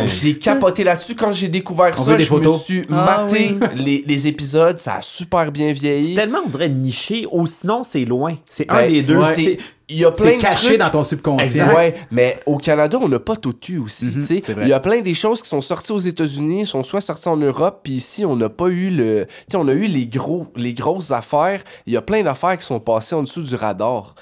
ouais. 0.01 0.07
J'ai 0.07 0.37
capoté 0.37 0.83
là-dessus. 0.83 1.15
Quand 1.15 1.31
j'ai 1.31 1.47
découvert 1.47 1.93
On 1.99 2.03
ça, 2.03 2.17
je 2.17 2.23
me 2.23 2.27
photos. 2.29 2.63
suis 2.63 2.81
Ah, 2.91 3.21
maté 3.21 3.55
les, 3.75 4.03
les 4.05 4.27
épisodes. 4.27 4.77
Ça 4.77 4.95
a 4.95 5.01
super 5.01 5.51
bien 5.51 5.67
C'est 5.67 5.73
vieilli. 5.73 6.13
tellement, 6.15 6.39
on 6.45 6.49
dirait, 6.49 6.69
niché, 6.69 7.25
ou 7.31 7.45
sinon, 7.47 7.83
c'est 7.83 8.05
loin. 8.05 8.35
C'est 8.49 8.69
un 8.69 8.75
Ben, 8.75 8.91
des 8.91 9.01
deux. 9.01 9.17
ouais. 9.17 9.33
C'est- 9.35 9.57
Il 9.87 9.99
y 9.99 10.03
a 10.05 10.09
plein 10.11 10.31
C'est 10.31 10.37
de 10.37 10.41
caché 10.41 10.67
trucs. 10.69 10.79
dans 10.79 10.89
ton 10.89 11.03
subconscient. 11.03 11.45
Exact. 11.45 11.75
Ouais, 11.75 11.93
mais 12.09 12.39
au 12.47 12.57
Canada, 12.57 12.97
on 12.99 13.07
n'a 13.07 13.19
pas 13.19 13.35
tout 13.35 13.53
eu 13.69 13.77
aussi. 13.77 14.11
Tu 14.11 14.21
sais. 14.23 14.41
c'est 14.43 14.53
vrai. 14.53 14.63
Il 14.65 14.69
y 14.69 14.73
a 14.73 14.79
plein 14.79 15.01
des 15.01 15.13
choses 15.13 15.43
qui 15.43 15.47
sont 15.47 15.61
sorties 15.61 15.91
aux 15.91 15.99
États-Unis, 15.99 16.65
sont 16.65 16.83
soit 16.83 17.01
sorties 17.01 17.27
en 17.27 17.37
Europe, 17.37 17.81
puis 17.83 17.93
ici, 17.93 18.25
on 18.25 18.35
n'a 18.35 18.49
pas 18.49 18.65
eu 18.65 18.89
le. 18.89 19.27
Tu 19.27 19.33
sais, 19.51 19.57
on 19.57 19.67
a 19.67 19.73
eu 19.73 19.85
les, 19.85 20.07
gros, 20.07 20.47
les 20.55 20.73
grosses 20.73 21.11
affaires. 21.11 21.61
Il 21.85 21.93
y 21.93 21.97
a 21.97 22.01
plein 22.01 22.23
d'affaires 22.23 22.57
qui 22.57 22.65
sont 22.65 22.79
passées 22.79 23.13
en 23.13 23.21
dessous 23.21 23.43
du 23.43 23.53
radar. 23.53 24.15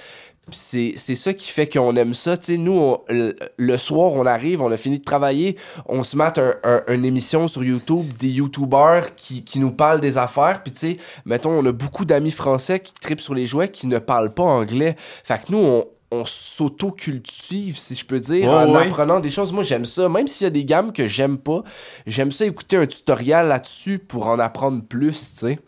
C'est 0.52 0.94
c'est 0.98 1.16
ça 1.16 1.34
qui 1.34 1.50
fait 1.50 1.68
qu'on 1.72 1.96
aime 1.96 2.14
ça. 2.14 2.36
Tu 2.36 2.46
sais, 2.46 2.58
nous, 2.58 2.74
on- 2.74 3.00
le, 3.08 3.78
soir, 3.78 4.12
on 4.12 4.26
arrive, 4.26 4.62
on 4.62 4.70
a 4.72 4.78
fini 4.78 5.00
de 5.00 5.04
travailler, 5.04 5.58
on 5.86 6.04
se 6.04 6.18
met 6.18 6.38
un, 6.38 6.54
un- 6.66 6.84
une 6.94 7.06
émission 7.06 7.48
sur 7.48 7.64
YouTube, 7.64 8.04
des 8.20 8.28
YouTubers 8.30 9.16
qui, 9.16 9.46
qui 9.46 9.60
nous 9.60 9.72
parlent 9.72 10.02
des 10.02 10.18
affaires. 10.18 10.62
Puis, 10.62 10.74
tu 10.74 10.80
sais, 10.80 10.98
mettons, 11.26 11.52
on 11.52 11.66
a 11.66 11.72
beaucoup 11.72 12.04
d'amis 12.04 12.32
français 12.32 12.82
qui 12.82 12.94
tripent 12.94 13.22
sur 13.22 13.34
les 13.34 13.48
jouets 13.48 13.70
qui 13.70 13.88
ne 13.88 14.00
parlent 14.00 14.34
pas 14.34 14.44
anglais. 14.44 14.98
Fait 15.24 15.40
que 15.46 15.50
nous, 15.54 15.60
on, 15.60 15.86
on 16.12 16.26
s'auto-cultive, 16.26 17.78
si 17.78 17.96
je 17.96 18.06
peux 18.06 18.20
dire, 18.20 18.52
en 18.52 18.70
ouais. 18.76 18.86
apprenant 18.88 19.22
des 19.22 19.30
choses. 19.30 19.54
Moi, 19.54 19.64
j'aime 19.64 19.86
ça. 19.86 20.10
Même 20.10 20.28
s'il 20.28 20.44
y 20.46 20.48
a 20.48 20.52
des 20.52 20.66
gammes 20.66 20.92
que 20.92 21.08
j'aime 21.08 21.38
pas, 21.38 21.64
j'aime 22.06 22.32
ça 22.34 22.46
écouter 22.46 22.76
un 22.76 22.86
tutoriel 22.86 23.48
là-dessus 23.48 23.98
pour 23.98 24.28
en 24.28 24.40
apprendre 24.40 24.84
plus, 24.84 25.34
tu 25.34 25.40
sais. 25.40 25.60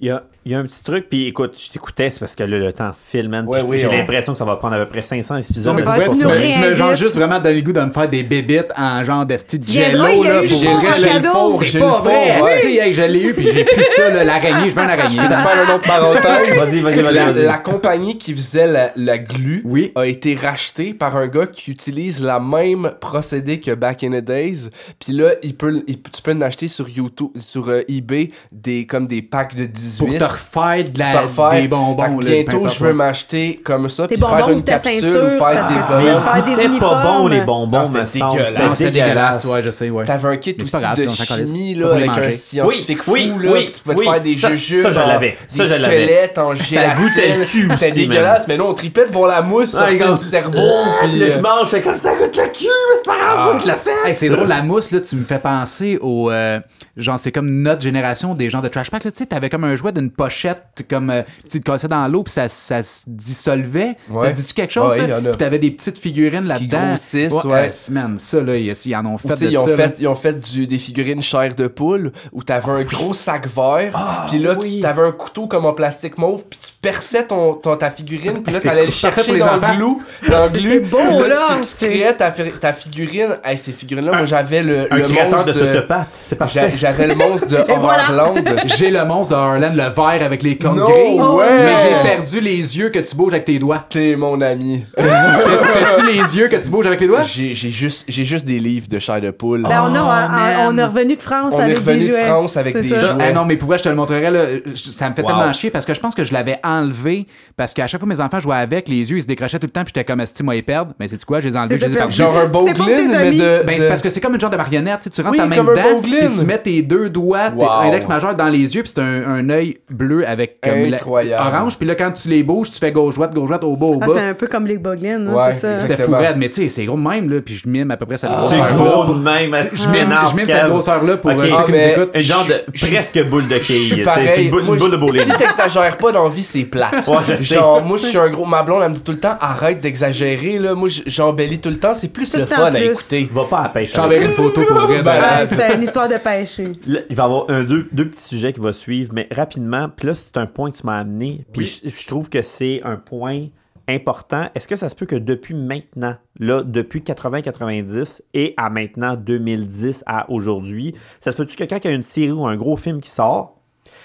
Il 0.00 0.06
y 0.06 0.10
a, 0.10 0.24
il 0.44 0.52
y 0.52 0.54
a 0.54 0.58
un 0.58 0.62
petit 0.64 0.82
truc, 0.82 1.08
puis 1.08 1.26
écoute, 1.28 1.54
je 1.58 1.70
t'écoutais, 1.70 2.10
c'est 2.10 2.20
parce 2.20 2.36
que 2.36 2.44
là, 2.44 2.58
le 2.58 2.72
temps 2.72 2.90
file, 2.92 3.28
man. 3.28 3.46
Ouais, 3.46 3.60
oui, 3.66 3.78
j'ai 3.78 3.86
on- 3.88 3.92
l'impression 3.92 4.32
que 4.32 4.38
ça 4.38 4.44
va 4.44 4.56
prendre 4.56 4.74
à 4.74 4.78
peu 4.78 4.88
près 4.88 5.00
500 5.02 5.36
épisodes. 5.36 5.64
Non, 5.66 5.74
mais 5.74 5.82
va 5.82 5.94
tu, 5.94 6.10
me, 6.26 6.52
tu 6.52 6.58
me 6.58 6.74
genre 6.74 6.94
juste 6.94 7.14
vraiment 7.16 7.38
donné 7.40 7.56
le 7.56 7.60
goût 7.62 7.72
de 7.72 7.80
me 7.80 7.90
faire 7.90 8.08
des 8.08 8.22
bébites 8.22 8.72
en 8.76 9.02
genre 9.04 9.24
de 9.26 9.36
style 9.36 9.62
jello. 9.62 10.22
Là, 10.24 10.44
j'ai 10.46 10.66
le 10.66 11.04
cadeau. 11.04 11.28
four, 11.32 11.62
J'ai 11.64 11.70
C'est 11.72 11.78
le 11.78 11.84
pas 11.84 11.90
four, 11.92 12.02
vrai. 12.04 12.40
ouais. 12.42 12.60
Tu 12.60 12.66
sais, 12.68 12.74
hey, 12.76 12.92
je 12.92 13.02
l'ai 13.02 13.20
eu, 13.22 13.34
puis 13.34 13.46
j'ai 13.52 13.64
plus 13.64 13.84
ça, 13.96 14.10
là, 14.10 14.24
l'araignée. 14.24 14.70
Je 14.70 14.74
veux 14.74 14.82
une 14.82 14.90
araignée. 14.90 15.16
Je 15.16 15.22
vais 15.22 15.28
faire 15.28 15.64
une 15.64 15.70
autre 15.74 15.86
parenthèse. 15.86 16.56
Vas-y, 16.58 16.80
vas-y, 16.80 17.02
vas-y, 17.02 17.14
La, 17.14 17.30
vas-y. 17.32 17.44
la 17.46 17.58
compagnie 17.58 18.18
qui 18.18 18.32
faisait 18.34 18.66
la, 18.66 18.92
la 18.96 19.18
glu 19.18 19.62
Oui. 19.64 19.92
a 19.94 20.06
été 20.06 20.34
rachetée 20.34 20.94
par 20.94 21.16
un 21.16 21.26
gars 21.28 21.46
qui 21.46 21.70
utilise 21.70 22.22
la 22.22 22.38
même 22.40 22.92
procédé 23.00 23.60
que 23.60 23.74
Back 23.74 24.04
in 24.04 24.10
the 24.10 24.24
Days. 24.24 24.68
Puis 24.98 25.12
là, 25.14 25.30
il 25.42 25.54
peut, 25.56 25.82
il- 25.86 26.00
tu 26.02 26.22
peux 26.22 26.32
en 26.32 26.40
acheter 26.42 26.68
sur 26.68 26.88
YouTube, 26.88 27.30
sur 27.38 27.68
euh, 27.68 27.80
eBay, 27.88 28.28
des, 28.52 28.86
comme 28.86 29.06
des 29.06 29.22
packs 29.22 29.54
de 29.56 29.66
18. 29.66 30.18
Refaire 30.34 30.84
de 30.84 30.98
la, 30.98 31.20
refaire. 31.22 31.60
des 31.62 31.68
bonbons. 31.68 32.20
là, 32.20 32.30
bientôt, 32.30 32.68
je 32.68 32.84
veux 32.84 32.92
m'acheter 32.92 33.60
comme 33.64 33.88
ça, 33.88 34.06
puis 34.08 34.16
faire 34.18 34.48
une 34.48 34.62
capsule 34.62 35.00
ceinture, 35.00 35.24
ou 35.24 35.38
faire 35.38 35.66
des 35.68 35.74
Mais 35.74 36.06
bonbons. 36.12 36.52
étaient 36.52 36.78
pas 36.78 37.02
bons, 37.02 37.28
les 37.28 37.40
bonbons, 37.40 37.78
Ah, 37.80 37.86
c'était 37.86 38.00
me 38.00 38.06
semble. 38.06 38.30
dégueulasse. 38.44 38.78
C'était 38.78 38.90
c'était 38.90 39.48
ouais, 39.48 39.62
je 39.64 39.70
sais, 39.70 39.90
ouais. 39.90 40.04
T'avais 40.04 40.28
un 40.28 40.36
kit 40.36 40.54
Mais 40.58 40.64
aussi 40.64 41.06
de 41.06 41.08
chimie 41.08 41.74
là, 41.74 41.92
avec 41.94 42.08
un 42.10 42.30
scientifique 42.30 43.02
fou 43.02 43.14
là, 43.14 43.52
tu 43.72 43.80
pouvais 43.82 43.94
te 43.96 44.02
faire 44.02 44.20
des 44.22 44.34
Ça, 44.34 44.50
jujubes, 44.50 44.82
ça, 44.82 44.90
je 44.90 44.98
l'avais. 45.00 45.36
Ça, 45.48 45.62
des 45.62 45.68
je 45.68 45.74
l'avais. 45.76 46.04
squelettes 46.04 46.38
en 46.38 46.56
Ça 46.56 46.62
gélatine. 46.64 47.04
goûtait 47.04 47.36
le 47.38 47.44
cul 47.44 47.68
C'était 47.70 47.92
dégueulasse, 47.92 48.48
mais 48.48 48.56
non, 48.56 48.68
on 48.70 48.74
tripait 48.74 49.06
devant 49.06 49.26
la 49.26 49.42
mousse 49.42 49.72
comme- 49.72 50.16
du 50.18 50.24
cerveau. 50.24 50.58
Ah, 51.02 51.06
je 51.14 51.22
euh, 51.22 51.40
mange, 51.40 51.64
je 51.66 51.70
fais 51.70 51.82
comme 51.82 51.96
ça, 51.96 52.14
goûte 52.14 52.36
le 52.36 52.52
cul, 52.52 52.64
mais 52.66 52.96
c'est 52.96 53.04
pas 53.06 53.16
grave, 53.18 53.52
goûte 53.52 53.70
fait. 53.70 54.08
Hey, 54.08 54.14
c'est 54.14 54.28
drôle, 54.28 54.48
la 54.48 54.62
mousse, 54.62 54.90
là, 54.90 55.00
tu 55.00 55.16
me 55.16 55.24
fais 55.24 55.38
penser 55.38 55.98
au. 56.00 56.30
euh, 56.30 56.60
genre, 56.96 57.18
c'est 57.18 57.32
comme 57.32 57.62
notre 57.62 57.82
génération 57.82 58.34
des 58.34 58.50
gens 58.50 58.60
de 58.60 58.68
Trash 58.68 58.90
Pack. 58.90 59.04
là, 59.04 59.10
Tu 59.10 59.18
sais, 59.18 59.26
t'avais 59.26 59.48
comme 59.50 59.64
un 59.64 59.76
jouet 59.76 59.92
d'une 59.92 60.10
pochette, 60.24 60.84
comme. 60.88 61.10
euh, 61.10 61.22
tu 61.50 61.60
te 61.60 61.70
cassais 61.70 61.88
dans 61.88 62.06
l'eau, 62.08 62.22
puis 62.22 62.32
ça, 62.32 62.48
ça 62.48 62.82
se 62.82 63.02
dissolvait. 63.06 63.96
Ça 64.08 64.14
Ouais. 64.14 64.32
dit 64.32 64.54
quelque 64.54 64.72
chose, 64.72 64.92
Ouais, 64.92 65.00
ça? 65.00 65.06
y 65.06 65.12
en 65.12 65.24
a. 65.24 65.28
Puis 65.30 65.36
t'avais 65.38 65.58
des 65.58 65.70
petites 65.70 65.98
figurines 65.98 66.44
là-dedans. 66.46 66.88
grossissent, 66.88 67.44
ouais. 67.44 67.68
euh, 67.68 67.92
man, 67.92 68.18
ça, 68.18 68.40
là, 68.40 68.56
ils, 68.56 68.72
ils 68.84 68.96
en 68.96 69.06
ont 69.06 69.18
fait 69.18 69.28
de 69.40 69.50
ils 69.50 69.58
ont 69.58 69.64
ça, 69.64 69.70
là. 69.70 69.76
fait, 69.76 69.96
ils 70.00 70.08
ont 70.08 70.14
fait 70.14 70.38
du, 70.40 70.66
des 70.66 70.78
figurines 70.78 71.22
chair 71.22 71.54
de 71.54 71.66
poule 71.66 72.12
où 72.32 72.42
t'avais 72.42 72.70
un 72.70 72.82
gros 72.82 73.14
sac 73.14 73.46
vert, 73.48 74.26
puis 74.28 74.38
là 74.38 74.54
oui. 74.58 74.76
tu 74.76 74.80
t'avais 74.80 75.02
un 75.02 75.12
couteau 75.12 75.46
comme 75.46 75.66
en 75.66 75.72
plastique 75.72 76.18
mauve, 76.18 76.44
puis 76.48 76.58
tu 76.60 76.70
perçais 76.80 77.24
ton, 77.26 77.54
ton- 77.54 77.76
ta 77.76 77.90
figurine, 77.90 78.42
puis 78.42 78.52
là 78.52 78.60
t'allais 78.60 78.86
le 78.86 78.90
chercher 78.90 79.22
pour 79.24 79.32
les 79.34 79.40
dans 79.40 79.54
le 79.54 79.76
glue, 79.76 79.96
dans 80.30 80.44
le 80.44 80.48
C'est- 80.50 80.58
glue. 80.58 80.70
c'est 80.70 80.80
beau, 80.90 81.24
là, 81.28 81.36
tu, 81.78 81.84
créais 81.86 82.14
ta, 82.14 82.32
fi- 82.32 82.52
ta 82.58 82.72
figurine. 82.72 83.38
Hey, 83.44 83.56
ces 83.58 83.72
figurines-là, 83.72 84.12
moi 84.12 84.24
j'avais 84.26 84.62
le, 84.62 84.92
Un 84.92 84.96
le 84.96 85.02
créateur 85.02 85.38
monstre 85.40 85.52
de 85.52 85.86
c'est 86.10 86.36
parfait. 86.36 86.72
J'avais 86.76 87.06
le 87.06 87.14
monstre 87.14 87.48
de. 87.48 87.56
Horrorland. 87.70 88.34
J'ai 88.66 88.90
le 88.90 89.04
monstre 89.04 89.34
de 89.34 89.40
Harlan, 89.40 89.70
le 89.74 89.82
vert 89.88 90.13
avec 90.22 90.42
les 90.42 90.56
cornes 90.56 90.78
grises. 90.80 91.20
ouais. 91.20 91.44
Mais 91.64 91.72
j'ai 91.82 92.08
perdu 92.08 92.40
les 92.40 92.78
yeux 92.78 92.90
que 92.90 92.98
tu 92.98 93.14
bouges 93.16 93.32
avec 93.32 93.44
tes 93.44 93.58
doigts. 93.58 93.84
T'es 93.88 94.16
mon 94.16 94.40
ami. 94.40 94.84
T'as-tu 94.96 96.06
les 96.06 96.36
yeux 96.36 96.48
que 96.48 96.56
tu 96.56 96.70
bouges 96.70 96.86
avec 96.86 97.00
les 97.00 97.06
doigts? 97.06 97.22
J'ai 97.22 97.54
juste, 97.54 98.04
j'ai 98.08 98.24
juste 98.24 98.46
des 98.46 98.58
livres 98.58 98.88
de 98.88 98.98
chair 98.98 99.20
de 99.20 99.30
poule. 99.30 99.62
Ben, 99.62 99.82
on, 99.90 99.94
a, 99.94 100.00
Oh, 100.04 100.66
on- 100.70 100.74
on 100.74 100.78
est 100.78 100.84
revenu 100.84 101.16
de 101.16 101.22
France 101.22 101.54
On 101.56 101.60
est 101.60 101.64
avec 101.64 101.76
revenu 101.78 102.00
des 102.00 102.06
de 102.08 102.12
jouets. 102.12 102.24
France 102.24 102.56
avec 102.56 102.74
des 102.80 102.88
ça. 102.88 103.00
jouets. 103.14 103.24
Ah 103.28 103.32
non, 103.32 103.44
mais 103.44 103.56
pour 103.56 103.68
vrai, 103.68 103.78
je 103.78 103.84
te 103.84 103.88
le 103.88 103.94
montrerai, 103.94 104.30
là. 104.30 104.44
Ça 104.74 105.08
me 105.10 105.14
fait 105.14 105.22
Wow. 105.22 105.28
tellement 105.28 105.52
chier 105.52 105.70
parce 105.70 105.86
que 105.86 105.94
je 105.94 106.00
pense 106.00 106.14
que 106.14 106.24
je 106.24 106.32
l'avais 106.32 106.56
enlevé 106.64 107.26
parce 107.56 107.72
qu'à 107.74 107.86
chaque 107.86 108.00
fois 108.00 108.08
mes 108.08 108.20
enfants 108.20 108.40
jouaient 108.40 108.56
avec, 108.56 108.88
les 108.88 109.10
yeux 109.10 109.18
ils 109.18 109.22
se 109.22 109.26
décrochaient 109.26 109.58
tout 109.58 109.66
le 109.66 109.72
temps, 109.72 109.82
puis 109.84 109.92
j'étais 109.94 110.04
comme, 110.04 110.20
est-ce 110.20 110.42
moi, 110.42 110.54
ils 110.56 110.62
perdent? 110.62 110.92
Mais 111.00 111.08
c'est 111.08 111.22
quoi? 111.24 111.40
Je 111.40 111.48
les 111.48 111.54
ai 111.54 111.58
enlevés, 111.58 111.78
je 111.78 111.86
les 111.86 111.92
ai 111.92 111.96
perdus. 111.96 112.16
Genre 112.16 112.36
un 112.36 112.42
tes 112.46 112.48
Boglin, 112.48 113.18
mais 113.18 113.32
de. 113.32 113.62
Ben, 113.66 113.76
de- 113.76 113.80
c'est 113.80 113.88
parce 113.88 114.02
que 114.02 114.10
c'est 114.10 114.20
comme 114.20 114.34
une 114.34 114.40
genre 114.40 114.50
de 114.50 114.56
marionnette, 114.56 115.00
tu 115.00 115.04
sais, 115.04 115.10
tu 115.10 115.20
rentres 115.22 115.36
ta 115.38 115.46
main 115.46 115.56
dedans, 115.64 116.00
tu 116.02 116.44
mets 116.44 116.58
tes 116.58 116.82
deux 116.82 117.08
doigts, 117.10 117.50
index 117.84 118.06
majeur 118.08 118.34
dans 118.34 118.48
les 118.48 118.74
yeux, 118.74 118.82
puis 118.82 118.92
c'est 118.94 119.00
un, 119.00 119.22
un 119.26 119.50
œil 119.50 119.76
bleu 119.90 120.03
avec 120.26 120.60
comme 120.60 120.86
la- 120.90 120.96
Incroyable. 120.96 121.54
orange, 121.56 121.76
puis 121.78 121.86
là 121.86 121.94
quand 121.94 122.12
tu 122.12 122.28
les 122.28 122.42
bouges, 122.42 122.70
tu 122.70 122.78
fais 122.78 122.92
gauche-droite, 122.92 123.32
gauche-droite, 123.34 123.64
au 123.64 123.76
bas, 123.76 123.86
au 123.86 123.98
Ah, 124.02 124.06
bas. 124.06 124.12
c'est 124.14 124.20
un 124.20 124.34
peu 124.34 124.46
comme 124.46 124.66
les 124.66 124.78
Boglins, 124.78 125.26
Ouais, 125.26 125.52
c'est 125.52 125.60
ça. 125.60 125.78
C'était 125.78 126.02
fou 126.02 126.12
raide, 126.12 126.36
mais 126.36 126.48
tu 126.48 126.62
sais, 126.62 126.68
c'est 126.68 126.84
gros 126.84 126.96
de 126.96 127.02
même, 127.02 127.30
là, 127.30 127.40
puis 127.40 127.54
je 127.54 127.68
mime 127.68 127.90
à 127.90 127.96
peu 127.96 128.06
près 128.06 128.16
cette 128.16 128.30
Ah, 128.32 128.44
C'est 128.48 128.58
grosseur 128.58 128.76
gros 128.76 129.14
de 129.14 129.18
même. 129.20 129.54
Je 129.54 129.90
mime, 129.90 130.14
je 130.30 130.36
mime 130.36 130.46
cette 130.46 130.68
grosseur-là 130.68 131.16
pour 131.16 131.30
euh, 131.30 131.38
ceux 131.38 131.48
Ah, 131.56 131.62
qui 131.66 131.72
nous 131.72 131.78
écoutent. 131.78 132.10
Un 132.14 132.20
genre 132.20 132.46
de 132.46 132.54
Je- 132.72 132.86
je- 132.86 132.92
presque 132.92 133.28
boule 133.28 133.48
de 133.48 133.54
Je 133.56 133.62
suis 133.62 133.74
quille. 133.74 133.88
C'est 133.96 134.02
pareil. 134.02 134.44
une 134.46 134.50
boule, 134.50 134.62
Moi, 134.62 134.74
une 134.74 134.80
boule 134.80 134.90
de 134.90 134.96
je- 134.96 135.00
bowling. 135.00 135.22
Si 135.22 135.32
t'exagères 135.36 135.98
pas 135.98 136.12
dans 136.12 136.24
la 136.24 136.30
vie, 136.30 136.42
c'est 136.42 136.64
plate. 136.64 137.06
Ouais, 137.08 137.16
je 137.22 137.34
sais. 137.36 137.54
Genre, 137.54 137.82
moi, 137.84 137.96
je 137.96 138.06
suis 138.06 138.18
un 138.18 138.28
gros. 138.30 138.44
Ma 138.46 138.62
blonde, 138.62 138.82
elle 138.82 138.90
me 138.90 138.94
dit 138.94 139.04
tout 139.04 139.12
le 139.12 139.18
temps, 139.20 139.36
arrête 139.40 139.80
d'exagérer, 139.80 140.58
là. 140.58 140.74
Moi, 140.74 140.88
j'embellis 141.06 141.58
tout 141.60 141.70
le 141.70 141.78
temps. 141.78 141.94
C'est 141.94 142.08
plus 142.12 142.34
le 142.36 142.46
fun 142.46 142.64
à 142.72 142.78
écouter. 142.80 143.28
Va 143.32 143.44
pas 143.44 143.60
à 143.62 143.68
pêche. 143.68 143.90
Je 143.90 143.94
t'enverrai 143.96 144.26
une 144.26 144.32
photo 144.32 144.62
pour 144.62 144.78
vrai. 144.80 145.02
Ben, 145.02 145.14
Ouais, 145.14 145.46
c'est 145.46 145.74
une 145.74 145.82
histoire 145.82 146.08
de 146.08 146.16
pêche. 146.16 146.58
il 146.58 147.16
va 147.16 147.22
y 147.22 147.26
avoir 147.26 147.44
un, 147.48 147.62
deux, 147.64 147.86
deux 147.92 148.06
petits 148.08 148.22
sujets 148.22 148.52
qui 148.52 148.60
vont 148.60 148.72
suivre, 148.72 149.10
mais 149.14 149.28
rapidement. 149.34 149.88
Puis 149.96 150.06
là, 150.08 150.14
c'est 150.14 150.36
un 150.36 150.46
point 150.46 150.70
que 150.70 150.76
tu 150.78 150.86
m'as 150.86 150.98
amené. 150.98 151.44
Puis 151.52 151.66
je, 151.84 151.88
je 151.90 152.06
trouve 152.06 152.28
que 152.28 152.42
c'est 152.42 152.80
un 152.84 152.96
point 152.96 153.46
important. 153.88 154.48
Est-ce 154.54 154.66
que 154.66 154.76
ça 154.76 154.88
se 154.88 154.94
peut 154.94 155.04
que 155.06 155.16
depuis 155.16 155.54
maintenant, 155.54 156.16
là, 156.38 156.62
depuis 156.62 157.00
80-90 157.00 158.22
et 158.32 158.54
à 158.56 158.70
maintenant 158.70 159.14
2010 159.14 160.04
à 160.06 160.30
aujourd'hui, 160.30 160.94
ça 161.20 161.32
se 161.32 161.36
peut-tu 161.36 161.56
que 161.56 161.64
quand 161.64 161.76
il 161.84 161.88
y 161.88 161.90
a 161.90 161.94
une 161.94 162.02
série 162.02 162.32
ou 162.32 162.46
un 162.46 162.56
gros 162.56 162.76
film 162.76 163.00
qui 163.00 163.10
sort, 163.10 163.60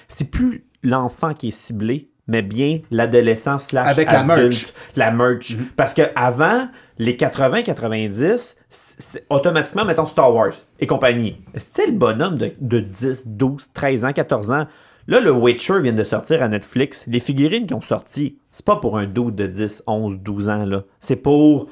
c'est 0.07 0.29
plus 0.29 0.65
l'enfant 0.83 1.33
qui 1.33 1.47
est 1.49 1.51
ciblé, 1.51 2.09
mais 2.27 2.41
bien 2.41 2.79
l'adolescent 2.91 3.57
slash 3.57 3.87
Avec 3.87 4.11
la 4.11 4.19
adulte, 4.19 4.37
merch. 4.37 4.73
la 4.97 5.11
merch. 5.11 5.57
Parce 5.77 5.93
que 5.93 6.03
avant 6.15 6.67
les 6.97 7.13
80-90, 7.15 8.57
c'est- 8.69 9.25
automatiquement, 9.29 9.85
mettons 9.85 10.05
Star 10.05 10.33
Wars 10.33 10.53
et 10.79 10.87
compagnie. 10.87 11.41
C'était 11.55 11.87
le 11.87 11.93
bonhomme 11.93 12.37
de, 12.37 12.51
de 12.59 12.79
10, 12.79 13.27
12, 13.27 13.71
13 13.73 14.05
ans, 14.05 14.13
14 14.13 14.51
ans. 14.51 14.67
Là, 15.09 15.19
le 15.19 15.31
Witcher 15.31 15.79
vient 15.81 15.91
de 15.91 16.03
sortir 16.03 16.43
à 16.43 16.47
Netflix. 16.47 17.05
Les 17.07 17.19
figurines 17.19 17.65
qui 17.65 17.73
ont 17.73 17.81
sorti, 17.81 18.37
c'est 18.51 18.63
pas 18.63 18.75
pour 18.75 18.99
un 18.99 19.07
dude 19.07 19.33
de 19.33 19.47
10, 19.47 19.85
11, 19.87 20.19
12 20.19 20.49
ans. 20.49 20.65
là. 20.65 20.83
C'est 20.99 21.15
pour 21.15 21.65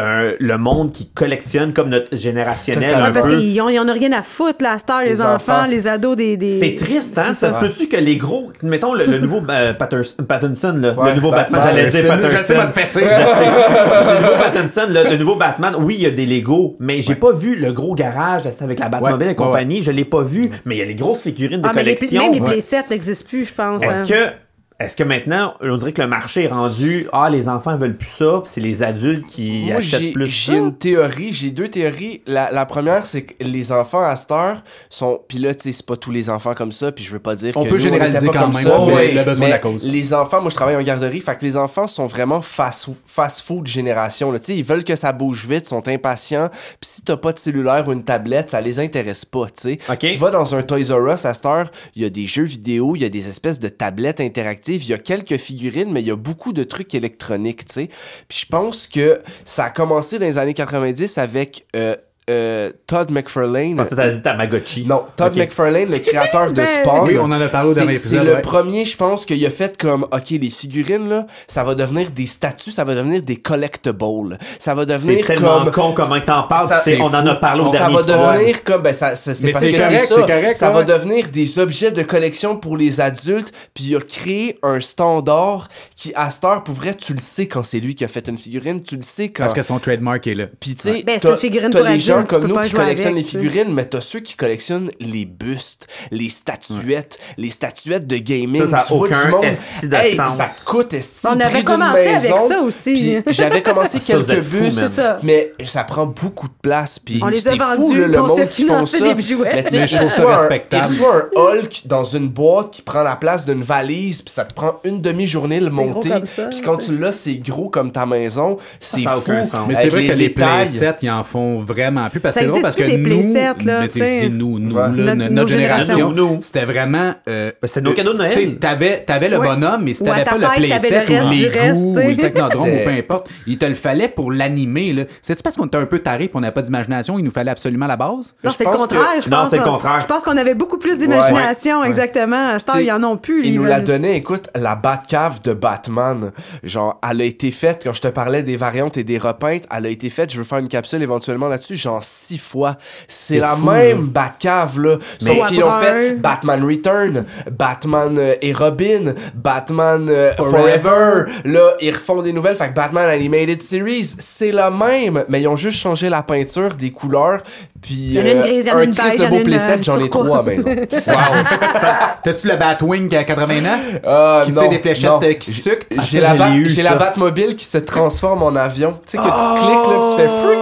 euh, 0.00 0.34
le 0.40 0.56
monde 0.58 0.92
qui 0.92 1.10
collectionne 1.10 1.72
comme 1.72 1.90
notre 1.90 2.16
générationnel 2.16 2.94
un 2.94 3.04
Ouais, 3.06 3.12
parce 3.12 3.26
peu. 3.26 3.38
qu'ils 3.38 3.60
ont, 3.60 3.68
ils 3.68 3.78
en 3.78 3.88
ont 3.88 3.92
rien 3.92 4.12
à 4.12 4.22
foutre, 4.22 4.62
la 4.62 4.78
star, 4.78 5.02
les, 5.02 5.10
Les 5.10 5.20
enfants, 5.20 5.34
enfants. 5.34 5.66
les 5.66 5.86
ados, 5.86 6.16
des. 6.16 6.36
des... 6.36 6.52
C'est 6.52 6.74
triste, 6.74 7.18
hein? 7.18 7.34
C'est 7.34 7.48
Ça, 7.48 7.60
se 7.60 7.64
peut-tu 7.64 7.88
que 7.88 7.96
les 7.96 8.16
gros. 8.16 8.50
Mettons 8.62 8.94
le, 8.94 9.04
le 9.06 9.18
nouveau 9.18 9.42
euh, 9.50 9.72
Pattinson, 9.74 10.74
là, 10.76 10.92
Ouais, 10.94 11.10
le 11.10 11.14
nouveau 11.16 11.30
Batman, 11.30 11.60
Batman, 11.60 11.76
j'allais 11.76 11.88
dire 11.90 12.06
Patterson, 12.06 12.54
je 12.74 12.86
sais. 12.86 12.94
Je 12.94 13.00
le 13.00 14.20
nouveau 14.22 14.42
Pattinson, 14.42 14.86
le, 14.88 15.10
le 15.10 15.16
nouveau 15.16 15.36
Batman, 15.36 15.74
oui, 15.78 15.96
il 15.98 16.02
y 16.02 16.06
a 16.06 16.10
des 16.10 16.26
Legos, 16.26 16.76
mais 16.80 17.00
j'ai 17.02 17.14
pas 17.14 17.32
vu 17.32 17.56
le 17.56 17.72
gros 17.72 17.94
garage 17.94 18.44
là, 18.44 18.50
avec 18.60 18.78
la 18.78 18.88
Batmobile 18.88 19.26
Ouais, 19.26 19.32
et 19.32 19.36
compagnie. 19.36 19.82
Je 19.82 19.90
l'ai 19.90 20.04
pas 20.04 20.22
vu, 20.22 20.50
mais 20.64 20.76
il 20.76 20.78
y 20.78 20.82
a 20.82 20.84
les 20.86 20.94
grosses 20.94 21.22
figurines 21.22 21.60
de 21.62 21.68
Ah, 21.68 21.72
mais 21.74 21.82
les, 21.82 21.94
collection. 21.94 22.22
même 22.22 22.32
les 22.34 22.40
Ouais. 22.40 22.48
Play 22.50 22.60
7 22.60 22.90
n'existent 22.90 23.28
plus, 23.28 23.44
je 23.46 23.54
pense. 23.54 23.82
Est-ce 23.82 24.12
hein. 24.12 24.16
que 24.30 24.32
est-ce 24.80 24.96
que 24.96 25.04
maintenant, 25.04 25.54
on 25.60 25.76
dirait 25.76 25.92
que 25.92 26.00
le 26.00 26.08
marché 26.08 26.44
est 26.44 26.48
rendu 26.48 27.06
Ah, 27.12 27.28
les 27.30 27.48
enfants 27.48 27.76
veulent 27.76 27.96
plus 27.96 28.08
ça, 28.08 28.40
puis 28.42 28.50
c'est 28.52 28.60
les 28.60 28.82
adultes 28.82 29.26
qui 29.26 29.64
Moi, 29.66 29.76
achètent 29.76 30.00
j'ai 30.00 30.12
plus 30.12 30.26
j'ai 30.26 30.52
ça? 30.52 30.58
une 30.58 30.74
théorie, 30.74 31.32
j'ai 31.32 31.50
deux 31.50 31.68
théories. 31.68 32.22
La, 32.26 32.50
la 32.50 32.64
première, 32.66 33.04
c'est 33.04 33.22
que 33.22 33.34
les 33.44 33.72
enfants 33.72 34.02
à 34.02 34.16
cette 34.16 34.32
heure 34.32 34.62
sont. 34.88 35.20
Puis 35.28 35.38
là, 35.38 35.54
tu 35.54 35.64
sais, 35.64 35.72
c'est 35.72 35.86
pas 35.86 35.96
tous 35.96 36.10
les 36.10 36.30
enfants 36.30 36.54
comme 36.54 36.72
ça, 36.72 36.90
puis 36.92 37.04
je 37.04 37.10
veux 37.12 37.18
pas 37.18 37.34
dire 37.34 37.52
On 37.56 37.62
que 37.62 37.68
peut 37.68 37.74
nous, 37.74 37.80
généraliser 37.80 38.26
pas 38.26 38.32
quand 38.32 38.40
comme 38.44 38.54
même, 38.54 38.62
ça, 38.64 38.78
mais 38.86 38.94
mais- 38.94 39.12
le 39.12 39.22
besoin 39.24 39.46
de 39.46 39.50
la 39.52 39.58
cause. 39.58 39.84
Les 39.84 40.14
enfants, 40.14 40.40
moi, 40.40 40.50
je 40.50 40.54
travaille 40.56 40.76
en 40.76 40.82
garderie, 40.82 41.20
fait 41.20 41.36
que 41.36 41.44
les 41.44 41.56
enfants 41.58 41.86
sont 41.86 42.06
vraiment 42.06 42.40
fast, 42.40 42.88
fast 43.06 43.42
food 43.42 43.66
génération. 43.66 44.32
là. 44.32 44.38
Tu 44.38 44.46
sais, 44.46 44.56
ils 44.56 44.64
veulent 44.64 44.84
que 44.84 44.96
ça 44.96 45.12
bouge 45.12 45.46
vite, 45.46 45.66
sont 45.66 45.86
impatients. 45.88 46.48
Puis 46.80 46.90
si 46.90 47.02
t'as 47.02 47.16
pas 47.18 47.32
de 47.32 47.38
cellulaire 47.38 47.86
ou 47.86 47.92
une 47.92 48.04
tablette, 48.04 48.50
ça 48.50 48.60
les 48.60 48.78
intéresse 48.80 49.24
pas, 49.24 49.44
tu 49.46 49.52
sais. 49.62 49.78
Ok. 49.90 49.98
Tu 49.98 50.16
vas 50.16 50.30
dans 50.30 50.54
un 50.54 50.62
Toys 50.62 50.90
R 50.90 51.12
Us 51.12 51.24
à 51.26 51.34
cette 51.34 51.44
heure, 51.46 51.70
il 51.94 52.02
y 52.02 52.04
a 52.06 52.10
des 52.10 52.26
jeux 52.26 52.44
vidéo, 52.44 52.96
il 52.96 53.02
y 53.02 53.04
a 53.04 53.08
des 53.10 53.28
espèces 53.28 53.60
de 53.60 53.68
tablettes 53.68 54.20
interactives, 54.20 54.69
il 54.76 54.88
y 54.88 54.94
a 54.94 54.98
quelques 54.98 55.36
figurines, 55.36 55.92
mais 55.92 56.02
il 56.02 56.06
y 56.06 56.10
a 56.10 56.16
beaucoup 56.16 56.52
de 56.52 56.64
trucs 56.64 56.94
électroniques, 56.94 57.66
tu 57.66 57.74
sais. 57.74 57.88
Puis 58.28 58.40
je 58.40 58.46
pense 58.46 58.86
que 58.86 59.20
ça 59.44 59.64
a 59.64 59.70
commencé 59.70 60.18
dans 60.18 60.26
les 60.26 60.38
années 60.38 60.54
90 60.54 61.18
avec 61.18 61.66
euh, 61.76 61.96
euh, 62.28 62.70
Todd 62.86 63.10
McFarlane. 63.10 63.76
Que 63.76 63.94
t'avais 63.94 64.14
dit 64.14 64.22
Tamagotchi. 64.22 64.86
Non, 64.86 65.04
Todd 65.16 65.32
Ok. 65.32 65.38
McFarlane, 65.38 65.90
le 65.90 65.98
créateur 65.98 66.52
de 66.52 66.62
Spawn. 66.82 67.08
Oui, 67.08 67.16
on 67.18 67.24
en 67.24 67.32
a 67.32 67.48
parlé 67.48 67.68
au 67.68 67.72
c'est- 67.74 67.80
dernier 67.80 67.94
C'est 67.94 68.08
épisode, 68.08 68.26
le 68.26 68.34
ouais. 68.34 68.40
premier, 68.42 68.84
je 68.84 68.96
pense, 68.96 69.24
qu'il 69.26 69.44
a 69.46 69.50
fait 69.50 69.76
comme, 69.76 70.04
OK, 70.04 70.30
les 70.30 70.50
figurines, 70.50 71.08
là, 71.08 71.26
ça 71.48 71.64
va 71.64 71.74
devenir 71.74 72.10
des 72.10 72.26
statues, 72.26 72.70
ça 72.70 72.84
va 72.84 72.94
devenir 72.94 73.22
des 73.22 73.36
collectibles. 73.36 74.38
Ça 74.58 74.74
va 74.74 74.82
C'est 74.82 74.86
devenir 74.86 75.26
tellement 75.26 75.64
comme... 75.64 75.70
con 75.72 75.92
comment 75.94 76.20
t'en 76.20 76.42
parles, 76.44 76.68
Ça- 76.68 76.80
c'est- 76.84 76.94
c'est 76.96 77.02
on 77.02 77.06
en 77.06 77.26
a 77.26 77.34
parlé 77.36 77.62
au 77.62 77.64
ça 77.64 77.78
dernier 77.78 77.94
va 77.94 78.00
épisode. 78.00 78.32
devenir 78.34 78.64
comme 78.64 78.82
ben 78.82 78.92
ça, 78.92 79.14
ça- 79.16 79.34
c'est 79.34 79.50
parce 79.50 79.64
c'est 79.64 79.72
que 79.72 79.76
correct, 79.78 79.98
c'est 80.00 80.06
ça, 80.06 80.14
c'est 80.14 80.20
correct, 80.26 80.54
ça 80.56 80.68
ouais. 80.68 80.74
va 80.74 80.82
devenir 80.84 81.28
des 81.28 81.58
objets 81.58 81.90
de 81.90 82.02
collection 82.02 82.56
pour 82.56 82.76
les 82.76 83.00
adultes 83.00 83.52
puis 83.74 83.84
il 83.84 83.96
a 83.96 84.00
créé 84.00 84.58
un 84.62 84.80
standard 84.80 85.68
qui 85.96 86.12
à 86.14 86.30
cette 86.30 86.44
heure 86.44 86.62
pour 86.64 86.74
vrai 86.74 86.94
tu 86.94 87.12
le 87.12 87.18
sais 87.20 87.46
quand 87.46 87.62
c'est 87.62 87.80
lui 87.80 87.94
qui 87.94 88.04
a 88.04 88.08
fait 88.08 88.28
une 88.28 88.38
figurine 88.38 88.82
tu 88.82 88.96
le 88.96 89.02
sais 89.02 89.28
quand 89.30 89.44
Parce 89.44 89.54
que 89.54 89.62
son 89.62 89.78
trademark 89.78 90.26
est 90.26 90.34
là. 90.34 90.46
puis 90.60 90.74
tu 90.74 90.82
sais 90.92 91.02
Ben, 91.04 91.18
c'est 91.20 91.28
une 91.28 91.36
figurine 91.36 91.70
pour 91.70 91.80
les 91.80 91.86
adulte, 91.86 92.09
gens 92.10 92.24
comme 92.24 92.46
nous 92.46 92.60
qui 92.60 92.72
collectionnent 92.72 93.12
avec, 93.12 93.24
les 93.24 93.30
figurines 93.30 93.72
mais 93.72 93.84
t'as 93.84 94.00
ceux 94.00 94.20
qui 94.20 94.34
collectionnent 94.34 94.90
les 95.00 95.24
bustes 95.24 95.86
les 96.10 96.28
statuettes 96.28 97.18
les 97.36 97.50
statuettes 97.50 98.06
de 98.06 98.16
gaming. 98.16 98.66
Ça, 98.66 98.80
ça 98.80 98.86
vois 98.88 99.06
aucun 99.06 99.24
du 99.24 99.30
monde. 99.30 99.44
esti 99.44 99.88
de 99.88 99.94
hey, 99.96 100.16
sens. 100.16 100.36
ça 100.36 100.48
coûte 100.64 100.94
esti 100.94 101.26
On 101.28 101.40
avait 101.40 101.64
commencé 101.64 102.08
avec 102.08 102.22
maison. 102.22 102.48
ça 102.48 102.60
aussi. 102.60 103.18
J'avais 103.28 103.62
commencé 103.62 104.00
quelques 104.04 104.44
bustes 104.44 105.02
mais 105.22 105.52
ça 105.64 105.84
prend 105.84 106.06
beaucoup 106.06 106.48
de 106.48 106.54
place 106.60 106.98
puis 106.98 107.20
On 107.22 107.28
les 107.28 107.46
a 107.46 107.52
c'est 107.52 107.58
fou 107.58 107.94
le 107.94 108.08
monde 108.08 108.48
qui 108.48 108.66
font 108.66 108.86
ça. 108.86 108.98
mais 109.00 109.64
tu 109.64 109.70
sais, 109.70 110.24
respectable. 110.24 110.86
reçoit 110.86 111.28
un 111.36 111.58
Hulk 111.58 111.82
dans 111.86 112.04
une 112.04 112.28
boîte 112.28 112.70
qui 112.70 112.82
prend 112.82 113.02
la 113.02 113.16
place 113.16 113.44
d'une 113.44 113.62
valise 113.62 114.22
puis 114.22 114.32
ça 114.32 114.44
te 114.44 114.54
prend 114.54 114.80
une 114.84 115.00
demi-journée 115.00 115.60
le 115.60 115.70
monter. 115.70 116.10
puis 116.50 116.60
quand 116.62 116.76
tu 116.78 116.96
l'as 116.96 117.12
c'est 117.12 117.36
gros 117.36 117.68
comme 117.68 117.92
ta 117.92 118.06
maison. 118.06 118.56
C'est 118.78 119.00
ça 119.00 119.12
a 119.12 119.14
fou. 119.14 119.20
aucun 119.20 119.42
sens. 119.44 119.60
Mais 119.68 119.74
c'est 119.74 119.80
avec 119.80 119.92
vrai 119.92 120.06
que 120.06 120.12
les 120.12 120.30
playsets, 120.30 120.96
ils 121.02 121.10
en 121.10 121.24
font 121.24 121.60
vraiment 121.60 121.99
plus. 122.08 122.20
Parce 122.20 122.34
que 122.34 122.40
Ça 122.40 122.46
c'est 122.46 122.46
drôle 122.48 122.58
existe 122.60 122.78
parce 122.78 122.90
que 122.90 122.96
nous, 122.96 123.66
là, 123.66 123.80
mais 123.96 124.20
je 124.20 124.26
nous, 124.28 124.58
nous, 124.58 124.74
Ouais. 124.76 124.82
là, 124.82 124.88
Notre- 124.88 125.04
notre, 125.04 125.30
nos 125.30 125.30
notre 125.36 125.48
génération, 125.48 126.38
c'était 126.40 126.64
vraiment... 126.64 127.12
euh, 127.28 127.50
Ben, 127.60 127.66
c'était 127.68 127.80
nos 127.82 127.90
euh, 127.90 127.94
cadeaux 127.94 128.12
de 128.12 128.18
Noël. 128.18 128.58
T'avais, 128.58 129.00
t'avais 129.04 129.28
le 129.28 129.38
Ouais. 129.38 129.48
bonhomme, 129.48 129.82
mais 129.84 129.94
si 129.94 130.04
t'avais 130.04 130.24
ta 130.24 130.30
pas 130.32 130.36
le 130.38 130.42
fête, 130.46 130.68
t'avais 130.70 130.88
playset 130.88 131.04
le 131.06 131.26
ou 131.26 131.30
les 131.30 131.48
goûts 131.50 131.90
ou 131.90 131.96
le 132.08 132.16
technodrome 132.16 132.68
ou 132.68 132.84
peu 132.84 132.90
importe, 132.90 133.28
il 133.46 133.58
te 133.58 133.64
le 133.66 133.74
fallait 133.74 134.08
pour 134.08 134.32
l'animer. 134.32 134.92
là. 134.92 135.04
C'est-tu 135.22 135.42
parce 135.42 135.56
qu'on 135.56 135.66
était 135.66 135.76
un 135.78 135.86
peu 135.86 135.98
taré 135.98 136.24
et 136.24 136.30
on 136.34 136.40
n'avait 136.40 136.52
pas 136.52 136.62
d'imagination, 136.62 137.18
il 137.18 137.24
nous 137.24 137.30
fallait 137.30 137.50
absolument 137.50 137.86
la 137.86 137.96
base? 137.96 138.34
Non, 138.44 138.50
Je 138.50 138.56
c'est 138.56 138.64
le 138.64 138.70
contraire, 138.70 139.00
je 139.24 139.28
Non, 139.28 139.36
pense. 139.38 139.50
c'est 139.50 139.58
le 139.58 139.62
contraire. 139.64 140.00
Je 140.00 140.06
pense 140.06 140.22
qu'on 140.22 140.36
avait 140.36 140.54
beaucoup 140.54 140.78
plus 140.78 140.98
d'imagination, 140.98 141.84
exactement. 141.84 142.56
T'sais, 142.56 142.84
ils 142.84 142.92
en 142.92 143.02
ont 143.04 143.16
plus. 143.16 143.40
Il 143.40 143.46
ils 143.46 143.54
nous 143.56 143.64
l'a 143.64 143.80
donné, 143.80 144.14
écoute, 144.16 144.48
la 144.54 144.76
Batcave 144.76 145.40
de 145.42 145.52
Batman. 145.52 146.30
Genre, 146.62 147.00
elle 147.08 147.20
a 147.20 147.24
été 147.24 147.50
faite, 147.50 147.82
quand 147.84 147.92
je 147.92 148.00
te 148.00 148.08
parlais 148.08 148.42
des 148.42 148.56
variantes 148.56 148.96
et 148.96 149.04
des 149.04 149.18
repeintes, 149.18 149.64
elle 149.74 149.86
a 149.86 149.88
été 149.88 150.10
faite, 150.10 150.32
je 150.32 150.38
veux 150.38 150.44
faire 150.44 150.58
une 150.58 150.68
capsule 150.68 151.02
éventuellement 151.02 151.48
là-dessus, 151.48 151.76
genre 151.90 152.02
six 152.02 152.38
fois. 152.38 152.76
C'est 153.08 153.38
la 153.38 153.56
fou, 153.56 153.70
même 153.70 154.06
Batcave, 154.06 154.80
là. 154.80 154.96
Sauf 155.20 155.36
Soit 155.36 155.46
qu'ils 155.48 155.64
ont 155.64 155.72
fait 155.80 156.14
Batman 156.14 156.64
Return, 156.64 157.24
Batman 157.50 158.16
euh, 158.18 158.34
et 158.40 158.52
Robin, 158.52 159.14
Batman 159.34 160.06
euh, 160.08 160.34
Forever. 160.34 160.78
Forever. 160.80 161.24
Là, 161.44 161.70
ils 161.80 161.92
refont 161.94 162.22
des 162.22 162.32
nouvelles, 162.32 162.56
fait 162.56 162.68
que 162.68 162.74
Batman 162.74 163.08
Animated 163.08 163.62
Series, 163.62 164.14
c'est 164.18 164.52
la 164.52 164.70
même, 164.70 165.24
mais 165.28 165.40
ils 165.42 165.48
ont 165.48 165.56
juste 165.56 165.78
changé 165.78 166.08
la 166.08 166.22
peinture, 166.22 166.68
des 166.70 166.90
couleurs, 166.90 167.40
puis 167.82 167.94
Il 167.94 168.12
y 168.12 168.20
en 168.20 168.24
a 168.24 168.30
une 168.32 168.38
euh, 168.38 168.42
grise, 168.42 168.66
il 168.66 168.68
y 168.68 168.72
en 168.72 168.76
a 168.76 168.80
un 168.80 168.86
beige, 168.86 169.16
de 169.20 169.26
beau 169.28 169.40
playset, 169.42 169.72
euh, 169.72 169.82
j'en 169.82 169.98
ai 169.98 170.08
turquoise. 170.10 170.26
trois 170.26 170.38
à 170.38 170.42
la 170.42 170.42
maison. 170.42 170.70
Wow! 171.06 172.14
T'as-tu 172.22 172.48
le 172.48 172.56
Batwing 172.56 173.08
qui 173.08 173.16
a 173.16 173.24
89? 173.24 174.00
Ah, 174.06 174.42
Qui 174.44 174.52
non, 174.52 174.60
tire 174.62 174.70
des 174.70 174.78
fléchettes 174.78 175.10
non. 175.10 175.20
euh, 175.22 175.32
qui 175.34 175.50
sucent? 175.52 175.70
Ah, 175.96 176.02
J'ai 176.02 176.20
ça, 176.20 176.34
la, 176.34 176.90
bat- 176.90 176.96
Batmobile 176.98 177.56
qui 177.56 177.64
se 177.64 177.78
transforme 177.78 178.42
en 178.42 178.54
avion. 178.54 178.92
Tu 179.06 179.16
sais, 179.16 179.18
que 179.18 179.22
tu 179.22 179.28
cliques 179.28 179.88
là, 179.90 180.10
tu 180.10 180.16
fais 180.16 180.28
freak. 180.28 180.58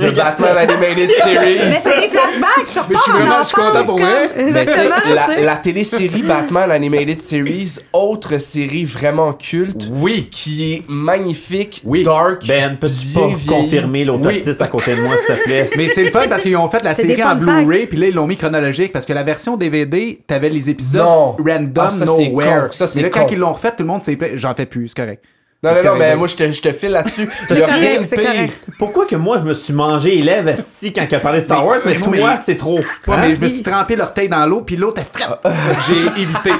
De 0.00 0.10
Batman 0.10 0.56
Animated 0.56 1.10
Series. 1.22 1.58
Mais 1.58 1.72
c'est 1.72 2.00
des 2.00 2.08
flashbacks, 2.08 2.66
tu 2.72 2.78
Mais 2.88 2.96
je 2.96 3.02
suis 3.02 3.12
vraiment- 3.12 3.38
je 3.40 3.44
suis 3.46 3.54
content 3.56 3.84
pour 3.84 3.98
vrai. 3.98 4.30
Mais 4.52 4.66
tu 4.66 4.72
sais, 4.72 4.88
la, 5.14 5.40
la 5.40 5.56
télésérie 5.56 6.22
Batman 6.22 6.70
Animated 6.70 7.20
Series, 7.20 7.76
autre 7.92 8.38
série 8.38 8.84
vraiment 8.84 9.32
culte, 9.32 9.88
Oui! 9.92 10.28
qui 10.30 10.74
est 10.74 10.82
magnifique, 10.88 11.82
Oui. 11.84 12.02
dark, 12.02 12.46
Ben, 12.46 12.76
peux-tu 12.76 13.14
pas 13.14 13.26
vieilli. 13.28 13.46
confirmer 13.46 14.04
l'autre 14.04 14.26
Oui. 14.26 14.42
à 14.58 14.66
côté 14.68 14.96
de 14.96 15.02
moi, 15.02 15.16
s'il 15.16 15.34
te 15.36 15.42
plaît? 15.44 15.66
Mais 15.76 15.86
c'est 15.86 16.04
le 16.04 16.10
fun 16.10 16.24
parce 16.28 16.42
qu'ils 16.42 16.56
ont 16.56 16.68
fait 16.68 16.82
la 16.82 16.94
série 16.94 17.22
en 17.22 17.34
Blu-ray, 17.36 17.86
puis 17.86 17.98
là, 17.98 18.08
ils 18.08 18.14
l'ont 18.14 18.26
mis 18.26 18.36
chronologique 18.36 18.92
parce 18.92 19.06
que 19.06 19.12
la 19.12 19.22
version 19.22 19.56
DVD, 19.56 20.20
t'avais 20.26 20.48
les 20.48 20.70
épisodes 20.70 21.02
Non. 21.04 21.36
random, 21.38 21.84
Ah, 21.86 21.90
ça, 21.90 22.06
c'est 22.06 22.28
nowhere. 22.30 22.66
con. 22.68 22.72
Ça, 22.72 22.86
c'est 22.86 22.98
mais 23.00 23.02
là, 23.04 23.10
quand 23.10 23.20
con. 23.26 23.32
ils 23.32 23.38
l'ont 23.38 23.52
refait, 23.52 23.70
tout 23.70 23.76
le 23.80 23.84
monde 23.86 24.02
s'est 24.02 24.16
plaint. 24.16 24.32
J'en 24.36 24.54
fais 24.54 24.66
plus, 24.66 24.88
c'est 24.88 24.96
correct. 25.02 25.22
Non, 25.62 25.72
non, 25.74 25.82
non, 25.92 25.96
mais 25.98 26.16
moi, 26.16 26.26
je 26.26 26.36
te, 26.36 26.50
je 26.50 26.62
te 26.62 26.72
file 26.72 26.92
là-dessus. 26.92 27.28
Il 27.50 27.56
y 27.58 27.62
a 27.62 27.66
correct, 27.66 27.80
rien 27.80 28.00
de 28.00 28.04
c'est 28.06 28.16
pire. 28.16 28.50
Pourquoi 28.78 29.04
que 29.04 29.16
moi, 29.16 29.36
je 29.38 29.44
me 29.48 29.52
suis 29.52 29.74
mangé 29.74 30.12
les 30.16 30.22
lèvres 30.22 30.48
esti, 30.48 30.90
quand 30.90 31.04
il 31.06 31.14
a 31.14 31.20
parlé 31.20 31.40
de 31.40 31.44
Star 31.44 31.66
Wars, 31.66 31.80
mais, 31.84 31.98
mais- 32.10 32.18
toi, 32.18 32.36
c'est 32.42 32.56
trop. 32.56 32.78
Ouais, 32.78 32.84
Hein? 33.08 33.16
mais 33.20 33.34
je 33.34 33.40
me 33.42 33.48
suis 33.48 33.62
trempé 33.62 33.94
l'orteil 33.94 34.30
dans 34.30 34.46
l'eau, 34.46 34.62
puis 34.62 34.76
l'autre 34.76 35.02
est 35.02 35.18
frette. 35.18 35.38
J'ai 35.86 36.22
évité. 36.22 36.50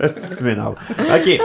Esti, 0.00 0.36
tu 0.36 0.44
m'énerves. 0.44 0.76
OK. 0.98 1.40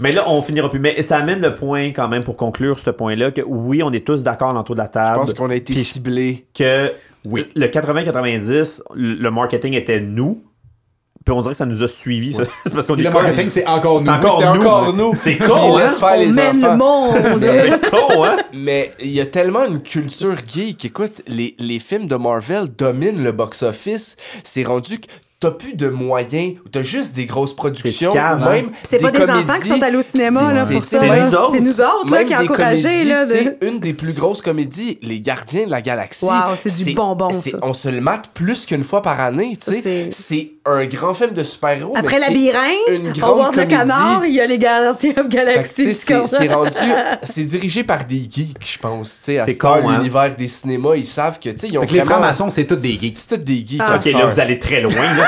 Mais 0.00 0.12
là, 0.12 0.24
on 0.26 0.42
finira 0.42 0.68
plus. 0.70 0.80
Mais 0.80 1.02
ça 1.02 1.16
amène 1.16 1.40
le 1.40 1.54
point, 1.54 1.88
quand 1.92 2.08
même, 2.08 2.22
pour 2.22 2.36
conclure 2.36 2.78
ce 2.78 2.90
point-là, 2.90 3.30
que 3.30 3.40
oui, 3.46 3.82
on 3.82 3.90
est 3.92 4.06
tous 4.06 4.22
d'accord 4.22 4.52
dans 4.52 4.60
le 4.60 4.64
tour 4.64 4.74
de 4.74 4.80
la 4.82 4.88
table. 4.88 5.14
Je 5.14 5.20
pense 5.20 5.34
qu'on 5.34 5.50
a 5.50 5.54
été 5.56 5.72
ciblés. 5.74 6.46
que 6.56 6.86
le 7.24 7.66
80-90, 7.66 8.82
le 8.94 9.30
marketing 9.30 9.72
était 9.74 10.00
nous. 10.00 10.42
Puis 11.24 11.34
on 11.34 11.40
dirait 11.40 11.52
que 11.52 11.58
ça 11.58 11.66
nous 11.66 11.82
a 11.82 11.88
suivis, 11.88 12.32
ça. 12.32 12.44
C'est 12.62 12.72
parce 12.74 12.86
qu'on 12.86 12.96
est 12.96 13.02
le 13.02 13.10
marketing, 13.10 13.46
c'est 13.46 13.66
encore 13.66 14.00
nous. 14.00 14.06
C'est 14.06 14.10
encore 14.10 14.38
C'est 14.38 14.44
nous. 14.54 14.60
encore 14.60 14.92
nous. 14.94 15.12
C'est 15.14 15.36
con, 15.36 15.76
hein? 15.76 15.80
laisse 15.80 15.98
faire 15.98 16.08
On 16.14 16.18
les 16.20 16.32
mène 16.32 16.56
enfants. 16.64 16.70
le 16.72 16.76
monde. 16.78 17.32
C'est 17.38 17.90
con, 17.90 18.24
hein? 18.24 18.36
Mais 18.54 18.94
il 19.00 19.10
y 19.10 19.20
a 19.20 19.26
tellement 19.26 19.64
une 19.66 19.82
culture 19.82 20.36
geek. 20.46 20.84
Écoute, 20.84 21.22
les, 21.26 21.54
les 21.58 21.78
films 21.78 22.06
de 22.06 22.16
Marvel 22.16 22.68
dominent 22.76 23.22
le 23.22 23.32
box-office. 23.32 24.16
C'est 24.42 24.62
rendu 24.62 25.00
que 25.00 25.06
t'as 25.40 25.50
plus 25.52 25.74
de 25.74 25.88
moyens. 25.88 26.54
T'as 26.72 26.82
juste 26.82 27.14
des 27.14 27.26
grosses 27.26 27.54
productions. 27.54 28.10
Ou 28.10 28.14
même 28.14 28.66
hein? 28.66 28.72
C'est 28.82 28.98
pas 29.00 29.10
des 29.10 29.18
comédies. 29.20 29.44
enfants 29.44 29.60
qui 29.60 29.68
sont 29.68 29.82
allés 29.82 29.96
au 29.96 30.02
cinéma 30.02 30.52
là, 30.52 30.66
pour 30.66 30.84
ça. 30.84 30.98
c'est 31.00 31.08
nous 31.08 31.34
autres. 31.34 31.50
C'est 31.52 31.60
nous 31.60 31.80
autres 31.80 32.10
là, 32.10 32.18
Même 32.18 32.26
qui 32.26 32.34
a 32.34 32.38
des 32.42 32.48
encouragé. 32.48 32.82
comédies, 32.88 33.08
Là, 33.08 33.26
de... 33.26 33.56
une 33.66 33.78
des 33.78 33.92
plus 33.94 34.12
grosses 34.12 34.42
comédies, 34.42 34.98
Les 35.02 35.20
Gardiens 35.20 35.66
de 35.66 35.70
la 35.70 35.80
Galaxie. 35.82 36.24
Wow, 36.24 36.32
c'est 36.60 36.84
du 36.84 36.94
bonbon, 36.94 37.30
ça. 37.30 37.50
On 37.62 37.72
se 37.72 37.88
le 37.88 38.00
mate 38.00 38.30
plus 38.34 38.66
qu'une 38.66 38.82
fois 38.84 39.00
par 39.02 39.20
année, 39.20 39.56
tu 39.62 39.72
Ça, 39.74 39.80
sais. 39.80 40.08
c'est- 40.10 40.50
un 40.66 40.84
grand 40.84 41.14
film 41.14 41.32
de 41.32 41.42
super-héros. 41.42 41.94
Après 41.96 42.18
Labyrinthe, 42.18 42.88
une 42.88 43.12
grande 43.12 43.38
le 43.46 43.50
comédie. 43.52 43.74
canard, 43.74 44.26
il 44.26 44.34
y 44.34 44.40
a 44.40 44.46
les 44.46 44.58
Gardiens 44.58 45.14
Galaxy. 45.26 45.74
tu 45.86 45.94
sais, 45.94 45.94
c'est 45.94 46.26
c'est 46.26 46.52
rendu, 46.52 46.76
c'est 47.22 47.44
dirigé 47.44 47.84
par 47.84 48.04
des 48.04 48.28
geeks, 48.30 48.56
je 48.66 48.76
pense. 48.78 49.16
Tu 49.18 49.24
sais, 49.24 49.38
à 49.38 49.46
C'est 49.46 49.56
con, 49.56 49.88
hein? 49.88 49.96
l'univers 49.96 50.34
des 50.36 50.46
cinémas, 50.46 50.94
ils 50.96 51.06
savent 51.06 51.38
que, 51.38 51.48
tu 51.48 51.58
sais, 51.58 51.68
ils 51.68 51.78
ont 51.78 51.82
les 51.90 52.04
francs-maçons, 52.04 52.50
c'est 52.50 52.66
tous 52.66 52.76
des 52.76 52.98
geeks. 53.00 53.16
C'est 53.16 53.38
tous 53.38 53.44
des 53.44 53.64
geeks. 53.66 53.80
Ok, 53.80 54.04
là, 54.12 54.26
vous 54.26 54.40
allez 54.40 54.58
très 54.58 54.82
loin, 54.82 54.92
là. 54.94 55.27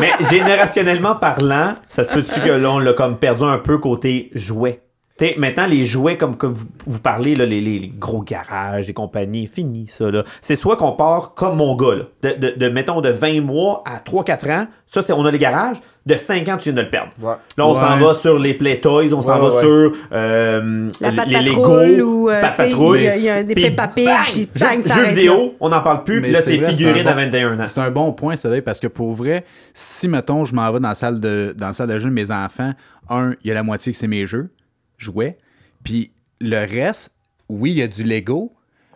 Mais 0.00 0.10
générationnellement 0.28 1.14
parlant, 1.14 1.76
ça 1.86 2.02
se 2.04 2.12
peut-tu 2.12 2.40
que 2.40 2.50
l'on 2.50 2.78
l'a 2.78 2.92
comme 2.92 3.16
perdu 3.16 3.44
un 3.44 3.58
peu 3.58 3.78
côté 3.78 4.30
jouet? 4.34 4.82
T'sais, 5.16 5.36
maintenant, 5.38 5.66
les 5.68 5.84
jouets, 5.84 6.16
comme, 6.16 6.34
comme 6.36 6.54
vous, 6.54 6.66
vous 6.86 6.98
parlez, 6.98 7.36
là, 7.36 7.46
les, 7.46 7.60
les- 7.60 7.78
les 7.78 7.88
gros 7.96 8.22
garages 8.22 8.90
et 8.90 8.92
compagnie, 8.92 9.46
fini 9.46 9.86
ça. 9.86 10.10
là. 10.10 10.24
C'est 10.40 10.56
soit 10.56 10.76
qu'on 10.76 10.90
part 10.90 11.34
comme 11.34 11.56
mon 11.56 11.76
gars, 11.76 11.94
là, 11.94 12.04
de, 12.22 12.30
de, 12.48 12.54
de, 12.56 12.68
mettons 12.68 13.00
de 13.00 13.10
20 13.10 13.40
mois 13.40 13.84
à 13.86 13.98
3-4 14.00 14.50
ans, 14.50 14.66
ça, 14.88 15.02
c'est 15.02 15.12
on 15.12 15.24
a 15.24 15.30
les 15.30 15.38
garages, 15.38 15.76
de 16.04 16.16
5 16.16 16.48
ans, 16.48 16.56
tu 16.56 16.64
viens 16.64 16.72
de 16.72 16.80
le 16.82 16.90
perdre. 16.90 17.12
Ouais. 17.22 17.34
Là, 17.56 17.64
on 17.66 17.74
Ouais. 17.74 17.78
s'en 17.80 17.96
va 17.98 18.14
sur 18.14 18.38
les 18.40 18.54
Play 18.54 18.80
Toys, 18.80 19.12
on 19.14 19.22
s'en 19.22 19.34
Ouais, 19.40 19.48
va 19.50 19.54
ouais. 19.54 19.60
sur 19.60 19.92
euh, 20.12 20.90
La 21.00 21.10
les 21.24 21.40
Lego, 21.42 21.62
ou, 22.02 22.28
euh, 22.30 22.42
il 22.58 23.02
y 23.04 23.06
a- 23.08 23.16
il 23.16 23.22
y 23.22 23.28
a 23.30 23.44
des 23.44 23.54
Peppa 23.54 23.86
Pig, 23.86 24.06
bang! 24.06 24.16
puis 24.32 24.48
Jeux- 24.56 24.66
bang, 24.66 25.06
vidéo, 25.10 25.54
on 25.60 25.68
n'en 25.68 25.80
parle 25.80 26.02
plus, 26.02 26.20
puis 26.22 26.30
Mais 26.30 26.32
là, 26.32 26.40
c'est 26.40 26.58
c'est 26.58 26.70
figurine 26.70 27.06
à 27.06 27.12
bon- 27.12 27.20
21 27.20 27.60
ans. 27.60 27.64
C'est 27.66 27.80
un 27.80 27.90
bon 27.92 28.12
point, 28.12 28.34
ça, 28.34 28.50
parce 28.64 28.80
que 28.80 28.88
pour 28.88 29.14
vrai, 29.14 29.44
si, 29.74 30.08
mettons, 30.08 30.44
je 30.44 30.56
m'en 30.56 30.72
vais 30.72 30.80
dans 30.80 30.88
la 30.88 30.94
salle 30.96 31.20
de, 31.20 31.54
dans 31.56 31.68
la 31.68 31.72
salle 31.72 31.88
de 31.88 31.98
jeu 32.00 32.08
de 32.08 32.14
mes 32.14 32.32
enfants, 32.32 32.72
un, 33.08 33.30
il 33.44 33.48
y 33.48 33.50
a 33.52 33.54
la 33.54 33.62
moitié 33.62 33.92
que 33.92 33.98
c'est 33.98 34.08
mes 34.08 34.26
jeux, 34.26 34.50
jouets, 34.98 35.38
puis 35.82 36.12
le 36.40 36.64
reste, 36.64 37.12
oui, 37.48 37.72
il 37.72 37.78
y 37.78 37.82
a 37.82 37.88
du 37.88 38.04
Lego, 38.04 38.52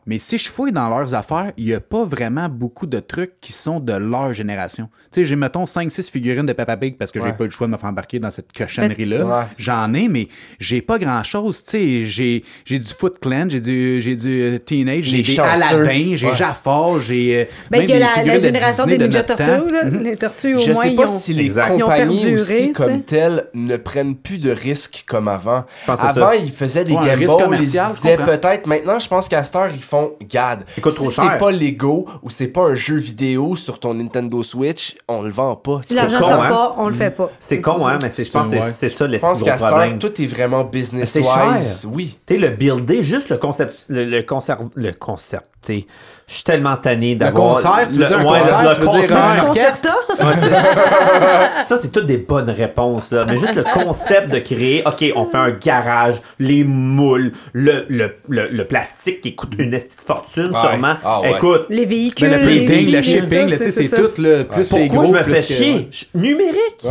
Mais 0.09 0.19
si 0.19 0.39
je 0.39 0.49
fouille 0.51 0.73
dans 0.73 0.89
leurs 0.89 1.13
affaires, 1.15 1.53
il 1.59 1.67
n'y 1.67 1.75
a 1.75 1.81
pas 1.81 2.03
vraiment 2.03 2.49
beaucoup 2.49 2.87
de 2.87 2.99
trucs 2.99 3.39
qui 3.43 3.53
sont 3.53 3.79
de 3.79 3.93
leur 3.93 4.33
génération. 4.33 4.89
Tu 5.13 5.21
sais, 5.21 5.25
j'ai, 5.27 5.37
mettons, 5.37 5.65
5-6 5.67 6.11
figurines 6.11 6.47
de 6.47 6.53
Peppa 6.55 6.77
Pig 6.79 6.97
parce 6.97 7.13
que 7.13 7.21
j'ai 7.21 7.27
Ouais. 7.27 7.33
pas 7.37 7.45
eu 7.45 7.49
le 7.49 7.53
choix 7.53 7.67
de 7.67 7.73
me 7.73 7.77
faire 7.77 7.91
embarquer 7.91 8.19
dans 8.19 8.31
cette 8.31 8.51
cochonnerie-là. 8.57 9.25
Ouais. 9.27 9.45
J'en 9.59 9.93
ai, 9.93 10.09
mais 10.09 10.29
j'ai 10.59 10.81
pas 10.81 10.99
grand-chose. 10.99 11.63
Tu 11.63 11.71
sais, 11.71 12.05
j'ai, 12.07 12.45
j'ai 12.65 12.79
du 12.79 12.87
Foot 12.89 13.19
Clan, 13.21 13.47
j'ai 13.51 13.61
du, 13.61 14.01
j'ai 14.01 14.17
du 14.17 14.43
euh, 14.43 14.59
Teenage, 14.59 15.03
j'ai 15.05 15.19
Les 15.19 15.23
des. 15.23 15.41
Aladdin, 15.41 16.13
j'ai 16.15 16.27
Ouais. 16.29 16.35
Jafar, 16.35 17.01
j'ai. 17.03 17.41
euh, 17.41 17.45
Ben, 17.71 17.81
même 17.81 17.89
il 17.91 17.91
y 17.99 18.03
a 18.03 18.23
la, 18.25 18.35
de 18.39 18.41
génération 18.41 18.87
des 18.87 18.97
de 18.97 19.05
Ninja 19.05 19.23
Turtles, 19.25 19.45
temps. 19.45 19.75
là. 19.75 19.83
Les 20.03 20.17
tortues, 20.17 20.55
au 20.55 20.59
Je 20.59 20.73
moins, 20.73 20.83
sais 20.85 20.89
ils 20.91 20.97
pas 20.97 21.03
ont... 21.11 21.19
si 21.19 21.35
les 21.35 21.43
Exact. 21.43 21.73
Ils 21.77 21.83
compagnies 21.83 22.17
perduré, 22.25 22.35
aussi 22.35 22.73
comme 22.73 22.97
sais. 22.99 23.01
telles 23.05 23.47
ne 23.53 23.77
prennent 23.77 24.17
plus 24.17 24.39
de 24.39 24.51
risques 24.51 25.05
comme 25.07 25.29
avant. 25.29 25.65
avant, 25.87 25.97
ça. 26.15 26.37
ils 26.37 26.51
faisaient 26.51 26.85
des 26.85 26.93
Boy, 26.95 27.03
ils 27.19 27.29
je 27.29 27.59
disaient 27.59 28.17
peut-être. 28.17 28.67
Maintenant, 28.67 28.99
je 28.99 29.09
pense 29.09 29.29
qu'à 29.29 29.43
cette 29.43 29.55
heure, 29.57 29.69
ils 29.75 29.83
font 29.83 29.98
GAD. 30.23 30.65
Ça 30.67 30.81
coûte 30.81 30.95
trop 30.95 31.09
si 31.09 31.15
cher. 31.17 31.31
c'est 31.33 31.39
pas 31.39 31.51
Lego 31.51 32.07
ou 32.23 32.31
c'est 32.31 32.49
pas 32.49 32.63
un 32.69 32.75
jeu 32.75 32.97
vidéo 32.97 33.57
sur 33.57 33.79
ton 33.81 33.95
Nintendo 33.95 34.43
Switch, 34.43 34.97
on 35.09 35.23
le 35.23 35.31
vend 35.31 35.57
pas. 35.57 35.79
Si 35.87 35.95
l'argent 35.95 36.19
sort 36.19 36.43
hein? 36.43 36.49
pas, 36.49 36.75
on 36.79 36.89
le 36.89 36.95
fait 36.95 37.11
pas. 37.11 37.31
C'est 37.39 37.61
con, 37.61 37.87
hein, 37.87 37.99
mais 38.03 38.11
c'est- 38.11 38.25
je 38.25 38.31
pense 38.31 38.51
que 38.51 38.61
c'est 38.61 38.71
c'est 38.71 38.89
ça 38.89 39.07
le 39.07 39.15
Je 39.15 39.21
pense 39.21 39.43
gros 39.43 39.57
problème. 39.57 39.99
tout 39.99 40.21
est 40.23 40.27
vraiment 40.27 40.63
C'est 40.65 40.79
business-wise. 40.79 41.89
Oui. 41.93 42.19
Tu 42.27 42.35
sais, 42.35 42.41
le 42.41 42.49
builder, 42.51 43.03
juste 43.03 43.29
le 43.31 43.37
concept, 43.37 43.87
le, 43.89 44.05
le 44.05 44.23
concept, 44.23 44.61
le 44.75 44.93
concept, 44.93 45.47
tu 45.65 45.81
sais, 45.81 45.87
je 46.29 46.35
suis 46.35 46.45
tellement 46.45 46.77
tanné 46.77 47.15
d'avoir. 47.15 47.49
Le 47.49 47.55
concert, 47.55 47.89
tu 47.89 47.95
veux 47.95 48.01
le, 48.01 48.07
dire 48.07 48.19
un 48.19 48.25
ouais, 48.31 48.41
concert, 48.41 48.63
le, 48.63 48.69
le 48.69 48.75
tu 48.75 48.87
concert. 48.87 49.97
Ça, 51.67 51.79
c'est 51.79 51.91
toutes 51.91 52.05
des 52.05 52.19
bonnes 52.19 52.51
réponses, 52.51 53.13
là. 53.13 53.25
Mais 53.27 53.39
juste 53.39 53.55
le 53.55 53.65
concept 53.65 54.29
de 54.29 54.39
créer, 54.39 54.83
OK, 54.87 55.07
on 55.17 55.25
fait 55.25 55.39
un 55.39 55.51
garage, 55.53 56.17
les 56.39 56.65
moules, 56.65 57.33
le, 57.55 57.87
le, 57.89 58.13
le 58.29 58.65
plastique 58.67 59.23
qui 59.23 59.35
coûte 59.35 59.53
une 59.59 59.79
fortune, 59.81 60.53
sûrement. 60.55 60.97
Ah, 61.03 61.23
Écoute. 61.31 61.65
Les 61.71 61.87
véhicules. 61.87 62.29
Mais 62.29 62.37
le 62.37 62.47
painting, 62.47 62.93
le 62.93 63.03
shipping, 63.03 63.71
c'est 63.71 63.89
tout, 63.89 64.11
le 64.21 64.43
plus 64.43 64.65
c'est 64.65 64.87
gros. 64.87 65.03
Pourquoi 65.03 65.23
je 65.23 65.31
me 65.31 65.35
fais 65.35 65.43
chier? 65.43 65.89
Numérique. 66.15 66.87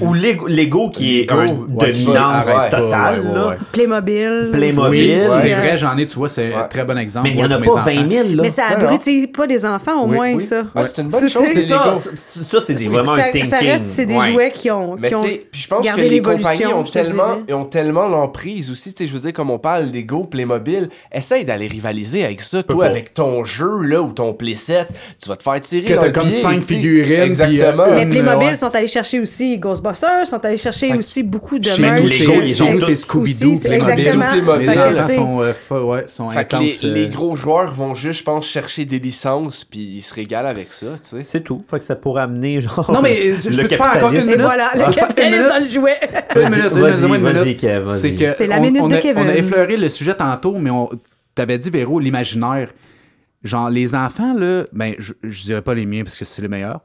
Ou 0.00 0.12
Lego, 0.12 0.90
qui 0.90 1.20
est 1.20 1.30
une 1.30 1.66
dominance 1.68 2.46
totale, 2.68 3.24
là. 3.32 3.56
Playmobil. 3.70 4.48
Playmobil. 4.50 5.20
C'est 5.40 5.54
vrai, 5.54 5.78
j'en 5.78 5.96
ai, 5.96 6.06
tu 6.06 6.16
vois, 6.16 6.28
c'est 6.28 6.52
un 6.52 6.64
très 6.64 6.84
bon 6.84 6.98
exemple. 6.98 7.28
Mais 7.28 7.34
il 7.34 7.36
n'y 7.36 7.44
en 7.44 7.50
a 7.52 7.58
pas 7.58 7.82
20 7.82 8.08
000 8.10 8.23
Noël, 8.24 8.36
là. 8.36 8.42
Mais 8.42 8.50
ça 8.50 8.66
abrutit 8.68 9.26
pas 9.26 9.46
les 9.46 9.64
enfants, 9.64 10.02
au 10.02 10.08
Oui, 10.08 10.16
moins, 10.16 10.34
oui. 10.34 10.42
ça. 10.42 10.62
Ah, 10.74 10.82
c'est 10.84 10.98
une 11.02 11.08
bonne 11.08 11.28
chose, 11.28 11.42
c'est 11.46 11.54
les 11.54 11.66
Ça, 11.66 11.94
ça 12.14 12.60
c'est 12.60 12.74
des- 12.74 12.86
vraiment 12.88 13.12
un 13.12 13.16
ça, 13.16 13.22
thinking. 13.30 13.44
ça 13.50 13.56
reste, 13.58 13.84
c'est 13.86 14.06
des 14.06 14.14
ouais. 14.14 14.30
jouets 14.32 14.50
qui 14.52 14.70
ont. 14.70 14.96
Mais 14.98 15.10
tu 15.10 15.18
sais, 15.18 15.46
puis 15.50 15.60
je 15.60 15.68
pense 15.68 15.88
que 15.88 16.00
les 16.00 16.20
compagnies 16.20 16.66
ont 16.66 16.82
tellement, 16.84 17.38
ont 17.50 17.64
tellement 17.66 18.08
l'emprise 18.08 18.70
aussi. 18.70 18.94
Tu 18.94 19.04
sais, 19.04 19.08
je 19.08 19.14
veux 19.14 19.20
dire, 19.20 19.32
comme 19.32 19.50
on 19.50 19.58
parle 19.58 19.90
des 19.90 20.04
Go 20.04 20.24
Playmobil, 20.24 20.88
essaye 21.12 21.44
d'aller 21.44 21.66
rivaliser 21.66 22.24
avec 22.24 22.40
ça. 22.40 22.62
Toi, 22.62 22.86
avec 22.86 23.14
ton 23.14 23.44
jeu, 23.44 23.82
là, 23.82 24.00
ou 24.02 24.12
ton 24.12 24.32
playset, 24.34 24.86
tu 25.20 25.28
vas 25.28 25.36
te 25.36 25.42
faire 25.42 25.60
tirer. 25.60 25.84
Que 25.84 25.94
t'as 25.94 26.10
comme 26.10 26.28
pied, 26.28 26.60
figurines, 26.62 27.20
euh, 27.20 27.24
Exactement. 27.24 27.86
Les 27.96 28.06
Playmobil 28.06 28.56
sont 28.56 28.74
allés 28.74 28.88
chercher 28.88 29.20
aussi 29.20 29.58
Ghostbusters, 29.58 30.26
sont 30.26 30.44
allés 30.44 30.56
chercher 30.58 30.94
aussi 30.96 31.22
beaucoup 31.22 31.58
de 31.58 31.64
Chez 31.64 31.82
nous, 31.82 31.94
Lego, 31.94 32.08
c'est- 32.08 32.24
ils 32.24 32.62
ont 32.62 32.72
nous, 32.72 32.80
Scooby-Doo, 32.80 33.52
aussi, 33.52 33.60
Playmobil. 33.68 34.06
Exactement. 34.06 34.56
Les 34.56 34.68
euh, 34.68 35.52
euh, 36.84 37.08
gros 37.08 37.36
joueurs 37.36 37.72
vont 37.74 37.94
juste 37.94 38.13
juste, 38.14 38.20
je 38.20 38.24
pense, 38.24 38.46
chercher 38.48 38.84
des 38.86 38.98
licences, 38.98 39.64
puis 39.64 39.80
ils 39.80 40.00
se 40.02 40.14
régalent 40.14 40.48
avec 40.48 40.72
ça, 40.72 40.86
tu 41.02 41.10
sais. 41.18 41.22
C'est 41.24 41.42
tout. 41.42 41.62
Fait 41.68 41.78
que 41.78 41.84
ça 41.84 41.96
pourrait 41.96 42.22
amener, 42.22 42.60
genre. 42.62 42.90
Non, 42.92 43.02
mais, 43.02 43.28
euh, 43.30 43.36
je 43.42 43.50
le 43.50 43.62
peux 43.64 43.68
te 43.68 43.74
faire 43.74 43.96
encore 43.96 44.10
une. 44.12 44.18
Et 44.20 44.24
minute? 44.24 44.40
voilà, 44.40 44.70
le 44.74 44.82
Ah, 44.86 44.92
capitalisme 44.92 45.42
une 45.42 45.48
dans 45.48 45.58
le 45.58 45.64
jouet. 45.64 46.00
Une 46.36 46.42
minute, 46.50 46.72
minute. 48.12 48.30
C'est 48.36 48.46
la 48.46 48.58
on- 48.58 48.62
minute 48.62 48.82
on 48.82 48.88
de 48.88 48.94
a, 48.94 48.98
Kevin. 49.00 49.22
On 49.24 49.28
a 49.28 49.34
effleuré 49.36 49.76
le 49.76 49.88
sujet 49.88 50.14
tantôt, 50.14 50.56
mais 50.58 50.70
on 50.70 50.88
t'avais 51.34 51.58
dit, 51.58 51.70
Véro, 51.70 51.98
l'imaginaire. 52.00 52.68
Genre, 53.42 53.68
les 53.68 53.94
enfants, 53.94 54.32
là, 54.34 54.64
ben, 54.72 54.94
je, 54.98 55.12
je 55.22 55.42
dirais 55.42 55.60
pas 55.62 55.74
les 55.74 55.84
miens 55.84 56.02
parce 56.04 56.16
que 56.16 56.24
c'est 56.24 56.40
les 56.40 56.48
meilleurs. 56.48 56.80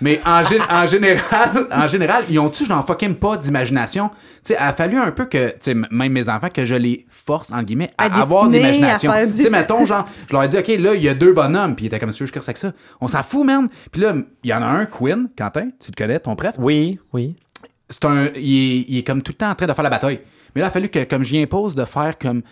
Mais 0.00 0.20
en, 0.26 0.42
gé- 0.42 0.60
en 0.70 0.86
général, 0.86 1.66
en 1.72 1.88
général, 1.88 2.24
ils 2.28 2.38
ont-tu, 2.38 2.66
j'en 2.66 2.82
fucking 2.82 3.14
pas 3.14 3.36
d'imagination? 3.38 4.08
Tu 4.10 4.16
sais, 4.52 4.54
il 4.54 4.62
a 4.62 4.72
fallu 4.74 4.98
un 4.98 5.10
peu 5.10 5.24
que, 5.24 5.48
tu 5.50 5.56
sais, 5.60 5.70
m- 5.72 5.86
même 5.90 6.12
mes 6.12 6.28
enfants, 6.28 6.48
que 6.52 6.66
je 6.66 6.74
les 6.74 7.06
force, 7.08 7.50
en 7.50 7.62
guillemets, 7.62 7.88
à, 7.96 8.04
À 8.04 8.20
avoir 8.22 8.48
dessiner, 8.48 8.94
faire 8.98 9.26
Tu 9.26 9.32
du- 9.36 9.42
sais, 9.44 9.50
mettons, 9.50 9.86
genre, 9.86 10.06
je 10.28 10.32
leur 10.34 10.42
ai 10.42 10.48
dit, 10.48 10.58
OK, 10.58 10.68
là, 10.68 10.94
il 10.94 11.02
y 11.02 11.08
a 11.08 11.14
deux 11.14 11.32
bonhommes, 11.32 11.74
puis 11.74 11.84
ils 11.84 11.88
étaient 11.88 11.98
comme, 11.98 12.12
si 12.12 12.26
je 12.26 12.32
avec 12.34 12.56
ça. 12.58 12.72
On 13.00 13.08
s'en 13.08 13.22
fout, 13.22 13.46
man. 13.46 13.68
Puis 13.90 14.02
là, 14.02 14.12
il 14.44 14.50
y 14.50 14.52
en 14.52 14.62
a 14.62 14.66
un, 14.66 14.84
Quinn, 14.84 15.28
Quentin, 15.36 15.68
tu 15.80 15.90
le 15.90 15.96
connais, 15.96 16.18
ton 16.20 16.36
prêtre? 16.36 16.58
Oui, 16.60 16.98
oui. 17.14 17.36
c'est 17.88 18.04
un. 18.04 18.26
Il 18.36 18.80
est, 18.80 18.84
il 18.88 18.98
est 18.98 19.02
comme 19.02 19.22
tout 19.22 19.32
le 19.32 19.36
temps 19.38 19.50
en 19.50 19.54
train 19.54 19.66
de 19.66 19.72
faire 19.72 19.84
la 19.84 19.90
bataille. 19.90 20.20
Mais 20.54 20.60
là, 20.60 20.66
il 20.66 20.68
a 20.68 20.72
fallu 20.72 20.88
que, 20.90 21.04
comme 21.04 21.24
j'y 21.24 21.40
impose, 21.42 21.74
de 21.74 21.84
faire 21.84 22.18
comme. 22.18 22.42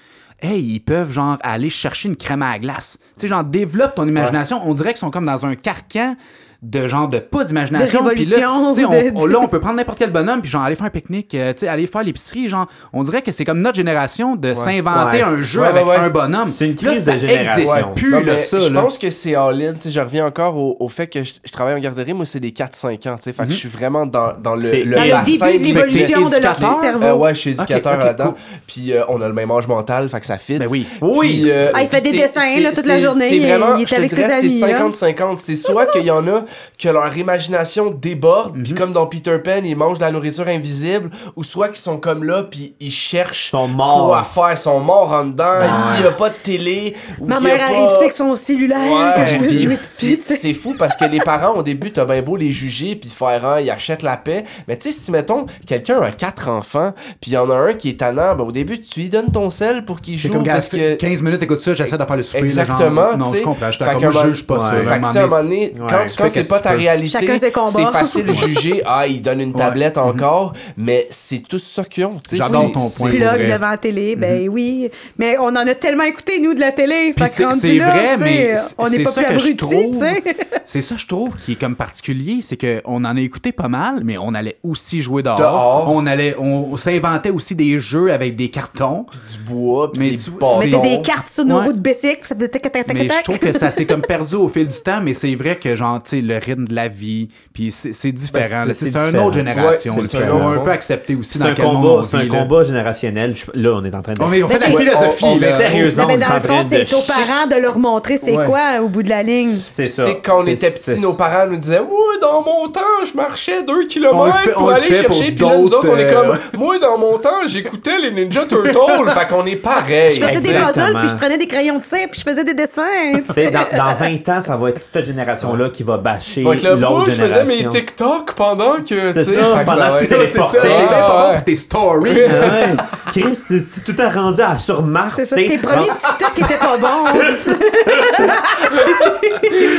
Hey, 0.40 0.62
ils 0.62 0.80
peuvent, 0.80 1.10
genre, 1.10 1.38
aller 1.42 1.70
chercher 1.70 2.08
une 2.08 2.16
crème 2.16 2.42
à 2.42 2.52
la 2.52 2.58
glace. 2.58 2.98
Tu 3.16 3.22
sais, 3.22 3.28
genre, 3.28 3.44
développe 3.44 3.94
ton 3.94 4.06
imagination. 4.08 4.60
On 4.68 4.74
dirait 4.74 4.90
qu'ils 4.90 4.98
sont 4.98 5.10
comme 5.10 5.24
dans 5.26 5.46
un 5.46 5.54
carcan 5.54 6.16
de 6.64 6.88
genre 6.88 7.08
de 7.08 7.18
pas 7.18 7.44
d'imagination. 7.44 8.02
De 8.04 8.10
Puis 8.14 8.24
là, 8.24 8.50
on, 8.50 8.72
on- 9.16 9.26
là, 9.26 9.38
on 9.40 9.48
peut 9.48 9.60
prendre 9.60 9.76
n'importe 9.76 9.98
quel 9.98 10.10
bonhomme, 10.10 10.40
puis 10.40 10.50
genre, 10.50 10.62
aller 10.62 10.76
faire 10.76 10.86
un 10.86 10.90
pique-nique, 10.90 11.34
euh, 11.34 11.52
tu 11.52 11.60
sais, 11.60 11.68
aller 11.68 11.86
faire 11.86 12.02
l'épicerie. 12.02 12.48
Genre, 12.48 12.66
on 12.94 13.02
dirait 13.02 13.20
que 13.20 13.30
c'est 13.32 13.44
comme 13.44 13.60
notre 13.60 13.76
génération 13.76 14.34
de 14.34 14.54
s'inventer 14.54 15.18
Ouais, 15.18 15.22
un 15.22 15.42
jeu 15.42 15.60
ouais, 15.60 15.66
avec 15.68 15.86
ouais. 15.86 15.96
un 15.96 16.08
bonhomme. 16.08 16.48
C'est 16.48 16.66
une 16.66 16.74
là, 16.76 16.92
crise 16.92 17.04
de 17.04 17.16
génération. 17.16 17.52
existe 17.56 17.72
Ouais. 17.74 17.82
plus, 17.94 18.10
Non, 18.10 18.18
là, 18.20 18.24
mais 18.32 18.38
ça. 18.38 18.58
je 18.58 18.72
là. 18.72 18.80
pense 18.80 18.96
que 18.98 19.10
c'est 19.10 19.34
all-in. 19.34 19.74
Tu 19.74 19.80
sais, 19.82 19.90
je 19.90 20.00
reviens 20.00 20.24
encore 20.26 20.56
au, 20.56 20.76
au 20.80 20.88
fait 20.88 21.06
que 21.06 21.22
je, 21.22 21.34
je 21.44 21.52
travaille 21.52 21.74
en 21.74 21.78
garderie. 21.80 22.14
Moi, 22.14 22.24
c'est 22.24 22.40
des 22.40 22.50
4-5 22.52 23.08
ans. 23.08 23.16
Tu 23.16 23.24
sais, 23.24 23.32
fait 23.34 23.44
que 23.44 23.52
je 23.52 23.56
suis 23.58 23.68
vraiment 23.68 24.06
dans, 24.06 24.32
dans 24.42 24.56
le, 24.56 24.70
le 24.84 24.94
Dans 24.96 25.04
le 25.04 25.10
bassin 25.10 25.50
début 25.52 25.58
de 25.58 25.64
l'évolution 25.80 26.28
de 26.30 26.36
leur 26.38 26.56
cerveau. 26.80 27.04
Euh, 27.04 27.14
ouais, 27.14 27.34
je 27.34 27.40
suis 27.40 27.50
éducateur 27.50 27.98
là-dedans. 27.98 28.24
cool. 28.28 28.34
Puis 28.66 28.92
euh, 28.92 29.02
on 29.08 29.20
a 29.20 29.28
le 29.28 29.34
même 29.34 29.50
âge 29.50 29.68
mental, 29.68 30.08
fait 30.08 30.20
que 30.20 30.26
ça 30.26 30.38
fit. 30.38 30.58
Ben 30.58 30.66
oui. 30.70 30.86
Oui. 31.02 31.44
Euh, 31.48 31.70
Ah, 31.74 31.82
il 31.82 31.88
fait 31.88 32.00
des 32.00 32.12
dessins, 32.12 32.40
toute 32.74 32.86
la 32.86 32.98
journée. 32.98 33.28
C'est 33.28 33.36
Il- 33.36 33.46
vraiment, 33.46 33.78
je 33.78 33.84
te 33.84 33.94
avec 33.96 34.08
dirais, 34.14 34.30
ses 34.40 34.48
c'est 34.48 34.64
amis, 34.64 34.72
là. 34.72 34.78
50-50. 34.88 35.38
C'est 35.40 35.56
soit 35.56 35.86
qu'il 35.86 36.04
y 36.04 36.10
en 36.10 36.26
a 36.26 36.44
que 36.78 36.88
leur 36.88 37.16
imagination 37.16 37.90
déborde, 37.90 38.56
Mhm. 38.56 38.62
puis 38.62 38.74
comme 38.74 38.92
dans 38.92 39.06
Peter 39.06 39.38
Pan, 39.38 39.60
ils 39.64 39.76
mangent 39.76 39.98
de 39.98 40.04
la 40.04 40.10
nourriture 40.10 40.46
invisible, 40.48 41.10
ou 41.36 41.44
soit 41.44 41.68
qu'ils 41.68 41.76
sont 41.78 41.98
comme 41.98 42.24
là, 42.24 42.42
puis 42.44 42.74
ils 42.80 42.90
cherchent 42.90 43.48
Ils 43.48 43.56
sont 43.56 43.68
morts. 43.68 44.08
quoi 44.08 44.22
faire. 44.22 44.52
Ils 44.52 44.56
sont 44.58 44.80
morts 44.80 45.12
en 45.12 45.24
dedans. 45.24 45.44
S'il 45.92 46.02
n'y 46.02 46.08
a 46.08 46.12
pas 46.12 46.30
de 46.30 46.34
télé, 46.42 46.94
ou 47.20 47.26
Ma 47.26 47.40
mère 47.40 47.58
pas- 47.58 47.64
arrive, 47.64 47.76
tu 47.88 47.90
sais, 47.90 47.96
avec 48.00 48.12
son 48.12 48.36
cellulaire, 48.36 48.78
Ouais, 48.78 49.12
que 49.14 49.30
je 49.30 49.68
tu 49.68 49.78
sais. 50.22 50.36
c'est 50.36 50.54
fou 50.54 50.74
parce 50.78 50.96
que 50.96 51.04
les 51.04 51.20
parents, 51.20 51.54
au 51.54 51.62
début, 51.62 51.90
t'as 51.92 52.04
bien 52.04 52.22
beau 52.22 52.36
les 52.36 52.50
juger 52.50 52.96
puis 52.96 53.08
faire 53.10 53.44
un, 53.46 53.60
ils 53.60 53.70
achètent 53.70 54.02
la 54.02 54.16
paix. 54.16 54.44
Mais 54.68 54.76
tu 54.76 54.90
sais, 54.90 54.98
si 54.98 55.10
mettons, 55.10 55.46
quelqu'un 55.66 56.00
a 56.02 56.10
quatre 56.10 56.48
enfants, 56.48 56.92
puis 57.20 57.32
il 57.32 57.34
y 57.34 57.36
en 57.36 57.50
a 57.50 57.54
un 57.54 57.72
qui 57.74 57.90
est 57.90 58.00
tannant, 58.00 58.34
ben, 58.34 58.44
au 58.44 58.52
début, 58.52 58.80
tu 58.80 59.00
lui 59.00 59.08
donnes 59.08 59.30
ton 59.32 59.50
sel 59.50 59.84
pour 59.84 60.00
qu'il 60.00 60.16
joue 60.16 60.32
comme, 60.32 60.44
parce 60.44 60.68
que. 60.68 60.94
15 60.94 61.22
minutes, 61.22 61.42
écoute 61.42 61.60
ça, 61.60 61.74
j'essaie 61.74 61.98
de 61.98 62.04
faire 62.04 62.16
le 62.16 62.22
souper. 62.22 62.38
genre, 62.38 62.44
Exactement, 62.44 63.16
non, 63.16 63.32
je 63.34 63.42
comprends. 63.42 63.70
Je 63.70 63.84
Moi, 63.84 64.24
juge 64.26 64.46
pas 64.46 64.58
ça. 64.58 64.74
Ouais. 64.74 64.82
là, 64.84 64.88
Fait 64.88 64.94
un 64.94 64.98
moment 64.98 65.06
à 65.06 65.10
un 65.10 65.14
donné. 65.14 65.26
moment 65.26 65.42
donné, 65.42 65.72
Ouais. 65.78 65.86
quand, 65.88 66.06
c'est 66.44 66.48
pas 66.48 66.60
ta 66.60 66.70
peux. 66.70 66.78
réalité, 66.78 67.08
Chacun 67.08 67.38
ses 67.38 67.50
combats. 67.50 67.70
c'est 67.72 67.86
facile 67.86 68.26
de 68.26 68.32
juger. 68.32 68.82
Ah, 68.86 69.06
il 69.06 69.20
donne 69.20 69.40
une 69.40 69.52
tablette 69.54 69.98
encore, 69.98 70.52
mais 70.76 71.06
c'est 71.10 71.40
tout 71.46 71.58
ça 71.58 71.84
qu'ils 71.84 72.04
ont. 72.04 72.20
tu 72.28 72.30
sais, 72.30 72.36
J'adore 72.36 72.72
ton 72.72 72.90
point. 72.90 73.10
Plug 73.10 73.22
vrai. 73.22 73.52
devant 73.52 73.70
la 73.70 73.76
télé, 73.78 74.16
ben 74.16 74.48
oui. 74.48 74.88
Mais 75.18 75.36
on 75.38 75.48
en 75.48 75.56
a 75.56 75.74
tellement 75.74 76.04
écouté, 76.04 76.40
nous, 76.40 76.54
de 76.54 76.60
la 76.60 76.72
télé. 76.72 77.14
C'est 77.26 77.78
vrai, 77.78 78.16
mais 78.18 78.54
on 78.78 78.88
n'est 78.88 79.02
pas 79.02 79.12
plus 79.12 79.24
abrutis. 79.24 79.92
C'est 80.64 80.80
ça, 80.80 80.96
je 80.96 81.06
trouve, 81.06 81.36
qui 81.36 81.52
est 81.52 81.60
comme 81.60 81.76
particulier, 81.76 82.38
c'est 82.40 82.56
qu'on 82.56 83.04
en 83.04 83.16
a 83.16 83.20
écouté 83.20 83.52
pas 83.52 83.68
mal, 83.68 84.00
mais 84.02 84.16
on 84.18 84.34
allait 84.34 84.58
aussi 84.62 85.02
jouer 85.02 85.22
dehors. 85.22 85.92
On 85.92 86.06
allait, 86.06 86.36
on, 86.38 86.76
s'inventait 86.76 87.30
aussi 87.30 87.54
des 87.54 87.78
jeux 87.78 88.12
avec 88.12 88.36
des 88.36 88.48
cartons. 88.48 89.06
du 89.30 89.38
bois, 89.38 89.92
puis 89.92 90.00
Mais 90.00 90.10
des. 90.10 90.18
On 90.40 90.58
mettait 90.60 90.96
des 90.96 91.02
cartes 91.02 91.28
sur 91.28 91.44
nos 91.44 91.60
roues 91.60 91.72
de 91.72 91.78
bicycle, 91.78 92.18
puis 92.20 92.28
ça 92.28 92.34
faisait 92.34 92.48
tac, 92.48 92.62
tac, 92.62 92.72
tac, 92.72 92.86
tac, 92.86 92.96
Mais 92.96 93.06
tac. 93.06 93.18
je 93.18 93.22
trouve 93.24 93.38
que 93.38 93.52
ça 93.52 93.70
s'est 93.70 93.86
comme 93.86 94.02
perdu 94.06 94.34
au 94.34 94.48
fil 94.48 94.68
du 94.68 94.80
temps, 94.80 95.00
mais 95.02 95.14
c'est 95.14 95.34
vrai 95.34 95.56
que 95.56 95.76
genre, 95.76 96.02
tu 96.02 96.10
sais, 96.10 96.20
le 96.26 96.38
rythme 96.38 96.66
de 96.66 96.74
la 96.74 96.88
vie, 96.88 97.28
puis 97.52 97.70
c'est 97.70 97.92
c'est 97.92 98.12
différent. 98.12 98.64
Ben, 98.66 98.74
c'est- 98.74 98.94
une 99.10 99.18
autre 99.18 99.34
génération. 99.34 99.94
Ouais, 99.96 100.02
différent. 100.02 100.50
un 100.52 100.58
peu 100.58 100.70
accepter 100.70 101.14
aussi 101.14 101.32
C'est 101.38 101.38
dans 101.40 101.46
un 101.46 101.54
quel 101.54 101.64
monde 101.66 101.76
combat, 101.76 101.88
on 101.88 102.02
c'est 102.04 102.16
un 102.16 102.22
là. 102.24 102.38
combat 102.38 102.62
générationnel. 102.62 103.34
Je- 103.36 103.44
Là, 103.60 103.70
on 103.74 103.84
est 103.84 103.94
en 103.94 104.02
train 104.02 104.14
de. 104.14 104.20
On, 104.22 104.26
on 104.26 104.48
fait 104.48 104.58
la 104.58 104.66
c'est- 104.66 104.76
philosophie, 104.76 105.24
on- 105.24 105.32
on- 105.36 105.40
là. 105.40 105.58
Sérieusement, 105.58 106.06
Mais 106.06 106.14
on 106.14 106.18
dans 106.18 106.26
en 106.26 106.34
le 106.34 106.40
fond, 106.40 106.60
de 106.62 106.66
c'est 106.68 106.94
aux 106.94 107.06
parents 107.06 107.46
de 107.46 107.56
leur 107.56 107.78
montrer 107.78 108.18
c'est 108.22 108.36
Ouais. 108.36 108.46
quoi 108.46 108.60
au 108.82 108.88
bout 108.88 109.02
de 109.02 109.08
la 109.10 109.22
ligne. 109.22 109.56
C'est 109.58 109.84
Tu 109.84 109.92
ça. 109.92 110.06
sais, 110.06 110.18
quand 110.22 110.42
on 110.42 110.46
était 110.46 110.70
petits, 110.70 111.00
nos 111.00 111.14
parents 111.14 111.46
nous 111.46 111.56
disaient 111.56 111.80
Moi, 111.80 112.18
dans 112.20 112.42
mon 112.42 112.68
temps, 112.68 112.80
je 113.10 113.14
marchais 113.16 113.62
2 113.62 113.72
On 113.74 113.78
le 113.80 113.86
km 113.86 114.14
on 114.48 114.58
pour 114.58 114.68
le 114.70 114.74
aller 114.76 114.88
chercher. 114.94 115.32
Puis 115.32 115.44
là, 115.44 115.58
nous 115.58 115.72
autres, 115.72 115.88
on 115.90 115.96
est 115.96 116.12
comme 116.12 116.30
euh, 116.30 116.58
Moi, 116.58 116.78
dans 116.78 116.98
mon 116.98 117.18
temps, 117.18 117.46
j'écoutais 117.46 117.98
les 118.02 118.10
Ninja 118.10 118.44
Turtles. 118.46 118.72
fait 119.10 119.28
qu'on 119.28 119.44
est 119.46 119.56
pareil. 119.56 120.10
Je 120.16 120.20
faisais 120.24 120.40
des 120.40 120.48
Exactement. 120.54 120.66
puzzles, 120.72 120.98
puis 121.00 121.08
je 121.08 121.14
prenais 121.14 121.38
des 121.38 121.46
crayons 121.46 121.78
de 121.78 121.84
cire, 121.84 122.08
puis 122.10 122.20
je 122.20 122.24
faisais 122.30 122.44
des 122.44 122.54
dessins. 122.54 122.82
tu 123.14 123.22
Tu 123.22 123.32
sais, 123.34 123.44
sais. 123.46 123.50
dans, 123.50 123.64
dans 123.76 123.94
20 123.94 124.28
ans, 124.28 124.40
ça 124.40 124.56
va 124.56 124.70
être 124.70 124.82
cette 124.92 125.06
génération-là 125.06 125.70
qui 125.70 125.82
va 125.82 125.96
battre 125.98 126.13
Fait 126.20 126.42
que 126.56 126.62
là, 126.64 126.76
moi, 126.76 126.88
l'autre 126.90 127.10
je 127.10 127.16
faisais 127.16 127.44
mes 127.44 127.54
génération. 127.56 127.70
TikTok 127.70 128.32
pendant 128.34 128.74
que. 128.76 129.12
C'est 129.12 129.24
tu 129.24 129.30
sais, 129.32 129.40
ça, 129.40 129.62
pendant 129.64 129.92
que 129.94 130.00
tu 130.00 130.06
téléportais. 130.08 130.60
T'es 130.60 130.68
bien 130.68 130.86
Ah, 130.90 130.94
pas 130.94 131.08
bon 131.08 131.26
ouais. 131.28 131.32
pour 131.34 131.44
tes 131.44 131.56
stories. 131.56 132.10
Ouais. 132.12 132.76
Chris, 133.06 133.34
c'est 133.34 133.60
c'est 133.60 133.80
tout 133.84 134.00
est 134.00 134.08
rendu 134.10 134.40
à, 134.40 134.58
sur 134.58 134.82
Mars. 134.82 135.14
C'est 135.16 135.26
ça, 135.26 135.36
tes 135.36 135.58
premiers 135.58 135.88
TikTok 135.88 136.38
étaient 136.38 136.58
pas 136.58 136.76
bons. 136.78 137.04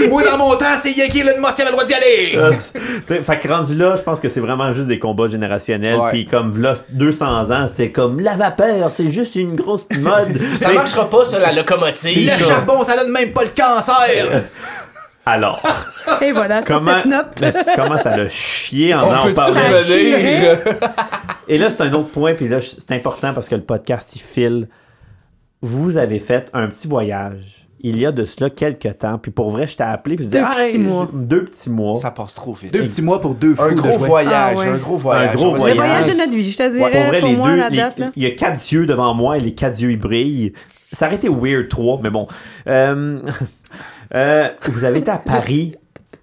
Moi, 0.10 0.24
dans 0.24 0.38
mon 0.38 0.56
temps, 0.56 0.66
c'est 0.78 0.92
Yankee 0.92 1.20
Elon 1.22 1.40
Musk 1.42 1.56
qui 1.56 1.62
avait 1.62 1.72
le 1.72 1.76
droit 1.76 1.86
d'y 1.86 1.94
aller. 1.94 2.34
Euh, 2.36 2.52
c'est- 3.08 3.22
fait 3.24 3.38
que 3.40 3.48
rendu 3.48 3.76
là, 3.76 3.96
je 3.96 4.02
pense 4.02 4.20
que 4.20 4.30
c'est 4.30 4.40
vraiment 4.40 4.72
juste 4.72 4.88
des 4.88 5.00
combats 5.00 5.28
générationnels. 5.28 6.00
Puis 6.12 6.26
comme 6.26 6.62
là, 6.62 6.74
200 6.90 7.52
ans, 7.52 7.68
c'était 7.68 7.92
comme 7.92 8.20
la 8.20 8.36
vapeur, 8.36 8.92
c'est 8.92 9.12
juste 9.12 9.36
une 9.36 9.56
grosse 9.56 9.86
mode. 10.00 10.40
Ça 10.60 10.72
marchera 10.74 11.10
pas 11.10 11.26
sur 11.26 11.40
la 11.40 11.52
locomotive. 11.54 12.32
Le 12.40 12.46
charbon, 12.46 12.84
ça 12.84 12.96
donne 12.98 13.12
même 13.12 13.32
pas 13.32 13.44
le 13.44 13.50
cancer. 13.50 14.44
Alors, 15.26 15.64
Et 16.22 16.32
voilà, 16.32 16.62
sur 16.62 16.76
comment, 16.78 16.98
cette 16.98 17.06
note. 17.08 17.26
mais 17.42 17.52
c'est- 17.52 17.76
comment 17.76 17.98
ça 17.98 18.16
l'a 18.16 18.28
chié 18.30 18.94
en 18.94 19.08
On 19.08 19.16
en 19.16 19.22
peut-tu 19.24 19.34
parlant. 19.34 19.56
revenir? 19.56 20.60
Et 21.48 21.58
là, 21.58 21.70
c'est 21.72 21.84
un 21.84 21.94
autre 21.94 22.10
point, 22.10 22.34
puis 22.36 22.48
là, 22.48 22.60
c'est 22.62 22.92
important 22.92 23.34
parce 23.34 23.50
que 23.50 23.56
le 23.56 23.64
podcast, 23.64 24.16
il 24.16 24.20
file. 24.22 24.68
Vous 25.62 25.98
avez 25.98 26.20
fait 26.20 26.50
un 26.54 26.68
petit 26.68 26.88
voyage 26.88 27.62
il 27.82 27.98
y 28.00 28.06
a 28.06 28.12
de 28.12 28.26
cela 28.26 28.50
quelques 28.50 28.98
temps, 28.98 29.18
puis 29.20 29.32
pour 29.32 29.52
vrai, 29.52 29.68
je 29.68 29.78
t'ai 29.78 29.84
appelé, 29.84 30.16
puis 30.16 30.26
je 30.26 30.30
disais, 30.32 30.42
Deux 30.42 30.68
petits 30.68 30.78
mois. 30.80 31.10
deux 31.14 31.44
petits 31.46 31.70
mois. 31.70 32.00
Ça 32.00 32.10
passe 32.10 32.34
trop 32.34 32.54
vite. 32.54 32.74
Deux 32.74 32.82
petits 32.84 33.04
mois 33.04 33.22
pour 33.22 33.36
deux 33.36 33.54
Un 33.60 33.70
fous 33.70 33.76
de 33.76 33.80
gros 33.82 33.92
jouets. 33.92 34.08
voyage, 34.08 34.58
Ah 34.58 34.60
ouais. 34.60 34.68
un 34.68 34.78
gros 34.78 34.98
voyage. 34.98 35.30
Un 35.32 35.36
gros 35.36 35.48
on 35.50 35.52
va 35.54 35.58
Le 35.58 35.64
dire. 35.66 35.76
voyage. 35.76 36.02
voyage 36.02 36.14
de 36.16 36.20
notre 36.20 36.32
vie, 36.36 36.52
je 36.52 36.58
te 36.58 36.72
dirais, 36.72 36.92
pour 36.92 37.02
vrai, 37.04 37.20
pour 37.20 37.30
les 37.30 37.36
moi, 37.36 37.50
deux, 37.50 37.56
la 37.58 37.70
les- 37.70 37.78
date. 37.78 38.00
là. 38.00 38.12
il 38.16 38.24
y 38.24 38.26
a 38.26 38.32
quatre 38.32 38.72
yeux 38.72 38.86
devant 38.88 39.14
moi 39.14 39.38
et 39.38 39.40
les 39.40 39.54
quatre 39.54 39.80
yeux 39.80 39.92
ils 39.92 40.00
brillent. 40.00 40.54
Ça 40.72 41.06
aurait 41.08 41.16
été 41.18 41.30
weird 41.30 41.68
trois, 41.70 42.00
mais 42.02 42.10
bon. 42.10 42.28
Euh, 42.68 43.20
euh, 44.16 44.50
vous 44.64 44.84
avez 44.86 45.00
été 45.00 45.12
à 45.12 45.18
Paris 45.18 45.76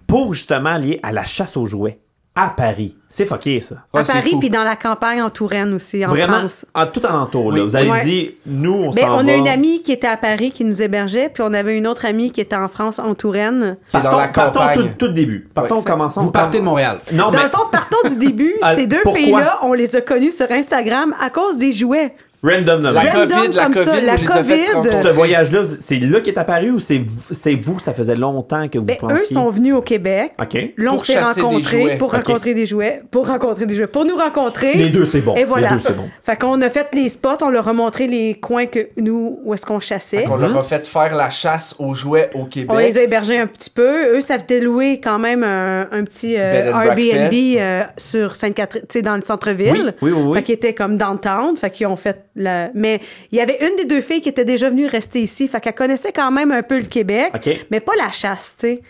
pour 0.07 0.33
justement 0.33 0.71
aller 0.71 0.99
à 1.03 1.11
la 1.11 1.23
chasse 1.23 1.55
aux 1.57 1.65
jouets. 1.65 1.99
À 2.35 2.49
Paris. 2.49 2.97
C'est 3.09 3.27
fucké, 3.27 3.59
ça. 3.59 3.75
Ouais, 3.93 4.01
à 4.01 4.03
Paris, 4.05 4.35
puis 4.39 4.49
dans 4.49 4.63
la 4.63 4.75
campagne 4.75 5.21
en 5.21 5.29
Touraine 5.29 5.71
aussi, 5.75 6.03
en 6.03 6.07
Vraiment, 6.09 6.39
France. 6.39 6.65
en 6.73 6.87
tout 6.87 7.01
alentour. 7.07 7.51
Là. 7.51 7.59
Oui. 7.59 7.63
Vous 7.63 7.75
avez 7.75 7.91
Ouais. 7.91 8.03
dit, 8.03 8.35
nous, 8.47 8.73
on 8.73 8.89
Ben, 8.89 9.03
s'en 9.03 9.19
on 9.19 9.23
va. 9.23 9.31
a 9.33 9.35
une 9.35 9.47
amie 9.47 9.83
qui 9.83 9.91
était 9.91 10.07
à 10.07 10.17
Paris 10.17 10.49
qui 10.49 10.65
nous 10.65 10.81
hébergeait, 10.81 11.29
puis 11.31 11.43
on 11.45 11.53
avait 11.53 11.77
une 11.77 11.85
autre 11.85 12.05
amie 12.05 12.31
qui 12.31 12.41
était 12.41 12.55
en 12.55 12.67
France, 12.67 12.97
en 12.97 13.13
Touraine. 13.13 13.77
Partons, 13.91 14.17
la 14.17 14.27
partons 14.29 14.59
campagne. 14.61 14.93
tout, 14.97 15.09
début. 15.09 15.47
Partons, 15.53 15.77
Ouais. 15.77 15.83
commençons. 15.83 16.21
Vous 16.21 16.31
partez 16.31 16.57
de 16.57 16.63
Montréal. 16.63 16.97
Non, 17.11 17.25
Dans 17.25 17.31
mais 17.33 17.43
le 17.43 17.49
fond, 17.49 17.67
partons 17.71 18.09
du 18.09 18.15
début. 18.15 18.55
Ah, 18.63 18.73
Ces 18.73 18.87
deux 18.87 19.03
filles-là, 19.13 19.59
on 19.61 19.73
les 19.73 19.95
a 19.95 20.01
connues 20.01 20.31
sur 20.31 20.49
Instagram 20.51 21.13
à 21.21 21.29
cause 21.29 21.59
des 21.59 21.71
jouets. 21.71 22.15
Random 22.43 22.81
de 22.81 22.89
La. 22.89 23.01
Random 23.01 23.29
COVID, 23.29 23.53
la 23.55 23.63
comme 23.63 23.73
ça, 23.73 23.83
COVID, 23.93 24.05
la 24.05 24.17
fait 24.17 24.65
COVID. 24.73 24.91
Ce 24.91 25.07
voyage-là, 25.09 25.61
c'est 25.65 25.99
là 25.99 26.19
qui 26.19 26.29
est 26.29 26.37
apparu 26.37 26.71
ou 26.71 26.79
c'est 26.79 26.97
vous, 26.97 27.33
c'est 27.33 27.55
vous, 27.55 27.79
ça 27.79 27.93
faisait 27.93 28.15
longtemps 28.15 28.67
que 28.67 28.77
vous 28.79 28.85
Ben, 28.85 28.95
eux 29.03 29.07
pensiez? 29.07 29.35
sont 29.35 29.49
venus 29.49 29.73
au 29.73 29.81
Québec. 29.81 30.33
OK. 30.41 30.53
Là, 30.77 30.91
on 30.91 30.95
Pour 30.95 31.05
s'est 31.05 31.13
chasser 31.13 31.41
des 31.41 31.47
rencontrés 31.47 31.81
jouets. 31.81 31.97
pour 31.97 32.11
rencontrer 32.11 32.53
des 32.53 32.65
jouets, 32.65 33.01
pour 33.11 33.27
rencontrer 33.27 33.65
des 33.65 33.75
jouets, 33.75 33.87
pour 33.87 34.05
nous 34.05 34.15
rencontrer. 34.15 34.73
Les 34.73 34.89
deux, 34.89 35.05
c'est 35.05 35.21
bon. 35.21 35.35
Et 35.35 35.45
voilà. 35.45 35.69
Les 35.69 35.75
deux, 35.75 35.79
c'est 35.81 35.95
bon. 35.95 36.09
Fait 36.21 36.39
qu'on 36.39 36.61
a 36.61 36.69
fait 36.69 36.87
les 36.93 37.09
spots, 37.09 37.37
on 37.41 37.49
leur 37.49 37.67
a 37.67 37.73
montré 37.73 38.07
les 38.07 38.35
coins 38.35 38.65
que 38.65 38.89
nous, 38.97 39.39
où 39.43 39.53
est-ce 39.53 39.65
qu'on 39.65 39.79
chassait. 39.79 40.25
On 40.29 40.37
leur 40.37 40.57
a 40.57 40.63
fait 40.63 40.85
faire 40.85 41.15
la 41.15 41.29
chasse 41.29 41.75
aux 41.79 41.93
jouets 41.93 42.29
au 42.33 42.45
Québec. 42.45 42.69
On 42.73 42.77
les 42.77 42.97
a 42.97 43.03
hébergés 43.03 43.37
un 43.39 43.47
petit 43.47 43.69
peu. 43.69 44.17
Eux, 44.17 44.21
ça 44.21 44.37
fait 44.39 44.59
louer 44.59 44.99
quand 45.01 45.19
même 45.19 45.43
un, 45.43 45.87
un 45.91 46.03
petit 46.03 46.35
euh, 46.37 46.71
Airbnb 46.71 47.33
euh, 47.57 47.83
sur 47.97 48.35
Sainte-Catherine, 48.35 48.83
tu 48.89 48.99
sais, 48.99 49.01
dans 49.01 49.15
le 49.15 49.21
centre-ville. 49.21 49.95
Oui, 50.01 50.11
oui, 50.11 50.11
oui, 50.15 50.21
oui. 50.27 50.33
Fait 50.37 50.43
qu'ils 50.43 50.55
étaient 50.55 50.73
comme 50.73 50.97
downtown. 50.97 51.55
Fait 51.55 51.69
qu'ils 51.69 51.87
ont 51.87 51.95
fait 51.95 52.25
la. 52.35 52.71
Mais 52.73 52.99
il 53.31 53.37
y 53.37 53.41
avait 53.41 53.57
une 53.61 53.75
des 53.75 53.85
deux 53.85 54.01
filles 54.01 54.21
qui 54.21 54.29
était 54.29 54.45
déjà 54.45 54.69
venue 54.69 54.85
rester 54.85 55.21
ici. 55.21 55.47
Fait 55.47 55.59
qu'elle 55.61 55.75
connaissait 55.75 56.11
quand 56.11 56.31
même 56.31 56.51
un 56.51 56.63
peu 56.63 56.79
le 56.79 56.85
Québec. 56.85 57.31
Mais 57.71 57.79
pas 57.79 57.95
la 57.97 58.11
chasse, 58.11 58.55
tu 58.59 58.67
sais. 58.67 58.81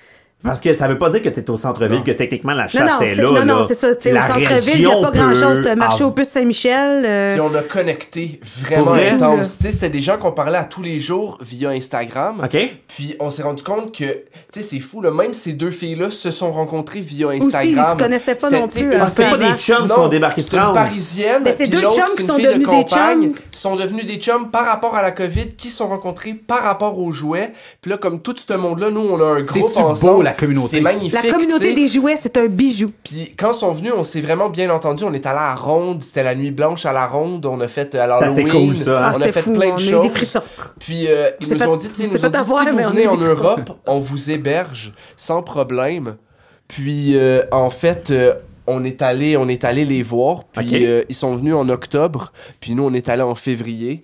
Parce 0.43 0.59
que 0.59 0.73
ça 0.73 0.87
veut 0.87 0.97
pas 0.97 1.09
dire 1.09 1.21
que 1.21 1.29
t'es 1.29 1.49
au 1.49 1.55
centre-ville, 1.57 2.03
que 2.03 2.11
techniquement 2.11 2.53
la 2.53 2.67
chasse 2.67 2.81
Non, 2.81 2.87
non, 2.99 3.01
est 3.01 3.13
c'est, 3.15 3.21
là. 3.21 3.45
non, 3.45 3.59
non, 3.59 3.65
c'est 3.67 3.75
ça. 3.75 3.95
tu 3.95 4.01
sais, 4.03 4.11
Au 4.11 4.15
La 4.15 4.21
centre-ville, 4.23 4.47
il 4.75 4.79
n'y 4.81 4.85
a 4.85 4.89
région 4.89 5.01
pas 5.01 5.11
grand-chose. 5.11 5.61
T'as 5.63 5.75
marché 5.75 6.03
av- 6.03 6.09
au 6.09 6.11
puce 6.11 6.27
Saint-Michel. 6.27 7.05
euh, 7.05 7.31
Puis 7.31 7.39
on 7.41 7.55
a 7.55 7.61
connecté 7.61 8.39
vraiment 8.61 8.83
vrai? 8.91 9.09
intense. 9.11 9.57
Tu 9.57 9.63
sais, 9.63 9.71
c'était 9.71 9.89
des 9.89 10.01
gens 10.01 10.17
qu'on 10.17 10.31
parlait 10.33 10.57
à 10.57 10.65
tous 10.65 10.81
les 10.81 10.99
jours 10.99 11.37
via 11.41 11.69
Instagram. 11.69 12.41
OK? 12.43 12.57
Puis 12.89 13.15
on 13.21 13.29
s'est 13.29 13.43
rendu 13.43 13.63
compte 13.63 13.95
que, 13.97 14.03
tu 14.03 14.21
sais, 14.51 14.61
c'est 14.61 14.79
fou, 14.79 15.01
là, 15.01 15.11
même 15.11 15.33
ces 15.33 15.53
deux 15.53 15.71
filles-là 15.71 16.11
se 16.11 16.29
sont 16.29 16.51
rencontrées 16.51 16.99
via 16.99 17.27
Aussi, 17.27 17.37
Instagram. 17.37 17.85
ils 17.87 17.91
se 17.91 18.03
connaissaient 18.03 18.35
pas 18.35 18.49
non 18.49 18.67
tu 18.67 18.79
plus, 18.79 18.81
une 18.81 18.93
euh, 18.93 18.99
Ah, 19.01 19.09
c'est 19.09 19.29
pas 19.29 19.37
des 19.37 19.57
chums 19.57 19.87
qui 19.87 19.95
sont 19.95 20.07
débarqués 20.09 20.41
de 20.41 20.49
c'est 20.49 20.57
France. 20.57 20.73
parisienne. 20.73 21.43
Ben, 21.43 21.53
c'est 21.57 21.67
deux 21.67 21.81
chums 21.81 21.93
c'est 22.09 22.15
qui 22.17 22.23
sont 22.25 22.37
de 22.37 22.43
devenus 22.43 22.67
des 22.67 22.83
chums. 22.83 23.33
qui 23.49 23.59
sont 23.59 23.75
devenus 23.77 24.05
des 24.05 24.17
chums 24.17 24.49
par 24.51 24.65
rapport 24.65 24.95
à 24.95 25.01
la 25.01 25.11
COVID, 25.11 25.55
qui 25.55 25.69
se 25.69 25.77
sont 25.77 25.87
rencontrés 25.87 26.33
par 26.33 26.63
rapport 26.63 26.99
aux 26.99 27.11
jouets. 27.13 27.53
Puis 27.81 27.89
là, 27.89 27.97
comme 27.97 28.21
tout 28.21 28.35
ce 28.35 28.53
monde-là, 28.53 28.89
nous, 28.91 29.01
on 29.01 29.19
a 29.21 29.37
un 29.37 29.41
groupe 29.41 29.77
ensemble. 29.77 30.32
La 30.33 30.39
communauté? 30.39 30.67
C'est 30.77 30.81
magnifique. 30.81 31.23
La 31.23 31.31
communauté 31.31 31.73
des 31.73 31.87
jouets, 31.87 32.17
c'est 32.17 32.35
un 32.37 32.47
bijou. 32.47 32.91
Puis 33.03 33.33
quand 33.37 33.51
ils 33.53 33.57
sont 33.59 33.71
venus, 33.71 33.93
on 33.95 34.03
s'est 34.03 34.21
vraiment 34.21 34.49
bien 34.49 34.69
entendu. 34.69 35.03
On 35.03 35.13
est 35.13 35.25
allé 35.25 35.39
à 35.39 35.49
la 35.49 35.55
ronde, 35.55 36.01
c'était 36.03 36.23
la 36.23 36.35
nuit 36.35 36.51
blanche 36.51 36.85
à 36.85 36.93
la 36.93 37.07
ronde. 37.07 37.45
On 37.45 37.59
a 37.61 37.67
fait 37.67 37.95
euh, 37.95 38.01
à 38.03 38.19
C'est 38.19 38.25
assez 38.25 38.43
l'Halloween. 38.43 38.65
cool, 38.67 38.75
ça, 38.77 38.91
hein? 38.91 39.01
Ah, 39.05 39.13
On 39.15 39.21
a 39.21 39.25
c'était 39.27 39.31
fait 39.33 39.41
fou, 39.41 39.53
plein 39.53 39.71
on 39.71 39.75
de 39.75 39.79
choses. 39.79 40.39
Puis 40.79 41.07
euh, 41.07 41.29
ils 41.39 41.49
nous 41.49 41.57
fait- 41.57 41.65
ont 41.67 41.77
dit, 41.77 41.87
ils 41.99 42.05
nous 42.05 42.25
ont 42.25 42.29
dit, 42.29 42.35
avoir, 42.37 42.63
si 42.67 42.69
vous 42.71 42.77
venez 42.89 43.07
en. 43.07 43.15
Europe, 43.17 43.69
on 43.87 43.99
vous 43.99 44.31
héberge 44.31 44.91
sans 45.15 45.41
problème. 45.41 46.15
Puis 46.67 47.17
euh, 47.17 47.43
en 47.51 47.69
fait, 47.69 48.11
euh, 48.11 48.33
on 48.67 48.83
est 48.83 49.01
allé, 49.01 49.37
on 49.37 49.47
est 49.47 49.63
allé 49.65 49.85
les 49.85 50.01
voir. 50.01 50.45
Puis 50.45 50.85
euh, 50.85 51.03
ils 51.09 51.15
sont 51.15 51.35
venus 51.35 51.53
en 51.53 51.67
octobre. 51.69 52.31
Puis 52.59 52.73
nous, 52.73 52.83
on 52.83 52.93
est 52.93 53.09
allé 53.09 53.21
en 53.21 53.35
février. 53.35 54.03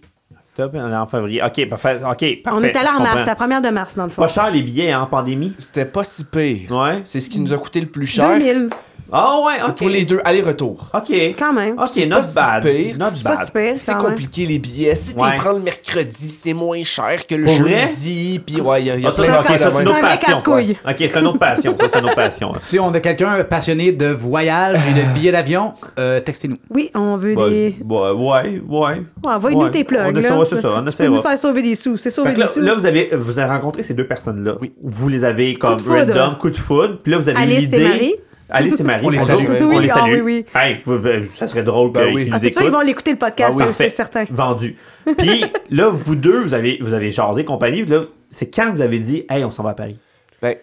On 0.74 0.92
est 0.92 0.96
en 0.96 1.06
février. 1.06 1.42
OK, 1.44 1.68
parfait. 1.70 1.98
OK, 2.04 2.44
parfait. 2.44 2.58
On 2.60 2.62
est 2.64 2.76
allé 2.76 2.90
en 2.98 3.02
mars, 3.02 3.26
la 3.26 3.36
première 3.36 3.62
de 3.62 3.70
mars, 3.70 3.96
dans 3.96 4.04
le 4.06 4.10
fond. 4.10 4.22
Pas 4.22 4.28
cher 4.28 4.50
les 4.52 4.62
billets 4.62 4.92
hein, 4.92 5.02
en 5.02 5.06
pandémie? 5.08 5.56
C'était 5.58 5.86
pas 5.86 6.04
si 6.04 6.26
pire. 6.26 6.72
Ouais. 6.72 7.02
C'est 7.04 7.20
ce 7.20 7.30
qui 7.30 7.40
nous 7.40 7.54
a 7.54 7.58
coûté 7.58 7.80
le 7.82 7.88
plus 7.88 8.08
cher. 8.08 8.38
2000, 8.38 8.70
Ah 9.12 9.38
ouais, 9.44 9.54
OK. 9.68 9.76
Pour 9.78 9.90
les 9.90 10.06
deux, 10.06 10.20
aller-retour. 10.24 10.86
OK. 10.94 11.12
quand 11.38 11.52
même. 11.52 11.80
OK, 11.80 11.88
C'est 11.92 12.06
not 12.06 12.18
pas 12.18 12.24
si 12.24 12.36
bad. 12.36 12.64
pire. 12.64 12.96
Not 13.00 13.06
bad. 13.24 13.76
C'est 13.78 13.88
même. 13.94 13.98
compliqué 14.04 14.46
les 14.46 14.60
billets. 14.60 14.94
Si 14.94 15.16
tu 15.16 15.20
Ouais. 15.24 15.32
les 15.32 15.38
prends 15.38 15.54
le 15.54 15.62
mercredi, 15.62 16.30
c'est 16.30 16.54
moins 16.54 16.84
cher 16.84 17.26
que 17.26 17.34
le 17.34 17.46
Pour 17.46 17.54
jeudi. 17.56 18.40
Puis 18.46 18.62
ouais, 18.62 18.84
il 18.84 18.86
y 18.86 18.92
a, 18.92 18.96
il 18.98 19.02
y 19.02 19.06
a 19.08 19.10
Ah, 19.10 19.12
plein 19.14 19.24
ok, 19.24 19.30
d'affaires 19.32 19.58
ça, 19.58 19.66
de 19.66 19.72
c'est 19.78 19.82
une 19.82 19.88
autre 19.88 19.90
C'est 19.90 19.90
un 19.90 20.02
vrai 20.02 20.10
passion. 20.16 20.38
OK, 20.88 20.96
c'est 21.00 21.20
une 21.20 21.26
autre 21.26 21.40
passion. 21.40 21.76
Ça, 21.80 21.86
c'est 21.88 22.00
une 22.00 22.06
autre 22.06 22.16
passion. 22.16 22.54
Si 22.60 22.80
on 22.80 22.94
a 22.94 23.00
quelqu'un 23.00 23.44
passionné 23.46 23.92
de 23.92 24.08
voyage 24.10 24.80
et 24.88 24.94
de 24.94 25.02
billets 25.16 25.32
d'avion, 25.32 25.72
euh, 25.98 26.20
textez-nous. 26.20 26.58
Oui, 26.70 26.92
on 26.94 27.16
veut 27.16 27.34
Ouais, 27.36 27.50
des. 27.50 27.76
ouais, 27.84 28.12
ouais, 28.12 28.12
ouais. 28.12 28.62
Ouais, 28.70 29.02
envoie-nous 29.24 29.58
Ouais. 29.64 29.72
tes 29.72 29.84
plugs. 29.86 30.02
On 30.06 30.12
là. 30.12 30.22
C'est 30.56 30.62
ça, 30.62 30.70
on 30.74 30.78
tu 30.78 30.84
peux 30.84 30.90
essaiera. 30.90 31.16
nous 31.16 31.22
faire 31.22 31.38
sauver 31.38 31.62
des 31.62 31.76
sous. 31.76 31.98
C'est 31.98 32.10
sauver 32.10 32.30
Fait 32.30 32.34
que 32.36 32.40
là, 32.42 32.46
des 32.48 32.54
sous. 32.54 32.62
là, 32.62 32.74
vous 32.76 32.86
avez, 32.86 33.10
vous 33.14 33.40
avez 33.40 33.50
rencontré 33.52 33.84
ces 33.84 33.94
deux 33.94 34.06
personnes-là. 34.08 34.56
Oui. 34.62 34.74
Vous 34.82 35.08
les 35.10 35.24
avez 35.24 35.54
comme 35.56 35.80
foudre. 35.80 35.96
random, 36.14 36.38
coup 36.38 36.50
de 36.50 36.58
foudre. 36.58 37.00
Puis 37.02 37.12
là, 37.12 37.18
vous 37.18 37.30
avez 37.30 37.46
l'idée. 37.46 37.84
Marie. 37.88 38.16
Alice 38.52 38.80
et 38.80 38.84
Marie. 38.84 39.06
On 39.06 39.10
les 39.10 39.18
bonjour. 39.20 39.38
salue. 39.38 39.62
On 39.62 39.68
Oui, 39.68 39.80
les 39.84 39.92
ah 39.92 39.94
salue. 39.94 40.22
oui, 40.24 40.46
oui. 40.56 40.60
Hey, 40.60 40.82
ben, 40.86 41.26
ça 41.36 41.46
serait 41.46 41.62
drôle 41.64 41.92
Ben 41.92 42.12
qu'ils 42.16 42.30
Ah, 42.32 42.36
nous 42.36 42.40
c'est 42.42 42.52
sûr, 42.52 42.62
ils 42.62 42.66
écoutent. 42.66 42.74
vont 42.80 42.82
l'écouter 42.86 43.12
le 43.12 43.18
podcast, 43.18 43.60
Ah 43.62 43.68
c'est 43.74 43.90
certain. 43.90 44.26
Vendu. 44.30 44.76
Puis 45.18 45.46
là, 45.70 45.90
vous 45.90 46.16
deux, 46.16 46.40
vous 46.40 46.54
avez, 46.56 46.80
vous 46.82 46.94
avez 46.96 47.12
jasé 47.12 47.46
compagnie. 47.46 47.86
Là, 47.86 48.04
c'est 48.32 48.50
quand 48.54 48.72
vous 48.74 48.82
avez 48.82 48.98
dit, 49.00 49.24
hey, 49.30 49.44
on 49.44 49.52
s'en 49.52 49.62
va 49.64 49.70
à 49.72 49.74
Paris? 49.76 50.00
Ben, 50.42 50.56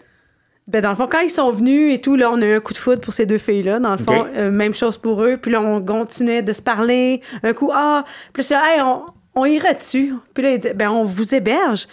Ben, 0.66 0.82
dans 0.82 0.88
le 0.90 0.96
fond, 0.96 1.06
quand 1.08 1.20
ils 1.20 1.30
sont 1.30 1.52
venus 1.52 1.94
et 1.94 2.00
tout, 2.00 2.16
là, 2.16 2.28
on 2.32 2.42
a 2.42 2.44
eu 2.44 2.56
un 2.56 2.60
coup 2.60 2.72
de 2.72 2.78
foudre 2.78 3.00
pour 3.00 3.14
ces 3.14 3.24
deux 3.24 3.38
filles-là. 3.38 3.78
Dans 3.78 3.92
le 3.92 3.98
fond, 3.98 4.26
euh, 4.34 4.50
même 4.50 4.74
chose 4.74 4.96
pour 4.96 5.22
eux. 5.22 5.36
Puis 5.40 5.52
là, 5.52 5.60
on 5.60 5.80
continuait 5.80 6.42
de 6.42 6.52
se 6.52 6.60
parler. 6.62 7.20
Un 7.44 7.52
coup, 7.52 7.70
ah, 7.72 8.04
puis 8.32 8.44
là, 8.50 8.62
hey, 8.74 8.82
on, 8.82 9.02
on 9.36 9.44
irait 9.44 9.74
dessus. 9.74 10.14
Puis 10.34 10.42
là, 10.42 10.58
ben, 10.74 10.90
on 10.90 11.04
vous 11.04 11.34
héberge. 11.34 11.86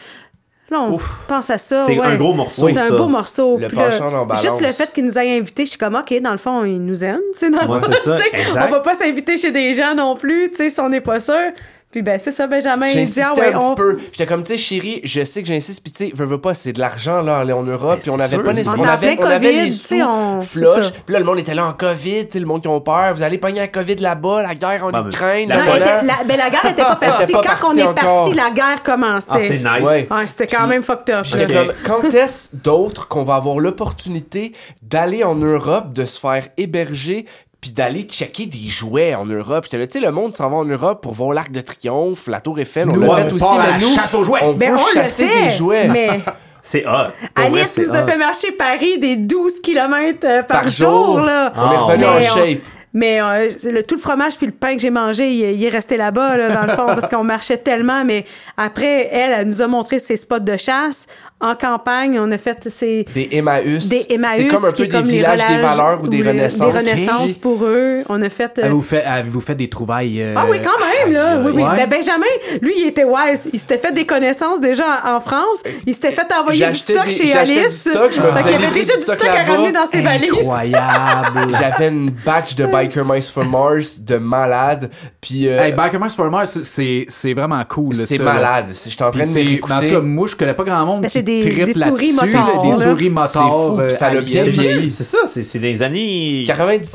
Là, 0.71 0.79
on 0.81 0.93
Ouf. 0.93 1.25
pense 1.27 1.49
à 1.49 1.57
ça. 1.57 1.85
C'est 1.85 1.99
ouais. 1.99 2.05
un 2.05 2.15
gros 2.15 2.33
morceau, 2.33 2.65
C'est 2.67 2.79
un 2.79 2.87
ça. 2.87 2.95
beau 2.95 3.07
morceau. 3.07 3.57
Le 3.57 3.67
là, 3.67 3.69
penchant 3.69 4.11
en 4.13 4.25
balance. 4.25 4.41
Juste 4.43 4.61
le 4.61 4.71
fait 4.71 4.91
qu'ils 4.91 5.05
nous 5.05 5.17
aient 5.19 5.37
invités, 5.37 5.65
je 5.65 5.71
suis 5.71 5.77
comme, 5.77 5.95
OK, 5.95 6.19
dans 6.21 6.31
le 6.31 6.37
fond, 6.37 6.63
ils 6.63 6.83
nous 6.83 7.03
sais, 7.33 7.49
dans- 7.51 7.67
Ouais, 7.67 7.79
c'est 7.79 7.93
ça, 7.95 8.17
tu 8.17 8.23
sais, 8.23 8.41
exact. 8.41 8.65
On 8.69 8.71
va 8.71 8.79
pas 8.79 8.95
s'inviter 8.95 9.37
chez 9.37 9.51
des 9.51 9.73
gens 9.75 9.93
non 9.93 10.15
plus, 10.15 10.49
tu 10.49 10.55
sais, 10.57 10.69
si 10.69 10.79
on 10.79 10.89
n'est 10.89 11.01
pas 11.01 11.19
sûr. 11.19 11.51
Puis 11.93 12.01
ben, 12.01 12.19
c'est 12.21 12.31
ça, 12.31 12.47
Benjamin. 12.47 12.87
j'ai 12.87 13.01
il 13.03 13.05
dit, 13.05 13.21
insisté 13.21 13.21
ah 13.23 13.33
ouais, 13.39 13.53
un 13.53 13.59
petit 13.59 13.65
on... 13.69 13.75
peu. 13.75 13.99
J'étais 14.11 14.25
comme, 14.25 14.41
tu 14.43 14.47
sais, 14.53 14.57
chérie, 14.57 14.99
je 15.05 15.23
sais 15.23 15.41
que 15.43 15.47
j'insiste, 15.47 15.81
puis 15.83 15.91
tu 15.93 16.07
sais, 16.07 16.11
veux, 16.15 16.25
veux 16.25 16.41
pas, 16.41 16.53
c'est 16.55 16.73
de 16.73 16.79
l'argent, 16.79 17.21
là, 17.21 17.37
aller 17.37 17.53
en 17.53 17.61
Europe, 17.63 17.99
puis 18.01 18.09
on 18.09 18.17
c'est 18.17 18.23
avait 18.23 18.35
sûr, 18.35 18.43
pas 18.43 18.51
nécessairement. 18.53 18.83
On 18.83 18.87
avait, 18.87 19.15
plein 19.15 19.25
on 19.27 19.29
avait 19.29 19.47
COVID, 19.51 19.63
les 19.63 19.69
tu 19.69 19.77
sous 19.77 19.87
sais, 19.87 20.03
on- 20.03 20.41
flush, 20.41 20.91
puis 21.05 21.13
là, 21.13 21.19
le 21.19 21.25
monde 21.25 21.37
était 21.39 21.53
là 21.53 21.65
en 21.67 21.73
COVID, 21.73 22.25
tu 22.25 22.31
sais, 22.33 22.39
le 22.39 22.45
monde 22.47 22.63
qui 22.63 22.67
ont 22.67 22.81
peur, 22.81 23.13
vous 23.13 23.21
allez 23.23 23.37
pogner 23.37 23.59
la 23.59 23.67
COVID 23.67 23.95
là-bas, 23.97 24.41
la 24.41 24.55
guerre 24.55 24.85
en 24.91 25.07
Ukraine, 25.07 25.49
la 25.49 25.57
la 25.57 25.75
était- 25.77 25.79
la, 26.03 26.23
ben, 26.27 26.37
la 26.37 26.49
guerre 26.49 26.65
était 26.65 26.81
pas 26.81 26.95
partie. 26.99 27.31
pas 27.31 27.41
Quand 27.41 27.47
partie 27.47 27.65
on 27.67 27.77
est 27.77 27.83
encore. 27.83 28.23
parti, 28.25 28.33
la 28.33 28.49
guerre 28.49 28.83
commençait. 28.83 29.27
Ah, 29.31 29.37
c'est 29.39 29.59
nice. 29.59 29.87
Ouais. 29.87 30.07
Ouais, 30.09 30.27
c'était 30.27 30.47
quand 30.47 30.65
même 30.65 30.81
fucked 30.81 31.13
up. 31.13 31.25
J'étais 31.25 31.53
comme, 31.53 31.73
quand 31.85 32.03
est-ce 32.11 32.49
d'autres 32.55 33.07
qu'on 33.07 33.23
va 33.23 33.35
avoir 33.35 33.59
l'opportunité 33.59 34.53
d'aller 34.81 35.23
en 35.23 35.35
Europe, 35.35 35.93
de 35.93 36.05
se 36.05 36.19
faire 36.19 36.47
héberger, 36.57 37.25
puis 37.63 37.71
d'aller 37.71 38.01
checker 38.03 38.45
des 38.45 38.67
jouets 38.67 39.15
en 39.15 39.25
Europe? 39.25 39.63
J'étais 39.63 39.77
là, 39.77 39.87
tu 39.87 39.97
sais, 39.97 40.05
le 40.05 40.11
monde 40.11 40.35
s'en 40.35 40.49
va 40.49 40.57
en 40.57 40.65
Europe 40.65 41.01
pour 41.01 41.13
voir 41.13 41.31
l'Arc 41.31 41.49
de 41.49 41.61
Triomphe, 41.61 42.27
la 42.27 42.41
Tour 42.41 42.59
Eiffel, 42.59 42.89
on 42.89 42.93
Nous, 42.93 42.99
l'a 42.99 43.07
on 43.07 43.15
fait 43.15 43.31
aussi, 43.31 43.45
part 43.45 43.57
mais 43.57 43.71
la 43.71 43.77
nous, 43.77 43.87
chasse 43.95 44.13
aux 44.13 44.25
jouets. 44.25 44.39
on 44.43 44.53
Ben, 44.53 44.71
veut 44.73 44.77
on 44.77 44.85
le 44.85 44.93
chasser 44.93 45.25
fait, 45.25 45.43
des 45.45 45.49
jouets. 45.51 45.87
mais 45.87 46.09
C'est 46.61 46.85
hot. 46.85 47.11
Pour 47.33 47.45
Alice 47.45 47.77
nous 47.77 47.95
a 47.95 48.03
fait 48.03 48.17
marcher 48.17 48.51
Paris 48.51 48.99
des 48.99 49.15
12 49.15 49.61
km 49.61 50.19
par, 50.45 50.61
Par 50.61 50.67
jour. 50.67 51.05
jour. 51.15 51.19
là. 51.19 51.53
On 51.55 51.71
est 51.71 51.75
Ah, 51.75 51.79
revenu 51.79 52.03
mais 52.03 52.09
en 52.09 52.17
on- 52.17 52.21
shape. 52.21 52.59
Mais 52.95 53.21
euh, 53.21 53.49
le, 53.63 53.83
tout 53.83 53.95
le 53.95 54.01
fromage 54.01 54.35
puis 54.37 54.45
le 54.45 54.51
pain 54.51 54.75
que 54.75 54.79
j'ai 54.81 54.91
mangé, 54.91 55.27
il, 55.31 55.55
il 55.59 55.63
est 55.63 55.69
resté 55.69 55.97
là-bas, 55.97 56.37
là, 56.37 56.53
dans 56.53 56.61
le 56.61 56.73
fond, 56.73 56.85
parce 56.99 57.09
qu'on 57.09 57.23
marchait 57.23 57.57
tellement. 57.57 58.03
Mais 58.05 58.23
après, 58.55 59.07
elle, 59.11 59.31
elle 59.39 59.47
nous 59.47 59.61
a 59.63 59.67
montré 59.67 59.97
ses 59.99 60.15
spots 60.15 60.39
de 60.39 60.57
chasse. 60.57 61.07
En 61.43 61.55
campagne. 61.55 62.17
On 62.19 62.31
a 62.31 62.37
fait 62.37 62.57
c'est 62.69 63.05
Des 63.13 63.29
Emmaüs. 63.33 63.87
des 63.89 64.05
Emmaüs, 64.09 64.31
C'est 64.37 64.47
comme 64.47 64.65
un 64.65 64.71
peu 64.71 64.83
des 64.83 64.89
comme 64.89 65.05
villages 65.05 65.45
des 65.45 65.57
valeurs 65.61 66.01
ou 66.03 66.07
des 66.07 66.21
renaissances. 66.21 66.73
Des 66.73 66.79
renaissances 66.79 67.23
aussi. 67.25 67.33
pour 67.39 67.63
eux. 67.65 68.01
On 68.09 68.21
a 68.21 68.29
fait. 68.29 68.57
euh, 68.59 68.63
Avez-vous 68.63 68.81
fait, 68.81 69.03
avez-vous 69.03 69.41
fait 69.41 69.55
des 69.55 69.69
trouvailles? 69.69 70.21
euh, 70.21 70.33
Ah 70.37 70.45
oui, 70.49 70.57
quand 70.63 70.71
même, 71.05 71.13
là. 71.13 71.39
Oui, 71.43 71.51
oui. 71.55 71.61
Ouais. 71.63 71.75
Ben, 71.77 71.89
Benjamin, 71.89 72.25
lui, 72.61 72.73
il 72.77 72.87
était 72.87 73.03
wise. 73.03 73.49
Il 73.53 73.59
s'était 73.59 73.77
fait 73.77 73.91
des 73.93 74.05
connaissances 74.05 74.59
déjà 74.61 74.85
en, 75.05 75.15
en 75.15 75.19
France. 75.19 75.61
Il 75.85 75.93
s'était 75.93 76.11
fait 76.11 76.27
envoyer 76.39 76.65
du 76.67 76.75
stock 76.77 77.05
des- 77.05 77.11
chez 77.11 77.25
j'achetais 77.27 77.53
du 77.53 77.65
Alice. 77.65 77.79
stock, 77.81 78.11
je 78.11 78.21
me 78.21 78.31
faisais 78.31 78.51
y 78.51 78.55
avait 78.55 78.65
livrer 78.65 78.79
déjà 78.79 78.95
du 78.95 79.01
stock 79.03 79.19
stock 79.19 79.29
à 79.29 79.43
ramener 79.51 79.71
dans 79.71 79.87
ses 79.87 80.01
valises. 80.01 80.31
Incroyable. 80.31 81.53
J'avais 81.59 81.89
une 81.89 82.09
batch 82.25 82.55
de 82.55 82.65
Biker 82.65 83.05
Mice 83.05 83.29
for 83.29 83.45
Mars 83.45 83.99
de 83.99 84.17
malade. 84.17 84.89
Puis 85.21 85.47
euh, 85.47 85.59
hey, 85.63 85.71
Biker 85.73 85.99
Mice 85.99 86.15
for 86.15 86.29
Mars, 86.29 86.59
c'est, 86.63 87.05
c'est 87.09 87.33
vraiment 87.33 87.61
cool. 87.67 87.93
c'est 87.93 88.19
malade. 88.19 88.67
C'est- 88.73 88.89
J'étais 88.89 89.03
en 89.03 89.11
train 89.11 89.23
Puis 89.23 89.57
de 89.59 89.73
en 89.73 89.79
tout 89.81 89.89
cas, 89.89 89.99
moi, 89.99 90.27
je 90.27 90.35
connais 90.35 90.53
pas 90.53 90.63
grand 90.63 90.85
monde 90.85 91.01
Ben, 91.01 91.09
des- 91.41 91.73
souris 91.73 92.13
motards, 92.13 92.61
Des 92.63 92.73
souris 92.73 93.09
motards. 93.09 93.49
fou, 93.75 93.79
euh, 93.79 93.89
ça 93.89 94.13
l'a 94.13 94.21
bien 94.21 94.43
vieilli. 94.45 94.89
C'est 94.89 95.03
ça, 95.03 95.19
c'est 95.25 95.43
c'est 95.43 95.59
des 95.59 95.83
années. 95.83 96.43
97, 96.45 96.93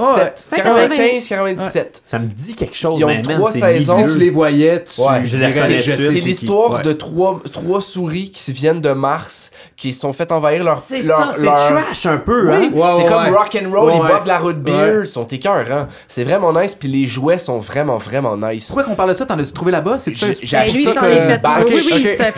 Ouais. 0.53 0.57
95, 0.57 1.29
97. 1.29 2.01
Ça 2.05 2.19
me 2.19 2.27
dit 2.27 2.55
quelque 2.55 2.77
chose. 2.77 2.97
Ils 2.99 3.05
ont 3.05 3.23
trois 3.23 3.53
saisons. 3.53 4.07
Si 4.09 4.13
tu 4.15 4.19
les 4.19 4.31
voyais, 4.31 4.85
tu 4.85 5.01
Ouais, 5.01 5.25
je 5.25 5.37
C'est 5.39 6.09
l'histoire 6.21 6.83
de 6.83 6.93
trois, 6.93 7.41
trois 7.53 7.81
souris 7.81 8.31
qui 8.31 8.53
viennent 8.53 8.81
de 8.81 8.93
Mars, 8.93 9.51
qui 9.77 9.93
se 9.93 10.01
sont 10.01 10.13
fait 10.13 10.31
envahir 10.33 10.65
leur. 10.65 10.79
C'est 10.79 11.03
leur, 11.03 11.33
ça, 11.35 11.41
c'est 11.41 11.45
trash 11.47 12.07
un 12.07 12.19
peu, 12.19 12.51
hein? 12.53 12.71
Ouais, 12.73 12.89
c'est 12.91 13.03
ouais, 13.03 13.09
comme 13.09 13.35
rock 13.35 13.59
and 13.63 13.71
roll, 13.71 13.93
ils 13.95 13.99
boivent 13.99 14.23
de 14.25 14.29
la 14.29 14.39
root 14.39 14.55
beer, 14.55 15.01
ils 15.03 15.07
sont 15.07 15.27
écœurants. 15.27 15.87
C'est 16.09 16.25
vraiment 16.25 16.53
nice, 16.59 16.75
puis 16.75 16.89
les 16.89 17.07
jouets 17.07 17.39
sont 17.39 17.59
vraiment, 17.59 17.97
vraiment 17.99 18.37
nice. 18.37 18.67
Pourquoi 18.67 18.85
qu'on 18.85 18.95
parle 18.95 19.13
de 19.13 19.19
ça? 19.19 19.27
T'en 19.27 19.39
as-tu 19.39 19.53
trouvé 19.53 19.73
là-bas? 19.73 19.99
C'est? 19.99 20.13
J'ai- 20.15 20.57
acheté 20.57 20.85
une 20.85 21.37
batch. 21.43 21.63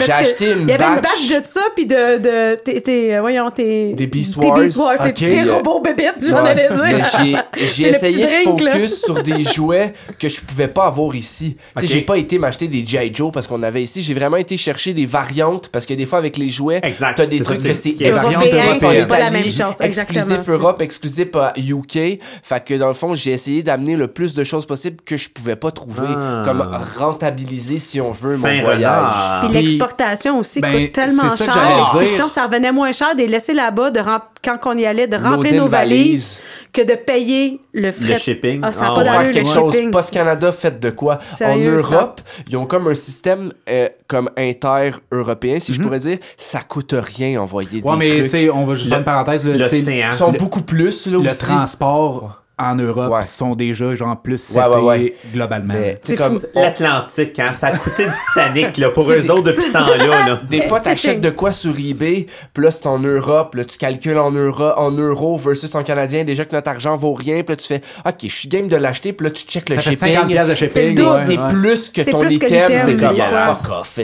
J'ai 0.05 0.12
acheté 0.12 0.53
une 0.53 0.62
Il 0.62 0.69
y 0.69 0.73
avait 0.73 0.85
une 0.85 0.95
batch. 0.97 1.03
batch 1.03 1.29
de 1.41 1.47
ça, 1.47 1.61
puis 1.81 1.86
de. 1.86 2.19
de 2.19 2.55
tes, 2.57 2.81
tes- 2.81 3.19
voyons, 3.20 3.51
tes. 3.51 3.94
Des 3.94 4.07
Beast 4.07 4.36
Wars. 4.36 4.59
Beast 4.59 4.77
Wars, 4.77 4.97
tes- 4.98 5.09
Ok. 5.11 5.15
tes 5.15 5.44
je 5.44 6.31
m'en 6.31 6.39
allais 6.44 6.69
dire. 6.69 7.07
j'ai- 7.19 7.65
j'ai 7.65 7.89
essayé 7.89 8.24
de 8.27 8.44
drink, 8.44 8.61
là. 8.61 8.73
focus 8.73 9.02
sur 9.02 9.23
des 9.23 9.43
jouets 9.44 9.93
que 10.19 10.28
je 10.28 10.40
pouvais 10.40 10.69
pas 10.69 10.85
avoir 10.86 11.15
ici. 11.15 11.57
Tu 11.57 11.81
sais, 11.81 11.86
Ok. 11.86 11.93
j'ai 11.93 12.01
pas 12.02 12.16
été 12.19 12.39
m'acheter 12.39 12.69
des 12.69 12.85
G.I. 12.86 13.11
Joe 13.15 13.31
parce 13.32 13.47
qu'on 13.47 13.62
avait 13.62 13.82
ici. 13.82 14.02
J'ai 14.02 14.15
vraiment 14.15 14.36
été 14.36 14.57
chercher 14.57 14.93
des 14.93 15.07
variantes 15.07 15.69
parce 15.69 15.86
que 15.86 15.94
des 15.94 16.07
fois 16.07 16.19
avec 16.19 16.36
les 16.36 16.48
jouets, 16.48 16.81
Exact. 16.82 17.15
t'as 17.16 17.27
des 17.27 17.39
C'est 17.39 17.44
trucs 17.44 17.62
que 17.62 17.69
qui- 17.69 17.74
c'est 17.74 17.93
qui 17.94 18.05
est 18.05 18.09
exclusif 18.09 18.39
variante 18.39 18.55
en 18.55 18.66
européenne. 18.70 19.07
Pas 19.07 19.19
la 19.19 19.31
même 19.31 19.44
chose, 19.44 19.74
exactement. 19.81 20.20
exclusif 20.20 20.48
Europe, 20.48 20.82
exclusif 20.82 21.28
à 21.35 21.52
UK. 21.57 22.19
Fait 22.43 22.65
que 22.65 22.74
dans 22.74 22.89
le 22.89 22.94
fond, 22.94 23.15
j'ai 23.15 23.32
essayé 23.32 23.62
d'amener 23.62 23.97
le 23.97 24.09
plus 24.09 24.35
de 24.35 24.44
choses 24.44 24.66
possibles 24.66 24.98
que 25.05 25.16
je 25.16 25.28
pouvais 25.28 25.57
pas 25.57 25.70
trouver, 25.70 26.07
Ah. 26.09 26.43
comme 26.44 26.61
rentabiliser 26.98 27.78
si 27.78 28.01
on 28.01 28.11
veut 28.12 28.36
mon 28.36 28.61
voyage. 28.62 29.40
Puis 29.44 29.52
l'exportation 29.52 30.39
aussi 30.39 30.61
ben, 30.61 30.73
coûte 30.86 30.93
tellement 30.93 31.35
cher. 31.36 31.47
Dire. 32.01 32.15
sinon, 32.15 32.29
ça 32.29 32.47
revenait 32.47 32.73
moins 32.73 32.93
cher 32.93 33.15
de 33.15 33.21
les 33.21 33.27
laisser 33.29 33.55
là-bas, 33.55 33.91
de 33.91 34.01
rem- 34.01 34.21
quand 34.45 34.59
on 34.67 34.77
y 34.79 34.87
allait, 34.87 35.07
de 35.07 35.17
remplir 35.17 35.55
nos 35.63 35.69
valises, 35.69 36.41
valise. 36.41 36.43
que 36.73 36.83
de 36.83 36.95
payer 36.97 37.61
le 37.73 37.91
frais. 37.93 38.07
Le 38.09 38.17
shipping. 38.17 38.61
Ah, 38.63 38.73
ça 38.73 38.85
Ah, 38.87 38.91
pas 38.91 38.97
ouais. 38.99 39.05
faire 39.05 39.13
d'allure, 39.15 39.31
quelque 39.33 39.47
le 39.49 39.53
chose. 39.55 39.73
shipping. 39.75 39.91
Post 39.91 40.13
Canada 40.13 40.53
fait 40.53 40.81
de 40.81 40.91
quoi? 40.91 41.19
Sérieux, 41.29 41.79
En 41.79 41.83
ça? 41.83 41.95
Europe, 41.97 42.21
ils 42.49 42.57
ont 42.57 42.67
comme 42.67 42.89
un 42.89 42.95
système 42.95 43.53
euh, 43.69 43.89
comme 44.09 44.31
inter-européen, 44.37 45.61
si 45.61 45.75
je 45.75 45.81
pourrais 45.81 45.99
dire. 45.99 46.19
Ça 46.37 46.61
coûte 46.61 46.95
rien 46.97 47.41
envoyer 47.41 47.83
Ouais, 47.83 47.93
des 47.93 47.99
mais 47.99 48.11
tu 48.11 48.17
trucs. 48.19 48.29
sais, 48.29 48.51
on 48.51 48.65
va 48.65 48.75
juste 48.75 48.89
faire 48.89 48.99
une 48.99 49.05
parenthèse. 49.05 49.45
là, 49.47 49.57
L'océan. 49.57 50.09
Ils 50.11 50.13
sont 50.13 50.33
le- 50.33 50.39
beaucoup 50.39 50.63
plus 50.63 51.07
là 51.07 51.13
le 51.13 51.19
aussi. 51.31 51.39
transport 51.45 52.43
en 52.61 52.74
Europe 52.77 53.12
Ouais. 53.12 53.23
sont 53.23 53.55
déjà 53.55 53.95
genre 53.95 54.20
plus 54.20 54.32
Ouais, 54.55 54.62
setés 54.62 54.77
ouais, 54.78 54.82
ouais. 54.99 55.15
globalement. 55.32 55.74
Mais 55.74 55.93
tu 55.95 55.99
sais 56.03 56.12
C'est 56.12 56.16
comme 56.16 56.41
on- 56.55 56.61
L'Atlantique, 56.62 57.39
hein, 57.39 57.53
ça 57.53 57.69
a 57.69 57.77
coûté 57.77 58.05
le 58.05 58.11
Titanic 58.28 58.77
là, 58.78 58.91
pour 58.91 59.11
eux 59.11 59.31
autres 59.31 59.45
depuis 59.45 59.62
ce 59.65 59.73
temps-là. 59.73 59.97
Là. 59.97 60.41
Des 60.49 60.62
fois, 60.62 60.81
t'achètes 60.81 61.20
de 61.20 61.31
quoi 61.31 61.53
sur 61.53 61.73
eBay, 61.78 62.27
puis 62.53 62.65
là, 62.65 62.70
c'est 62.70 62.87
en 62.87 62.99
Europe, 62.99 63.55
là, 63.55 63.65
tu 63.65 63.78
calcules 63.78 64.19
en, 64.19 64.31
euro, 64.32 64.70
en 64.77 64.91
euros 64.91 65.39
versus 65.39 65.74
en 65.74 65.82
canadien, 65.82 66.24
déjà 66.24 66.45
que 66.45 66.55
notre 66.55 66.69
argent 66.70 66.97
vaut 66.97 67.15
rien, 67.15 67.43
puis 67.43 67.53
là, 67.53 67.57
tu 67.57 67.66
fais, 67.66 67.82
OK, 68.07 68.15
je 68.23 68.27
suis 68.28 68.49
game 68.49 68.69
de 68.69 68.77
l'acheter, 68.77 69.12
puis 69.12 69.27
là, 69.27 69.31
tu 69.32 69.45
check 69.45 69.69
le 69.69 69.77
Ça 69.77 69.82
shipping. 69.82 69.99
50 70.15 70.28
piastres 70.28 70.51
de 70.51 70.55
shipping. 70.55 71.05
C'est 71.27 71.39
plus 71.55 71.89
que 71.91 72.11
ton 72.11 72.20
plus 72.20 72.35
item, 72.35 72.73
c'est 72.87 72.97
comme 72.97 73.16
fuck 73.16 73.70
off. 73.70 73.99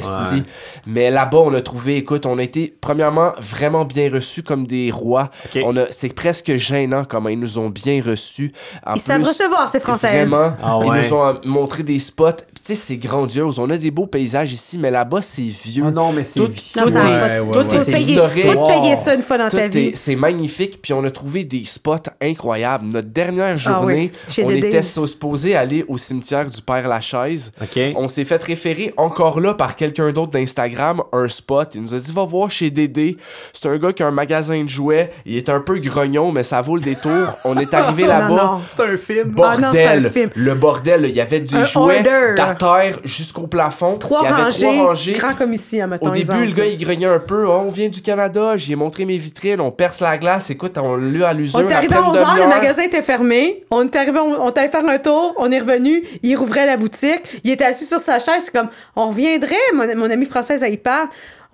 Mais 0.87 1.11
là-bas, 1.11 1.39
on 1.39 1.55
a 1.55 1.61
trouvé, 1.61 1.97
écoute, 1.97 2.27
on 2.27 2.39
a 2.39 2.43
été 2.43 2.75
premièrement 2.81 3.33
vraiment 3.41 3.85
bien 3.85 4.11
reçus 4.13 4.43
comme 4.43 4.67
des 4.67 4.91
rois. 4.91 5.29
Ok. 5.47 5.63
On 5.65 5.77
a, 5.77 5.87
c'est 5.91 6.15
presque 6.15 6.55
gênant 6.57 7.05
comment 7.05 7.29
ils 7.29 7.39
nous 7.39 7.59
ont 7.59 7.71
bien 7.71 8.01
reçus. 8.05 8.46
En 8.85 8.95
Ils 8.95 9.01
savent 9.01 9.23
recevoir, 9.23 9.71
ces 9.71 9.81
Françaises. 9.81 10.29
Vraiment, 10.29 10.53
Ah 10.63 10.79
ils 10.85 11.09
nous 11.09 11.15
ont 11.15 11.41
montré 11.45 11.83
des 11.83 11.99
spots. 11.99 12.31
Puis, 12.67 12.75
Tu 12.75 12.81
sais, 12.81 12.87
c'est 12.87 12.97
grandiose. 12.97 13.59
On 13.59 13.71
a 13.71 13.77
des 13.77 13.91
beaux 13.91 14.07
paysages 14.07 14.53
ici, 14.53 14.77
mais 14.79 14.91
là-bas, 14.91 15.23
c'est 15.23 15.43
vieux. 15.43 15.85
Oh 15.87 15.91
non, 15.91 16.13
mais 16.13 16.25
c'est 16.25 16.41
Tout, 16.41 16.47
vieux. 16.47 16.63
tout 16.73 16.89
est, 16.89 16.93
Ouais, 16.95 17.39
ouais, 17.41 17.53
tout 17.53 17.59
ouais. 17.59 17.77
est 17.77 17.85
payer, 17.93 18.13
historique. 18.15 18.97
ça 19.05 19.15
une 19.15 19.23
fois 19.23 19.39
dans 19.39 19.49
Tout 19.49 19.57
ta 19.57 19.69
vie. 19.69 19.93
c'est 19.95 20.17
magnifique, 20.17 20.81
puis 20.83 20.93
on 20.93 21.05
a 21.05 21.11
trouvé 21.11 21.45
des 21.45 21.65
spots 21.65 21.97
incroyables. 22.21 22.87
Notre 22.87 23.09
dernière 23.09 23.57
journée, 23.57 24.11
Ah 24.13 24.19
oui, 24.29 24.33
chez 24.33 24.45
on 24.45 24.49
Dédé. 24.49 24.67
était 24.69 24.83
supposé 24.83 25.55
aller 25.55 25.85
au 25.89 25.97
cimetière 25.97 26.49
du 26.51 26.61
Père 26.63 26.89
Lachaise. 26.89 27.53
OK. 27.63 27.79
On 27.97 28.09
s'est 28.09 28.25
fait 28.25 28.43
référer 28.43 28.93
encore 28.97 29.41
là 29.41 29.55
par 29.55 29.77
quelqu'un 29.77 30.11
d'autre 30.13 30.33
d'Instagram, 30.33 31.03
un 31.13 31.29
spot. 31.29 31.75
Il 31.77 31.83
nous 31.83 31.95
a 31.95 31.99
dit 31.99 32.13
va 32.13 32.25
voir 32.25 32.51
chez 32.51 32.71
Dédé. 32.71 33.17
C'est 33.53 33.69
un 33.69 33.77
gars 33.77 33.93
qui 33.93 34.03
a 34.03 34.07
un 34.09 34.11
magasin 34.11 34.63
de 34.65 34.69
jouets. 34.69 35.13
Il 35.25 35.37
est 35.37 35.49
un 35.49 35.61
peu 35.61 35.79
grognon, 35.79 36.33
mais 36.33 36.43
ça 36.43 36.61
vaut 36.63 36.75
le 36.77 36.83
détour. 36.83 37.39
On 37.45 37.57
est 37.59 37.73
arrivé 37.75 38.05
là-bas. 38.07 38.61
C'est 38.69 38.83
un 38.83 38.97
film. 38.97 39.35
Ah 39.43 39.57
non, 39.61 39.69
c'est 39.73 39.85
un 39.87 39.91
Bordel, 40.01 40.11
film. 40.11 40.31
le 40.35 40.55
bordel, 40.55 41.07
il 41.09 41.15
y 41.15 41.21
avait 41.21 41.41
des 41.41 41.55
Un 41.55 41.63
jouets 41.65 41.99
order. 41.99 42.35
d'à 42.37 42.56
terre 42.59 42.99
jusqu'au 43.05 43.47
plafond. 43.47 43.99
Trois 43.99 44.23
il 44.23 44.25
y 44.25 44.33
avait 44.33 44.43
rangées, 44.43 44.67
trois 44.67 44.87
rangées. 44.87 45.13
grand 45.13 45.35
comme 45.35 45.53
ici, 45.53 45.81
à 45.81 45.87
Au 45.87 46.11
début, 46.11 46.19
exemple. 46.19 46.45
le 46.45 46.53
gars, 46.53 46.67
il 46.67 46.77
grognait 46.77 47.07
un 47.07 47.19
peu. 47.19 47.47
Oh, 47.47 47.63
on 47.67 47.71
vient 47.71 47.89
du 47.89 48.03
Canada. 48.03 48.57
J'ai 48.57 48.75
montré 48.75 49.05
mes 49.05 49.17
vitrines. 49.17 49.61
On 49.61 49.71
perce 49.71 50.01
la 50.01 50.19
glace. 50.19 50.51
Écoute, 50.51 50.79
on 50.79 50.97
l'a 50.97 51.29
à 51.29 51.35
l'usure. 51.35 51.59
On 51.59 51.69
est 51.69 51.73
arrivé 51.73 51.95
à 51.95 51.99
une 51.99 52.05
11h, 52.05 52.39
le 52.39 52.49
magasin 52.49 52.83
était 52.83 53.03
fermé. 53.03 53.65
On 53.71 53.85
est 53.85 53.97
arrivé, 53.97 54.19
on, 54.19 54.49
est 54.49 54.59
allé 54.59 54.69
faire 54.69 54.87
un 54.87 54.99
tour, 54.99 55.35
on 55.37 55.51
est 55.51 55.59
revenu, 55.59 56.05
il 56.23 56.37
rouvrait 56.37 56.67
la 56.67 56.77
boutique. 56.77 57.41
Il 57.45 57.51
était 57.51 57.65
assis 57.65 57.87
sur 57.87 58.01
sa 58.01 58.19
chaise, 58.19 58.43
c'est 58.45 58.53
comme, 58.53 58.69
on 58.95 59.09
reviendrait, 59.09 59.57
mon, 59.75 59.97
mon 59.97 60.11
amie 60.11 60.27
française, 60.27 60.63
elle 60.63 60.75
y 60.75 60.77
parle. 60.77 61.09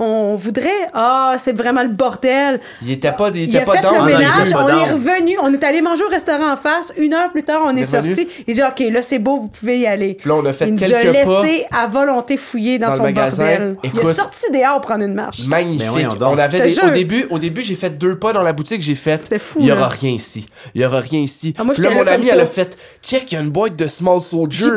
On 0.04 0.34
voudrait, 0.34 0.88
ah, 0.94 1.36
c'est 1.38 1.52
vraiment 1.56 1.82
le 1.82 1.88
bordel. 1.88 2.60
Il 2.82 2.90
était 2.90 3.12
pas, 3.12 3.28
il 3.32 3.36
Il 3.42 3.54
était 3.54 3.64
pas 3.64 3.74
fait 3.76 3.82
dans. 3.82 3.92
le 3.92 3.98
non, 3.98 4.06
il 4.08 4.10
était 4.12 4.18
ménage, 4.18 4.52
pas 4.52 4.64
on 4.64 4.68
est 4.68 4.90
revenu, 4.90 5.36
on 5.40 5.54
est 5.54 5.62
allé 5.64 5.80
manger 5.80 6.02
au 6.04 6.08
restaurant 6.08 6.52
en 6.52 6.56
face. 6.56 6.92
Une 6.96 7.14
heure 7.14 7.30
plus 7.30 7.44
tard, 7.44 7.62
on 7.64 7.76
est, 7.76 7.84
sorti. 7.84 8.26
Il 8.46 8.54
dit, 8.54 8.62
OK, 8.62 8.80
là, 8.90 9.00
c'est 9.02 9.18
beau, 9.20 9.38
vous 9.38 9.48
pouvez 9.48 9.78
y 9.78 9.86
aller. 9.86 10.18
Là, 10.24 10.34
on 10.34 10.44
a 10.44 10.52
fait 10.52 10.66
il 10.66 10.74
nous 10.74 10.82
a 10.84 10.86
quelques 10.88 11.24
pas. 11.24 11.42
laissé 11.42 11.66
à 11.70 11.86
volonté 11.86 12.36
fouiller 12.36 12.78
dans, 12.78 12.86
dans 12.88 12.92
le 12.94 12.96
son 12.98 13.02
magasin. 13.04 13.44
bordel. 13.44 13.76
il 13.84 13.90
est 14.00 14.14
sorti 14.14 14.46
dehors 14.52 14.80
prendre 14.80 15.04
une 15.04 15.14
marche. 15.14 15.42
Ben 15.42 15.50
Magnifique. 15.64 16.18
donc. 16.18 16.32
on 16.34 16.38
avait 16.38 16.60
des- 16.60 16.80
au 16.80 16.90
début, 16.90 17.26
au 17.30 17.38
début, 17.38 17.62
j'ai 17.62 17.76
fait 17.76 17.96
deux 17.96 18.18
pas 18.18 18.32
dans 18.32 18.42
la 18.42 18.52
boutique, 18.52 18.80
j'ai 18.80 18.94
fait. 18.96 19.18
C'était 19.18 19.38
fou, 19.38 19.58
Il 19.60 19.66
y 19.66 19.72
aura 19.72 19.82
là. 19.82 19.88
rien 19.88 20.10
ici. 20.10 20.46
Il 20.74 20.80
y 20.80 20.84
aura 20.84 20.98
rien 21.00 21.20
ici. 21.20 21.54
Ah, 21.58 21.62
moi, 21.64 21.74
là, 21.78 21.90
mon 21.90 21.98
comme 21.98 22.08
elle 22.08 22.40
a 22.40 22.46
fait. 22.46 22.76
Check, 23.02 23.30
il 23.30 23.34
y 23.36 23.38
a 23.38 23.40
une 23.40 23.50
boîte 23.50 23.76
de 23.76 23.86
Small 23.86 24.20
Soldier. 24.20 24.70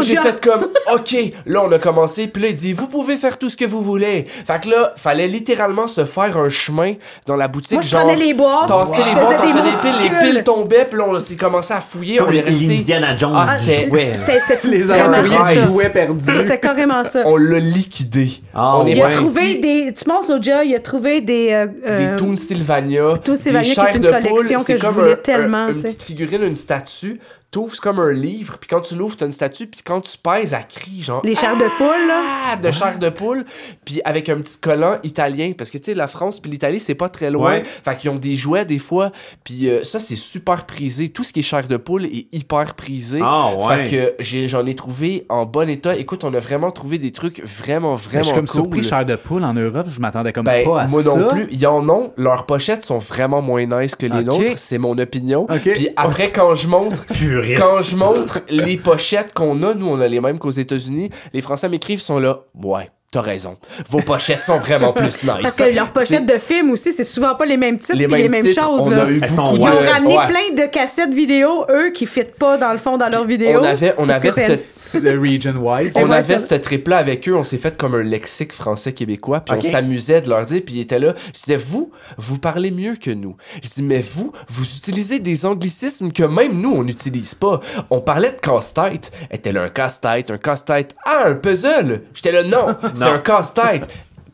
J'ai 0.00 0.16
Ah, 0.18 0.22
fait 0.22 0.40
comme, 0.40 0.68
OK. 0.94 1.16
Là, 1.46 1.62
on 1.64 1.72
a 1.72 1.78
commencé. 1.78 2.28
Puis 2.28 2.42
là, 2.42 2.48
il 2.48 2.54
dit, 2.54 2.72
vous 2.72 2.86
pouvez 2.86 3.16
faire 3.16 3.38
tout 3.38 3.50
ce 3.50 3.56
que 3.56 3.64
vous 3.64 3.82
voulez. 3.82 4.26
Fait 4.46 4.60
que 4.62 4.68
là, 4.68 4.92
fallait 4.96 5.28
littéralement 5.28 5.86
se 5.86 6.04
faire 6.04 6.36
un 6.38 6.48
chemin 6.48 6.94
dans 7.26 7.36
la 7.36 7.48
boutique. 7.48 7.72
Moi, 7.72 7.82
je 7.82 7.88
genre, 7.88 8.02
prenais 8.02 8.16
les 8.16 8.34
boîtes, 8.34 8.68
Tasser 8.68 8.92
je 8.92 8.98
les 8.98 9.02
faisais 9.04 9.14
boîtes, 9.24 9.40
on 9.40 9.62
des 9.62 9.90
piles. 10.00 10.12
Les 10.22 10.32
piles 10.32 10.44
tombaient. 10.44 10.84
Puis 10.88 10.98
là, 10.98 11.04
on 11.08 11.20
s'est 11.20 11.36
commencé 11.36 11.72
à 11.74 11.80
fouiller. 11.80 12.16
Comme 12.18 12.28
on 12.28 12.30
est 12.32 12.34
les 12.34 12.42
resté. 12.42 12.76
Indiana 12.78 13.16
Jones 13.16 13.32
Ah. 13.36 13.56
C'était 13.60 14.56
fou. 14.56 14.68
Les 14.68 14.90
aventuriers 14.90 15.36
ça. 15.44 15.52
du 15.54 15.58
jouet 15.60 15.90
perdu. 15.90 16.24
C'était 16.26 16.58
carrément 16.60 17.04
ça. 17.04 17.22
On 17.24 17.36
l'a 17.36 17.58
liquidé. 17.58 18.30
Ah, 18.54 18.78
on 18.78 18.86
est 18.86 18.92
Il 18.92 19.02
a 19.02 19.06
ouais. 19.06 19.12
trouvé 19.12 19.54
des. 19.58 19.94
Tu 19.94 20.04
penses 20.04 20.30
au 20.30 20.42
Joe, 20.42 20.62
il 20.64 20.74
a 20.74 20.80
trouvé 20.80 21.20
des. 21.20 21.50
euh, 21.52 21.66
des 21.66 22.04
euh, 22.06 22.16
Toon 22.16 22.36
Sylvania, 22.36 23.14
Toon 23.24 23.36
Sylvania, 23.36 23.62
des 23.62 23.64
qui 23.64 23.70
est 23.70 23.74
chairs 23.74 23.96
une 23.96 24.02
de 24.02 24.08
collection 24.10 24.34
poule, 24.36 24.48
que 24.58 24.62
c'est 24.64 24.76
je 24.76 24.82
comme 24.82 24.94
voulais 24.94 25.12
un- 25.12 25.16
tellement, 25.16 25.58
un- 25.58 25.68
une 25.68 25.82
petite 25.82 26.02
figurine, 26.02 26.42
une 26.42 26.56
statue. 26.56 27.20
T'ouvres, 27.50 27.72
c'est 27.72 27.80
comme 27.80 27.98
un 27.98 28.12
livre, 28.12 28.58
puis 28.60 28.68
quand 28.68 28.82
tu 28.82 28.94
l'ouvres, 28.94 29.16
t'as 29.16 29.24
une 29.24 29.32
statue, 29.32 29.66
puis 29.66 29.80
quand 29.82 30.02
tu 30.02 30.18
pèses, 30.18 30.52
elle 30.52 30.66
crie, 30.68 31.00
genre... 31.00 31.22
Les 31.24 31.34
chairs 31.34 31.56
de 31.56 31.64
poule, 31.78 32.06
là. 32.06 32.20
Ah, 32.52 32.56
de 32.56 32.70
chair 32.70 32.98
de 32.98 33.08
poule, 33.08 33.46
puis 33.86 34.02
avec 34.04 34.27
un 34.32 34.40
petit 34.40 34.58
collant 34.58 34.98
italien, 35.02 35.52
parce 35.56 35.70
que 35.70 35.78
tu 35.78 35.84
sais, 35.86 35.94
la 35.94 36.06
France 36.08 36.40
puis 36.40 36.50
l'Italie, 36.50 36.80
c'est 36.80 36.94
pas 36.94 37.08
très 37.08 37.30
loin. 37.30 37.52
Ouais. 37.58 37.64
Fait 37.64 37.96
qu'ils 37.96 38.10
ont 38.10 38.16
des 38.16 38.34
jouets 38.34 38.64
des 38.64 38.78
fois, 38.78 39.12
puis 39.44 39.68
euh, 39.68 39.84
ça, 39.84 39.98
c'est 40.00 40.16
super 40.16 40.66
prisé. 40.66 41.08
Tout 41.10 41.24
ce 41.24 41.32
qui 41.32 41.40
est 41.40 41.42
chair 41.42 41.66
de 41.66 41.76
poule 41.76 42.06
est 42.06 42.26
hyper 42.32 42.74
prisé. 42.74 43.20
Ah, 43.22 43.50
ouais. 43.58 43.84
Fait 43.86 43.90
que 43.90 44.14
j'ai- 44.22 44.46
j'en 44.48 44.64
ai 44.66 44.74
trouvé 44.74 45.24
en 45.28 45.46
bon 45.46 45.68
état. 45.68 45.96
Écoute, 45.96 46.24
on 46.24 46.32
a 46.34 46.38
vraiment 46.40 46.70
trouvé 46.70 46.98
des 46.98 47.12
trucs 47.12 47.42
vraiment, 47.42 47.92
Mais 47.96 48.02
vraiment 48.02 48.22
je 48.22 48.26
suis 48.28 48.34
comme 48.36 48.46
cool. 48.48 48.60
surpris, 48.62 48.84
chair 48.84 49.04
de 49.06 49.16
poule 49.16 49.44
en 49.44 49.54
Europe, 49.54 49.86
je 49.88 50.00
m'attendais 50.00 50.32
comme 50.32 50.44
Ben, 50.44 50.64
pas 50.64 50.82
à 50.82 50.86
moi 50.88 51.02
ça. 51.02 51.14
non 51.16 51.28
plus. 51.28 51.46
Ils 51.50 51.66
en 51.66 51.88
ont. 51.88 52.12
Leurs 52.16 52.46
pochettes 52.46 52.84
sont 52.84 52.98
vraiment 52.98 53.42
moins 53.42 53.64
nice 53.66 53.94
que 53.94 54.06
les 54.06 54.18
Ok. 54.20 54.24
nôtres. 54.24 54.58
C'est 54.58 54.78
mon 54.78 54.96
opinion. 54.98 55.42
Ok. 55.44 55.72
Puis 55.74 55.88
après, 55.96 56.30
quand 56.30 56.54
je 56.54 56.68
montre, 56.68 57.06
quand 57.58 57.82
je 57.82 57.96
montre 57.96 58.40
les 58.50 58.76
pochettes 58.76 59.32
qu'on 59.34 59.62
a, 59.62 59.74
nous, 59.74 59.86
on 59.86 60.00
a 60.00 60.08
les 60.08 60.20
mêmes 60.20 60.38
qu'aux 60.38 60.50
États-Unis, 60.50 61.10
les 61.32 61.40
Français 61.40 61.68
m'écrivent, 61.68 62.00
sont 62.00 62.18
là. 62.18 62.40
Ouais. 62.62 62.90
T'as 63.10 63.22
raison. 63.22 63.56
Vos 63.88 64.00
pochettes 64.02 64.42
sont 64.42 64.58
vraiment 64.58 64.92
plus 64.92 65.22
nice. 65.22 65.32
Parce 65.40 65.56
que 65.56 65.74
leurs 65.74 65.94
pochettes 65.94 66.26
de 66.26 66.36
films 66.36 66.72
aussi, 66.72 66.92
c'est 66.92 67.04
souvent 67.04 67.34
pas 67.36 67.46
les 67.46 67.56
mêmes 67.56 67.78
titres 67.78 67.94
les 67.96 68.06
puis 68.06 68.16
les 68.16 68.28
mêmes 68.28 68.42
mêmes 68.42 68.52
titres, 68.52 68.62
choses. 68.62 68.82
on 68.82 68.90
là. 68.90 69.04
a 69.04 69.10
eu 69.10 69.18
Elles 69.22 69.30
sont 69.30 69.44
beaucoup 69.54 69.56
Ils 69.56 69.62
ont 69.78 69.80
de- 69.80 69.86
ramené 69.86 70.18
ouais. 70.18 70.26
plein 70.26 70.54
de 70.64 70.70
cassettes 70.70 71.14
vidéo, 71.14 71.64
eux, 71.70 71.88
qui 71.92 72.04
ne 72.04 72.08
fitent 72.10 72.34
pas, 72.34 72.58
dans 72.58 72.70
le 72.70 72.76
fond, 72.76 72.98
dans 72.98 73.08
leurs 73.08 73.26
vidéos. 73.26 73.60
On 73.60 73.64
avait, 73.64 73.94
on 73.96 74.06
Parce 74.06 74.26
avait 74.26 74.56
cette, 74.56 75.02
le 75.02 75.18
region 75.18 75.54
wise. 75.56 75.96
Et 75.96 76.00
on 76.00 76.10
ouais, 76.10 76.16
avait 76.16 76.38
ce 76.38 76.54
trip-là 76.54 76.98
avec 76.98 77.26
eux, 77.30 77.34
on 77.34 77.42
s'est 77.42 77.56
fait 77.56 77.74
comme 77.78 77.94
un 77.94 78.02
lexique 78.02 78.52
français-québécois, 78.52 79.40
puis 79.40 79.54
on 79.56 79.60
s'amusait 79.62 80.20
de 80.20 80.28
leur 80.28 80.44
dire, 80.44 80.60
puis 80.66 80.74
ils 80.74 80.80
étaient 80.82 80.98
là. 80.98 81.14
Je 81.28 81.40
disais, 81.40 81.56
vous, 81.56 81.90
vous 82.18 82.36
parlez 82.38 82.70
mieux 82.70 82.96
que 82.96 83.10
nous. 83.10 83.36
Je 83.62 83.70
dis, 83.70 83.82
mais 83.82 84.02
vous, 84.02 84.32
vous 84.50 84.64
utilisez 84.76 85.18
des 85.18 85.46
anglicismes 85.46 86.12
que 86.12 86.24
même 86.24 86.60
nous, 86.60 86.74
on 86.74 86.84
n'utilise 86.84 87.34
pas. 87.34 87.60
On 87.88 88.02
parlait 88.02 88.32
de 88.32 88.36
casse-tête. 88.36 89.12
Était 89.30 89.52
là 89.52 89.62
un 89.62 89.70
casse-tête, 89.70 90.30
un 90.30 90.36
casse-tête. 90.36 90.94
Ah, 91.06 91.22
un 91.28 91.34
puzzle! 91.36 92.02
J'étais 92.12 92.32
là, 92.32 92.42
non, 92.42 92.66
c'est 92.98 93.04
Non. 93.04 93.12
un 93.14 93.18
casse-tête. 93.20 93.88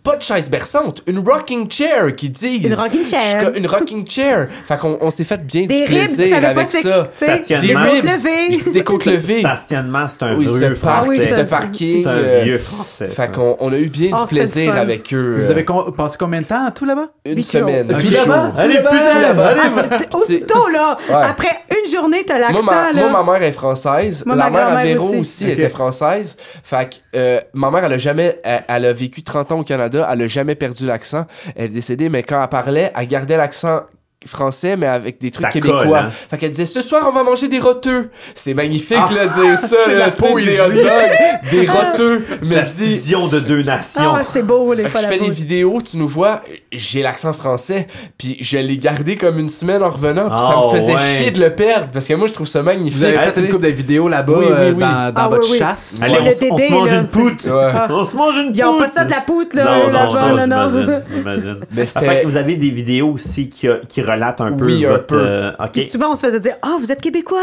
Pas 0.05 0.17
de 0.17 0.23
chaise 0.23 0.51
berçante, 0.51 1.03
une 1.07 1.19
rocking 1.19 1.69
chair 1.71 2.15
qui 2.15 2.29
disent. 2.29 2.67
Une 2.67 2.75
rocking 2.75 3.07
chair. 3.07 3.53
Je 3.55 3.59
Une 3.59 3.67
rocking 3.67 4.07
chair. 4.07 4.49
Fait 4.67 4.77
qu'on 4.79 4.99
on 5.01 5.11
s'est 5.11 5.25
fait 5.25 5.45
bien 5.45 5.63
Des 5.67 5.79
du 5.79 5.85
ribs, 5.85 6.15
plaisir 6.15 6.41
ça 6.41 6.49
avec 6.51 6.67
que 6.69 6.73
c'est- 6.73 6.83
ça. 6.83 7.59
Des 7.59 7.75
ribs. 7.75 8.73
des 8.75 8.85
côtes 8.85 9.07
levées. 9.07 9.41
Stationnement, 9.41 10.07
c'est 10.07 10.23
un 10.25 10.37
Oui, 10.37 10.47
vieux 10.47 10.75
français. 10.75 11.09
oui, 11.09 11.21
ce 11.21 11.35
ça- 11.35 11.45
parking. 11.45 12.03
C'est 12.03 12.09
un 12.09 12.13
euh, 12.19 12.43
vieux 12.45 12.59
français. 12.59 13.09
ça. 13.09 13.23
Fait 13.27 13.33
qu'on 13.35 13.57
on 13.61 13.73
a 13.73 13.79
eu 13.79 13.87
bien 13.89 14.11
Oh, 14.15 14.25
du 14.25 14.35
plaisir 14.35 14.77
avec 14.77 15.13
eux. 15.15 15.39
Vous 15.41 15.49
euh, 15.49 15.53
avez 15.53 15.65
con- 15.65 15.91
passé 15.93 16.17
combien 16.19 16.41
de 16.41 16.45
temps 16.47 16.71
tout 16.75 16.85
là-bas? 16.85 17.09
une 17.25 17.43
semaine. 17.43 17.89
Tout 17.89 18.11
là-bas? 18.11 18.25
jours. 18.51 18.59
Allez, 18.59 18.77
putain, 18.77 19.21
là-bas? 19.23 19.55
Ah, 19.57 19.97
c'est- 19.99 20.15
aussitôt, 20.15 20.69
là, 20.69 20.99
Ouais. 21.09 21.15
après 21.15 21.61
une 21.71 21.91
journée, 21.91 22.25
t'as 22.27 22.39
l'accent, 22.39 22.67
là. 22.67 22.93
moi, 23.09 23.23
ma 23.25 23.33
mère 23.33 23.43
est 23.43 23.53
française. 23.53 24.23
Moi, 24.27 24.37
la 24.37 24.51
ma 24.51 24.59
mère 24.59 24.69
à 24.69 24.83
Véro 24.83 25.15
aussi. 25.17 25.51
était 25.51 25.71
française. 25.71 26.37
Fait 26.63 26.91
que 26.91 27.19
euh, 27.19 27.41
ma 27.55 27.71
mère, 27.71 27.85
elle 27.85 27.95
a 27.95 27.99
jamais, 27.99 28.39
elle, 28.45 28.65
elle 28.69 28.85
a 28.85 28.93
vécu 28.93 29.23
30 29.23 29.51
ans 29.53 29.61
au 29.61 29.65
Canada, 29.65 29.94
elle 29.99 30.23
a 30.23 30.29
jamais 30.29 30.55
perdu 30.55 30.87
l'accent. 30.87 31.27
Elle 31.57 31.67
est 31.67 31.69
décédée, 31.69 32.09
mais 32.09 32.23
quand 32.23 32.43
elle 32.43 32.49
parlait, 32.49 32.93
elle 32.95 33.07
gardait 33.07 33.37
l'accent 33.37 33.83
français 34.27 34.77
mais 34.77 34.87
avec 34.87 35.21
des 35.21 35.31
trucs 35.31 35.47
Ça 35.47 35.51
québécois. 35.53 35.83
colle, 35.85 35.95
hein? 35.97 36.11
Fait 36.31 36.39
qu'elle 36.39 36.51
disait 36.51 36.67
ce 36.67 36.83
soir 36.83 37.03
on 37.09 37.13
va 37.13 37.23
manger 37.23 37.49
des 37.49 37.59
roteux. 37.59 38.11
C'est 38.35 38.55
magnifique 38.55 38.97
Ah, 38.99 39.13
là 39.15 39.27
de 39.27 39.43
dire 39.43 39.59
ça 39.59 39.77
c'est 39.85 39.95
là, 39.95 39.99
la 39.99 40.05
sais, 40.07 40.11
des 40.13 40.17
poésie. 40.33 40.61
hot 40.61 40.73
dogs, 40.73 41.51
des 41.51 41.67
roteux. 41.69 42.25
C'est 42.43 42.55
la 42.55 42.63
dit 42.63 42.99
fusion 42.99 43.29
de 43.29 43.41
deux 43.41 43.63
nations. 43.63 44.15
Ah, 44.17 44.23
c'est 44.25 44.43
beau, 44.43 44.73
les 44.75 44.89
fois 44.89 45.01
je 45.03 45.07
fais 45.07 45.19
des 45.19 45.31
vidéos, 45.31 45.81
tu 45.83 45.97
nous 45.97 46.09
vois, 46.09 46.43
j'ai 46.73 47.03
l'accent 47.03 47.33
français, 47.33 47.87
puis 48.19 48.37
je 48.41 48.59
l'ai 48.59 48.77
gardé 48.79 49.17
comme 49.17 49.39
une 49.39 49.49
semaine 49.51 49.83
en 49.83 49.91
revenant, 49.91 50.29
puis 50.31 50.39
ça 50.39 50.57
me 50.57 50.79
faisait 50.81 50.95
ouais. 50.95 51.01
chier 51.19 51.31
de 51.31 51.41
le 51.41 51.55
perdre, 51.55 51.89
parce 51.93 52.07
que 52.07 52.15
moi 52.15 52.27
je 52.29 52.33
trouve 52.33 52.47
ça 52.49 52.63
magnifique. 52.63 52.99
Vous 52.99 53.05
avez 53.05 53.17
Ah, 53.19 53.23
fait 53.31 53.41
une 53.41 53.49
couple 53.49 53.65
de 53.65 53.69
vidéos 53.69 54.09
là-bas 54.09 54.33
Oui, 54.37 54.45
oui, 54.49 54.53
euh, 54.55 54.73
oui. 54.73 54.81
dans, 54.81 55.13
dans 55.13 55.21
Ah, 55.23 55.29
votre 55.29 55.45
oui, 55.47 55.53
oui. 55.53 55.59
chasse? 55.59 55.99
Allez, 56.01 56.15
Ouais. 56.15 56.37
on, 56.51 56.59
se 56.59 56.71
mange 56.71 56.93
une 56.93 57.07
c'est- 57.07 57.19
poutre. 57.19 57.45
On 57.91 58.05
se 58.05 58.17
mange 58.17 58.37
une 58.37 58.47
poutre. 58.47 58.59
Ils 58.59 58.65
ont 58.65 58.79
pas 58.79 58.89
ça 58.89 59.05
de 59.05 59.11
la 59.11 59.21
poutre, 59.21 59.57
là, 59.57 59.65
Non, 59.65 59.91
non, 59.91 60.47
non. 60.47 60.69
j'imagine. 60.69 61.61
Mais 61.73 61.83
Ah, 61.83 61.87
c'était- 61.87 62.07
fait 62.07 62.21
que 62.23 62.27
vous 62.27 62.37
avez 62.37 62.57
des 62.57 62.71
vidéos 62.71 63.11
aussi 63.13 63.49
qui, 63.49 63.69
qui 64.15 64.21
relatent 64.23 64.41
un 64.41 64.53
peu 64.53 64.65
Oui, 64.67 64.85
un 64.87 64.91
votre... 64.91 65.07
peu. 65.07 65.21
euh. 65.21 65.51
Puis 65.73 65.83
souvent, 65.87 66.13
on 66.13 66.15
se 66.15 66.27
faisait 66.27 66.41
dire 66.41 66.55
Ah, 66.63 66.77
vous 66.79 66.91
êtes 66.93 67.01
québécois. 67.01 67.41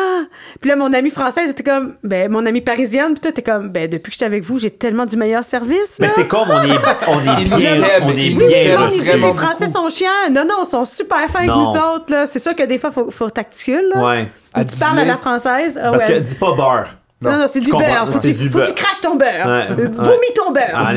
Puis 0.59 0.69
là, 0.69 0.75
mon 0.75 0.93
amie 0.93 1.09
française 1.09 1.49
était 1.49 1.63
comme 1.63 1.95
Ben, 2.03 2.29
mon 2.31 2.45
amie 2.45 2.61
parisienne. 2.61 3.13
Puis 3.13 3.21
toi, 3.21 3.31
t'es 3.31 3.41
comme 3.41 3.69
Ben, 3.69 3.89
depuis 3.89 4.09
que 4.09 4.13
j'étais 4.13 4.25
avec 4.25 4.43
vous, 4.43 4.59
j'ai 4.59 4.71
tellement 4.71 5.05
du 5.05 5.15
meilleur 5.17 5.43
service. 5.43 5.97
Mais 5.99 6.07
là. 6.07 6.13
c'est 6.15 6.27
comme 6.27 6.49
on 6.49 6.61
est, 6.63 6.77
on 7.07 7.19
est 7.39 7.43
bien, 7.57 7.81
on 8.03 8.09
est 8.09 8.13
Oui, 8.13 8.33
bien 8.35 8.75
vraiment 8.77 8.89
les 8.89 9.33
Français 9.33 9.65
beaucoup. 9.67 9.71
sont 9.71 9.89
chiants. 9.89 10.29
Non, 10.31 10.45
non, 10.45 10.63
ils 10.63 10.69
sont 10.69 10.85
super 10.85 11.19
fins 11.29 11.39
avec 11.39 11.51
nous 11.51 11.71
autres. 11.95 12.05
là. 12.09 12.27
C'est 12.27 12.39
sûr 12.39 12.55
que 12.55 12.63
des 12.63 12.77
fois, 12.77 12.89
il 12.91 12.93
faut, 13.03 13.11
faut 13.11 13.29
tacticule. 13.29 13.89
Là. 13.93 14.03
Ouais. 14.03 14.27
Tu 14.69 14.77
parles 14.77 14.99
à 14.99 15.05
la 15.05 15.17
française. 15.17 15.79
ah 15.81 15.91
Parce 15.91 16.03
ouais. 16.03 16.13
que 16.15 16.19
dis 16.19 16.35
pas 16.35 16.53
beurre. 16.53 16.87
Non, 17.21 17.37
non, 17.37 17.45
c'est 17.51 17.59
du 17.59 17.69
beurre. 17.69 18.07
Faut, 18.11 18.19
tu- 18.19 18.33
faut 18.49 18.59
que 18.59 18.65
tu 18.65 18.73
craches 18.73 18.99
ton 19.01 19.15
beurre. 19.15 19.45
Ouais, 19.45 19.67
Euh, 19.71 19.75
ouais. 19.75 19.89
Vomis 19.95 20.33
ton 20.35 20.51
beurre. 20.51 20.71
Ah. 20.73 20.91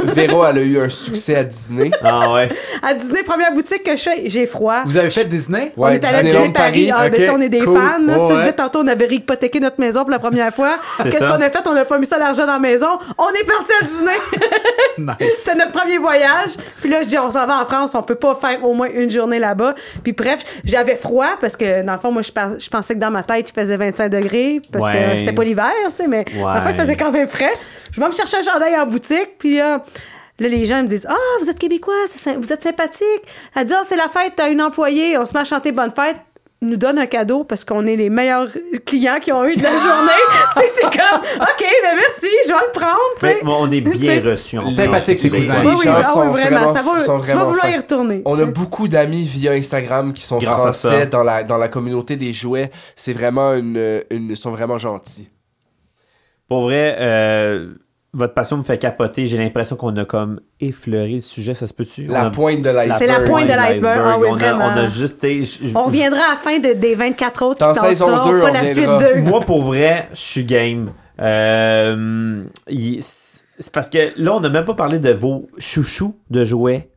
Véro, 0.00 0.44
elle 0.44 0.58
a 0.58 0.62
eu 0.62 0.80
un 0.80 0.88
succès 0.88 1.36
à 1.36 1.44
Disney. 1.44 1.90
Ah 2.02 2.32
ouais. 2.32 2.48
À 2.82 2.92
Disney, 2.94 3.22
première 3.22 3.52
boutique 3.52 3.84
que 3.84 3.94
je 3.94 4.02
fais, 4.02 4.22
j'ai 4.26 4.46
froid. 4.46 4.82
Vous 4.84 4.96
avez 4.96 5.10
fait 5.10 5.24
Disney? 5.26 5.72
on 5.76 5.86
est 5.88 6.04
allé 6.04 6.36
à 6.36 6.50
Paris. 6.50 6.90
Ah, 6.92 7.08
ben, 7.08 7.22
tu 7.22 7.30
on 7.30 7.40
est 7.40 7.48
des 7.48 7.60
cool. 7.60 7.78
fans. 7.78 7.98
là. 8.04 8.14
Ouais, 8.14 8.18
Si 8.20 8.28
je 8.28 8.32
ouais. 8.32 8.38
disais 8.40 8.52
tantôt, 8.52 8.80
on 8.80 8.86
avait 8.88 9.06
hypothéqué 9.08 9.60
notre 9.60 9.78
maison 9.80 10.00
pour 10.00 10.10
la 10.10 10.18
première 10.18 10.52
fois. 10.52 10.76
Qu'est-ce 11.02 11.18
ça. 11.18 11.28
qu'on 11.28 11.40
a 11.40 11.50
fait? 11.50 11.62
On 11.68 11.74
n'a 11.74 11.84
pas 11.84 11.98
mis 11.98 12.06
ça 12.06 12.18
l'argent 12.18 12.46
dans 12.46 12.54
la 12.54 12.58
maison. 12.58 12.88
On 13.16 13.28
est 13.28 13.44
parti 13.44 13.72
à 13.80 13.84
Disney. 13.84 14.12
Nice. 14.98 15.14
C'était 15.36 15.56
notre 15.58 15.72
premier 15.72 15.98
voyage. 15.98 16.50
Puis 16.80 16.90
là, 16.90 17.02
je 17.02 17.08
dis, 17.08 17.18
on 17.18 17.30
s'en 17.30 17.46
va 17.46 17.60
en 17.62 17.64
France, 17.64 17.94
on 17.94 18.02
peut 18.02 18.16
pas 18.16 18.34
faire 18.34 18.62
au 18.64 18.74
moins 18.74 18.88
une 18.92 19.10
journée 19.10 19.38
là-bas. 19.38 19.74
Puis 20.02 20.12
bref, 20.12 20.44
j'avais 20.64 20.96
froid 20.96 21.36
parce 21.40 21.56
que 21.56 21.82
dans 21.82 21.92
le 21.94 21.98
fond, 21.98 22.10
moi, 22.12 22.22
je, 22.22 22.68
pensais 22.68 22.94
que 22.94 22.98
dans 22.98 23.10
ma 23.10 23.22
tête, 23.22 23.50
il 23.50 23.58
faisait 23.58 23.76
25 23.76 24.08
degrés 24.08 24.60
parce 24.72 24.84
Ouais. 24.86 25.12
que 25.14 25.18
c'était 25.20 25.32
pas 25.32 25.44
l'hiver, 25.44 25.59
tu 25.90 25.96
sais, 25.96 26.06
mais 26.08 26.24
dans 26.24 26.30
le 26.54 26.60
fond, 26.60 26.60
il 26.66 26.72
Ouais. 26.72 26.74
faisait 26.74 26.96
quand 26.96 27.12
même 27.12 27.28
frais. 27.28 27.52
Je 27.92 28.00
vais 28.00 28.06
me 28.06 28.12
chercher 28.12 28.38
un 28.38 28.42
chandail 28.42 28.76
en 28.78 28.86
boutique, 28.86 29.38
puis 29.38 29.60
euh, 29.60 29.78
là, 30.38 30.48
les 30.48 30.64
gens 30.66 30.82
me 30.82 30.88
disent 30.88 31.06
Ah, 31.08 31.14
vous 31.42 31.50
êtes 31.50 31.58
québécois, 31.58 31.94
vous 32.38 32.52
êtes 32.52 32.62
sympathique. 32.62 33.22
Elle 33.56 33.66
dit 33.66 33.74
Ah, 33.76 33.82
c'est 33.84 33.96
la 33.96 34.08
fête, 34.08 34.34
t'as 34.36 34.48
une 34.50 34.62
employée, 34.62 35.18
on 35.18 35.24
se 35.26 35.34
met 35.34 35.40
à 35.40 35.44
chanter 35.44 35.72
bonne 35.72 35.92
fête. 35.94 36.16
Nous 36.62 36.76
donne 36.76 36.98
un 36.98 37.06
cadeau 37.06 37.42
parce 37.42 37.64
qu'on 37.64 37.86
est 37.86 37.96
les 37.96 38.10
meilleurs 38.10 38.46
clients 38.84 39.18
qu'ils 39.18 39.32
ont 39.32 39.46
eu 39.46 39.56
de 39.56 39.62
la 39.62 39.70
journée. 39.70 40.12
tu 40.54 40.60
sais, 40.60 40.68
c'est 40.74 40.82
comme, 40.82 41.20
OK, 41.40 41.58
ben 41.82 41.96
merci, 41.96 42.28
je 42.46 42.48
vais 42.48 42.60
le 42.66 42.70
prendre. 42.78 42.98
Mais 43.22 43.38
bon, 43.42 43.56
on 43.60 43.70
est 43.72 43.80
bien 43.80 44.20
reçus. 44.22 44.58
en 44.58 44.70
Sympathique, 44.70 45.18
ces 45.18 45.30
cousins. 45.30 45.62
Les 45.62 45.68
Oui, 45.70 45.74
oui, 45.78 45.84
gens 45.84 45.94
ah 45.96 46.02
sont 46.02 46.20
oui, 46.26 46.32
vraiment, 46.32 46.60
vraiment- 46.66 46.72
ça 46.74 46.82
va, 46.82 47.00
sont 47.00 47.18
tu 47.18 47.28
vas 47.28 47.32
vraiment 47.34 47.46
vouloir 47.46 47.68
y 47.70 47.76
retourner. 47.78 48.20
On 48.26 48.38
a 48.38 48.44
beaucoup 48.44 48.88
d'amis 48.88 49.22
via 49.22 49.52
Instagram 49.52 50.12
qui 50.12 50.22
sont 50.22 50.36
Grâce 50.36 50.66
à 50.66 50.72
ça. 50.72 50.88
français 50.90 51.06
dans 51.06 51.22
la, 51.22 51.44
dans 51.44 51.56
la 51.56 51.68
communauté 51.68 52.16
des 52.16 52.34
jouets. 52.34 52.70
C'est 52.94 53.14
vraiment 53.14 53.54
une, 53.54 54.02
une. 54.10 54.28
Ils 54.28 54.36
sont 54.36 54.50
vraiment 54.50 54.76
gentils. 54.76 55.30
Pour 56.50 56.62
vrai, 56.62 56.96
euh, 56.98 57.68
votre 58.12 58.34
passion 58.34 58.56
me 58.58 58.62
fait 58.64 58.76
capoter. 58.76 59.24
J'ai 59.26 59.38
l'impression 59.38 59.76
qu'on 59.76 59.96
a 59.96 60.04
comme 60.04 60.40
effleuré 60.60 61.14
le 61.14 61.20
sujet. 61.22 61.54
Ça 61.54 61.66
se 61.66 61.72
peut-tu? 61.72 62.06
La 62.06 62.22
a- 62.26 62.30
pointe 62.30 62.60
de 62.60 62.68
l'iceberg. 62.68 62.98
C'est 62.98 63.06
la 63.06 63.20
pointe 63.20 63.44
de 63.46 63.52
l'iceberg. 63.52 64.00
Ah 64.04 64.18
oui, 64.18 64.26
on, 64.30 64.34
a, 64.34 64.38
vraiment. 64.38 64.64
on 64.66 64.76
a 64.78 64.84
juste... 64.84 65.22
je- 65.22 65.74
On 65.76 65.84
reviendra 65.84 66.18
à 66.18 66.30
la 66.32 66.36
fin 66.36 66.58
de- 66.58 66.74
des 66.78 66.94
24 66.96 67.44
autres 67.46 67.60
Dans 67.66 67.72
saison 67.72 68.08
ça. 68.08 68.28
deux, 68.28 68.36
on 68.36 68.38
fera 68.40 68.50
on 68.50 68.52
la 68.52 68.72
suite. 68.72 69.14
2. 69.14 69.20
Moi, 69.22 69.40
pour 69.40 69.62
vrai, 69.62 70.08
je 70.12 70.18
suis 70.20 70.44
game. 70.44 70.90
Euh, 71.20 72.42
c'est 73.00 73.72
parce 73.72 73.88
que 73.88 74.10
là, 74.16 74.34
on 74.34 74.40
n'a 74.40 74.48
même 74.48 74.64
pas 74.64 74.74
parlé 74.74 74.98
de 74.98 75.12
vos 75.12 75.48
chouchous 75.58 76.16
de 76.30 76.44
jouets. 76.44 76.89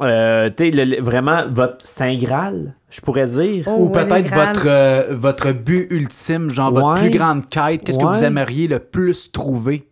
Euh, 0.00 0.50
le- 0.58 1.00
vraiment, 1.02 1.42
votre 1.50 1.84
Saint 1.86 2.16
Graal, 2.16 2.74
je 2.90 3.00
pourrais 3.00 3.26
dire. 3.26 3.64
Oh, 3.66 3.74
Ou 3.78 3.84
ouais, 3.86 3.92
peut-être 4.06 4.32
votre, 4.34 4.66
euh, 4.66 5.06
votre 5.14 5.52
but 5.52 5.86
ultime, 5.90 6.50
genre 6.50 6.72
votre 6.72 6.94
Ouais. 6.94 7.00
plus 7.08 7.18
grande 7.18 7.46
quête. 7.48 7.82
Qu'est-ce 7.84 7.98
que 7.98 8.04
vous 8.04 8.24
aimeriez 8.24 8.68
le 8.68 8.78
plus 8.78 9.32
trouver? 9.32 9.88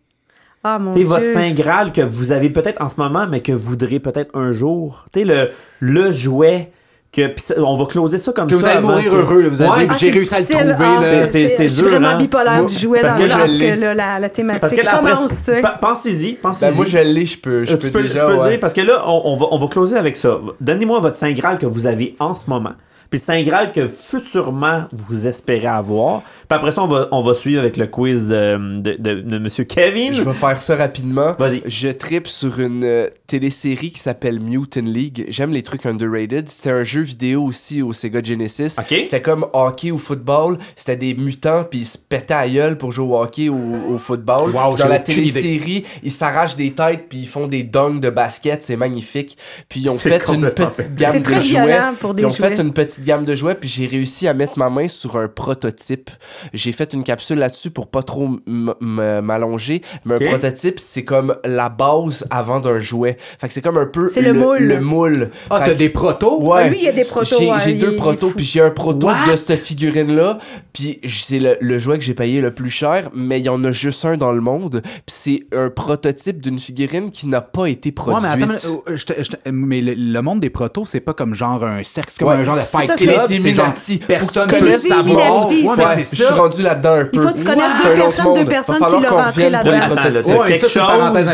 Ah, 0.63 0.79
mon 0.79 0.91
Dieu. 0.91 1.05
votre 1.05 1.31
Saint 1.33 1.51
Graal 1.51 1.91
que 1.93 2.01
vous 2.01 2.31
avez 2.31 2.49
peut-être 2.49 2.83
en 2.83 2.89
ce 2.89 2.95
moment, 2.99 3.25
mais 3.29 3.39
que 3.39 3.51
vous 3.53 3.69
voudrez 3.69 3.99
peut-être 3.99 4.35
un 4.35 4.51
jour. 4.51 5.05
Tu 5.13 5.23
le, 5.23 5.49
le 5.79 6.11
jouet 6.11 6.71
que. 7.11 7.27
pis 7.27 7.43
on 7.57 7.77
va 7.77 7.85
closer 7.85 8.17
ça 8.17 8.31
comme 8.33 8.47
Que 8.49 8.55
ça. 8.55 8.59
vous 8.59 8.65
allez 8.65 8.79
mourir 8.81 9.11
que- 9.11 9.15
heureux, 9.15 9.41
là, 9.41 9.49
vous 9.49 9.61
allez 9.61 9.71
Ouais, 9.71 9.77
dire 9.79 9.87
Ah, 9.89 9.93
que 9.93 9.99
j'ai 9.99 10.11
réussi 10.11 10.33
à 10.35 10.39
le 10.63 10.73
trouver. 10.73 10.85
Ah, 10.87 11.25
c'est- 11.25 11.67
dur, 11.75 11.89
vraiment 11.89 12.07
hein. 12.09 12.17
bipolaire 12.17 12.57
Moi, 12.57 12.65
du 12.65 12.73
jouet 12.77 13.01
parce 13.01 13.13
dans 13.19 13.27
que 13.27 13.79
là, 13.79 13.93
la, 13.93 14.19
la 14.19 14.29
thématique 14.29 14.61
Parce 14.61 14.73
que 14.73 14.81
là, 14.81 14.95
après, 14.95 15.11
commence, 15.13 15.39
pa- 15.61 15.77
pensez-y, 15.81 16.33
pensez-y. 16.33 16.69
Ben, 16.69 16.75
moi, 16.75 16.85
je 16.87 16.97
l'ai, 16.97 17.25
je 17.25 17.39
peux, 17.39 17.65
je 17.65 17.73
Euh, 17.73 17.77
peux 17.77 17.89
peux, 17.89 18.01
déjà. 18.03 18.19
tu 18.21 18.25
peux 18.25 18.31
le 18.33 18.39
ouais. 18.39 18.49
dire 18.51 18.59
parce 18.59 18.73
que 18.73 18.81
là, 18.81 19.03
on, 19.07 19.21
on 19.25 19.37
va, 19.37 19.45
on 19.51 19.57
va 19.59 19.67
closer 19.67 19.95
avec 19.97 20.15
ça. 20.15 20.39
Donnez-moi 20.61 20.99
votre 20.99 21.15
Saint 21.15 21.31
Graal 21.33 21.57
que 21.57 21.65
vous 21.65 21.87
avez 21.87 22.15
en 22.19 22.33
ce 22.33 22.49
moment. 22.49 22.73
Puis 23.09 23.21
le 23.21 23.23
Saint 23.23 23.41
Graal 23.43 23.71
que 23.71 23.87
futurement 23.87 24.83
vous 24.91 25.27
espérez 25.27 25.65
avoir. 25.67 26.23
Puis 26.23 26.57
après 26.57 26.71
ça, 26.71 26.83
on 26.83 26.87
va, 26.87 27.07
on 27.11 27.21
va 27.21 27.33
suivre 27.35 27.61
avec 27.61 27.77
le 27.77 27.87
quiz 27.87 28.27
de, 28.27 28.81
de, 28.81 28.95
de, 28.99 29.21
de 29.21 29.37
Monsieur 29.39 29.63
Kevin. 29.63 30.13
Je 30.13 30.23
vais 30.23 30.33
faire 30.33 30.57
ça 30.61 30.75
rapidement. 30.75 31.33
Vas-y. 31.39 31.61
Je 31.65 31.87
tripe 31.87 32.27
sur 32.27 32.59
une 32.59 32.83
euh, 32.83 33.07
télésérie 33.27 33.91
qui 33.91 33.99
s'appelle 33.99 34.39
Mutant 34.39 34.81
League. 34.85 35.25
J'aime 35.29 35.51
les 35.51 35.61
trucs 35.61 35.85
underrated. 35.85 36.47
C'était 36.49 36.71
un 36.71 36.83
jeu 36.83 37.01
vidéo 37.01 37.43
aussi 37.43 37.81
au 37.81 37.91
Sega 37.93 38.23
Genesis. 38.23 38.75
C'était 38.87 39.21
comme 39.21 39.45
hockey 39.53 39.91
ou 39.91 39.97
football. 39.97 40.57
C'était 40.75 40.95
des 40.95 41.13
mutants 41.13 41.65
puis 41.69 41.79
ils 41.79 41.85
se 41.85 41.97
pétaient 41.97 42.33
à 42.33 42.47
gueule 42.47 42.77
pour 42.77 42.91
jouer 42.93 43.05
au 43.05 43.21
hockey 43.21 43.49
ou 43.49 43.93
au 43.93 43.97
football. 43.97 44.51
Wow, 44.55 44.75
dans 44.77 44.87
la 44.87 44.99
télésérie, 44.99 45.83
ils 46.03 46.11
s'arrachent 46.11 46.55
des 46.55 46.71
têtes 46.71 47.07
puis 47.09 47.19
ils 47.19 47.27
font 47.27 47.47
des 47.47 47.63
dunks 47.63 47.99
de 47.99 48.09
basket. 48.09 48.63
C'est 48.63 48.77
magnifique. 48.77 49.37
Puis 49.67 49.81
ils 49.81 49.89
ont 49.89 49.97
fait 49.97 50.21
une 50.33 50.49
petite 50.49 50.95
gamme 50.95 51.21
de 51.21 51.39
jouets. 51.41 51.79
pour 51.99 52.13
des 52.13 52.23
Ils 52.23 52.25
ont 52.25 52.29
jouets. 52.29 52.55
fait 52.55 52.61
une 52.61 52.73
petite 52.73 53.03
gamme 53.03 53.25
de 53.25 53.35
jouets, 53.35 53.55
puis 53.55 53.67
j'ai 53.69 53.87
réussi 53.87 54.27
à 54.27 54.33
mettre 54.33 54.57
ma 54.57 54.69
main 54.69 54.87
sur 54.87 55.17
un 55.17 55.27
prototype. 55.27 56.09
J'ai 56.53 56.71
fait 56.71 56.93
une 56.93 57.03
capsule 57.03 57.39
là-dessus 57.39 57.71
pour 57.71 57.87
pas 57.87 58.03
trop 58.03 58.29
m'allonger. 58.47 59.81
Mais 60.05 60.15
un 60.15 60.19
prototype, 60.19 60.79
c'est 60.79 61.03
comme 61.03 61.35
la 61.43 61.69
base 61.69 62.25
avant 62.29 62.59
d'un 62.59 62.79
jouet. 62.79 63.16
Fait 63.39 63.47
que 63.47 63.53
c'est 63.53 63.61
comme 63.61 63.77
un 63.77 63.85
peu 63.85 64.07
C'est 64.09 64.21
le 64.21 64.33
moule. 64.33 64.59
Le 64.63 64.79
moule. 64.81 65.29
Ah, 65.49 65.61
t'as 65.65 65.73
des 65.73 65.89
protos? 65.89 66.41
Ouais. 66.41 66.69
Lui, 66.69 66.77
il 66.79 66.83
y 66.85 66.87
a 66.87 66.91
des 66.91 67.03
protos, 67.03 67.37
J'ai 67.39 67.51
ouais, 67.51 67.73
deux 67.73 67.95
protos, 67.95 68.31
puis 68.35 68.45
j'ai 68.45 68.61
un 68.61 68.71
proto 68.71 69.07
What? 69.07 69.15
de 69.31 69.35
cette 69.35 69.59
figurine-là. 69.59 70.37
Puis 70.73 70.99
c'est 71.07 71.39
le, 71.39 71.57
le 71.59 71.79
jouet 71.79 71.97
que 71.97 72.03
j'ai 72.03 72.13
payé 72.13 72.41
le 72.41 72.51
plus 72.53 72.69
cher, 72.69 73.09
mais 73.13 73.39
il 73.39 73.45
y 73.45 73.49
en 73.49 73.63
a 73.63 73.71
juste 73.71 74.03
un 74.05 74.17
dans 74.17 74.31
le 74.31 74.41
monde. 74.41 74.81
Puis 74.83 75.01
c'est 75.07 75.39
un 75.55 75.69
prototype 75.69 76.41
d'une 76.41 76.59
figurine 76.59 77.11
qui 77.11 77.27
n'a 77.27 77.41
pas 77.41 77.65
été 77.67 77.89
Ouais, 77.89 77.93
produite. 77.93 78.23
mais 78.23 78.43
attends, 78.43 78.53
mais, 78.53 78.91
euh, 78.93 78.97
je 78.97 79.05
te- 79.05 79.23
je 79.23 79.29
te- 79.31 79.49
mais 79.51 79.81
le, 79.81 79.93
le 79.95 80.21
monde 80.21 80.39
des 80.39 80.49
protos, 80.49 80.85
c'est 80.85 80.99
pas 80.99 81.13
comme 81.13 81.33
genre 81.33 81.63
un 81.63 81.83
sexe, 81.83 82.15
c'est 82.15 82.23
comme 82.23 82.33
Ouais, 82.33 82.39
un 82.41 82.43
genre 82.43 82.55
de 82.57 82.61
c'est- 82.61 82.77
Ouais, 82.77 82.87
ça, 82.87 82.93
c'est 82.97 83.05
c'est- 83.05 83.11
les 83.11 83.17
c'est 83.19 83.33
Illuminati. 83.35 83.93
genre, 83.97 84.07
personne 84.07 84.49
tu 84.49 84.55
peut 84.59 84.65
le 84.65 84.71
savoir. 84.77 85.47
Ouais, 85.47 85.55
Ouais, 85.63 86.03
c'est 86.03 86.17
je 86.17 86.23
suis 86.23 86.33
rendu 86.33 86.61
là-dedans 86.61 86.91
un 86.93 87.05
peu. 87.05 87.09
Il 87.13 87.21
faut 87.21 87.27
que 87.29 87.37
tu 87.39 87.43
connaisses 87.43 87.63
C'est 87.81 87.89
deux 87.89 87.95
personnes, 87.95 88.33
deux 88.35 88.45
personnes 88.45 88.75
qui 88.75 88.81
l'ont 89.03 89.17
rentré 89.17 89.49
là-dedans. 89.49 89.71
les 89.71 89.77
Attends, 89.77 89.89
là, 89.95 90.01
prototypes. 90.01 90.25
t'as 90.25 90.37
Ouais, 90.39 90.47
quelque 90.47 90.59
ça, 90.61 90.67
c'est 90.69 90.79
une 90.79 90.85
parenthèse 90.85 91.29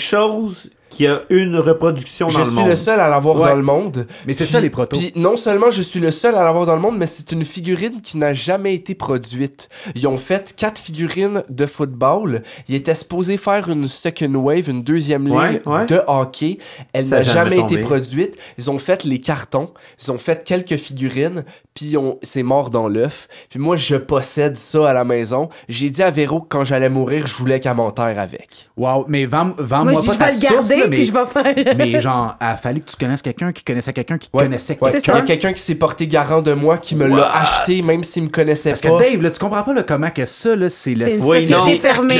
chose- 0.00 0.70
qui 0.96 1.06
a 1.06 1.20
une 1.28 1.56
reproduction 1.58 2.30
Je 2.30 2.38
dans 2.38 2.44
le 2.44 2.46
suis 2.50 2.54
monde. 2.58 2.68
le 2.68 2.76
seul 2.76 3.00
à 3.00 3.08
l'avoir 3.10 3.36
Ouais. 3.36 3.48
dans 3.50 3.56
le 3.56 3.62
monde. 3.62 4.06
Mais 4.26 4.32
c'est 4.32 4.46
ça, 4.46 4.60
les 4.60 4.70
protos. 4.70 4.96
Puis 4.96 5.12
non 5.14 5.36
seulement 5.36 5.70
je 5.70 5.82
suis 5.82 6.00
le 6.00 6.10
seul 6.10 6.34
à 6.34 6.42
l'avoir 6.42 6.64
dans 6.64 6.74
le 6.74 6.80
monde, 6.80 6.96
mais 6.96 7.04
c'est 7.04 7.30
une 7.32 7.44
figurine 7.44 8.00
qui 8.00 8.16
n'a 8.16 8.32
jamais 8.32 8.74
été 8.74 8.94
produite. 8.94 9.68
Ils 9.94 10.06
ont 10.08 10.16
fait 10.16 10.54
quatre 10.56 10.78
figurines 10.80 11.42
de 11.50 11.66
football. 11.66 12.42
Ils 12.68 12.76
étaient 12.76 12.94
supposés 12.94 13.36
faire 13.36 13.68
une 13.68 13.86
second 13.86 14.34
wave, 14.36 14.70
une 14.70 14.82
deuxième 14.82 15.26
ligne 15.26 15.36
Ouais, 15.36 15.62
ouais. 15.66 15.86
de 15.86 16.00
hockey. 16.06 16.56
Elle 16.94 17.08
n'a 17.10 17.20
jamais 17.20 17.56
jamais 17.56 17.60
été 17.74 17.78
produite. 17.82 18.36
Ils 18.56 18.70
ont 18.70 18.78
fait 18.78 19.04
les 19.04 19.20
cartons. 19.20 19.68
Ils 20.02 20.10
ont 20.10 20.18
fait 20.18 20.44
quelques 20.44 20.76
figurines. 20.76 21.44
Puis 21.74 21.96
on... 21.98 22.18
c'est 22.22 22.42
mort 22.42 22.70
dans 22.70 22.88
l'œuf. 22.88 23.28
Puis 23.50 23.58
moi, 23.58 23.76
je 23.76 23.96
possède 23.96 24.56
ça 24.56 24.88
à 24.88 24.94
la 24.94 25.04
maison. 25.04 25.50
J'ai 25.68 25.90
dit 25.90 26.02
à 26.02 26.10
Véro 26.10 26.40
que 26.40 26.46
quand 26.48 26.64
j'allais 26.64 26.88
mourir, 26.88 27.26
je 27.26 27.34
voulais 27.34 27.60
qu'elle 27.60 27.74
m'enterre 27.74 28.18
avec. 28.18 28.70
Wow, 28.78 29.04
mais 29.08 29.26
vends- 29.26 29.44
Moi, 29.46 29.54
vends-moi 29.58 30.00
je 30.00 30.00
dis, 30.00 30.06
pas 30.06 30.14
je 30.14 30.18
ta 30.18 30.24
vais 30.26 30.32
le 30.32 30.40
source, 30.40 30.68
garder, 30.70 30.85
là, 30.86 30.90
mais, 30.90 30.96
puis 30.96 31.06
je 31.06 31.12
vais 31.12 31.64
faire. 31.64 31.74
mais 31.76 32.00
genre, 32.00 32.36
il 32.40 32.44
a 32.44 32.56
fallu 32.56 32.80
que 32.80 32.90
tu 32.90 32.96
connaisses 32.96 33.22
quelqu'un 33.22 33.52
qui 33.52 33.62
connaissait 33.64 33.92
quelqu'un 33.92 34.18
qui 34.18 34.28
Ouais. 34.32 34.44
connaissait 34.44 34.76
Ouais. 34.80 34.92
quelqu'un. 34.92 35.12
Il 35.14 35.18
y 35.18 35.20
a 35.20 35.24
quelqu'un 35.24 35.52
qui 35.52 35.62
s'est 35.62 35.74
porté 35.74 36.06
garant 36.06 36.42
de 36.42 36.52
moi, 36.52 36.78
qui 36.78 36.94
me 36.94 37.06
l'a 37.06 37.30
acheté, 37.42 37.82
même 37.82 38.02
s'il 38.04 38.24
me 38.24 38.28
connaissait 38.28 38.70
Parce 38.70 38.80
pas. 38.82 38.90
que 38.90 38.98
Dave, 38.98 39.22
là, 39.22 39.30
tu 39.30 39.38
comprends 39.38 39.62
pas 39.62 39.72
là, 39.74 39.82
comment 39.82 40.10
que 40.10 40.24
ça, 40.26 40.56
là, 40.56 40.70
c'est 40.70 40.94
le 40.94 41.06
Oui, 41.22 41.48
non. 41.50 41.58
J'ai 41.66 41.72
là. 41.74 41.78
fermé, 41.78 42.14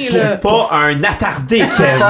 Je 0.00 0.16
là. 0.18 0.28
suis 0.30 0.38
pas 0.40 0.68
un 0.72 1.02
attardé, 1.04 1.58
Kev. 1.76 2.02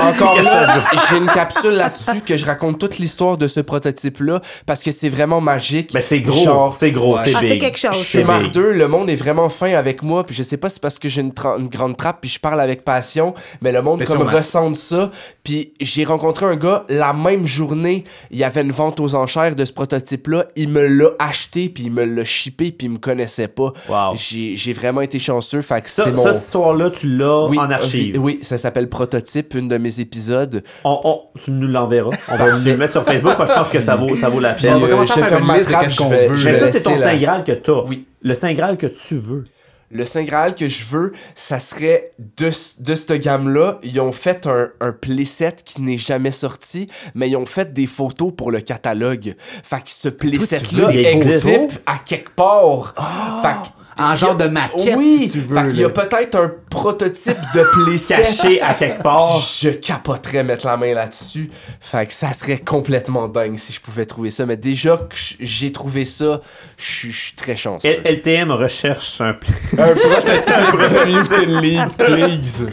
Encore 0.00 0.42
là, 0.42 0.84
j'ai 1.10 1.16
une 1.18 1.26
capsule 1.26 1.72
là-dessus 1.74 2.20
que 2.24 2.36
je 2.36 2.46
raconte 2.46 2.78
toute 2.78 2.98
l'histoire 2.98 3.36
de 3.36 3.46
ce 3.48 3.60
prototype-là 3.60 4.40
parce 4.66 4.82
que 4.82 4.90
c'est 4.92 5.08
vraiment 5.08 5.40
magique. 5.40 5.90
Mais 5.94 6.00
c'est 6.00 6.20
gros, 6.20 6.44
Genre, 6.44 6.74
c'est 6.74 6.90
gros, 6.90 7.16
Ouais. 7.16 7.22
c'est 7.24 7.34
Ah, 7.36 7.40
quelque 7.40 7.78
chose, 7.78 8.14
Mark 8.24 8.42
big. 8.44 8.52
2, 8.52 8.72
le 8.72 8.88
monde 8.88 9.08
est 9.10 9.14
vraiment 9.16 9.48
fin 9.48 9.72
avec 9.74 10.02
moi, 10.02 10.24
puis 10.24 10.34
je 10.34 10.42
sais 10.42 10.56
pas 10.56 10.68
si 10.68 10.74
c'est 10.74 10.82
parce 10.82 10.98
que 10.98 11.08
j'ai 11.08 11.20
une, 11.22 11.30
tra- 11.32 11.58
une 11.58 11.68
grande 11.68 11.96
trappe 11.96 12.18
puis 12.20 12.30
je 12.30 12.38
parle 12.40 12.60
avec 12.60 12.84
passion, 12.84 13.34
mais 13.62 13.72
le 13.72 13.82
monde 13.82 14.00
Mais 14.00 14.06
comme 14.06 14.22
ressent 14.22 14.74
ça. 14.74 15.10
Puis 15.44 15.72
j'ai 15.80 16.04
rencontré 16.04 16.46
un 16.46 16.56
gars 16.56 16.84
la 16.88 17.12
même 17.12 17.46
journée, 17.46 18.04
il 18.30 18.38
y 18.38 18.44
avait 18.44 18.62
une 18.62 18.72
vente 18.72 19.00
aux 19.00 19.14
enchères 19.14 19.54
de 19.56 19.64
ce 19.64 19.72
prototype-là, 19.72 20.46
il 20.56 20.68
me 20.68 20.86
l'a 20.86 21.10
acheté 21.18 21.68
puis 21.68 21.84
il 21.84 21.92
me 21.92 22.04
l'a 22.04 22.24
shippé 22.24 22.72
puis 22.72 22.86
il 22.86 22.90
me 22.90 22.98
connaissait 22.98 23.48
pas. 23.48 23.72
Wow. 23.88 24.14
J'ai 24.16 24.72
vraiment 24.72 25.00
été 25.00 25.18
chanceux, 25.18 25.62
fait 25.62 25.82
que 25.82 25.88
Ça, 25.90 26.04
c'est 26.04 26.10
mon 26.12 26.22
ça, 26.22 26.32
ce 26.32 26.50
soir-là, 26.50 26.90
tu 26.90 27.08
l'as 27.16 27.46
oui, 27.48 27.58
en 27.58 27.70
archive. 27.70 28.20
Oui, 28.20 28.38
ça 28.42 28.58
s'appelle 28.58 28.88
Prototype, 28.88 29.54
une 29.54 29.68
de 29.68 29.78
mes 29.78 30.00
épisodes. 30.00 30.62
On, 30.84 31.00
on- 31.04 31.20
tu 31.42 31.50
nous 31.50 31.68
l'enverras. 31.68 32.10
On 32.28 32.36
va 32.36 32.46
le 32.58 32.76
mettre 32.76 32.92
sur 32.92 33.04
Facebook 33.04 33.34
parce 33.36 33.48
que 33.48 33.54
je 33.54 33.58
pense 33.60 33.70
que 33.70 33.80
ça 33.80 33.96
vaut, 33.96 34.16
ça 34.16 34.28
vaut 34.28 34.40
la 34.40 34.54
Puis, 34.54 34.64
peine. 34.66 34.74
on 34.74 34.80
va 34.80 34.86
euh, 34.86 34.90
commencer 34.90 35.20
à 35.20 35.24
faire 35.24 35.38
une 35.38 35.52
liste 35.58 35.70
de 35.70 35.76
qu'est-ce 35.76 35.96
qu'on 35.96 36.08
veut. 36.08 36.28
Mais 36.44 36.52
ça, 36.58 36.66
c'est 36.72 36.82
ton 36.82 36.96
Saint 36.96 37.16
Graal 37.16 37.44
que 37.44 37.52
t'as. 37.52 37.82
Oui. 37.86 38.06
Le 38.22 38.34
Saint 38.34 38.52
Graal 38.54 38.76
que 38.76 38.86
tu 38.86 39.14
veux. 39.16 39.44
Le 39.90 40.04
Saint 40.04 40.24
Graal 40.24 40.54
que 40.54 40.66
je 40.66 40.84
veux, 40.84 41.12
ça 41.34 41.60
serait 41.60 42.12
de, 42.38 42.50
de 42.80 42.94
cette 42.94 43.12
gamme-là. 43.12 43.78
Ils 43.84 44.00
ont 44.00 44.10
fait 44.12 44.46
un, 44.46 44.68
un 44.80 44.92
playset 44.92 45.56
qui 45.64 45.80
n'est 45.82 45.98
jamais 45.98 46.32
sorti, 46.32 46.88
mais 47.14 47.28
ils 47.30 47.36
ont 47.36 47.46
fait 47.46 47.72
des 47.72 47.86
photos 47.86 48.32
pour 48.36 48.50
le 48.50 48.60
catalogue. 48.60 49.36
Fait 49.62 49.76
que 49.76 49.82
ce 49.90 50.08
playset-là 50.08 50.90
existe 50.92 51.80
à 51.86 51.98
quelque 52.04 52.30
part. 52.34 52.94
Fait 53.42 53.48
que- 53.70 53.85
En 53.98 54.14
genre 54.14 54.34
de 54.36 54.46
maquette, 54.48 54.94
oui, 54.96 55.26
si 55.26 55.30
tu 55.32 55.40
veux. 55.40 55.56
fait 55.56 55.68
qu'il 55.68 55.80
y 55.80 55.84
a 55.84 55.88
peut-être 55.88 56.34
un 56.34 56.52
prototype 56.68 57.38
de 57.54 57.62
playset 57.84 58.16
Caché 58.16 58.60
à 58.60 58.74
quelque 58.74 59.02
part. 59.02 59.38
Puis 59.38 59.58
je 59.62 59.70
capoterais 59.70 60.44
mettre 60.44 60.66
la 60.66 60.76
main 60.76 60.92
là-dessus. 60.92 61.50
Fait 61.80 62.06
que 62.06 62.12
ça 62.12 62.32
serait 62.34 62.58
complètement 62.58 63.26
dingue 63.28 63.56
si 63.56 63.72
je 63.72 63.80
pouvais 63.80 64.04
trouver 64.04 64.28
ça. 64.30 64.44
Mais 64.44 64.56
déjà 64.58 64.96
que 64.98 65.14
j'ai 65.40 65.72
trouvé 65.72 66.04
ça, 66.04 66.40
je 66.76 66.84
suis- 66.84 67.12
je 67.12 67.20
suis 67.20 67.36
très 67.36 67.56
chanceux. 67.56 67.88
L- 67.88 68.02
LTM 68.04 68.50
recherche 68.50 69.20
un 69.20 69.28
Un 69.78 69.94
prototype 69.94 70.72
de 70.72 71.06
Mutant 71.06 71.60
League, 71.60 71.90
please. 71.96 72.66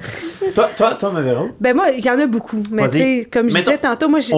Toi, 0.54 0.70
toi, 0.76 0.94
toi, 0.98 1.10
ma 1.12 1.20
Véro? 1.20 1.48
Ben 1.60 1.74
moi, 1.74 1.86
il 1.96 2.04
y 2.04 2.10
en 2.10 2.18
a 2.18 2.26
beaucoup. 2.26 2.62
Mais 2.70 2.88
tu 2.88 2.98
sais, 2.98 3.28
comme 3.30 3.48
je 3.48 3.54
Mettons- 3.54 3.70
disais 3.72 3.78
tantôt, 3.82 4.08
moi, 4.08 4.20
j'ai- 4.20 4.32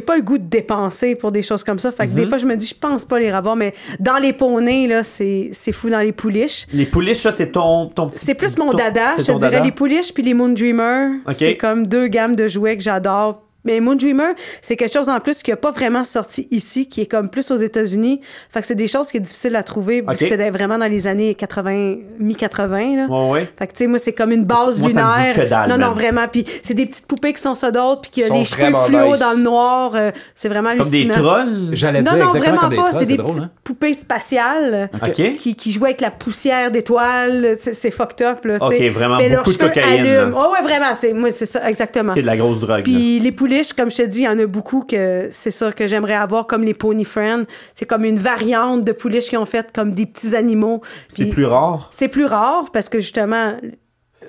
pas 0.00 0.16
le 0.16 0.22
goût 0.22 0.38
de 0.38 0.46
dépenser 0.48 1.14
pour 1.14 1.32
des 1.32 1.42
choses 1.42 1.62
comme 1.62 1.78
ça. 1.78 1.90
Fait 1.90 2.06
que 2.06 2.10
Mhm. 2.12 2.16
des 2.16 2.26
fois, 2.26 2.38
je 2.38 2.46
me 2.46 2.56
dis, 2.56 2.66
je 2.66 2.74
pense 2.74 3.04
pas 3.04 3.18
les 3.18 3.28
avoir, 3.30 3.56
mais 3.56 3.74
dans 4.00 4.16
les 4.18 4.32
poneys, 4.32 4.86
là, 4.86 5.04
c'est, 5.04 5.50
fou 5.72 5.90
dans 5.90 6.00
les 6.00 6.12
pouliches. 6.12 6.66
Les 6.72 6.86
pouliches, 6.86 7.18
ça, 7.18 7.32
c'est 7.32 7.52
ton, 7.52 7.86
ton 7.86 8.08
petit. 8.08 8.24
C'est 8.26 8.34
plus 8.34 8.56
mon 8.58 8.70
ton- 8.70 8.78
dada. 8.78 9.12
Je 9.18 9.22
te 9.22 9.32
dirais 9.32 9.50
dada? 9.50 9.64
les 9.64 9.72
pouliches 9.72 10.12
puis 10.12 10.22
les 10.22 10.34
Moon 10.34 10.48
Dreamer. 10.50 11.10
C'est 11.32 11.56
comme 11.56 11.86
deux 11.86 12.08
gammes 12.08 12.36
de 12.36 12.48
jouets 12.48 12.76
que 12.76 12.82
j'adore. 12.82 13.42
Mais 13.68 13.80
Moon 13.80 13.96
Dreamer, 13.96 14.30
c'est 14.62 14.76
quelque 14.76 14.92
chose 14.94 15.10
en 15.10 15.20
plus 15.20 15.42
qui 15.42 15.52
a 15.52 15.56
pas 15.56 15.70
vraiment 15.72 16.02
sorti 16.04 16.48
ici, 16.50 16.88
qui 16.88 17.02
est 17.02 17.06
comme 17.06 17.28
plus 17.28 17.50
aux 17.50 17.56
États-Unis. 17.56 18.22
Fait 18.50 18.62
que 18.62 18.66
c'est 18.66 18.74
des 18.74 18.88
choses 18.88 19.10
qui 19.10 19.18
est 19.18 19.20
difficile 19.20 19.54
à 19.56 19.62
trouver, 19.62 20.00
vu 20.00 20.06
Ok. 20.08 20.16
que 20.16 20.24
c'était 20.28 20.48
vraiment 20.48 20.78
dans 20.78 20.90
les 20.90 21.06
années 21.06 21.34
80, 21.34 21.96
mi-80. 22.18 22.96
là. 22.96 23.06
Ouais, 23.08 23.30
ouais. 23.30 23.48
Fait 23.58 23.66
que, 23.66 23.72
tu 23.72 23.78
sais, 23.80 23.86
moi, 23.86 23.98
c'est 23.98 24.14
comme 24.14 24.32
une 24.32 24.44
base 24.44 24.80
Moi, 24.80 24.88
ça 24.90 25.04
me 25.04 25.08
lunaire. 25.18 25.34
dit 25.34 25.40
que 25.40 25.44
dalle, 25.50 25.68
non, 25.68 25.76
non, 25.76 25.92
vraiment. 25.92 26.26
Puis 26.32 26.46
c'est 26.62 26.72
des 26.72 26.86
petites 26.86 27.06
poupées 27.06 27.34
qui 27.34 27.42
sont 27.42 27.52
ça 27.54 27.70
d'autres, 27.70 28.00
puis 28.00 28.10
qui 28.10 28.22
a 28.24 28.28
Sont 28.28 28.38
les 28.38 28.44
cheveux 28.46 28.72
fluo 28.86 29.16
dans 29.16 29.36
le 29.36 29.42
noir. 29.42 29.92
euh, 29.94 30.12
c'est 30.34 30.48
vraiment 30.48 30.74
Comme 30.76 30.88
des 30.88 31.06
trolls? 31.08 31.70
J'allais 31.72 32.00
Non, 32.00 32.12
dire 32.12 32.20
non, 32.20 32.26
exactement 32.30 32.40
vraiment 32.56 32.60
comme 32.60 32.70
des 32.70 32.76
pas. 32.76 32.92
C'est 32.92 33.04
des 33.04 33.16
drôle, 33.18 33.30
petites 33.32 33.42
hein? 33.44 33.50
poupées 33.64 33.92
spatiales 33.94 34.90
OK. 35.02 35.36
qui, 35.38 35.54
qui 35.56 35.72
jouent 35.72 35.84
avec 35.84 36.00
la 36.00 36.10
poussière 36.10 36.70
d'étoiles. 36.70 37.56
C'est 37.58 37.74
c'est 37.74 37.90
fucked 37.90 38.26
up, 38.26 38.44
là, 38.44 38.56
Ok, 38.60 38.80
vraiment 38.92 39.18
Mais 39.18 39.28
beaucoup 39.30 39.52
de 39.52 39.56
cocaïne. 39.58 40.32
Oh, 40.34 40.52
ouais, 40.52 40.62
vraiment. 40.62 40.94
C'est, 40.94 41.12
moi, 41.12 41.30
c'est 41.32 41.46
ça, 41.46 41.68
exactement. 41.68 42.12
Qui 42.12 42.20
est 42.20 42.22
de 42.22 42.26
la 42.26 42.36
grosse 42.36 42.60
drogue. 42.60 42.82
Puis 42.82 43.20
les 43.20 43.32
comme 43.76 43.90
je 43.90 43.96
te 43.98 44.02
dis, 44.02 44.20
il 44.20 44.24
y 44.24 44.28
en 44.28 44.38
a 44.38 44.46
beaucoup 44.46 44.82
que 44.82 45.28
c'est 45.32 45.50
ça 45.50 45.72
que 45.72 45.86
j'aimerais 45.86 46.14
avoir, 46.14 46.46
comme 46.46 46.62
les 46.62 46.74
Pony 46.74 47.04
Friends. 47.04 47.44
C'est 47.74 47.86
comme 47.86 48.04
une 48.04 48.18
variante 48.18 48.84
de 48.84 48.92
pouliches 48.92 49.28
qui 49.28 49.36
ont 49.36 49.44
fait 49.44 49.72
comme 49.72 49.92
des 49.92 50.06
petits 50.06 50.34
animaux. 50.34 50.82
C'est 51.08 51.26
plus 51.26 51.44
rare? 51.44 51.88
C'est 51.92 52.08
plus 52.08 52.24
rare 52.24 52.70
parce 52.72 52.88
que 52.88 53.00
justement, 53.00 53.56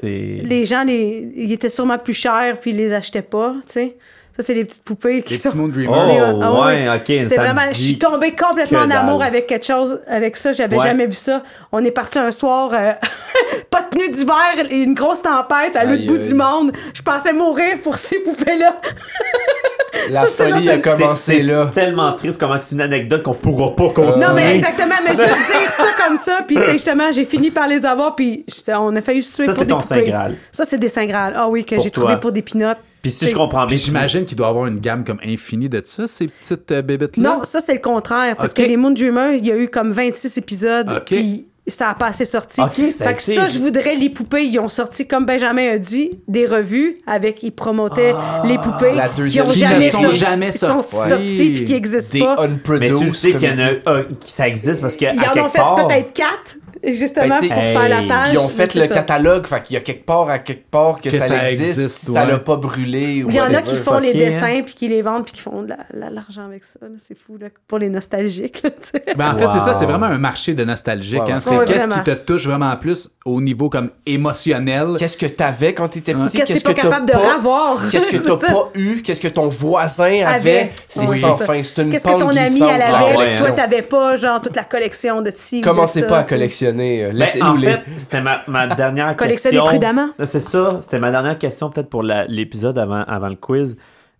les 0.03 0.65
gens, 0.65 0.83
les, 0.83 1.31
ils 1.35 1.51
étaient 1.51 1.69
sûrement 1.69 1.97
plus 1.97 2.13
chers 2.13 2.59
puis 2.59 2.71
ils 2.71 2.77
les 2.77 2.93
achetaient 2.93 3.21
pas, 3.21 3.53
tu 3.65 3.73
sais. 3.73 3.97
Ça, 4.39 4.45
c'est 4.45 4.53
les 4.53 4.63
petites 4.63 4.85
poupées 4.85 5.21
qui 5.21 5.33
Les 5.33 5.39
sont... 5.39 5.49
petits 5.49 5.57
Moon 5.57 5.71
Oh. 5.89 6.39
Ah 6.41 6.53
ouais, 6.65 6.87
ok. 6.87 7.25
C'est 7.27 7.35
vraiment, 7.35 7.59
je 7.73 7.77
suis 7.77 7.97
tombée 7.99 8.33
complètement 8.37 8.79
en 8.79 8.89
amour 8.89 9.19
dalle. 9.19 9.27
avec 9.27 9.47
quelque 9.47 9.65
chose, 9.65 9.99
avec 10.07 10.37
ça. 10.37 10.53
J'avais 10.53 10.77
Ouais. 10.77 10.85
jamais 10.87 11.07
vu 11.07 11.13
ça. 11.13 11.43
On 11.73 11.83
est 11.83 11.91
parti 11.91 12.19
un 12.19 12.31
soir, 12.31 12.69
euh, 12.73 12.93
pas 13.69 13.81
de 13.81 13.87
pneus 13.89 14.07
d'hiver, 14.11 14.35
et 14.69 14.77
une 14.83 14.93
grosse 14.93 15.21
tempête 15.23 15.75
à 15.75 15.83
l'autre 15.83 16.05
bout 16.07 16.15
aïe. 16.21 16.27
du 16.29 16.33
monde. 16.35 16.71
Je 16.93 17.01
pensais 17.01 17.33
mourir 17.33 17.81
pour 17.83 17.97
ces 17.97 18.19
poupées-là. 18.19 18.79
La 20.09 20.25
Ça, 20.27 20.45
folie 20.45 20.69
a 20.69 20.77
commencé 20.77 21.37
C'est 21.37 21.43
là. 21.43 21.69
tellement 21.73 22.11
triste 22.13 22.39
comment 22.39 22.55
c'est 22.61 22.75
une 22.75 22.81
anecdote 22.81 23.23
qu'on 23.23 23.33
pourra 23.33 23.75
pas 23.75 23.89
continuer. 23.89 24.25
Non, 24.25 24.33
mais 24.33 24.55
exactement, 24.55 24.95
mais 25.03 25.11
je 25.11 25.21
veux 25.21 25.25
dire 25.27 25.69
ça 25.69 25.83
comme 26.07 26.17
ça, 26.17 26.39
puis 26.47 26.55
c'est 26.57 26.71
justement, 26.73 27.11
j'ai 27.11 27.25
fini 27.25 27.51
par 27.51 27.67
les 27.67 27.85
avoir, 27.85 28.15
puis 28.15 28.45
on 28.69 28.95
a 28.95 29.01
failli 29.01 29.21
se 29.21 29.35
tuer 29.35 29.45
Ça, 29.47 29.51
pour 29.51 29.59
c'est 29.59 29.65
des 29.65 29.71
ton 29.73 29.79
poupées. 29.81 29.95
Saint 29.95 30.01
Graal. 30.11 30.35
Ça, 30.51 30.63
c'est 30.65 30.77
des 30.77 30.87
Saint 30.87 31.05
Graal. 31.07 31.33
Ah 31.35 31.49
oui, 31.49 31.65
que 31.65 31.75
Pour 31.75 31.83
j'ai 31.83 31.91
toi. 31.91 32.03
trouvé 32.03 32.19
pour 32.19 32.31
des 32.31 32.41
pinottes. 32.41 32.77
Puis 33.01 33.11
si 33.11 33.27
je 33.27 33.35
comprends 33.35 33.65
bien, 33.65 33.77
j'imagine 33.77 34.25
qu'il 34.25 34.37
doit 34.37 34.47
avoir 34.47 34.65
une 34.67 34.79
gamme 34.79 35.03
comme 35.03 35.19
infinie 35.25 35.69
de 35.69 35.81
ça, 35.85 36.07
ces 36.07 36.27
petites 36.27 36.71
euh, 36.71 36.81
bébêtes-là. 36.81 37.23
Non, 37.37 37.43
ça, 37.43 37.61
c'est 37.61 37.73
le 37.73 37.79
contraire. 37.79 38.35
Parce 38.35 38.53
que 38.53 38.61
les 38.61 38.77
Moon 38.77 38.91
Dreamers, 38.91 39.33
il 39.35 39.45
y 39.45 39.51
a 39.51 39.55
eu 39.57 39.69
comme 39.69 39.91
26 39.91 40.37
épisodes. 40.37 40.89
Ok. 40.89 41.05
Puis 41.05 41.45
ça 41.67 41.89
a 41.91 41.93
pas 41.93 42.07
assez 42.07 42.25
sorti. 42.25 42.59
Ok, 42.61 42.91
ça 42.91 43.05
fait 43.09 43.13
que 43.15 43.21
ça, 43.21 43.47
je 43.47 43.59
voudrais 43.59 43.93
les 43.95 44.09
poupées. 44.09 44.43
Ils 44.45 44.57
ont 44.59 44.69
sorti, 44.69 45.07
comme 45.07 45.25
Benjamin 45.27 45.69
a 45.69 45.77
dit, 45.77 46.19
des 46.27 46.47
revues 46.47 46.97
avec. 47.05 47.43
Ils 47.43 47.51
promotaient 47.51 48.13
les 48.45 48.57
poupées. 48.57 48.95
La 48.95 49.07
deuxième 49.09 49.45
qui 49.45 49.49
ont 49.51 49.53
Qui 49.53 49.59
ne 49.61 49.65
jamais 49.67 49.91
sont 49.91 50.01
sorti- 50.01 50.17
jamais 50.17 50.49
qui 50.49 50.57
sont 50.57 50.81
sorties. 50.81 51.51
puis 51.55 51.63
qui 51.65 51.73
n'existent 51.73 52.11
Des 52.17 52.19
pas. 52.25 52.41
unproduced. 52.43 52.93
Mais 52.93 52.99
tu 52.99 53.09
sais 53.11 53.33
qu'il 53.33 53.49
y 53.49 53.51
en 53.51 53.59
a 53.59 53.91
un 53.97 54.03
qui 54.19 54.31
ça 54.31 54.47
existe 54.47 54.81
parce 54.81 54.95
qu'à 54.95 55.13
Ils 55.13 55.19
en 55.19 55.23
ont 55.23 55.31
quelque 55.31 55.49
fait 55.51 55.57
part. 55.59 55.87
peut-être 55.87 56.11
quatre, 56.13 56.57
justement, 56.83 57.35
Ben, 57.39 57.47
pour 57.49 57.61
faire 57.63 57.89
la 57.89 58.07
page. 58.07 58.33
Ils 58.33 58.37
ont 58.37 58.49
fait 58.49 58.73
le 58.75 58.87
ça. 58.87 58.93
catalogue, 58.95 59.45
fait 59.47 59.63
qu'il 59.63 59.73
y 59.75 59.77
a 59.77 59.81
quelque 59.81 60.05
part 60.05 60.29
à 60.29 60.39
quelque 60.39 60.69
part 60.69 61.01
que, 61.01 61.09
Que 61.09 61.15
ça, 61.17 61.27
ça 61.27 61.41
existe, 61.43 61.61
existe, 61.79 61.89
si 62.05 62.11
ça 62.11 62.25
l'a 62.25 62.37
pas 62.39 62.55
brûlé 62.57 63.23
ou 63.23 63.29
Il 63.29 63.35
y 63.35 63.41
en 63.41 63.53
a 63.53 63.61
qui 63.61 63.75
font 63.75 63.99
les 63.99 64.13
dessins 64.13 64.61
puis 64.65 64.73
qui 64.75 64.87
les 64.87 65.01
vendent 65.01 65.23
puis 65.25 65.33
qui 65.33 65.41
font 65.41 65.63
de 65.63 65.69
la- 65.69 65.77
la- 65.93 66.09
l'argent 66.09 66.45
avec 66.45 66.63
ça. 66.63 66.79
C'est 66.97 67.17
fou, 67.17 67.37
là, 67.39 67.47
pour 67.67 67.79
les 67.79 67.89
nostalgiques. 67.89 68.61
là. 68.63 68.69
Ben, 69.15 69.31
en 69.33 69.37
fait, 69.37 69.47
c'est 69.53 69.59
ça, 69.65 69.73
c'est 69.73 69.85
vraiment 69.85 70.05
un 70.07 70.17
marché 70.17 70.53
de 70.53 70.63
nostalgique. 70.63 71.21
Ouais, 71.23 71.31
hein. 71.31 71.39
C'est 71.39 71.49
Ouais, 71.57 71.65
qu'est-ce 71.65 71.87
qui 71.87 72.03
te 72.03 72.11
touche 72.11 72.45
vraiment 72.47 72.75
plus 72.77 73.09
au 73.25 73.41
niveau 73.41 73.69
comme 73.69 73.89
émotionnel? 74.05 74.95
Qu'est-ce 74.97 75.17
que 75.17 75.25
t'avais 75.25 75.73
quand 75.73 75.87
t'étais 75.89 76.13
petit? 76.13 76.37
Qu'est-ce 76.37 76.63
que 76.63 76.69
t'es 76.69 76.73
pas 76.73 76.73
t'as 76.73 76.81
capable 76.89 77.05
de 77.07 77.13
ravoir? 77.13 77.89
Qu'est-ce 77.89 78.07
que 78.07 78.17
t'as 78.27 78.37
pas 78.37 78.69
eu? 78.75 79.01
Qu'est-ce 79.01 79.21
que 79.21 79.27
ton 79.27 79.47
voisin 79.47 80.25
avait? 80.25 80.71
C'est 80.87 81.05
sans 81.07 81.37
fin. 81.37 81.61
C'est 81.63 81.81
une 81.81 81.89
Qu'est-ce 81.91 82.03
que 82.05 82.19
ton 82.19 82.29
ami, 82.29 82.61
elle 82.61 82.81
avait, 82.81 83.29
toi, 83.37 83.51
t'avais 83.51 83.81
pas, 83.81 84.15
genre, 84.15 84.41
toute 84.41 84.55
la 84.55 84.63
collection 84.63 85.21
de 85.21 85.29
de 85.29 85.63
Commencez 85.63 86.03
pas 86.03 86.19
à 86.19 86.21
sais? 86.23 86.27
Collectionner. 86.71 87.03
euh, 87.05 87.11
Ben, 87.11 87.43
en 87.43 87.53
les. 87.53 87.67
fait, 87.67 87.81
c'était 87.97 88.21
ma, 88.21 88.41
ma 88.47 88.67
dernière 88.75 89.15
Collectionnez 89.15 89.57
question. 89.57 89.69
prudemment. 89.69 90.09
C'est 90.23 90.39
ça, 90.39 90.77
c'était 90.81 90.99
ma 90.99 91.11
dernière 91.11 91.37
question 91.37 91.69
peut-être 91.69 91.89
pour 91.89 92.03
l'épisode 92.03 92.77
avant, 92.77 93.03
avant 93.03 93.29
le 93.29 93.35
quiz. 93.35 93.77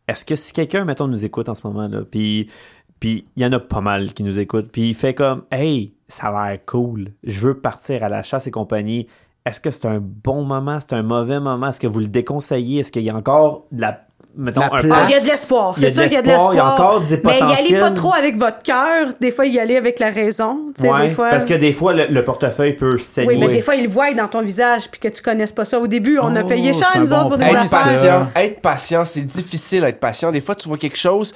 Est-ce 0.08 0.26
que 0.26 0.36
si 0.36 0.54
quelqu'un, 0.54 0.86
mettons, 0.86 1.08
nous 1.08 1.24
écoute 1.26 1.50
en 1.50 1.56
ce 1.56 1.66
moment-là, 1.68 2.00
puis 2.10 2.50
puis 3.00 3.26
il 3.38 3.44
y 3.44 3.46
en 3.46 3.52
a 3.54 3.60
pas 3.60 3.80
mal 3.80 4.12
qui 4.12 4.24
nous 4.24 4.40
écoutent, 4.40 4.72
puis 4.72 4.90
il 4.90 4.94
fait 4.94 5.14
comme 5.14 5.44
«Hey, 5.52 5.94
ça 6.10 6.28
a 6.28 6.50
l'air 6.52 6.60
cool, 6.66 7.12
je 7.24 7.40
veux 7.40 7.54
partir 7.54 8.04
à 8.04 8.10
la 8.10 8.24
chasse 8.24 8.48
et 8.48 8.52
compagnie.» 8.52 9.08
Est-ce 9.46 9.62
que 9.62 9.72
c'est 9.72 9.88
un 9.88 10.00
bon 10.02 10.44
moment? 10.44 10.80
C'est 10.82 10.94
un 10.94 11.02
mauvais 11.04 11.40
moment? 11.40 11.68
Est-ce 11.68 11.80
que 11.80 11.88
vous 11.88 12.02
le 12.02 12.10
déconseillez? 12.10 12.82
Est-ce 12.82 12.92
qu'il 12.92 13.04
y 13.04 13.10
a 13.10 13.16
encore 13.16 13.68
de 13.72 13.80
la 13.82 14.06
mettons, 14.38 14.62
La 14.62 14.68
un 14.68 14.82
place. 14.82 15.00
Ah, 15.04 15.06
il 15.08 15.12
y 15.12 15.16
a 15.16 15.20
de 15.20 15.26
l'espoir. 15.26 15.74
Il 15.78 15.84
y 15.84 15.86
a 15.86 15.90
C'est 15.90 15.94
sûr 15.96 16.04
qu'il 16.04 16.14
y 16.14 16.18
a 16.18 16.22
de 16.22 16.28
l'espoir, 16.28 16.54
il 16.54 16.58
y 16.58 16.60
a 16.60 16.74
encore 16.74 17.02
du 17.02 17.20
Mais 17.26 17.40
y 17.40 17.42
aller 17.42 17.80
pas 17.80 17.92
trop 17.92 18.14
avec 18.14 18.38
votre 18.38 18.62
cœur. 18.64 19.08
Des 19.20 19.32
fois, 19.32 19.46
y 19.46 19.60
aller 19.60 19.78
avec 19.78 20.00
la 20.00 20.10
raison. 20.10 20.72
Ouais, 20.80 21.08
des 21.10 21.14
fois... 21.14 21.30
parce 21.30 21.46
que 21.46 21.54
des 21.54 21.74
fois, 21.74 21.94
le, 21.94 22.08
le 22.08 22.24
portefeuille 22.24 22.74
peut 22.74 22.98
saigner. 22.98 23.28
Oui, 23.28 23.38
mais 23.38 23.48
des 23.48 23.62
fois, 23.62 23.76
ils 23.76 23.84
le 23.84 23.90
voient 23.90 24.14
dans 24.14 24.28
ton 24.28 24.42
visage 24.42 24.90
puis 24.90 25.00
que 25.00 25.08
tu 25.08 25.22
connaisses 25.22 25.52
pas 25.52 25.66
ça. 25.66 25.80
Au 25.80 25.88
début, 25.88 26.20
on 26.22 26.36
a 26.36 26.44
Oh, 26.44 26.48
payé 26.48 26.74
cher, 26.74 26.92
nous 26.98 27.08
bon 27.08 27.16
autres, 27.16 27.28
pour 27.30 27.38
des. 27.38 27.46
Être 27.46 27.70
patient, 27.70 28.28
être 28.36 28.62
patient, 28.62 29.06
c'est 29.06 29.22
difficile 29.26 29.82
d'être 29.82 30.00
patient. 30.00 30.32
Des 30.32 30.42
fois, 30.42 30.56
tu 30.56 30.68
vois 30.68 30.78
quelque 30.78 30.98
chose, 30.98 31.34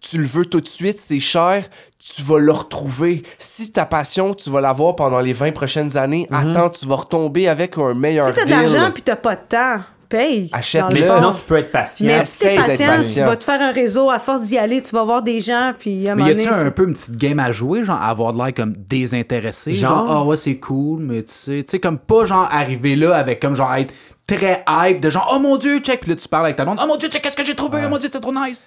tu 0.00 0.18
le 0.18 0.26
veux 0.26 0.46
tout 0.46 0.60
de 0.60 0.68
suite, 0.68 0.98
c'est 0.98 1.18
cher, 1.18 1.64
tu 1.98 2.22
vas 2.22 2.38
le 2.38 2.52
retrouver. 2.52 3.22
Si 3.38 3.72
ta 3.72 3.84
passion, 3.86 4.34
tu 4.34 4.50
vas 4.50 4.60
l'avoir 4.60 4.96
pendant 4.96 5.20
les 5.20 5.32
20 5.32 5.52
prochaines 5.52 5.96
années, 5.96 6.26
attends, 6.30 6.70
tu 6.70 6.86
vas 6.86 6.96
retomber 6.96 7.48
avec 7.48 7.78
un 7.78 7.94
meilleur 7.94 8.26
Si 8.28 8.34
t'as 8.34 8.44
de 8.44 8.50
l'argent 8.50 8.90
puis 8.92 9.02
t'as 9.02 9.16
pas 9.16 9.36
de 9.36 9.40
temps, 9.48 9.80
paye. 10.08 10.48
Achète 10.52 10.84
Mais 10.92 11.04
sinon, 11.04 11.32
tu 11.32 11.42
peux 11.46 11.56
être 11.58 11.72
patient. 11.72 12.06
Mais 12.06 12.24
si 12.24 12.40
t'es 12.40 12.56
patient, 12.56 12.98
tu 13.00 13.20
vas 13.20 13.36
te 13.36 13.44
faire 13.44 13.60
un 13.60 13.72
réseau. 13.72 14.10
À 14.10 14.18
force 14.18 14.42
d'y 14.42 14.58
aller, 14.58 14.82
tu 14.82 14.94
vas 14.94 15.04
voir 15.04 15.22
des 15.22 15.40
gens, 15.40 15.72
puis 15.78 16.08
à 16.08 16.14
Mais 16.14 16.24
y 16.24 16.30
a-tu 16.30 16.48
un 16.48 16.70
peu 16.70 16.84
une 16.86 16.94
petite 16.94 17.16
game 17.16 17.38
à 17.38 17.52
jouer, 17.52 17.84
genre 17.84 18.00
avoir 18.00 18.32
de 18.32 18.38
l'air 18.38 18.54
comme 18.54 18.74
désintéressé? 18.76 19.72
Genre? 19.72 20.06
Ah 20.08 20.24
ouais, 20.24 20.36
c'est 20.36 20.56
cool, 20.56 21.00
mais 21.00 21.22
tu 21.22 21.32
sais, 21.32 21.62
tu 21.64 21.70
sais, 21.70 21.78
comme 21.78 21.98
pas 21.98 22.24
genre 22.26 22.48
arriver 22.50 22.96
là 22.96 23.14
avec 23.16 23.40
comme 23.40 23.54
genre 23.54 23.74
être 23.74 23.92
très 24.26 24.64
hype, 24.68 25.00
de 25.00 25.10
genre, 25.10 25.30
oh 25.34 25.38
mon 25.40 25.56
dieu, 25.56 25.78
check, 25.78 26.00
puis 26.00 26.10
là 26.10 26.16
tu 26.16 26.28
parles 26.28 26.44
avec 26.46 26.56
ta 26.56 26.64
blonde, 26.64 26.78
oh 26.82 26.86
mon 26.86 26.96
dieu, 26.96 27.08
check, 27.08 27.22
qu'est-ce 27.22 27.36
que 27.36 27.44
j'ai 27.44 27.54
trouvé, 27.54 27.82
oh 27.86 27.88
mon 27.88 27.98
dieu, 27.98 28.08
c'est 28.12 28.20
trop 28.20 28.32
nice. 28.32 28.66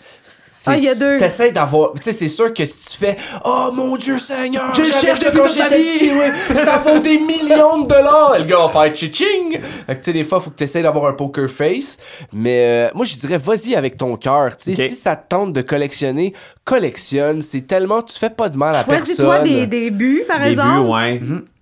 Ah, 0.68 0.76
il 0.78 0.84
y 0.84 0.90
a 0.90 0.96
deux. 0.96 1.18
T'essayes 1.18 1.52
d'avoir. 1.52 1.94
Tu 1.94 2.04
sais, 2.04 2.12
c'est 2.12 2.28
sûr 2.28 2.54
que 2.54 2.66
si 2.66 2.90
tu 2.92 2.98
fais 2.98 3.16
Oh 3.46 3.70
mon 3.74 3.96
Dieu 3.98 4.20
Seigneur, 4.20 4.74
Je 4.76 4.84
cherche 4.84 5.20
depuis 5.20 5.42
toute 5.42 5.58
ma 5.58 5.68
vie. 5.70 6.12
oui. 6.14 6.56
Ça 6.56 6.78
vaut 6.78 7.00
des 7.00 7.18
millions 7.20 7.82
de 7.82 7.88
dollars. 7.88 8.36
Le 8.38 8.44
gars 8.46 8.60
va 8.60 8.70
faire 8.70 8.94
chiching. 8.96 9.60
Fait 9.88 9.96
que 9.96 10.00
tu 10.00 10.04
sais, 10.06 10.14
des 10.14 10.24
fois, 10.24 10.40
faut 10.40 10.50
que 10.52 10.58
tu 10.58 10.64
essaies 10.64 10.84
d'avoir 10.84 11.06
un 11.08 11.14
poker 11.14 11.50
face. 11.50 11.98
Mais 12.32 12.88
euh, 12.88 12.90
moi, 12.94 13.06
je 13.06 13.16
dirais, 13.16 13.38
vas-y 13.38 13.76
avec 13.76 13.98
ton 13.98 14.16
cœur. 14.18 14.56
Tu 14.56 14.76
sais, 14.76 14.90
si 14.90 14.96
ça 14.96 15.16
te 15.16 15.28
tente 15.30 15.54
de 15.54 15.62
collectionner, 15.62 16.34
collectionne. 16.64 17.42
C'est 17.42 17.62
tellement. 17.68 18.02
Tu 18.02 18.18
fais 18.18 18.30
pas 18.30 18.50
de 18.50 18.58
mal 18.58 18.76
à 18.76 18.84
Choisis-toi 18.84 19.38
personne. 19.40 19.50
des, 19.50 19.66
des 19.68 19.90
buts, 19.92 20.24
par 20.28 20.38
Des 20.40 20.46
buts, 20.46 20.52
exemple. 20.52 20.90
ouais. 20.90 21.20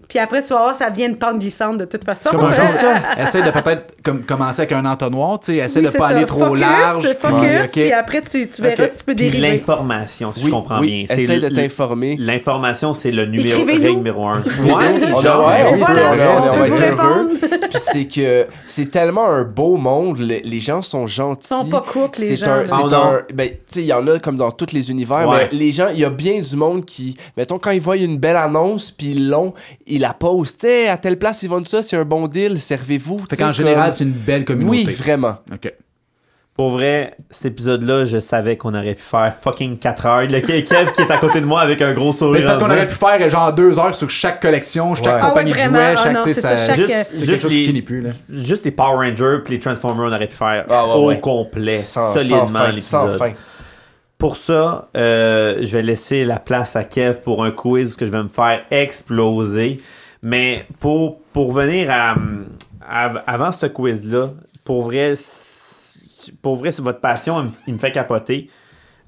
Puis 0.10 0.20
après, 0.20 0.42
tu 0.42 0.50
vas 0.50 0.64
voir, 0.64 0.76
ça 0.76 0.90
devient 0.90 1.06
une 1.06 1.18
pente 1.18 1.40
glissante 1.40 1.78
de 1.78 1.86
toute 1.86 2.04
façon. 2.04 2.32
Comme 2.32 2.42
un 2.46 2.50
Ouais. 2.50 2.56
genre, 2.82 3.24
essaye 3.26 3.44
de 3.44 3.52
peut-être 3.52 3.94
comme, 4.04 4.24
commencer 4.24 4.62
avec 4.64 4.72
un 4.74 4.84
entonnoir, 4.86 5.40
tu 5.40 5.52
sais, 5.52 5.58
essaye 5.58 5.86
Oui, 5.86 5.92
de 5.94 5.98
pas 5.98 6.08
ça. 6.10 6.16
aller 6.16 6.26
trop 6.26 6.40
Focus, 6.46 6.60
large. 6.62 7.04
Focus, 7.20 7.66
ok. 7.66 7.72
puis 7.72 7.92
après, 7.94 8.22
tu, 8.22 8.50
tu 8.50 8.62
verras 8.62 8.88
si 8.88 8.98
tu 8.98 9.04
peux 9.06 9.16
Puis 9.16 9.26
dériver. 9.30 9.52
l'information, 9.52 10.32
si 10.34 10.40
Oui, 10.42 10.46
je 10.48 10.52
comprends 10.52 10.80
oui, 10.80 11.06
bien. 11.06 11.16
essaye 11.16 11.40
de 11.40 11.50
t'informer. 11.50 12.18
L'information, 12.20 12.94
c'est 12.96 13.12
le 13.12 13.26
numéro, 13.28 13.64
règle 13.64 13.90
numéro 13.92 14.28
un. 14.28 14.40
Ouais, 14.40 14.74
Ouais, 14.74 15.12
on 15.14 15.20
genre, 15.22 15.48
ouais, 15.48 15.74
oui, 15.74 15.84
ça 15.86 15.94
va 15.94 16.68
être 16.68 16.82
heureux. 17.02 17.30
Puis 17.70 17.80
c'est 17.80 18.06
que 18.06 18.48
c'est 18.66 18.90
tellement 18.90 19.28
un 19.28 19.44
beau 19.44 19.76
monde. 19.78 20.18
Le- 20.20 20.40
les 20.44 20.60
gens 20.60 20.82
sont 20.82 21.06
gentils. 21.06 21.50
Ils 21.54 21.64
sont 21.64 21.70
pas 21.70 21.82
crook, 21.82 22.18
les 22.18 22.36
gens. 22.36 22.64
C'est 22.66 22.74
Oh, 22.82 22.94
un. 22.96 23.20
Ben, 23.34 23.50
tu 23.50 23.56
sais, 23.68 23.80
il 23.82 23.86
y 23.86 23.94
en 23.94 24.08
a 24.08 24.18
comme 24.20 24.38
dans 24.38 24.52
tous 24.52 24.72
les 24.74 24.90
univers, 24.90 25.30
mais 25.30 25.50
les 25.52 25.72
gens, 25.72 25.90
il 25.94 26.00
y 26.00 26.06
a 26.06 26.10
bien 26.10 26.42
du 26.42 26.56
monde 26.56 26.84
qui, 26.86 27.16
mettons, 27.38 27.60
quand 27.60 27.72
ils 27.72 27.82
voient 27.82 27.96
une 27.98 28.18
belle 28.18 28.38
annonce, 28.38 28.90
puis 28.92 29.12
ils 29.12 29.30
l'ont, 29.30 29.54
ils 29.86 29.99
la 30.00 30.14
postent. 30.14 30.62
Tu 30.62 30.68
sais, 30.68 30.88
à 30.88 30.98
telle 30.98 31.18
place, 31.20 31.44
ils 31.44 31.50
vendent 31.50 31.68
ça, 31.68 31.82
c'est 31.82 31.98
un 31.98 32.06
bon 32.06 32.28
deal, 32.28 32.60
servez-vous. 32.60 33.18
Fait 33.30 33.38
qu'en 33.38 33.52
général, 33.52 33.94
c'est 33.94 34.04
une 34.04 34.12
belle 34.12 34.46
communauté. 34.46 34.86
Oui, 34.88 34.94
vraiment. 34.94 35.38
Ok. 35.54 35.74
Pour 36.56 36.72
vrai, 36.72 37.16
cet 37.30 37.54
épisode-là, 37.54 38.04
je 38.04 38.18
savais 38.20 38.58
qu'on 38.58 38.74
aurait 38.74 38.94
pu 38.96 39.02
faire 39.02 39.34
fucking 39.42 39.78
4 39.80 40.06
heures. 40.06 40.22
Le 40.24 40.42
Kev 40.42 40.92
qui 40.92 41.02
est 41.04 41.10
à 41.10 41.18
côté 41.18 41.40
de 41.40 41.46
moi 41.46 41.62
avec 41.62 41.82
un 41.82 41.94
gros 41.94 42.12
sourire. 42.12 42.34
Mais 42.34 42.40
c'est 42.42 42.48
parce 42.48 42.60
qu'on 42.60 42.66
aurait 42.66 42.86
pu 42.88 42.96
faire 42.96 43.30
genre 43.30 43.54
deux 43.54 43.80
heures 43.80 43.96
sur 43.96 44.10
chaque 44.10 44.42
collection, 44.42 44.94
chaque 44.94 45.06
Ouais. 45.24 45.30
compagnie 45.30 45.54
Ah 45.56 45.58
ouais, 45.58 45.68
de 45.68 45.70
jouets, 45.70 45.94
Ah 45.98 46.04
chaque, 46.04 46.14
non, 46.14 46.22
c'est 46.26 46.34
ça, 46.42 46.58
chaque- 46.58 46.76
Juste, 46.76 47.48
qui 47.48 47.54
les, 47.60 47.66
finit 47.66 47.82
plus, 47.82 48.02
là. 48.02 48.10
juste 48.30 48.66
les 48.66 48.72
Power 48.72 49.08
Rangers 49.08 49.38
puis 49.46 49.54
les 49.54 49.60
Transformers, 49.60 50.08
on 50.12 50.14
aurait 50.14 50.28
pu 50.28 50.36
faire 50.36 50.66
Ah 50.70 50.86
ouais, 50.86 50.94
au 50.96 51.08
ouais. 51.08 51.20
complet, 51.22 51.78
Sans, 51.80 52.14
solidement 52.16 52.48
sans 52.48 52.54
fin, 52.54 52.60
sans 52.82 53.06
l'épisode. 53.06 53.18
fin. 53.18 53.32
Pour 54.20 54.36
ça, 54.36 54.90
euh, 54.98 55.60
je 55.62 55.78
vais 55.78 55.82
laisser 55.82 56.26
la 56.26 56.40
place 56.40 56.76
à 56.76 56.84
Kev 56.84 57.22
pour 57.22 57.46
un 57.46 57.52
quiz 57.52 57.96
que 57.96 58.06
je 58.06 58.12
vais 58.12 58.22
me 58.22 58.28
faire 58.28 58.66
exploser. 58.70 59.78
Mais 60.22 60.66
pour, 60.82 61.22
pour 61.32 61.54
venir 61.54 61.90
avant 63.26 63.54
ce 63.54 63.66
quiz-là, 63.68 64.32
pour 64.66 64.84
vrai, 64.84 65.14
pour 66.42 66.58
vrai, 66.58 66.72
votre 66.80 67.00
passion, 67.00 67.50
il 67.66 67.76
me 67.76 67.80
fait 67.80 67.94
capoter. 67.94 68.50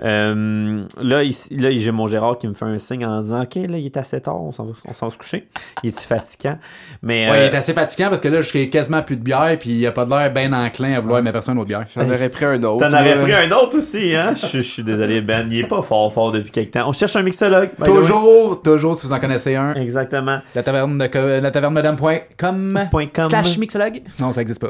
Euh, 0.04 0.84
là, 1.02 1.24
ici, 1.24 1.56
là, 1.58 1.72
j'ai 1.72 1.92
mon 1.92 2.08
Gérard 2.08 2.38
qui 2.38 2.48
me 2.48 2.54
fait 2.54 2.66
un 2.66 2.78
signe 2.80 3.06
en 3.06 3.22
disant 3.22 3.44
Ok, 3.44 3.56
là, 3.56 3.78
il 3.78 3.86
est 3.86 3.98
assez 3.98 4.20
tard, 4.22 4.42
on 4.42 4.52
s'en 4.52 4.66
va, 4.66 4.74
on 4.86 4.94
s'en 4.94 5.08
va 5.08 5.12
se 5.12 5.18
coucher. 5.18 5.48
Il 5.84 5.90
est 5.90 6.00
fatigant? 6.00 6.58
Mais 7.04 7.30
Ouais, 7.30 7.38
euh, 7.38 7.46
il 7.48 7.54
est 7.54 7.56
assez 7.56 7.74
fatigant 7.74 8.10
parce 8.10 8.22
que 8.22 8.28
là, 8.28 8.42
je 8.42 8.48
suis 8.48 8.70
quasiment 8.70 9.04
plus 9.04 9.16
de 9.18 9.22
bière, 9.24 9.58
puis 9.60 9.72
il 9.72 9.86
a 9.88 9.92
pas 9.92 10.06
de 10.06 10.10
l'air 10.10 10.32
bien 10.34 10.52
enclin 10.54 10.94
à 10.94 11.00
vouloir 11.00 11.22
me 11.22 11.32
verser 11.32 11.52
une 11.52 11.58
autre 11.60 11.68
bière. 11.68 11.86
J'en 11.96 12.08
aurais 12.08 12.30
pris 12.30 12.46
un 12.46 12.64
autre. 12.64 12.88
T'en 12.88 12.94
aurais 12.96 13.20
pris 13.20 13.34
un 13.34 13.52
autre 13.52 13.78
aussi, 13.78 14.16
hein? 14.16 14.34
Je, 14.36 14.58
je 14.58 14.62
suis 14.62 14.84
désolé, 14.84 15.22
Ben. 15.22 15.48
Il 15.52 15.60
est 15.60 15.68
pas 15.68 15.82
fort, 15.82 16.12
fort 16.12 16.32
depuis 16.32 16.52
quelque 16.52 16.72
temps. 16.72 16.88
On 16.90 16.94
cherche 16.94 17.16
un 17.16 17.22
mixologue. 17.22 17.70
Toujours, 17.84 18.62
toujours, 18.62 18.96
si 18.96 19.06
vous 19.06 19.14
en 19.14 19.20
connaissez 19.20 19.56
un. 19.56 19.74
Exactement. 19.76 20.40
La 20.56 20.64
taverne 20.64 20.98
de 20.98 21.40
la 21.42 21.52
taverne 21.52 21.74
madame.com 21.74 22.88
Point 22.92 23.08
com. 23.14 23.30
slash 23.30 23.58
mixologue. 23.58 24.02
Non, 24.20 24.32
ça 24.34 24.42
existe 24.42 24.62
pas. 24.62 24.70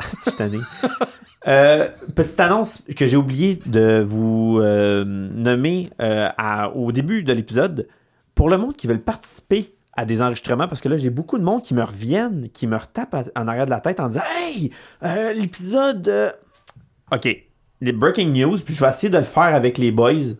Je 0.00 0.22
suis 0.30 0.36
tanné? 0.36 0.58
Euh, 1.46 1.88
petite 2.14 2.40
annonce 2.40 2.82
que 2.96 3.06
j'ai 3.06 3.16
oublié 3.16 3.60
de 3.66 4.02
vous 4.04 4.58
euh, 4.60 5.04
nommer 5.04 5.90
euh, 6.00 6.28
au 6.74 6.92
début 6.92 7.22
de 7.22 7.32
l'épisode. 7.32 7.88
Pour 8.34 8.50
le 8.50 8.58
monde 8.58 8.76
qui 8.76 8.86
veut 8.86 8.98
participer 8.98 9.74
à 9.94 10.04
des 10.04 10.20
enregistrements, 10.20 10.68
parce 10.68 10.80
que 10.80 10.88
là, 10.88 10.96
j'ai 10.96 11.08
beaucoup 11.08 11.38
de 11.38 11.44
monde 11.44 11.62
qui 11.62 11.72
me 11.72 11.82
reviennent, 11.82 12.48
qui 12.52 12.66
me 12.66 12.76
retapent 12.76 13.30
en 13.34 13.48
arrière 13.48 13.64
de 13.64 13.70
la 13.70 13.80
tête 13.80 14.00
en 14.00 14.08
disant 14.08 14.22
Hey, 14.36 14.70
l'épisode. 15.34 16.34
Ok, 17.12 17.28
les 17.80 17.92
breaking 17.92 18.32
news, 18.32 18.58
puis 18.58 18.74
je 18.74 18.84
vais 18.84 18.90
essayer 18.90 19.08
de 19.08 19.16
le 19.16 19.24
faire 19.24 19.54
avec 19.54 19.78
les 19.78 19.92
boys. 19.92 20.34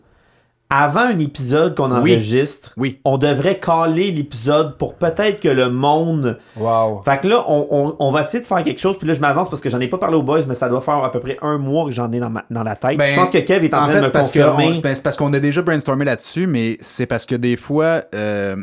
Avant 0.69 0.99
un 1.01 1.17
épisode 1.19 1.75
qu'on 1.77 1.91
enregistre, 1.91 2.73
Oui. 2.75 2.99
on 3.05 3.17
devrait 3.17 3.57
caler 3.57 4.11
l'épisode 4.11 4.77
pour 4.77 4.95
peut-être 4.95 5.39
que 5.39 5.47
le 5.47 5.69
monde 5.69 6.37
Wow. 6.57 7.03
fait 7.05 7.21
que 7.21 7.27
là, 7.29 7.41
on, 7.47 7.67
on- 7.71 7.95
on 7.99 8.11
va 8.11 8.19
essayer 8.19 8.41
de 8.41 8.45
faire 8.45 8.61
quelque 8.63 8.79
chose. 8.81 8.97
Puis 8.97 9.07
là, 9.07 9.13
je 9.13 9.21
m'avance 9.21 9.49
parce 9.49 9.61
que 9.61 9.69
j'en 9.69 9.79
ai 9.79 9.87
pas 9.87 9.97
parlé 9.97 10.17
aux 10.17 10.23
boys, 10.23 10.41
mais 10.45 10.55
ça 10.55 10.67
doit 10.67 10.81
faire 10.81 10.95
à 10.95 11.09
peu 11.09 11.21
près 11.21 11.37
un 11.41 11.57
mois 11.57 11.85
que 11.85 11.91
j'en 11.91 12.11
ai 12.11 12.19
dans, 12.19 12.29
ma- 12.29 12.43
dans 12.51 12.63
la 12.63 12.75
tête. 12.75 12.97
Ben, 12.97 13.05
je 13.05 13.15
pense 13.15 13.31
que 13.31 13.37
Kev 13.37 13.63
est 13.63 13.73
en, 13.73 13.77
En 13.77 13.81
train 13.83 13.91
fait, 13.93 13.99
de 14.01 14.05
me 14.07 14.11
parce 14.11 14.29
que 14.29 14.39
confirmer. 14.39 14.73
on- 14.77 14.81
ben, 14.81 14.93
c'est 14.93 15.03
parce 15.03 15.15
qu'on 15.15 15.31
a 15.33 15.39
déjà 15.39 15.61
brainstormé 15.61 16.03
là-dessus, 16.03 16.47
mais 16.47 16.77
c'est 16.81 17.05
parce 17.05 17.25
que 17.25 17.35
des 17.35 17.55
fois, 17.55 18.01
euh, 18.13 18.57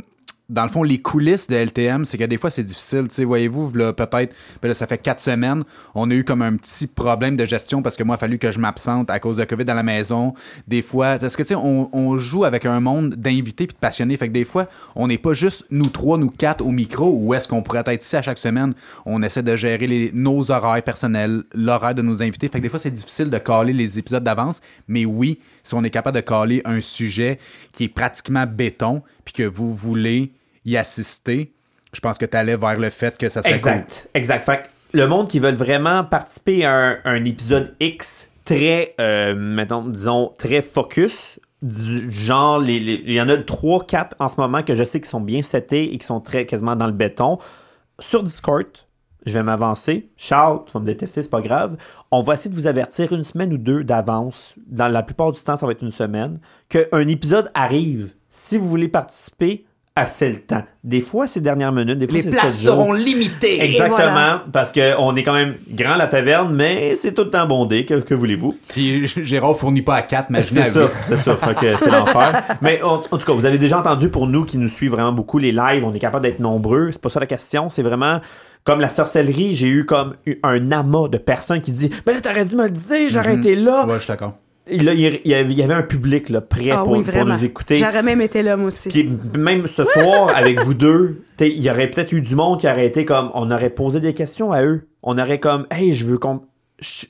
dans 0.50 0.64
le 0.64 0.68
fond, 0.68 0.82
les 0.82 0.98
coulisses 0.98 1.46
de 1.46 1.56
LTM, 1.56 2.04
c'est 2.04 2.18
que 2.18 2.24
des 2.24 2.36
fois, 2.36 2.50
c'est 2.50 2.62
difficile. 2.62 3.08
Tu 3.08 3.14
sais, 3.14 3.24
voyez-vous, 3.24 3.72
peut-être, 3.72 4.34
ben 4.60 4.68
là, 4.68 4.74
ça 4.74 4.86
fait 4.86 4.98
quatre 4.98 5.20
semaines, 5.20 5.64
on 5.94 6.10
a 6.10 6.14
eu 6.14 6.22
comme 6.22 6.42
un 6.42 6.56
petit 6.56 6.86
problème 6.86 7.34
de 7.34 7.46
gestion 7.46 7.80
parce 7.80 7.96
que 7.96 8.02
moi, 8.02 8.14
il 8.14 8.16
a 8.16 8.18
fallu 8.18 8.38
que 8.38 8.50
je 8.50 8.58
m'absente 8.58 9.08
à 9.10 9.18
cause 9.20 9.36
de 9.36 9.44
COVID 9.44 9.64
dans 9.64 9.74
la 9.74 9.82
maison. 9.82 10.34
Des 10.68 10.82
fois, 10.82 11.18
parce 11.18 11.34
que, 11.36 11.42
tu 11.42 11.48
sais, 11.48 11.54
on, 11.54 12.18
joue 12.18 12.44
avec 12.44 12.66
un 12.66 12.78
monde 12.78 13.14
d'invités 13.14 13.66
puis 13.66 13.74
de 13.74 13.80
passionnés. 13.80 14.16
Fait 14.16 14.28
que 14.28 14.32
des 14.32 14.44
fois, 14.44 14.68
on 14.94 15.08
n'est 15.08 15.18
pas 15.18 15.32
juste 15.32 15.66
nous 15.70 15.88
trois, 15.88 16.18
nous 16.18 16.30
quatre 16.30 16.64
au 16.64 16.70
micro, 16.70 17.10
ou 17.10 17.32
est-ce 17.34 17.48
qu'on 17.48 17.62
pourrait 17.62 17.82
être 17.86 18.04
ici 18.04 18.14
à 18.14 18.22
chaque 18.22 18.38
semaine? 18.38 18.74
On 19.06 19.22
essaie 19.22 19.42
de 19.42 19.56
gérer 19.56 19.86
les, 19.86 20.10
nos 20.12 20.50
horaires 20.50 20.82
personnels, 20.82 21.44
l'horaire 21.54 21.94
de 21.94 22.02
nos 22.02 22.22
invités. 22.22 22.48
Fait 22.48 22.58
que 22.58 22.62
des 22.62 22.68
fois, 22.68 22.78
c'est 22.78 22.90
difficile 22.90 23.30
de 23.30 23.38
caler 23.38 23.72
les 23.72 23.98
épisodes 23.98 24.22
d'avance. 24.22 24.60
Mais 24.88 25.06
oui, 25.06 25.40
si 25.62 25.74
on 25.74 25.82
est 25.82 25.90
capable 25.90 26.16
de 26.16 26.22
caler 26.22 26.60
un 26.66 26.80
sujet 26.82 27.38
qui 27.72 27.84
est 27.84 27.88
pratiquement 27.88 28.46
béton, 28.46 29.02
puis 29.24 29.32
que 29.32 29.42
vous 29.42 29.74
voulez 29.74 30.32
y 30.64 30.76
assister, 30.76 31.52
je 31.92 32.00
pense 32.00 32.18
que 32.18 32.26
tu 32.26 32.36
allais 32.36 32.56
vers 32.56 32.78
le 32.78 32.90
fait 32.90 33.16
que 33.18 33.28
ça 33.28 33.42
serait 33.42 33.54
Exact, 33.54 34.08
exact. 34.14 34.44
Fait 34.44 34.62
que 34.62 34.68
le 34.98 35.06
monde 35.06 35.28
qui 35.28 35.38
veut 35.40 35.52
vraiment 35.52 36.04
participer 36.04 36.64
à 36.64 36.72
un, 36.72 36.98
un 37.04 37.24
épisode 37.24 37.74
X 37.80 38.30
très, 38.44 38.94
euh, 39.00 39.34
mettons, 39.34 39.82
disons, 39.88 40.32
très 40.38 40.60
focus, 40.62 41.38
du 41.62 42.10
genre, 42.10 42.58
les- 42.58 42.78
les- 42.80 43.02
il 43.06 43.12
y 43.12 43.20
en 43.22 43.28
a 43.30 43.36
3, 43.38 43.84
4 43.86 44.16
en 44.20 44.28
ce 44.28 44.38
moment 44.40 44.62
que 44.62 44.74
je 44.74 44.84
sais 44.84 45.00
qui 45.00 45.08
sont 45.08 45.20
bien 45.20 45.42
setés 45.42 45.94
et 45.94 45.98
qui 45.98 46.04
sont 46.06 46.20
très 46.20 46.44
quasiment 46.46 46.76
dans 46.76 46.86
le 46.86 46.92
béton. 46.92 47.38
Sur 48.00 48.22
Discord, 48.22 48.66
je 49.24 49.32
vais 49.32 49.42
m'avancer. 49.42 50.10
Charles, 50.18 50.62
tu 50.66 50.72
vas 50.72 50.80
me 50.80 50.84
détester, 50.84 51.22
c'est 51.22 51.30
pas 51.30 51.40
grave. 51.40 51.76
On 52.10 52.20
va 52.20 52.34
essayer 52.34 52.50
de 52.50 52.54
vous 52.54 52.66
avertir 52.66 53.12
une 53.14 53.24
semaine 53.24 53.52
ou 53.52 53.56
deux 53.56 53.82
d'avance. 53.82 54.54
Dans 54.66 54.88
la 54.88 55.02
plupart 55.02 55.32
du 55.32 55.40
temps, 55.42 55.56
ça 55.56 55.64
va 55.64 55.72
être 55.72 55.82
une 55.82 55.90
semaine. 55.90 56.38
Qu'un 56.68 57.08
épisode 57.08 57.50
arrive. 57.54 58.10
Si 58.28 58.58
vous 58.58 58.68
voulez 58.68 58.88
participer, 58.88 59.64
assez 59.96 60.28
le 60.28 60.40
temps. 60.40 60.64
Des 60.82 61.00
fois, 61.00 61.28
c'est 61.28 61.40
dernière 61.40 61.70
minute. 61.70 61.98
Des 61.98 62.08
fois, 62.08 62.18
Les 62.18 62.28
places 62.28 62.60
seront 62.60 62.92
limitées. 62.92 63.62
Exactement, 63.62 63.96
voilà. 63.96 64.44
parce 64.52 64.72
qu'on 64.72 65.14
est 65.14 65.22
quand 65.22 65.32
même 65.32 65.54
grand 65.70 65.94
la 65.94 66.08
taverne, 66.08 66.52
mais 66.52 66.96
c'est 66.96 67.12
tout 67.12 67.22
le 67.22 67.30
temps 67.30 67.46
bondé, 67.46 67.84
que, 67.84 67.94
que 67.94 68.12
voulez-vous? 68.12 68.58
Puis 68.68 69.06
Gérard 69.06 69.56
fournit 69.56 69.82
pas 69.82 69.94
à 69.94 70.02
4, 70.02 70.30
mais 70.30 70.42
C'est 70.42 70.64
ça, 70.64 70.88
c'est 71.06 71.16
ça, 71.16 71.36
fait 71.36 71.54
que 71.54 71.76
c'est 71.76 71.90
l'enfer. 71.92 72.42
Mais 72.60 72.82
en, 72.82 72.94
en 73.08 73.18
tout 73.18 73.18
cas, 73.24 73.32
vous 73.32 73.46
avez 73.46 73.58
déjà 73.58 73.78
entendu 73.78 74.08
pour 74.08 74.26
nous 74.26 74.44
qui 74.44 74.58
nous 74.58 74.68
suivent 74.68 74.90
vraiment 74.90 75.12
beaucoup 75.12 75.38
les 75.38 75.52
lives, 75.52 75.84
on 75.84 75.92
est 75.92 76.00
capable 76.00 76.24
d'être 76.24 76.40
nombreux, 76.40 76.90
c'est 76.90 77.00
pas 77.00 77.08
ça 77.08 77.20
la 77.20 77.26
question, 77.26 77.70
c'est 77.70 77.82
vraiment 77.82 78.20
comme 78.64 78.80
la 78.80 78.88
sorcellerie, 78.88 79.54
j'ai 79.54 79.68
eu 79.68 79.84
comme 79.84 80.16
un 80.42 80.72
amas 80.72 81.06
de 81.08 81.18
personnes 81.18 81.60
qui 81.60 81.70
disent 81.70 81.90
Ben 82.04 82.14
là, 82.14 82.20
t'aurais 82.20 82.44
dû 82.44 82.56
me 82.56 82.64
le 82.64 82.70
dire, 82.70 83.08
j'aurais 83.10 83.36
été 83.36 83.54
là. 83.54 83.86
Ouais, 83.86 83.94
je 83.94 83.98
suis 84.00 84.08
d'accord. 84.08 84.34
Il 84.70 84.82
y 84.82 85.20
il 85.24 85.34
avait 85.34 85.50
il 85.50 85.58
y 85.58 85.62
avait 85.62 85.74
un 85.74 85.82
public 85.82 86.30
là, 86.30 86.40
prêt 86.40 86.70
Ah 86.72 86.78
pour, 86.78 86.92
oui, 86.92 87.02
pour 87.02 87.12
vraiment. 87.12 87.34
nous 87.34 87.44
écouter. 87.44 87.76
J'aurais 87.76 88.02
même 88.02 88.22
été 88.22 88.42
là, 88.42 88.56
moi 88.56 88.68
aussi. 88.68 88.88
Puis 88.88 89.08
même 89.36 89.66
ce 89.66 89.84
soir, 89.84 90.32
avec 90.34 90.60
vous 90.62 90.72
deux, 90.72 91.22
il 91.40 91.62
y 91.62 91.70
aurait 91.70 91.90
peut-être 91.90 92.12
eu 92.12 92.22
du 92.22 92.34
monde 92.34 92.60
qui 92.60 92.66
aurait 92.66 92.86
été 92.86 93.04
comme, 93.04 93.30
on 93.34 93.50
aurait 93.50 93.70
posé 93.70 94.00
des 94.00 94.14
questions 94.14 94.52
à 94.52 94.62
eux. 94.62 94.88
On 95.02 95.18
aurait 95.18 95.38
comme, 95.38 95.66
hey, 95.70 95.92
je 95.92 96.06
veux 96.06 96.16
qu'on. 96.16 96.40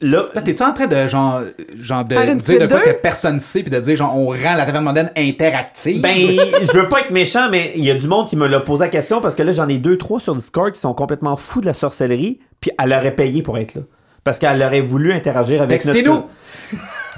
là, 0.03 0.23
Là, 0.35 0.43
t'es-tu 0.43 0.65
en 0.65 0.73
train 0.73 0.89
de, 0.89 1.07
genre, 1.07 1.43
genre 1.79 2.05
de 2.05 2.15
dire 2.41 2.59
de 2.59 2.67
quoi 2.67 2.81
que 2.81 2.91
personne 2.91 3.39
sait, 3.39 3.63
puis 3.63 3.71
de 3.71 3.79
dire, 3.79 3.95
genre, 3.95 4.17
on 4.17 4.27
rend 4.31 4.55
la 4.57 4.67
taverne 4.67 4.83
moderne 4.85 5.11
interactive? 5.17 6.03
Ben, 6.03 6.17
je 6.17 6.77
veux 6.77 6.89
pas 6.89 7.03
être 7.03 7.13
méchant, 7.13 7.49
mais 7.53 7.71
il 7.77 7.85
y 7.85 7.91
a 7.93 7.95
du 7.95 8.09
monde 8.09 8.27
qui 8.27 8.37
me 8.37 8.49
l'a 8.49 8.59
posé 8.59 8.83
la 8.83 8.89
question 8.91 9.21
parce 9.21 9.37
que 9.37 9.45
là, 9.45 9.53
j'en 9.53 9.69
ai 9.69 9.79
deux, 9.79 9.97
trois 9.97 10.19
sur 10.19 10.35
Discord 10.35 10.73
qui 10.73 10.81
sont 10.81 10.93
complètement 10.93 11.37
fous 11.37 11.61
de 11.61 11.67
la 11.67 11.73
sorcellerie, 11.73 12.41
puis 12.61 12.73
elle 12.83 12.93
aurait 12.93 13.15
payé 13.15 13.43
pour 13.43 13.59
être 13.59 13.77
là. 13.77 13.83
Parce 14.25 14.41
qu'elle 14.41 14.61
aurait 14.63 14.81
voulu 14.81 15.13
interagir 15.13 15.63
avec 15.63 15.85
notre... 15.85 16.25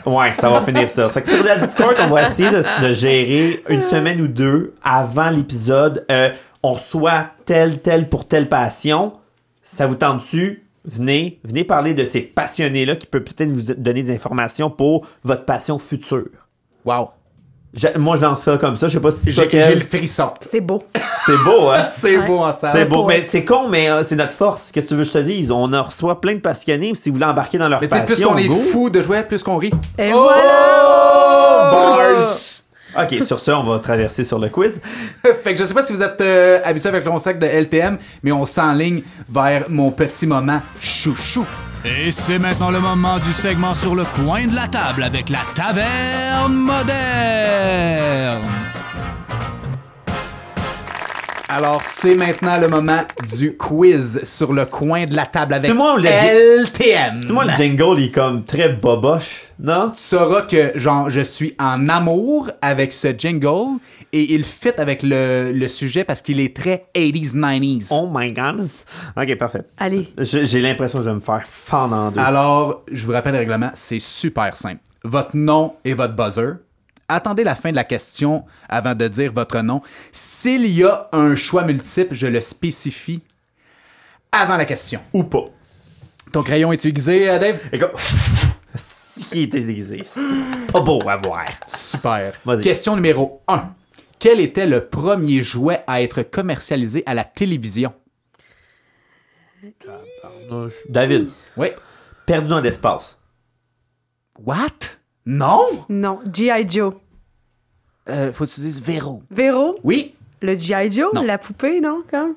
Ouais, 0.06 0.32
ça 0.34 0.48
va 0.48 0.62
finir 0.62 0.88
ça. 0.88 1.08
Fait 1.08 1.22
que 1.22 1.30
sur 1.30 1.44
la 1.44 1.56
Discord, 1.56 1.96
on 1.98 2.06
va 2.06 2.22
essayer 2.22 2.48
de, 2.48 2.62
de 2.82 2.92
gérer 2.92 3.62
une 3.68 3.82
semaine 3.82 4.20
ou 4.20 4.28
deux 4.28 4.72
avant 4.82 5.30
l'épisode. 5.30 6.06
Euh, 6.12 6.30
on 6.62 6.74
reçoit 6.74 7.30
tel, 7.44 7.80
tel 7.82 8.08
pour 8.08 8.26
telle 8.26 8.48
passion. 8.48 9.14
Ça 9.62 9.86
vous 9.86 9.96
tente-tu? 9.96 10.64
Venez, 10.84 11.40
venez 11.42 11.64
parler 11.64 11.94
de 11.94 12.04
ces 12.04 12.20
passionnés-là 12.20 12.94
qui 12.94 13.08
peuvent 13.08 13.24
peut-être 13.24 13.50
vous 13.50 13.74
donner 13.74 14.04
des 14.04 14.14
informations 14.14 14.70
pour 14.70 15.04
votre 15.24 15.44
passion 15.44 15.78
future. 15.78 16.28
Wow. 16.84 17.10
Moi, 17.98 18.16
je 18.16 18.22
lance 18.22 18.42
ça 18.42 18.56
comme 18.56 18.74
ça. 18.76 18.88
Je 18.88 18.94
sais 18.94 19.00
pas 19.00 19.10
si 19.10 19.32
Kev, 19.34 19.48
j'ai 19.50 19.74
le 19.74 19.80
frisson. 19.82 20.30
C'est 20.40 20.60
beau. 20.60 20.82
c'est 21.26 21.36
beau, 21.44 21.68
hein? 21.70 21.88
C'est 21.92 22.16
Ouais. 22.16 22.26
beau 22.26 22.38
en 22.38 22.52
salle. 22.52 22.70
C'est 22.72 22.84
beau, 22.86 23.04
ouais. 23.04 23.16
mais 23.18 23.22
c'est 23.22 23.44
con, 23.44 23.68
mais 23.68 23.90
euh, 23.90 24.02
c'est 24.02 24.16
notre 24.16 24.32
force. 24.32 24.72
Qu'est-ce 24.72 24.86
que 24.86 24.88
tu 24.90 24.94
veux 24.96 25.02
que 25.02 25.08
je 25.08 25.12
te 25.12 25.18
dise? 25.18 25.50
On 25.50 25.72
en 25.72 25.82
reçoit 25.82 26.20
plein 26.20 26.34
de 26.34 26.40
passionnés. 26.40 26.92
Si 26.94 27.10
vous 27.10 27.14
voulez 27.16 27.26
embarquer 27.26 27.58
dans 27.58 27.68
leur 27.68 27.80
Mais 27.80 27.88
tu 27.88 27.94
sais, 27.94 28.00
passion, 28.04 28.32
plus 28.32 28.48
qu'on 28.48 28.54
est 28.54 28.56
go. 28.56 28.70
fou 28.72 28.90
de 28.90 29.02
jouer, 29.02 29.22
plus 29.24 29.42
qu'on 29.42 29.58
rit. 29.58 29.72
Et 29.98 30.10
Oh! 30.14 30.22
voilà! 30.22 31.70
Bars! 31.70 32.06
Ok, 32.98 33.22
sur 33.24 33.38
ce, 33.40 33.50
on 33.50 33.62
va 33.62 33.78
traverser 33.78 34.24
sur 34.24 34.38
le 34.38 34.48
quiz. 34.48 34.80
fait 35.44 35.52
que 35.52 35.58
je 35.60 35.64
sais 35.66 35.74
pas 35.74 35.84
si 35.84 35.92
vous 35.92 36.00
êtes 36.02 36.18
euh, 36.22 36.60
habitué 36.64 36.88
avec 36.88 37.04
le 37.04 37.10
concept 37.10 37.42
de 37.42 37.46
LTM, 37.46 37.98
mais 38.22 38.32
on 38.32 38.46
s'enligne 38.46 39.02
vers 39.28 39.66
mon 39.68 39.90
petit 39.90 40.26
moment 40.26 40.62
chouchou. 40.80 41.44
Et 41.86 42.10
c'est 42.10 42.38
maintenant 42.38 42.70
le 42.70 42.80
moment 42.80 43.18
du 43.18 43.32
segment 43.32 43.74
sur 43.74 43.94
le 43.94 44.04
coin 44.04 44.46
de 44.46 44.54
la 44.54 44.66
table 44.66 45.02
avec 45.04 45.28
la 45.28 45.38
taverne 45.54 46.54
moderne. 46.54 48.42
Alors, 51.48 51.80
c'est 51.84 52.16
maintenant 52.16 52.58
le 52.58 52.68
moment 52.68 53.02
du 53.38 53.56
quiz 53.56 54.20
sur 54.24 54.52
le 54.52 54.66
coin 54.66 55.06
de 55.06 55.14
la 55.14 55.24
table 55.26 55.54
avec 55.54 55.70
C'est 55.70 55.76
moi 55.76 55.96
le- 55.96 56.04
LTM. 56.04 57.22
C'est 57.24 57.32
moi, 57.32 57.44
le 57.44 57.54
jingle, 57.54 57.98
il 57.98 58.04
est 58.06 58.10
comme 58.10 58.42
très 58.44 58.68
boboche, 58.68 59.44
non? 59.58 59.90
Tu 59.94 60.02
sauras 60.02 60.42
que, 60.42 60.72
genre, 60.78 61.08
je 61.08 61.20
suis 61.20 61.54
en 61.58 61.88
amour 61.88 62.50
avec 62.60 62.92
ce 62.92 63.08
jingle 63.16 63.78
et 64.16 64.32
il 64.34 64.44
fit 64.44 64.72
avec 64.78 65.02
le, 65.02 65.52
le 65.52 65.68
sujet 65.68 66.02
parce 66.02 66.22
qu'il 66.22 66.40
est 66.40 66.56
très 66.56 66.86
80s, 66.94 67.34
90s. 67.34 67.88
Oh 67.90 68.08
my 68.10 68.32
god. 68.32 68.66
Ok, 69.14 69.36
parfait. 69.36 69.62
Allez. 69.76 70.10
J'ai 70.18 70.60
l'impression 70.62 70.98
que 70.98 71.04
je 71.04 71.10
vais 71.10 71.16
me 71.16 71.20
faire 71.20 71.46
fendre 71.46 71.94
en 71.94 72.10
deux. 72.10 72.20
Alors, 72.20 72.82
je 72.90 73.04
vous 73.04 73.12
rappelle 73.12 73.32
le 73.32 73.40
règlement, 73.40 73.70
c'est 73.74 73.98
super 73.98 74.56
simple. 74.56 74.80
Votre 75.04 75.36
nom 75.36 75.74
et 75.84 75.92
votre 75.92 76.14
buzzer. 76.14 76.54
Attendez 77.08 77.44
la 77.44 77.54
fin 77.54 77.70
de 77.70 77.76
la 77.76 77.84
question 77.84 78.44
avant 78.70 78.94
de 78.94 79.06
dire 79.06 79.32
votre 79.32 79.60
nom. 79.60 79.82
S'il 80.12 80.66
y 80.66 80.82
a 80.82 81.08
un 81.12 81.36
choix 81.36 81.64
multiple, 81.64 82.14
je 82.14 82.26
le 82.26 82.40
spécifie 82.40 83.22
avant 84.32 84.56
la 84.56 84.64
question. 84.64 85.00
Ou 85.12 85.24
pas. 85.24 85.44
Ton 86.32 86.42
crayon 86.42 86.72
est 86.72 86.84
aiguisé, 86.86 87.28
euh, 87.30 87.38
Dave? 87.38 87.60
Écoute, 87.70 87.90
qui 89.30 89.42
était 89.42 89.60
déguisé, 89.60 90.02
c'est 90.04 90.72
pas 90.72 90.80
beau 90.80 91.00
à 91.06 91.16
voir. 91.16 91.46
Super. 91.66 92.32
Vas-y. 92.44 92.62
Question 92.62 92.96
numéro 92.96 93.42
1. 93.46 93.74
Quel 94.18 94.40
était 94.40 94.66
le 94.66 94.86
premier 94.88 95.42
jouet 95.42 95.80
à 95.86 96.02
être 96.02 96.22
commercialisé 96.22 97.02
à 97.06 97.14
la 97.14 97.24
télévision? 97.24 97.92
David, 100.88 101.28
Oui. 101.56 101.68
perdu 102.24 102.48
dans 102.48 102.60
l'espace. 102.60 103.18
What? 104.38 104.96
Non? 105.24 105.62
Non, 105.88 106.20
G.I. 106.32 106.68
Joe. 106.68 106.94
Euh, 108.08 108.32
faut 108.32 108.46
que 108.46 108.50
tu 108.52 108.60
dises 108.60 108.80
Véro. 108.80 109.22
Véro, 109.30 109.78
Oui. 109.82 110.14
le 110.40 110.56
G.I. 110.56 110.90
Joe, 110.92 111.12
Non. 111.14 111.22
la 111.22 111.38
poupée, 111.38 111.80
non? 111.80 112.02
Comme? 112.08 112.34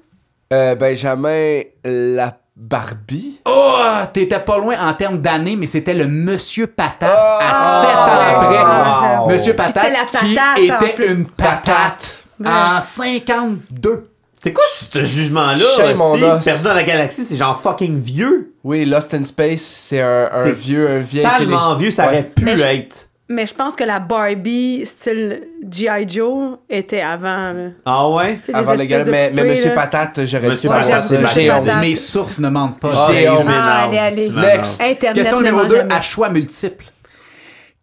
Euh, 0.52 0.74
Benjamin, 0.76 1.62
la 1.84 2.39
Barbie. 2.62 3.40
Oh, 3.46 3.78
t'étais 4.12 4.40
pas 4.42 4.58
loin 4.58 4.76
en 4.80 4.94
termes 4.94 5.20
d'années, 5.20 5.56
mais 5.56 5.66
c'était 5.66 5.94
le 5.94 6.08
Monsieur 6.08 6.68
Patate 6.68 7.10
Oh! 7.10 7.38
à 7.42 7.82
7 7.82 7.90
ans 7.96 8.42
après. 8.42 9.20
Wow. 9.24 9.30
Monsieur 9.30 9.54
Patate 9.56 9.94
qui 10.20 10.36
patate, 10.36 10.90
était 10.90 11.08
une 11.08 11.26
patate 11.28 12.24
en 12.46 12.82
52. 12.82 14.10
C'est 14.42 14.54
quoi 14.54 14.64
ce 14.92 15.02
jugement-là? 15.04 16.40
Perdu 16.44 16.64
dans 16.64 16.74
la 16.74 16.84
galaxie, 16.84 17.24
c'est 17.26 17.36
genre 17.38 17.60
fucking 17.60 18.02
vieux. 18.02 18.54
Oui, 18.64 18.86
Lost 18.86 19.14
in 19.14 19.24
Space, 19.24 19.62
c'est 19.62 20.02
un, 20.02 20.50
vieux, 20.52 20.90
un 20.90 21.00
vieil. 21.00 21.24
Salement 21.24 21.76
vieux, 21.76 21.92
ça 21.92 22.04
Ouais. 22.04 22.10
aurait 22.10 22.24
pu 22.24 22.44
Mais 22.46 22.60
être. 22.78 23.09
Mais 23.32 23.46
je 23.46 23.54
pense 23.54 23.76
que 23.76 23.84
la 23.84 24.00
Barbie 24.00 24.84
style 24.88 25.44
G.I. 25.70 26.10
Joe 26.10 26.58
était 26.68 27.02
avant. 27.02 27.54
là. 27.54 27.70
Ah 27.86 28.10
ouais? 28.10 28.40
Avant 28.52 28.74
les 28.74 28.88
gars, 28.88 29.06
mais, 29.06 29.30
mais 29.32 29.44
Monsieur. 29.44 29.76
Patate, 29.76 30.26
j'aurais 30.26 30.50
dû 30.50 30.56
savoir 30.56 30.84
ça. 30.84 31.80
Mes 31.80 31.96
sources 31.96 32.40
ne 32.40 32.50
mentent 32.50 32.80
pas. 32.80 32.92
Ah. 32.92 33.10
Ah, 33.48 33.84
allez, 33.86 33.98
allez. 34.00 34.30
Next. 34.30 34.82
Internet 34.82 35.16
Question 35.24 35.38
numéro 35.42 35.58
ment 35.58 35.66
2 35.68 35.76
jamais. 35.78 35.94
à 35.94 36.02
choix 36.02 36.30
multiple. 36.30 36.86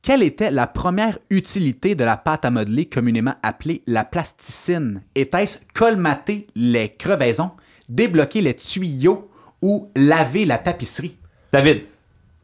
Quelle 0.02 0.24
était 0.24 0.50
la 0.50 0.66
première 0.66 1.16
utilité 1.30 1.94
de 1.94 2.02
la 2.02 2.16
pâte 2.16 2.44
à 2.44 2.50
modeler 2.50 2.86
communément 2.86 3.34
appelée 3.44 3.82
la 3.86 4.04
plasticine? 4.04 5.02
Était-ce 5.14 5.58
colmater 5.74 6.48
les 6.56 6.88
crevaisons, 6.88 7.52
débloquer 7.88 8.40
les 8.40 8.54
tuyaux 8.54 9.30
ou 9.62 9.90
laver 9.96 10.44
la 10.44 10.58
tapisserie? 10.58 11.16
David, 11.52 11.82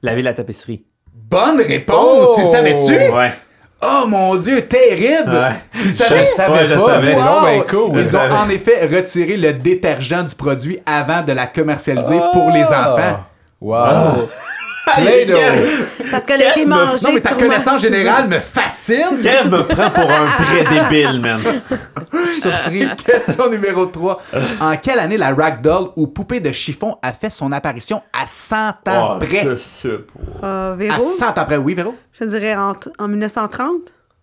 laver 0.02 0.22
la 0.22 0.34
tapisserie. 0.34 0.84
Bonne 1.14 1.60
réponse! 1.60 2.28
Oh! 2.30 2.34
Tu 2.36 2.42
le 2.42 2.48
savais-tu? 2.48 3.12
Ouais. 3.12 3.32
Oh 3.84 4.04
mon 4.06 4.36
dieu, 4.36 4.62
terrible! 4.62 5.30
Ouais. 5.30 5.54
Tu 5.80 5.88
le 5.88 5.92
savais? 5.92 6.24
Je 6.24 6.30
savais 6.30 6.52
Ouais, 6.54 6.66
je 6.66 6.74
pas. 6.74 6.86
savais. 6.86 7.14
Wow! 7.14 7.22
donc 7.22 7.42
ben 7.44 7.62
cool. 7.68 7.98
Ils 7.98 8.06
ont 8.16 8.20
savais. 8.20 8.34
en 8.34 8.48
effet 8.48 8.86
retiré 8.86 9.36
le 9.36 9.52
détergent 9.52 10.24
du 10.24 10.34
produit 10.34 10.78
avant 10.86 11.22
de 11.22 11.32
la 11.32 11.46
commercialiser 11.46 12.20
pour 12.32 12.50
les 12.50 12.62
Ah! 12.70 12.92
enfants. 12.92 13.20
Wow. 13.60 13.84
Kev, 13.84 14.28
Play-Doh. 14.96 15.36
Parce 16.10 16.24
été 16.24 16.36
Kev 16.54 16.64
me- 16.64 16.68
mangée. 16.70 17.04
Non, 17.06 17.12
mais 17.14 17.20
ta 17.20 17.34
connaissance 17.34 17.80
générale 17.82 18.28
me 18.28 18.38
fascine! 18.40 19.18
Kev 19.22 19.48
me 19.48 19.62
prend 19.66 19.90
pour 19.90 20.10
un 20.10 20.26
vrai 20.26 20.64
débile, 20.90 21.20
man. 21.20 21.40
Surpris. 22.40 22.86
Question 23.04 23.48
numéro 23.50 23.86
3. 23.86 24.20
En 24.60 24.76
quelle 24.76 24.98
année 24.98 25.16
la 25.16 25.34
ragdoll 25.34 25.90
ou 25.96 26.08
poupée 26.08 26.40
de 26.40 26.50
chiffon 26.52 26.96
a 27.02 27.12
fait 27.12 27.30
son 27.30 27.52
apparition 27.52 28.02
à 28.12 28.26
100 28.26 28.56
ans 28.88 29.14
Oh, 29.14 29.18
près? 29.18 29.44
je 29.44 29.54
sais 29.56 29.98
pas. 30.40 30.46
Euh, 30.46 30.72
À 30.72 30.76
Véro, 30.76 31.00
100 31.00 31.38
ans 31.38 31.44
près, 31.44 31.56
oui, 31.56 31.74
Véro? 31.74 31.94
je 32.18 32.24
dirais 32.24 32.54
en, 32.56 32.72
en 32.98 33.08
1930. 33.08 33.70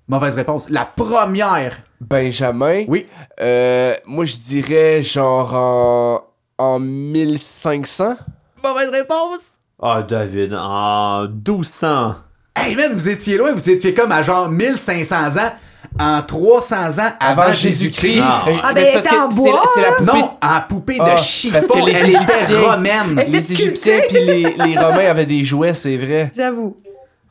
Mauvaise 0.07 0.35
réponse. 0.35 0.67
La 0.69 0.85
première. 0.85 1.77
Benjamin? 2.01 2.83
Oui. 2.87 3.05
Euh, 3.41 3.93
moi, 4.05 4.25
je 4.25 4.35
dirais 4.35 5.01
genre 5.03 5.53
en, 5.53 6.21
en 6.57 6.79
1500. 6.79 8.15
Mauvaise 8.63 8.89
réponse. 8.89 9.51
Ah, 9.81 10.03
David, 10.07 10.53
en 10.53 11.27
1200. 11.27 12.15
Hey 12.55 12.75
man, 12.75 12.91
vous 12.93 13.07
étiez 13.07 13.37
loin, 13.37 13.53
vous 13.53 13.69
étiez 13.69 13.93
comme 13.93 14.11
à 14.11 14.21
genre 14.21 14.49
1500 14.49 15.37
ans, 15.37 15.51
en 15.99 16.21
300 16.21 16.75
ans 16.99 17.11
avant, 17.19 17.41
Avant 17.43 17.53
Jésus-Christ. 17.53 18.21
Ah. 18.21 18.43
Ah, 18.63 18.71
mais 18.73 18.83
ben, 18.83 18.85
c'est 18.85 18.93
parce 18.93 19.05
que 19.05 19.31
c'est 19.31 19.41
bois, 19.41 19.61
la- 19.77 19.91
poupée. 19.93 20.11
Non, 20.19 20.31
en 20.41 20.61
poupée 20.67 20.97
Ah, 20.99 21.03
de 21.03 21.09
parce 21.11 21.25
chiffon, 21.25 21.59
que 21.73 21.85
les 21.85 21.91
elle 21.97 22.09
était 22.09 22.17
Égyptiens- 22.19 22.61
romaine. 22.71 23.23
Les 23.29 23.51
Égyptiens 23.53 23.99
puis 24.09 24.19
les, 24.25 24.43
les 24.53 24.77
Romains 24.77 25.09
avaient 25.09 25.25
des 25.25 25.43
jouets, 25.45 25.73
c'est 25.73 25.95
vrai. 25.97 26.31
J'avoue. 26.35 26.75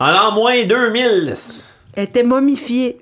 En 0.00 0.10
l'an 0.10 0.32
moins 0.32 0.64
2000. 0.64 1.34
Elle 1.94 2.04
était 2.04 2.22
momifiée. 2.22 2.96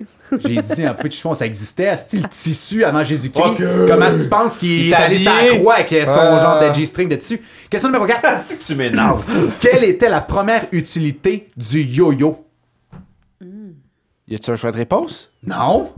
J'ai 0.45 0.61
dit 0.61 0.87
en 0.87 0.93
poupée 0.93 1.09
de 1.09 1.13
chiffon, 1.13 1.33
ça 1.33 1.45
existait. 1.45 1.95
C'est 1.97 2.17
le 2.17 2.27
tissu 2.27 2.83
avant 2.83 3.03
Jésus-Christ. 3.03 3.63
Comment 3.87 4.09
tu 4.09 4.27
penses 4.29 4.57
qu'il 4.57 4.89
est 4.89 4.93
allé 4.93 5.17
sur 5.19 5.31
la 5.33 5.55
croix 5.57 5.73
avec 5.75 5.89
son 6.07 6.15
Ah. 6.19 6.39
genre 6.39 6.69
de 6.69 6.73
G-string 6.73 7.07
de 7.09 7.15
dessus? 7.15 7.41
Question 7.69 7.89
numéro 7.89 8.05
4. 8.05 8.43
C'est 8.45 8.57
que 8.59 8.63
tu 8.63 8.75
m'énerves. 8.75 9.23
Quelle 9.59 9.83
était 9.83 10.09
la 10.09 10.21
première 10.21 10.65
utilité 10.71 11.49
du 11.55 11.81
yo-yo? 11.81 12.45
Y 14.29 14.35
a-tu 14.35 14.51
un 14.51 14.55
choix 14.57 14.71
de 14.71 14.77
réponse? 14.77 15.31
Non? 15.45 15.93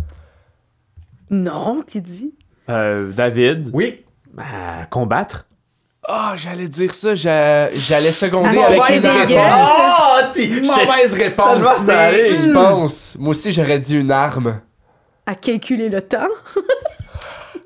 Non, 1.32 1.82
qui 1.88 2.00
dit? 2.02 2.34
Euh, 2.70 3.12
David, 3.12 3.72
Oui. 3.74 4.04
euh, 4.38 4.84
combattre. 4.92 5.48
Ah, 6.12 6.34
j'allais 6.36 6.68
dire 6.68 6.92
ça, 6.94 7.14
j'a- 7.14 7.72
j'allais 7.72 8.12
seconder 8.12 8.58
Ah, 8.64 8.66
avec 8.66 8.80
mauvaise 8.80 9.06
une 9.06 9.12
réponse. 9.12 9.38
arme. 9.38 9.70
Oh, 10.26 10.26
t'es... 10.34 10.48
Mauvaise 10.48 11.16
je- 11.16 11.24
réponse. 11.24 11.86
Ça. 11.86 12.12
Je 12.12 12.52
pense. 12.54 13.16
Moi 13.20 13.30
aussi, 13.30 13.52
j'aurais 13.52 13.78
dit 13.78 13.96
une 13.96 14.12
arme. 14.12 14.60
À 15.28 15.36
calculer 15.36 15.88
le 15.90 16.02
temps. 16.02 16.18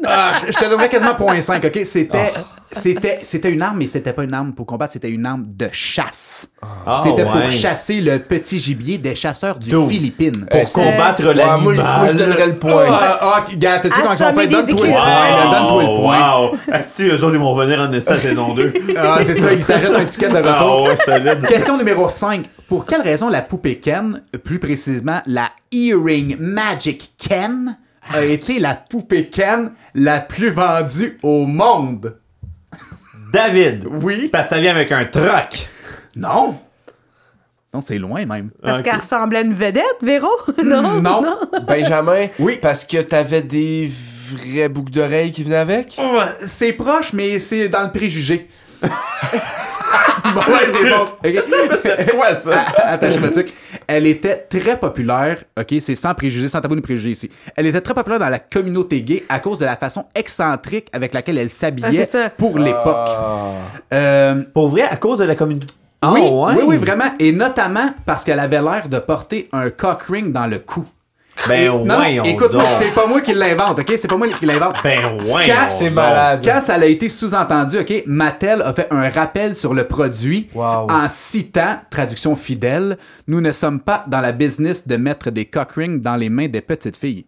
Ah, 0.05 0.33
je 0.47 0.51
te 0.53 0.65
donnerais 0.69 0.89
quasiment 0.89 1.13
0.5, 1.13 1.65
ok? 1.67 1.79
C'était, 1.85 2.33
c'était, 2.71 3.19
c'était 3.23 3.51
une 3.51 3.61
arme, 3.61 3.77
mais 3.79 3.87
c'était 3.87 4.13
pas 4.13 4.23
une 4.23 4.33
arme 4.33 4.53
pour 4.53 4.65
combattre, 4.65 4.93
c'était 4.93 5.09
une 5.09 5.25
arme 5.25 5.43
de 5.47 5.69
chasse. 5.71 6.47
Ah, 6.85 7.01
c'était 7.03 7.23
ouais. 7.23 7.29
pour 7.41 7.49
chasser 7.51 8.01
le 8.01 8.19
petit 8.19 8.59
gibier 8.59 8.97
des 8.97 9.15
chasseurs 9.15 9.59
du 9.59 9.69
Dude. 9.69 9.87
Philippines. 9.87 10.45
Pour 10.49 10.71
combattre 10.73 11.23
Ouais, 11.25 11.33
moi, 11.35 11.57
moi, 11.57 11.73
je 11.73 11.81
l'animal. 11.81 12.15
donnerais 12.15 12.47
le 12.47 12.55
point. 12.55 12.85
Ah, 12.89 13.19
ah, 13.21 13.45
gars, 13.55 13.79
t'as-tu 13.79 13.95
comment 13.95 14.11
ils 14.11 14.23
Assommer 14.23 14.41
fait? 14.41 14.47
Donne-toi 14.47 14.85
le 14.87 14.91
point, 14.91 15.51
donne-toi 15.51 15.83
le 15.83 15.95
point. 16.01 16.39
Wow! 16.41 16.57
Ah, 16.71 16.81
si, 16.81 17.03
eux 17.07 17.23
autres, 17.23 17.33
ils 17.35 17.39
vont 17.39 17.53
revenir 17.53 17.79
en 17.79 17.91
essai 17.91 18.17
saison 18.17 18.53
2. 18.53 18.73
Ah, 18.97 19.19
c'est 19.23 19.35
ça, 19.35 19.53
ils 19.53 19.63
s'achètent 19.63 19.95
un 19.95 20.05
ticket 20.05 20.29
de 20.29 20.35
Ah 20.37 20.53
retour. 20.57 20.83
ouais, 20.87 20.95
solide. 20.97 21.45
Question 21.47 21.77
numéro 21.77 22.09
5. 22.09 22.45
Pour 22.67 22.85
quelle 22.85 23.01
raison 23.01 23.29
la 23.29 23.41
poupée 23.41 23.75
Ken, 23.79 24.21
plus 24.43 24.57
précisément 24.59 25.21
la 25.27 25.45
Earring 25.71 26.37
Magic 26.39 27.11
Ken, 27.17 27.77
a 28.11 28.23
été 28.23 28.59
la 28.59 28.75
poupée 28.75 29.29
Ken 29.29 29.71
la 29.93 30.19
plus 30.19 30.49
vendue 30.49 31.17
au 31.23 31.45
monde? 31.45 32.17
David. 33.31 33.85
Oui. 33.89 34.29
Parce 34.31 34.49
que 34.49 34.55
ça 34.55 34.61
vient 34.61 34.71
avec 34.71 34.91
un 34.91 35.05
truck. 35.05 35.67
Non. 36.15 36.59
Non, 37.73 37.81
c'est 37.81 37.97
loin 37.97 38.23
même. 38.25 38.51
Parce 38.61 38.83
qu'elle 38.83 38.97
ressemblait 38.97 39.39
à 39.39 39.41
une 39.41 39.53
vedette, 39.53 39.83
Véro? 40.03 40.29
non, 40.63 41.01
Non. 41.01 41.37
Benjamin, 41.67 42.27
Oui. 42.37 42.59
parce 42.61 42.85
que 42.85 43.01
t'avais 43.01 43.41
des 43.41 43.89
vraies 44.31 44.69
boucles 44.69 44.91
d'oreilles 44.91 45.31
qui 45.31 45.41
venaient 45.43 45.55
avec? 45.55 45.99
C'est 46.45 46.73
proche, 46.73 47.13
mais 47.13 47.39
c'est 47.39 47.69
dans 47.69 47.83
le 47.83 47.91
préjugé. 47.91 48.47
Mauvaise 50.35 50.71
réponse. 50.83 51.15
Ok. 51.25 51.43
C'est 51.83 52.15
quoi 52.15 52.35
ça? 52.35 52.63
Attends, 52.77 53.11
je 53.11 53.19
me 53.19 53.29
truc. 53.31 53.53
Elle 53.87 54.07
était 54.07 54.35
très 54.49 54.79
populaire, 54.79 55.43
ok, 55.59 55.75
c'est 55.81 55.95
sans 55.95 56.13
préjugés, 56.13 56.47
sans 56.47 56.61
tabou 56.61 56.75
ni 56.75 56.81
préjugés 56.81 57.11
ici. 57.11 57.29
Elle 57.55 57.65
était 57.67 57.81
très 57.81 57.93
populaire 57.93 58.19
dans 58.19 58.29
la 58.29 58.39
communauté 58.39 59.01
gay 59.01 59.23
à 59.29 59.39
cause 59.39 59.57
de 59.57 59.65
la 59.65 59.75
façon 59.75 60.05
excentrique 60.15 60.87
avec 60.93 61.13
laquelle 61.13 61.37
elle 61.37 61.47
Ah, 61.47 61.49
s'habillait 61.49 62.05
ça. 62.05 62.29
pour 62.29 62.57
l'époque. 62.59 63.09
Euh, 63.93 64.43
Pour 64.53 64.69
vrai, 64.69 64.83
à 64.83 64.95
cause 64.95 65.19
de 65.19 65.25
la 65.25 65.35
communauté. 65.35 65.67
Ah, 66.01 66.11
oui, 66.13 66.21
ouais? 66.21 66.53
oui, 66.57 66.63
oui, 66.65 66.77
vraiment. 66.77 67.05
Et 67.19 67.31
notamment 67.31 67.89
parce 68.05 68.23
qu'elle 68.23 68.39
avait 68.39 68.61
l'air 68.61 68.87
de 68.89 68.99
porter 68.99 69.47
un 69.53 69.69
cock 69.69 70.01
ring 70.09 70.31
dans 70.33 70.47
le 70.47 70.59
cou. 70.59 70.85
Ben, 71.47 71.61
Et- 71.63 71.69
non, 71.69 71.83
donc. 72.47 72.63
c'est 72.79 72.93
pas 72.93 73.07
moi 73.07 73.19
qui 73.21 73.33
l'invente, 73.33 73.79
ok? 73.79 73.93
C'est 73.97 74.07
pas 74.07 74.15
moi 74.17 74.27
qui 74.29 74.45
l'invente. 74.45 74.75
Ben, 74.83 75.17
ouais. 75.25 75.47
Quand- 75.47 75.67
C'est 75.67 75.89
malade. 75.89 76.41
Quand 76.45 76.61
ça 76.61 76.75
a 76.75 76.85
été 76.85 77.09
sous-entendu, 77.09 77.79
OK, 77.79 78.03
Mattel 78.05 78.61
a 78.61 78.73
fait 78.73 78.87
un 78.91 79.09
rappel 79.09 79.55
sur 79.55 79.73
le 79.73 79.87
produit 79.87 80.47
Wow. 80.53 80.87
en 80.89 81.07
citant, 81.09 81.79
traduction 81.89 82.35
fidèle, 82.35 82.97
nous 83.27 83.41
ne 83.41 83.51
sommes 83.51 83.79
pas 83.79 84.03
dans 84.07 84.21
la 84.21 84.31
business 84.31 84.87
de 84.87 84.95
mettre 84.95 85.31
des 85.31 85.45
cock 85.45 85.71
rings 85.75 85.99
dans 85.99 86.15
les 86.15 86.29
mains 86.29 86.47
des 86.47 86.61
petites 86.61 86.97
filles. 86.97 87.25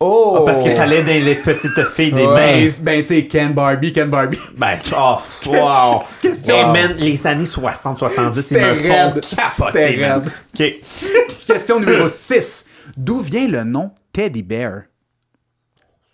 Oh! 0.00 0.42
Parce 0.46 0.62
que 0.62 0.68
ça 0.70 0.82
allait 0.82 1.02
dans 1.02 1.24
les 1.26 1.34
petites 1.34 1.84
filles 1.86 2.12
des 2.12 2.24
Ouais. 2.24 2.62
mains. 2.64 2.68
Ben, 2.82 3.00
tu 3.02 3.08
sais, 3.08 3.26
Ken 3.26 3.52
Barbie, 3.52 3.92
Ken 3.92 4.08
Barbie. 4.08 4.38
Ben, 4.56 4.76
oh, 4.96 5.16
wow. 5.46 6.02
question. 6.20 6.56
Hey, 6.56 6.64
man, 6.66 6.94
les 6.98 7.26
années 7.26 7.46
60-70, 7.46 8.36
ils 8.36 8.42
C'était 8.42 8.60
me 8.70 8.74
font 8.74 9.14
capoter, 9.36 9.96
man. 9.96 10.22
OK. 10.58 10.72
Question 11.48 11.80
numéro 11.80 12.06
6. 12.08 12.64
D'où 12.96 13.20
vient 13.20 13.46
le 13.48 13.64
nom 13.64 13.90
Teddy 14.12 14.42
Bear? 14.42 14.82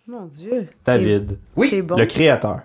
Mon 0.07 0.27
Dieu. 0.27 0.69
David, 0.85 1.39
Oui, 1.57 1.81
bon. 1.83 1.97
le 1.97 2.07
créateur. 2.07 2.61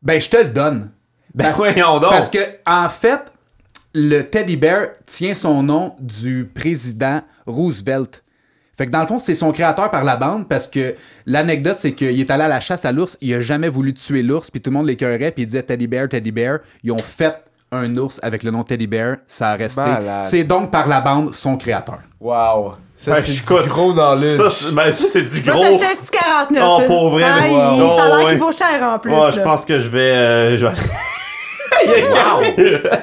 ben 0.00 0.20
je 0.20 0.28
te 0.30 0.36
le 0.38 0.48
donne. 0.50 0.90
Ben, 1.34 1.44
Parce- 1.44 1.56
voyons 1.58 1.98
donc. 2.00 2.10
Parce 2.10 2.30
que, 2.30 2.38
en 2.66 2.88
fait, 2.88 3.32
le 3.94 4.22
Teddy 4.22 4.56
Bear 4.56 4.88
tient 5.06 5.34
son 5.34 5.62
nom 5.62 5.94
du 6.00 6.44
président 6.52 7.22
Roosevelt. 7.46 8.22
Fait 8.76 8.86
que 8.86 8.90
dans 8.90 9.02
le 9.02 9.06
fond, 9.06 9.18
c'est 9.18 9.34
son 9.34 9.52
créateur 9.52 9.90
par 9.90 10.02
la 10.02 10.16
bande 10.16 10.48
parce 10.48 10.66
que 10.66 10.96
l'anecdote, 11.26 11.76
c'est 11.76 11.92
qu'il 11.94 12.18
est 12.18 12.30
allé 12.30 12.44
à 12.44 12.48
la 12.48 12.58
chasse 12.60 12.86
à 12.86 12.92
l'ours, 12.92 13.18
il 13.20 13.32
a 13.34 13.40
jamais 13.42 13.68
voulu 13.68 13.92
tuer 13.92 14.22
l'ours, 14.22 14.50
puis 14.50 14.62
tout 14.62 14.70
le 14.70 14.76
monde 14.78 14.86
l'écœurait, 14.86 15.30
puis 15.30 15.42
il 15.42 15.46
disait 15.46 15.62
Teddy 15.62 15.86
Bear, 15.86 16.08
Teddy 16.08 16.32
Bear. 16.32 16.60
Ils 16.82 16.90
ont 16.90 16.98
fait 16.98 17.34
un 17.72 17.96
ours 17.96 18.20
avec 18.22 18.42
le 18.44 18.50
nom 18.50 18.62
Teddy 18.62 18.86
Bear, 18.86 19.16
ça 19.26 19.50
a 19.50 19.56
resté. 19.56 19.80
Malade. 19.80 20.24
C'est 20.24 20.44
donc 20.44 20.70
par 20.70 20.86
la 20.86 21.00
bande 21.00 21.34
son 21.34 21.56
créateur. 21.56 21.98
Wow. 22.20 22.74
Ça, 22.96 23.12
Ben, 23.14 23.20
c'est 23.20 23.32
je 23.32 23.40
du 23.40 23.46
coûte- 23.46 23.66
gros 23.66 23.92
dans 23.92 24.14
Ça, 24.14 24.22
l'une. 24.42 24.50
c'est- 24.50 24.72
ben, 24.74 24.92
ça, 24.92 25.04
c'est 25.10 25.22
du 25.22 25.36
Je 25.44 25.50
gros. 25.50 25.60
t'acheter 25.62 25.86
un 25.86 25.94
649. 25.94 26.62
Oh, 26.64 26.80
là. 26.80 26.86
pour 26.86 27.10
vrai, 27.10 27.24
Ah, 27.24 27.48
Wow. 27.74 27.90
Ça 27.96 28.04
a 28.04 28.06
l'air 28.08 28.16
Ouais. 28.18 28.26
qu'il 28.32 28.38
vaut 28.38 28.52
cher 28.52 28.82
en 28.94 28.98
plus. 29.00 29.12
Ouais, 29.12 29.32
je 29.32 29.40
pense 29.40 29.64
que 29.64 29.78
je 29.78 29.88
vais. 29.88 29.98
euh, 29.98 30.56
je 30.56 30.66
vais... 30.66 30.72
Il 31.84 31.90
y 31.90 31.94
a. 32.16 33.00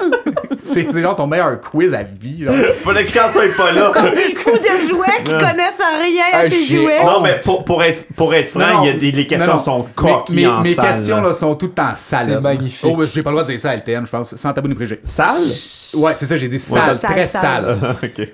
C'est 0.61 0.91
c'est 0.91 1.01
genre 1.01 1.15
ton 1.15 1.25
meilleur 1.27 1.59
quiz 1.61 1.93
à 1.93 2.03
vie. 2.03 2.43
Là. 2.43 2.51
Fallait 2.73 3.03
que 3.03 3.09
Charles 3.09 3.31
soit 3.31 3.55
pas 3.55 3.71
là. 3.71 3.91
Des 4.11 4.35
fous 4.35 4.51
de 4.51 4.87
jouets 4.89 5.23
qui 5.23 5.31
connaissent 5.31 5.81
rien 6.01 6.23
à 6.33 6.37
Ah, 6.37 6.49
ces 6.49 6.65
jouets. 6.65 7.03
Non, 7.03 7.21
mais 7.21 7.39
pour, 7.39 7.63
pour, 7.65 7.81
être, 7.83 8.05
pour 8.15 8.33
être 8.33 8.47
franc, 8.47 8.59
Non, 8.59 8.85
y 8.85 8.89
a 8.89 8.93
des, 8.93 9.11
les 9.11 9.25
questions 9.27 9.53
non, 9.53 9.57
non. 9.57 9.63
sont 9.63 9.79
Mes- 9.79 9.93
coquilles 9.95 10.35
Mes, 10.35 10.47
en 10.47 10.61
mes 10.61 10.73
salle, 10.73 10.85
questions 10.95 11.21
là. 11.21 11.27
là, 11.29 11.33
sont 11.33 11.55
tout 11.55 11.67
le 11.67 11.71
temps 11.73 11.95
sales. 11.95 12.27
C'est 12.29 12.41
magnifique. 12.41 12.95
Oh, 12.97 13.03
j'ai 13.05 13.23
pas 13.23 13.29
le 13.31 13.35
droit 13.35 13.43
de 13.43 13.51
dire 13.51 13.59
ça 13.59 13.71
à 13.71 13.75
LTN, 13.77 14.05
je 14.05 14.11
pense. 14.11 14.35
Sans 14.35 14.53
tabou 14.53 14.67
ni 14.67 14.75
préjugé. 14.75 14.99
Sale? 15.03 15.27
Ouais, 15.95 16.13
c'est 16.15 16.25
ça, 16.25 16.37
j'ai 16.37 16.49
dit 16.49 16.59
sale, 16.59 16.91
sale, 16.91 17.11
très 17.11 17.23
sale. 17.23 17.79
sale. 17.81 17.95
ok. 18.19 18.27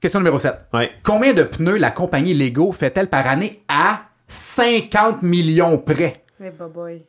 Question 0.00 0.20
numéro 0.20 0.38
7. 0.38 0.54
Ouais. 0.74 0.90
Combien 1.02 1.32
de 1.32 1.42
pneus 1.42 1.76
la 1.78 1.90
compagnie 1.90 2.34
Lego 2.34 2.70
fait-elle 2.72 3.08
par 3.08 3.26
année 3.26 3.62
à 3.68 4.02
50 4.28 5.22
millions 5.22 5.78
près? 5.78 6.22
Mais 6.38 6.52
bah 6.56 6.68
boy. 6.72 7.02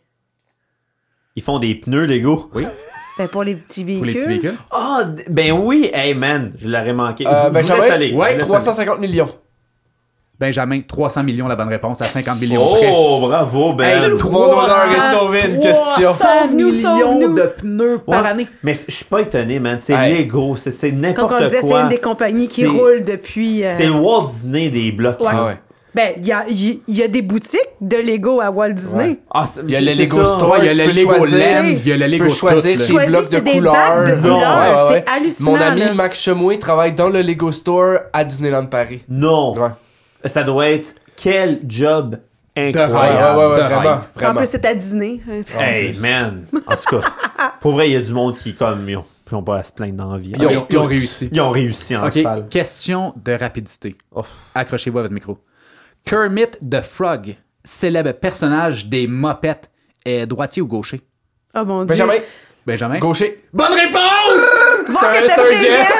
Ils 1.36 1.44
font 1.44 1.60
des 1.60 1.76
pneus, 1.76 2.06
Lego? 2.06 2.49
Oui. 2.56 2.66
Ben 3.20 3.28
pour 3.28 3.44
les 3.44 3.54
petits 3.56 3.84
véhicules. 3.84 4.00
Pour 4.00 4.06
les 4.08 4.14
petits 4.14 4.28
véhicules? 4.28 4.58
Ah, 4.72 5.04
ben 5.30 5.52
oui, 5.52 5.90
hey 5.94 6.14
man, 6.14 6.52
je 6.58 6.70
l'aurais 6.70 6.94
manqué. 6.94 7.28
Euh, 7.28 7.50
Benjamin? 7.50 7.84
aller. 7.91 8.14
Ouais, 8.14 8.32
Je 8.32 8.38
laisse 8.38 8.48
350 8.48 9.00
millions. 9.00 9.28
Benjamin, 10.40 10.80
300 10.80 11.24
millions 11.24 11.50
la 11.50 11.58
bonne 11.58 11.68
réponse 11.68 12.02
à 12.02 12.06
50 12.08 12.38
aller. 12.38 12.48
millions 12.48 12.62
près. 12.62 12.90
Oh, 12.96 13.20
bravo, 13.28 13.74
Ben. 13.74 13.90
Hey, 14.06 14.10
Mon 14.12 14.44
honneur 14.54 14.86
est 14.96 15.14
sauvé 15.14 15.41
une 15.50 15.60
question. 15.60 16.14
300 16.14 16.26
Sauve-nous, 16.44 16.72
millions 16.72 17.34
de 17.34 17.41
pneus 17.58 17.98
par 18.08 18.24
Ouais. 18.24 18.30
année. 18.30 18.48
Mais 18.64 18.74
je 18.74 18.90
suis 18.90 19.04
pas 19.04 19.20
étonné, 19.20 19.60
man. 19.60 19.76
C'est 19.82 19.91
Hey. 19.94 20.20
Lego, 20.20 20.56
c'est 20.56 20.72
Comme 20.91 21.00
n'importe 21.02 21.34
on 21.38 21.44
disait, 21.44 21.60
quoi. 21.60 21.70
c'est 21.70 21.84
une 21.84 21.90
des 21.90 21.98
compagnies 22.00 22.48
qui 22.48 22.66
roulent 22.66 23.04
depuis. 23.04 23.66
euh, 23.66 23.74
C'est 23.76 23.88
le 23.88 23.91
Walt 23.91 24.28
Disney 24.28 24.70
des 24.70 24.94
blocs. 24.94 25.20
Ouais. 25.20 25.28
Ah 25.30 25.46
ouais. 25.48 25.56
Ben, 25.99 26.13
il 26.17 26.26
y 26.27 26.31
a, 26.31 26.45
y 26.88 27.03
a 27.03 27.07
des 27.09 27.21
boutiques 27.21 27.59
de 27.81 27.97
Lego 27.97 28.39
à 28.39 28.49
Walt 28.51 28.71
Disney. 28.71 29.09
Ouais. 29.09 29.19
Ah, 29.34 29.43
Il 29.67 29.71
y 29.71 29.76
a 29.76 29.81
le 29.81 29.91
Lego 29.91 30.23
ça. 30.23 30.35
Store. 30.38 30.57
Il 30.59 30.65
y 30.65 30.69
a 30.69 30.71
tu 30.71 30.77
le 30.77 30.85
Lego. 30.93 31.11
Land, 31.26 31.65
il 31.67 31.88
y 31.88 31.91
a 31.91 31.97
le 31.97 32.05
Tu 32.05 32.11
Lego 32.11 32.23
peux 32.23 32.30
choisir 32.30 32.88
tes 32.88 33.05
blocs 33.07 33.26
c'est 33.30 33.41
de 33.41 33.51
couleurs. 33.51 34.05
de 34.05 34.15
Non. 34.15 34.21
couleurs. 34.35 34.59
Ouais, 34.88 34.91
ouais. 34.93 35.03
C'est 35.05 35.11
hallucinant. 35.11 35.51
Mon 35.51 35.57
ami 35.61 35.80
là. 35.81 35.93
Max 35.93 36.21
Chemoué 36.21 36.57
travaille 36.57 36.93
dans 36.93 37.09
le 37.09 37.21
Lego 37.21 37.51
Store 37.51 37.99
à 38.13 38.23
Disneyland 38.23 38.67
Paris. 38.67 39.03
Non. 39.09 39.51
Ouais. 39.59 39.69
Ça 40.23 40.43
doit 40.43 40.69
être 40.69 40.95
quel 41.17 41.59
job 41.67 42.17
incroyable. 42.55 43.38
Ouais, 43.38 43.43
ouais, 43.45 43.49
ouais, 43.51 43.57
de 43.57 43.61
vraiment. 43.61 43.99
rêve. 44.15 44.30
En 44.30 44.35
plus, 44.35 44.47
c'est 44.47 44.65
à 44.65 44.73
Disney. 44.73 45.19
Hey, 45.59 45.99
man. 45.99 46.45
En 46.65 46.76
tout 46.77 46.97
cas, 46.97 47.07
pour 47.59 47.71
vrai, 47.73 47.89
il 47.89 47.93
y 47.93 47.97
a 47.97 48.01
du 48.01 48.13
monde 48.13 48.38
qui, 48.38 48.53
comme, 48.55 48.88
ils 48.88 48.95
ont, 48.95 49.03
ils 49.30 49.35
ont 49.35 49.43
pas 49.43 49.57
à 49.57 49.63
se 49.63 49.73
plaindre 49.73 49.95
dans 49.95 50.13
la 50.13 50.17
vie. 50.17 50.31
Ils 50.39 50.47
ont, 50.47 50.65
ils 50.69 50.77
ont 50.77 50.84
réussi. 50.84 51.27
Ils 51.30 51.41
ont 51.41 51.49
réussi 51.49 51.97
en 51.97 52.09
salle. 52.09 52.47
question 52.49 53.13
de 53.21 53.34
rapidité. 53.34 53.97
Accrochez-vous 54.55 54.99
à 54.99 55.01
votre 55.01 55.13
micro. 55.13 55.38
Kermit 56.10 56.57
the 56.68 56.81
Frog, 56.81 57.36
célèbre 57.64 58.14
personnage 58.14 58.88
des 58.88 59.06
Mopettes, 59.06 59.69
est 60.03 60.26
droitier 60.26 60.60
ou 60.60 60.65
gaucher? 60.65 61.02
Oh 61.53 61.64
mon 61.64 61.86
dieu. 61.86 61.95
Benjamin, 61.95 62.19
Benjamin? 62.65 62.98
gaucher. 62.98 63.44
Bonne 63.53 63.73
réponse! 63.73 64.69
C'est 64.90 65.06
un, 65.06 65.44
fait 65.44 65.56
guess. 65.60 65.94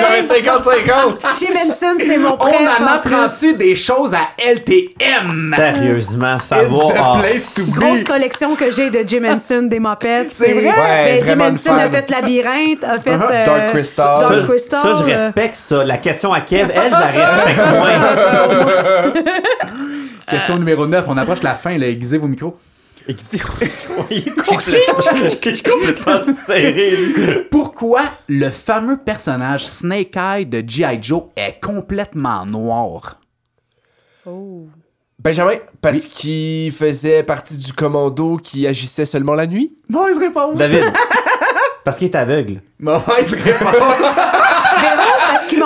J'avais 0.00 0.20
50-50. 0.22 1.38
Jim 1.38 1.46
Henson, 1.64 1.96
c'est 1.98 2.18
mon 2.18 2.32
On 2.32 2.36
préf. 2.36 2.54
en 2.80 2.84
en 2.84 2.86
apprend-tu 2.86 3.54
des 3.54 3.74
choses 3.76 4.14
à 4.14 4.20
LTM? 4.42 5.52
Sérieusement, 5.54 6.38
ça 6.40 6.62
It's 6.62 6.68
va. 6.70 6.88
the 6.88 7.20
place 7.22 7.54
to 7.54 7.62
Grosse 7.78 8.04
collection 8.04 8.54
que 8.54 8.72
j'ai 8.72 8.90
de 8.90 9.02
Jim 9.06 9.22
Henson 9.28 9.62
des 9.62 9.80
Mopettes. 9.80 10.32
C'est 10.32 10.52
vrai? 10.52 10.72
Ben, 10.74 11.24
Jim 11.24 11.40
Henson 11.40 11.74
a 11.74 11.90
fait 11.90 12.10
Labyrinthe, 12.10 12.84
a 12.84 12.98
fait 13.00 13.10
euh, 13.14 13.44
Dark 13.44 13.70
Crystal. 13.70 14.18
Ça, 14.22 14.28
Dark 14.28 14.40
je- 14.42 14.46
Crystal. 14.48 14.80
ça, 14.82 14.92
je 14.92 15.02
euh, 15.04 15.06
respecte 15.06 15.54
ça. 15.54 15.84
La 15.84 15.98
question 15.98 16.32
à 16.32 16.40
Kev, 16.40 16.70
elle, 16.74 16.86
je 16.86 16.90
la 16.90 17.06
respecte 17.24 17.66
moins. 17.74 19.12
Question 20.30 20.56
numéro 20.56 20.86
9, 20.86 21.04
on 21.08 21.16
approche 21.18 21.42
la 21.42 21.54
fin, 21.54 21.76
là, 21.76 21.86
aiguisez 21.86 22.16
vos 22.18 22.28
micros. 22.28 22.56
Complètement, 23.06 24.06
il 24.10 24.28
est 24.28 25.62
complètement 25.62 26.22
serré. 26.22 27.46
Pourquoi 27.50 28.04
le 28.28 28.48
fameux 28.48 28.96
personnage 28.96 29.66
Snake 29.66 30.16
Eye 30.16 30.46
de 30.46 30.62
G.I. 30.66 31.02
Joe 31.02 31.24
est 31.36 31.60
complètement 31.60 32.46
noir? 32.46 33.20
Oh. 34.24 34.66
Benjamin, 35.18 35.56
parce 35.82 36.06
qu'il 36.06 36.72
faisait 36.72 37.22
partie 37.22 37.58
du 37.58 37.72
commando 37.74 38.38
qui 38.38 38.66
agissait 38.66 39.06
seulement 39.06 39.34
la 39.34 39.46
nuit? 39.46 39.76
Mauvaise 39.88 40.18
réponse. 40.18 40.56
David, 40.56 40.84
parce 41.84 41.98
qu'il 41.98 42.06
est 42.06 42.16
aveugle. 42.16 42.62
Mauvaise 42.78 43.34
réponse. 43.34 44.43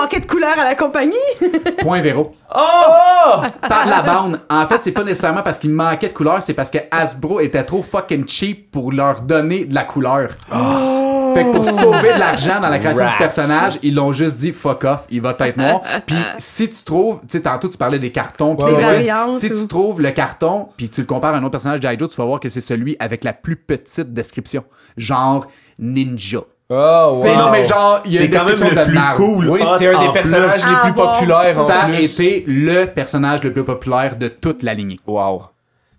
Manquait 0.00 0.20
de 0.20 0.26
couleur 0.26 0.58
à 0.58 0.64
la 0.64 0.74
compagnie. 0.74 1.14
Point 1.80 2.00
Véro. 2.00 2.34
Oh! 2.54 3.40
Par 3.68 3.86
la 3.86 4.02
bande. 4.02 4.40
En 4.48 4.66
fait, 4.66 4.80
c'est 4.84 4.92
pas 4.92 5.04
nécessairement 5.04 5.42
parce 5.42 5.58
qu'il 5.58 5.70
manquait 5.70 6.08
de 6.08 6.12
couleur, 6.12 6.42
c'est 6.42 6.54
parce 6.54 6.70
que 6.70 6.78
Hasbro 6.90 7.40
était 7.40 7.64
trop 7.64 7.82
fucking 7.82 8.26
cheap 8.28 8.70
pour 8.70 8.92
leur 8.92 9.22
donner 9.22 9.64
de 9.64 9.74
la 9.74 9.84
couleur. 9.84 10.30
Fait 10.48 11.34
Fait 11.34 11.44
que 11.44 11.52
pour 11.52 11.64
sauver 11.64 12.14
de 12.14 12.18
l'argent 12.18 12.60
dans 12.60 12.68
la 12.68 12.78
création 12.78 13.04
Rats. 13.04 13.10
du 13.10 13.16
personnage, 13.18 13.78
ils 13.82 13.94
l'ont 13.94 14.12
juste 14.12 14.36
dit 14.38 14.52
fuck 14.52 14.84
off, 14.84 15.00
il 15.10 15.20
va 15.20 15.36
être 15.40 15.56
noir. 15.56 15.82
Puis 16.06 16.16
si 16.38 16.68
tu 16.70 16.82
trouves, 16.84 17.20
tu 17.22 17.26
sais, 17.28 17.40
tantôt 17.42 17.68
tu 17.68 17.76
parlais 17.76 17.98
des 17.98 18.10
cartons, 18.12 18.56
puis 18.56 18.72
Ouais, 18.72 18.80
variantes 18.80 19.34
si 19.34 19.46
ou- 19.46 19.60
tu 19.62 19.68
trouves 19.68 20.00
le 20.00 20.10
carton, 20.12 20.68
puis 20.76 20.88
tu 20.88 21.00
le 21.02 21.06
compares 21.06 21.34
à 21.34 21.38
un 21.38 21.42
autre 21.42 21.50
personnage 21.52 21.80
de 21.80 21.88
Joe, 21.98 22.08
tu 22.08 22.16
vas 22.16 22.24
voir 22.24 22.40
que 22.40 22.48
c'est 22.48 22.60
celui 22.62 22.96
avec 22.98 23.24
la 23.24 23.32
plus 23.34 23.56
petite 23.56 24.12
description. 24.14 24.64
Genre 24.96 25.46
ninja. 25.78 26.38
Oh, 26.70 27.20
C'est 27.22 27.30
wow. 27.30 27.36
non, 27.38 27.50
mais 27.50 27.64
genre, 27.64 28.00
il 28.04 28.12
y 28.12 28.16
a 28.16 28.20
C'est 28.20 28.26
une 28.26 28.30
quand 28.32 28.44
même 28.44 28.54
description 28.56 28.82
le 28.82 28.86
de 28.86 28.90
plus 28.90 29.16
cool. 29.16 29.48
Oui, 29.48 29.60
c'est 29.78 29.86
un 29.94 29.98
des 30.06 30.12
personnages 30.12 30.60
plus. 30.60 30.70
les 30.70 30.76
plus 30.92 31.02
Ah, 31.02 31.12
populaires 31.14 31.58
en 31.58 31.66
Ça 31.66 31.80
a 31.82 31.88
plus. 31.88 32.04
été 32.04 32.44
le 32.46 32.84
personnage 32.86 33.42
le 33.42 33.52
plus 33.52 33.64
populaire 33.64 34.16
de 34.16 34.28
toute 34.28 34.62
la 34.62 34.74
lignée. 34.74 35.00
Wow. 35.06 35.44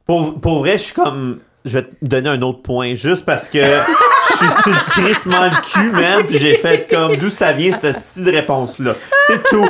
Pour, 0.05 0.39
pour 0.39 0.59
vrai, 0.59 0.73
je 0.73 0.83
suis 0.83 0.93
comme. 0.93 1.39
Je 1.65 1.79
vais 1.79 1.83
te 1.83 1.89
donner 2.03 2.29
un 2.29 2.41
autre 2.43 2.61
point, 2.61 2.93
juste 2.95 3.25
parce 3.25 3.49
que 3.49 3.61
je 3.61 4.37
suis 4.37 4.47
sur 4.47 4.71
le 4.71 4.89
crissement 4.89 5.43
le 5.45 5.61
cul, 5.71 5.91
man, 5.91 6.23
puis 6.25 6.37
j'ai 6.37 6.53
fait 6.55 6.87
comme 6.89 7.17
d'où 7.17 7.29
ça 7.29 7.51
vient 7.51 7.73
cette 7.73 8.01
style 8.01 8.23
de 8.25 8.31
réponse-là? 8.31 8.93
C'est 9.27 9.43
tout. 9.49 9.67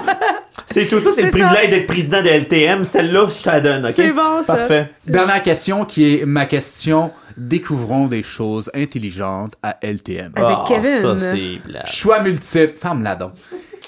C'est 0.71 0.87
tout. 0.87 1.01
Ça, 1.01 1.11
c'est 1.11 1.23
le 1.23 1.29
privilège 1.29 1.69
d'être 1.69 1.87
président 1.87 2.21
de 2.21 2.27
LTM. 2.29 2.85
Celle-là, 2.85 3.27
je 3.27 3.43
te 3.43 3.49
la 3.49 3.59
donne, 3.59 3.85
ok? 3.85 3.93
C'est 3.95 4.11
bon, 4.11 4.43
ça. 4.43 4.55
Parfait. 4.55 4.91
Dernière 5.07 5.41
question 5.41 5.85
qui 5.85 6.15
est 6.19 6.25
ma 6.25 6.45
question. 6.45 7.11
Découvrons 7.37 8.07
des 8.07 8.21
choses 8.21 8.69
intelligentes 8.75 9.53
à 9.63 9.77
LTM. 9.81 10.31
Avec 10.35 10.57
Ah, 10.59 10.65
Kevin. 10.67 11.01
Ça, 11.01 11.17
c'est. 11.17 11.59
Choix 11.91 12.21
multiple. 12.21 12.73
Ferme-la 12.75 13.15
donc. 13.15 13.31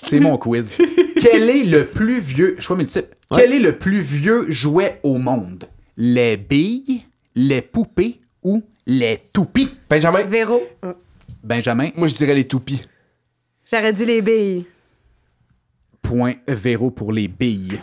C'est 0.08 0.20
mon 0.20 0.38
quiz. 0.38 0.72
Quel 1.22 1.50
est 1.50 1.64
le 1.66 1.86
plus 1.88 2.20
vieux. 2.20 2.56
Choix 2.60 2.76
multiple. 2.78 3.10
Quel 3.36 3.54
est 3.54 3.60
le 3.60 3.78
plus 3.78 4.00
vieux 4.00 4.46
jouet 4.50 5.00
au 5.04 5.18
monde? 5.18 5.66
Les 5.98 6.38
billes, 6.38 7.04
les 7.36 7.62
poupées 7.62 8.18
ou 8.44 8.64
les 8.88 9.20
toupies? 9.32 9.78
Benjamin, 9.90 10.24
Véro. 10.24 10.64
Benjamin, 11.44 11.90
moi 11.96 12.08
je 12.08 12.16
dirais 12.16 12.34
les 12.34 12.46
toupies. 12.46 12.82
J'aurais 13.72 13.94
dit 13.94 14.06
les 14.06 14.22
billes. 14.22 14.66
Point 16.02 16.34
Véro 16.48 16.92
pour 16.92 17.12
les 17.12 17.28
billes. 17.28 17.80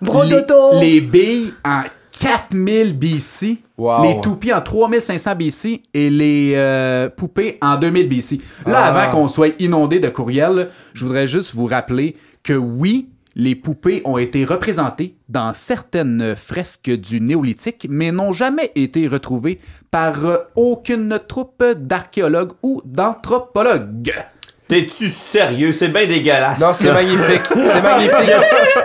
Bro 0.00 0.24
les, 0.24 0.30
Toto. 0.46 0.80
les 0.80 1.00
billes 1.00 1.52
en 1.64 1.82
4000 2.18 2.96
BC, 2.98 3.58
Wow. 3.78 4.02
les 4.04 4.20
toupies 4.20 4.52
en 4.52 4.60
3500 4.60 5.34
BC 5.34 5.82
et 5.94 6.10
les 6.10 6.52
euh, 6.56 7.08
poupées 7.08 7.58
en 7.62 7.76
2000 7.76 8.08
BC. 8.08 8.38
Là, 8.66 8.84
Ah. 8.84 8.86
avant 8.94 9.10
qu'on 9.12 9.28
soit 9.28 9.54
inondé 9.60 9.98
de 9.98 10.08
courriels, 10.08 10.68
je 10.94 11.04
voudrais 11.04 11.26
juste 11.26 11.54
vous 11.54 11.66
rappeler 11.66 12.16
que 12.44 12.52
oui, 12.52 13.08
les 13.34 13.54
poupées 13.54 14.02
ont 14.04 14.18
été 14.18 14.44
représentées 14.44 15.16
dans 15.28 15.54
certaines 15.54 16.36
fresques 16.36 16.90
du 16.90 17.20
néolithique, 17.20 17.86
mais 17.88 18.12
n'ont 18.12 18.32
jamais 18.32 18.70
été 18.74 19.08
retrouvées 19.08 19.58
par 19.90 20.26
euh, 20.26 20.36
aucune 20.54 21.18
troupe 21.26 21.64
d'archéologues 21.76 22.52
ou 22.62 22.82
d'anthropologues. 22.84 24.12
T'es-tu 24.72 25.08
sérieux? 25.10 25.70
C'est 25.72 25.88
bien 25.88 26.06
dégueulasse. 26.06 26.58
Non, 26.58 26.68
c'est 26.72 26.90
magnifique. 26.90 27.42
C'est 27.46 27.82
magnifique. 27.82 28.34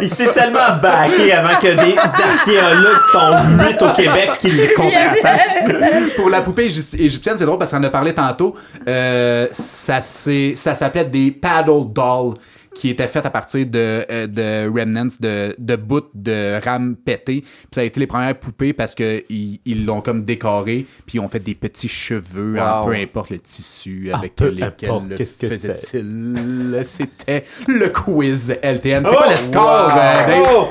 Il 0.01 0.09
s'est 0.09 0.33
tellement 0.33 0.75
baqué 0.81 1.31
avant 1.31 1.57
que 1.59 1.67
des 1.67 1.97
archéologues 1.97 2.99
sont 3.11 3.63
huit 3.63 3.81
au 3.81 3.93
Québec 3.93 4.31
qui 4.37 4.51
le 4.51 4.75
contre-attaquent. 4.75 6.15
Pour 6.17 6.29
la 6.29 6.41
poupée 6.41 6.67
égy- 6.67 6.99
égyptienne, 6.99 7.35
c'est 7.37 7.45
drôle 7.45 7.57
parce 7.57 7.71
qu'on 7.71 7.77
en 7.77 7.83
a 7.85 7.89
parlé 7.89 8.13
tantôt. 8.13 8.53
Euh, 8.87 9.47
ça 9.51 10.01
s'appelait 10.01 11.05
des 11.05 11.31
paddle 11.31 11.85
dolls 11.93 12.33
qui 12.77 12.89
étaient 12.89 13.07
faites 13.07 13.25
à 13.25 13.31
partir 13.31 13.65
de, 13.65 14.05
euh, 14.11 14.27
de 14.27 14.69
remnants, 14.69 15.07
de, 15.19 15.55
de 15.57 15.75
bouts 15.75 16.01
de 16.13 16.63
rames 16.63 16.95
pétées. 16.95 17.41
Puis 17.41 17.67
ça 17.73 17.81
a 17.81 17.83
été 17.83 17.99
les 17.99 18.05
premières 18.05 18.39
poupées 18.39 18.71
parce 18.73 18.93
que 18.93 19.23
ils 19.29 19.85
l'ont 19.85 20.01
comme 20.01 20.23
décoré, 20.23 20.85
puis 21.07 21.17
ils 21.17 21.19
ont 21.19 21.27
fait 21.27 21.39
des 21.39 21.55
petits 21.55 21.87
cheveux, 21.87 22.59
hein, 22.59 22.83
peu 22.85 22.93
importe 22.93 23.31
le 23.31 23.39
tissu 23.39 24.09
Ah, 24.13 24.17
avec 24.19 24.35
peu 24.35 24.49
lesquels 24.49 24.91
le 25.09 25.15
qu'est-ce 25.15 25.35
que 25.35 25.47
faisait-il. 25.47 26.81
C'était 26.85 27.43
le 27.67 27.89
quiz 27.89 28.55
LTM. 28.61 29.05
C'est 29.05 29.15
quoi 29.15 29.29
le 29.29 29.35
score, 29.37 29.87
wow. 29.87 29.97
euh, 29.97 30.27
Dave? 30.27 30.47
Oh! 30.53 30.69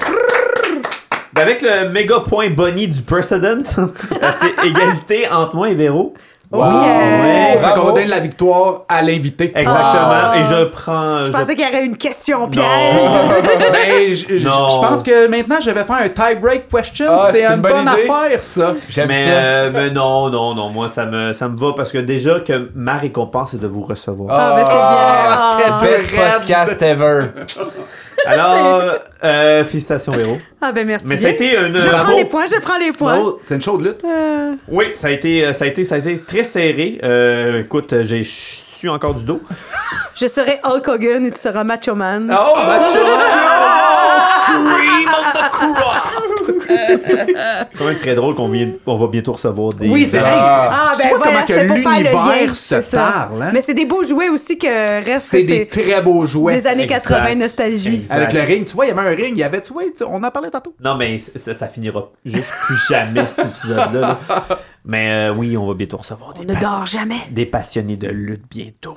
Ben, 1.32 1.42
Avec 1.42 1.60
le 1.60 1.90
méga 1.90 2.20
point 2.20 2.48
Bonnie 2.50 2.88
du 2.88 3.02
Precedent, 3.02 3.64
c'est 3.66 4.66
égalité 4.66 5.28
entre 5.28 5.56
moi 5.56 5.68
et 5.70 5.74
Véro. 5.74 6.14
Oh, 6.52 6.58
Ouais. 6.58 6.64
yeah. 6.68 7.52
Fait 7.54 7.58
qu'on 7.58 7.68
Bravo. 7.70 7.86
va 7.86 7.92
donner 7.94 8.06
la 8.06 8.20
victoire 8.20 8.82
à 8.88 9.02
l'invité. 9.02 9.52
Exactement. 9.54 10.10
Ah. 10.12 10.34
Et 10.38 10.44
je 10.44 10.64
prends. 10.64 11.20
Je 11.20 11.26
je- 11.26 11.32
pensais 11.32 11.56
qu'il 11.56 11.66
y 11.66 11.68
aurait 11.68 11.84
une 11.84 11.96
question 11.96 12.46
piège. 12.48 12.62
ben, 13.72 14.14
je, 14.14 14.38
je- 14.38 14.44
Non. 14.46 14.68
je 14.68 14.78
pense 14.78 15.02
que 15.02 15.26
maintenant, 15.26 15.56
je 15.60 15.70
vais 15.70 15.82
faire 15.84 15.96
un 15.96 16.08
tie-break 16.08 16.68
question. 16.68 17.06
Ah, 17.10 17.28
c'est 17.32 17.44
une, 17.44 17.54
une 17.54 17.60
bonne 17.62 17.88
affaire, 17.88 18.38
ça. 18.38 18.74
J'aime 18.88 19.08
mais, 19.08 19.24
ça. 19.24 19.30
euh, 19.30 19.70
mais 19.74 19.90
non, 19.90 20.30
non, 20.30 20.54
non, 20.54 20.68
moi 20.70 20.88
ça 20.88 21.04
me, 21.06 21.32
ça 21.32 21.48
me 21.48 21.56
va 21.56 21.72
parce 21.74 21.90
que 21.90 21.98
déjà 21.98 22.38
que 22.40 22.70
ma 22.74 22.96
récompense 22.96 23.50
c'est 23.52 23.60
de 23.60 23.66
vous 23.66 23.82
recevoir. 23.82 24.28
Ah, 24.38 24.54
ben 24.56 24.64
c'est 24.70 24.76
Ah, 24.78 25.78
bien. 25.80 25.88
Best 25.90 26.10
podcast 26.14 26.82
ever. 26.82 27.24
Alors, 28.32 28.82
euh, 29.24 29.64
félicitations 29.64 30.12
Véro. 30.12 30.38
Ah, 30.60 30.72
ben 30.72 30.86
merci. 30.86 31.06
Mais 31.06 31.16
ça 31.16 31.28
a 31.28 31.30
été 31.30 31.56
une. 31.56 31.78
Je 31.78 31.88
prends 31.88 32.14
les 32.16 32.24
points, 32.24 32.46
je 32.46 32.60
prends 32.60 32.78
les 32.78 32.92
points. 32.92 33.22
C'est 33.46 33.54
une 33.54 33.62
chaude 33.62 33.82
lutte? 33.82 34.04
Euh, 34.04 34.52
Oui, 34.68 34.86
ça 34.94 35.08
a 35.08 35.10
été, 35.10 35.52
ça 35.52 35.64
a 35.64 35.68
été, 35.68 35.84
ça 35.84 35.94
a 35.96 35.98
été 35.98 36.18
très 36.18 36.44
serré. 36.44 36.98
Euh, 37.04 37.60
écoute, 37.62 37.94
j'ai 38.02 38.24
su 38.24 38.88
encore 38.88 39.14
du 39.14 39.24
dos. 39.24 39.40
je 40.16 40.26
serai 40.26 40.60
Hulk 40.64 40.88
Hogan 40.88 41.26
et 41.26 41.30
tu 41.30 41.40
seras 41.40 41.64
Macho 41.64 41.94
Man. 41.94 42.24
Oh, 42.36 42.56
macho! 42.56 42.98
Cream 44.46 45.08
of 45.08 45.32
the 45.32 45.50
crop! 45.50 46.35
C'est 46.68 47.78
quand 47.78 47.84
même 47.84 47.98
très 47.98 48.14
drôle 48.14 48.34
qu'on 48.34 48.48
vient- 48.48 48.72
on 48.86 48.96
va 48.96 49.06
bientôt 49.08 49.32
recevoir 49.32 49.72
des. 49.74 49.88
Oui, 49.88 50.06
c'est- 50.06 50.20
Ah, 50.24 50.92
Tu 50.96 51.02
ben 51.02 51.08
vois 51.10 51.18
voilà, 51.18 51.32
comment 51.42 51.46
que 51.60 51.66
pour 51.66 51.76
faire 51.78 52.00
le 52.00 52.04
l'univers 52.10 52.54
se 52.54 52.62
c'est 52.76 52.82
ça. 52.82 52.96
parle, 52.98 53.42
hein? 53.42 53.50
Mais 53.52 53.62
c'est 53.62 53.74
des 53.74 53.84
beaux 53.86 54.04
jouets 54.04 54.28
aussi 54.28 54.58
que 54.58 55.04
reste 55.04 55.26
C'est 55.26 55.42
que 55.42 55.46
des 55.48 55.66
très 55.66 56.00
beaux 56.02 56.24
jouets. 56.26 56.56
des 56.56 56.66
années 56.66 56.84
Exact. 56.84 57.08
80 57.08 57.34
nostalgie. 57.36 57.94
Exact. 57.96 58.14
Avec 58.16 58.32
le 58.32 58.40
ring, 58.42 58.64
tu 58.66 58.74
vois, 58.74 58.86
il 58.86 58.88
y 58.88 58.92
avait 58.92 59.00
un 59.08 59.14
ring, 59.14 59.32
il 59.32 59.38
y 59.38 59.42
avait, 59.44 59.60
tu 59.60 59.72
vois, 59.72 59.82
tu- 59.96 60.04
on 60.04 60.22
en 60.22 60.30
parlait 60.30 60.50
tantôt. 60.50 60.74
Non, 60.82 60.96
mais 60.96 61.18
ça, 61.18 61.54
ça 61.54 61.68
finira 61.68 62.10
juste 62.24 62.48
plus 62.66 62.76
jamais 62.88 63.26
cet 63.26 63.46
épisode-là. 63.46 64.00
là. 64.00 64.18
Mais 64.88 65.10
euh, 65.30 65.34
oui, 65.34 65.56
on 65.56 65.66
va 65.66 65.74
bientôt 65.74 65.96
recevoir 65.96 66.32
des, 66.32 66.42
On 66.42 66.44
ne 66.44 66.54
pas- 66.54 66.60
dort 66.60 66.86
jamais. 66.86 67.16
des 67.32 67.44
passionnés 67.44 67.96
de 67.96 68.06
lutte 68.06 68.42
bientôt. 68.48 68.96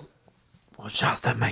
On 0.82 0.88
chance 0.88 1.22
de 1.24 1.38
main. 1.38 1.52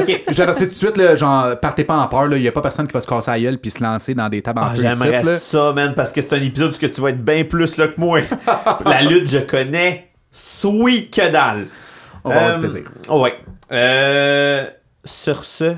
OK. 0.00 0.22
Je 0.28 0.38
l'avertis 0.38 0.64
tout 0.64 0.70
de 0.70 0.74
suite, 0.76 0.96
là, 0.96 1.16
genre, 1.16 1.58
partez 1.58 1.82
pas 1.82 1.96
en 1.96 2.06
peur, 2.06 2.28
là, 2.28 2.36
il 2.36 2.42
y 2.42 2.48
a 2.48 2.52
pas 2.52 2.60
personne 2.62 2.86
qui 2.86 2.92
va 2.92 3.00
se 3.00 3.06
casser 3.08 3.30
la 3.32 3.40
gueule 3.40 3.58
puis 3.58 3.70
se 3.72 3.82
lancer 3.82 4.14
dans 4.14 4.28
des 4.28 4.42
tables 4.42 4.60
en 4.60 4.66
Ah, 4.66 4.72
J'aimerais 4.76 5.24
ça, 5.24 5.72
man, 5.72 5.92
parce 5.94 6.12
que 6.12 6.20
c'est 6.20 6.32
un 6.34 6.40
épisode 6.42 6.72
où 6.72 6.78
que 6.78 6.86
tu 6.86 7.00
vas 7.00 7.10
être 7.10 7.24
bien 7.24 7.42
plus 7.44 7.76
là 7.76 7.88
que 7.88 8.00
moi. 8.00 8.20
La 8.84 9.02
lutte, 9.02 9.28
je 9.28 9.38
connais 9.38 10.08
sweet 10.30 11.12
que 11.12 11.28
dalle. 11.30 11.66
On 12.22 12.30
va 12.30 12.36
avoir 12.36 12.50
Euh, 12.50 12.54
du 12.54 12.60
plaisir. 12.60 12.82
Ouais. 13.08 13.34
Euh, 13.72 14.66
sur 15.04 15.44
ce, 15.44 15.74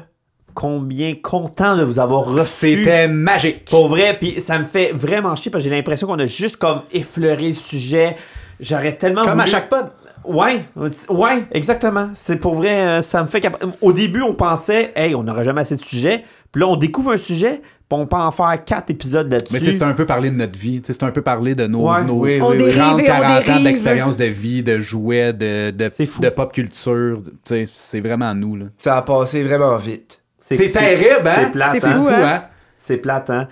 combien 0.52 1.14
content 1.14 1.77
de 1.77 1.85
vous 1.85 1.98
avoir 1.98 2.27
reçu. 2.27 2.74
C'était 2.74 3.09
magique. 3.09 3.64
Pour 3.70 3.89
vrai, 3.89 4.19
puis 4.20 4.39
ça 4.40 4.59
me 4.59 4.64
fait 4.64 4.93
vraiment 4.93 5.35
chier 5.35 5.51
parce 5.51 5.64
que 5.64 5.70
j'ai 5.70 5.74
l'impression 5.77 6.06
qu'on 6.06 6.19
a 6.19 6.27
juste 6.27 6.56
comme 6.56 6.82
effleuré 6.93 7.48
le 7.48 7.55
sujet. 7.55 8.16
J'aurais 8.60 8.97
tellement 8.97 9.23
Comme 9.24 9.40
à 9.40 9.47
chaque 9.47 9.69
pod. 9.69 9.86
Ouais, 10.24 10.65
ouais, 11.09 11.44
exactement. 11.53 12.11
C'est 12.15 12.36
pour 12.36 12.55
vrai, 12.55 12.81
euh, 12.81 13.03
ça 13.03 13.23
me 13.23 13.27
fait 13.28 13.40
cap- 13.40 13.65
Au 13.81 13.93
début, 13.93 14.23
on 14.23 14.35
pensait, 14.35 14.93
hey, 14.94 15.15
on 15.15 15.23
n'aura 15.23 15.43
jamais 15.44 15.62
assez 15.62 15.77
de 15.77 15.82
sujets. 15.85 16.24
Puis 16.53 16.61
là, 16.61 16.69
on 16.69 16.77
découvre 16.77 17.12
un 17.12 17.16
sujet, 17.16 17.61
puis 17.62 17.99
on 17.99 18.07
peut 18.07 18.16
en 18.16 18.31
faire 18.31 18.62
quatre 18.65 18.90
épisodes 18.90 19.31
là-dessus. 19.32 19.53
Mais 19.53 19.59
tu 19.61 19.66
sais, 19.66 19.73
c'est 19.73 19.82
un 19.85 19.94
peu 19.94 20.05
parler 20.07 20.31
de 20.31 20.36
notre 20.36 20.59
vie. 20.59 20.81
Tu 20.82 20.89
sais, 20.89 20.93
C'est 20.99 21.05
un 21.07 21.11
peu 21.11 21.23
parler 21.23 21.55
de 21.55 21.66
nos, 21.66 21.90
Ouais. 21.90 22.05
nos 22.05 22.20
Oui, 22.20 22.39
On 22.43 22.51
oui, 22.51 22.57
oui. 22.59 22.65
dérive 22.65 22.77
30, 22.78 23.01
et 23.01 23.03
on 23.03 23.07
40 23.07 23.49
ans 23.49 23.61
d'expérience 23.62 24.16
de 24.16 24.24
vie, 24.27 24.62
de 24.62 24.78
jouets, 24.81 25.32
de, 25.32 25.70
de, 25.70 25.89
de 26.20 26.28
pop 26.28 26.53
culture. 26.53 27.23
Tu 27.24 27.31
sais, 27.44 27.69
C'est 27.74 28.01
vraiment 28.01 28.35
nous. 28.35 28.57
là. 28.57 28.66
Ça 28.78 28.99
a 28.99 29.03
passé 29.03 29.43
vraiment 29.43 29.77
vite. 29.77 30.23
C'est 30.40 30.69
terrible, 30.69 31.27
hein? 31.27 31.32
C'est 31.44 31.51
plate, 31.53 31.77
C'est 31.78 31.85
hein? 31.86 32.44
C'est 32.78 32.97
plate, 32.99 33.31
hein? 33.31 33.49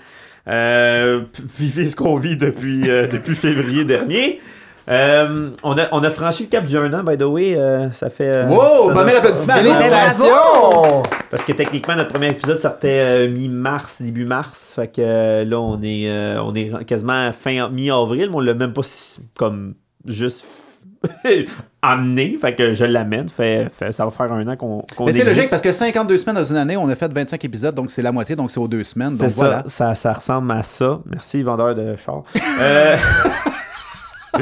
Euh, 0.48 1.22
vivez 1.58 1.88
ce 1.90 1.96
qu'on 1.96 2.16
vit 2.16 2.36
depuis, 2.36 2.88
euh, 2.90 3.06
depuis 3.06 3.34
février 3.34 3.84
dernier. 3.84 4.40
Euh, 4.90 5.50
on, 5.62 5.78
a, 5.78 5.82
on 5.92 6.02
a 6.02 6.10
franchi 6.10 6.44
le 6.44 6.48
cap 6.48 6.64
du 6.64 6.76
1 6.76 6.92
an, 6.92 7.04
by 7.04 7.16
the 7.16 7.22
way. 7.22 7.54
euh, 7.56 7.90
ça 7.92 8.10
fait. 8.10 8.36
euh, 8.36 8.46
Wow, 8.48 8.58
ça 8.60 8.88
bon, 8.88 8.92
doit- 8.94 9.04
mets 9.04 9.12
l'applaudissement. 9.14 9.54
Félicitations! 9.54 11.02
Parce 11.30 11.44
que 11.44 11.52
techniquement, 11.52 11.94
notre 11.96 12.12
premier 12.12 12.30
épisode 12.30 12.58
sortait 12.58 13.00
euh, 13.00 13.30
mi-mars, 13.30 14.02
début 14.02 14.24
mars. 14.24 14.72
Fait 14.74 14.88
que 14.88 15.00
euh, 15.00 15.44
là, 15.44 15.60
on 15.60 15.80
est, 15.82 16.10
euh, 16.10 16.42
on 16.42 16.54
est 16.54 16.84
quasiment 16.84 17.30
fin 17.32 17.68
mi-avril, 17.70 18.28
mais 18.30 18.36
on 18.36 18.40
l'a 18.40 18.54
même 18.54 18.72
pas 18.72 18.82
si- 18.82 19.20
comme 19.36 19.74
juste 20.06 20.44
amené. 21.82 22.36
Fait 22.40 22.54
que 22.54 22.72
je 22.72 22.84
l'amène. 22.84 23.28
Fait, 23.28 23.68
fait- 23.70 23.92
ça 23.92 24.04
va 24.04 24.10
faire 24.10 24.32
un 24.32 24.46
an 24.48 24.56
qu'on 24.56 24.84
Mais 25.06 25.12
c'est 25.12 25.24
logique 25.24 25.50
parce 25.50 25.62
que 25.62 25.72
52 25.72 26.18
semaines 26.18 26.34
dans 26.36 26.44
une 26.44 26.56
année, 26.56 26.76
on 26.76 26.88
a 26.88 26.96
fait 26.96 27.12
25 27.12 27.44
épisodes, 27.44 27.74
donc 27.74 27.90
c'est 27.90 28.02
la 28.02 28.12
moitié, 28.12 28.34
donc 28.34 28.50
c'est 28.50 28.60
aux 28.60 28.68
deux 28.68 28.82
semaines. 28.84 29.10
C'est 29.10 29.22
Donc 29.22 29.30
ça, 29.30 29.36
voilà. 29.36 29.62
ça, 29.66 29.94
ça 29.94 30.12
ressemble 30.12 30.50
à 30.52 30.62
ça. 30.62 30.98
Merci, 31.06 31.42
vendeur 31.42 31.74
de 31.74 31.94
char. 31.96 32.22
Euh, 32.60 32.96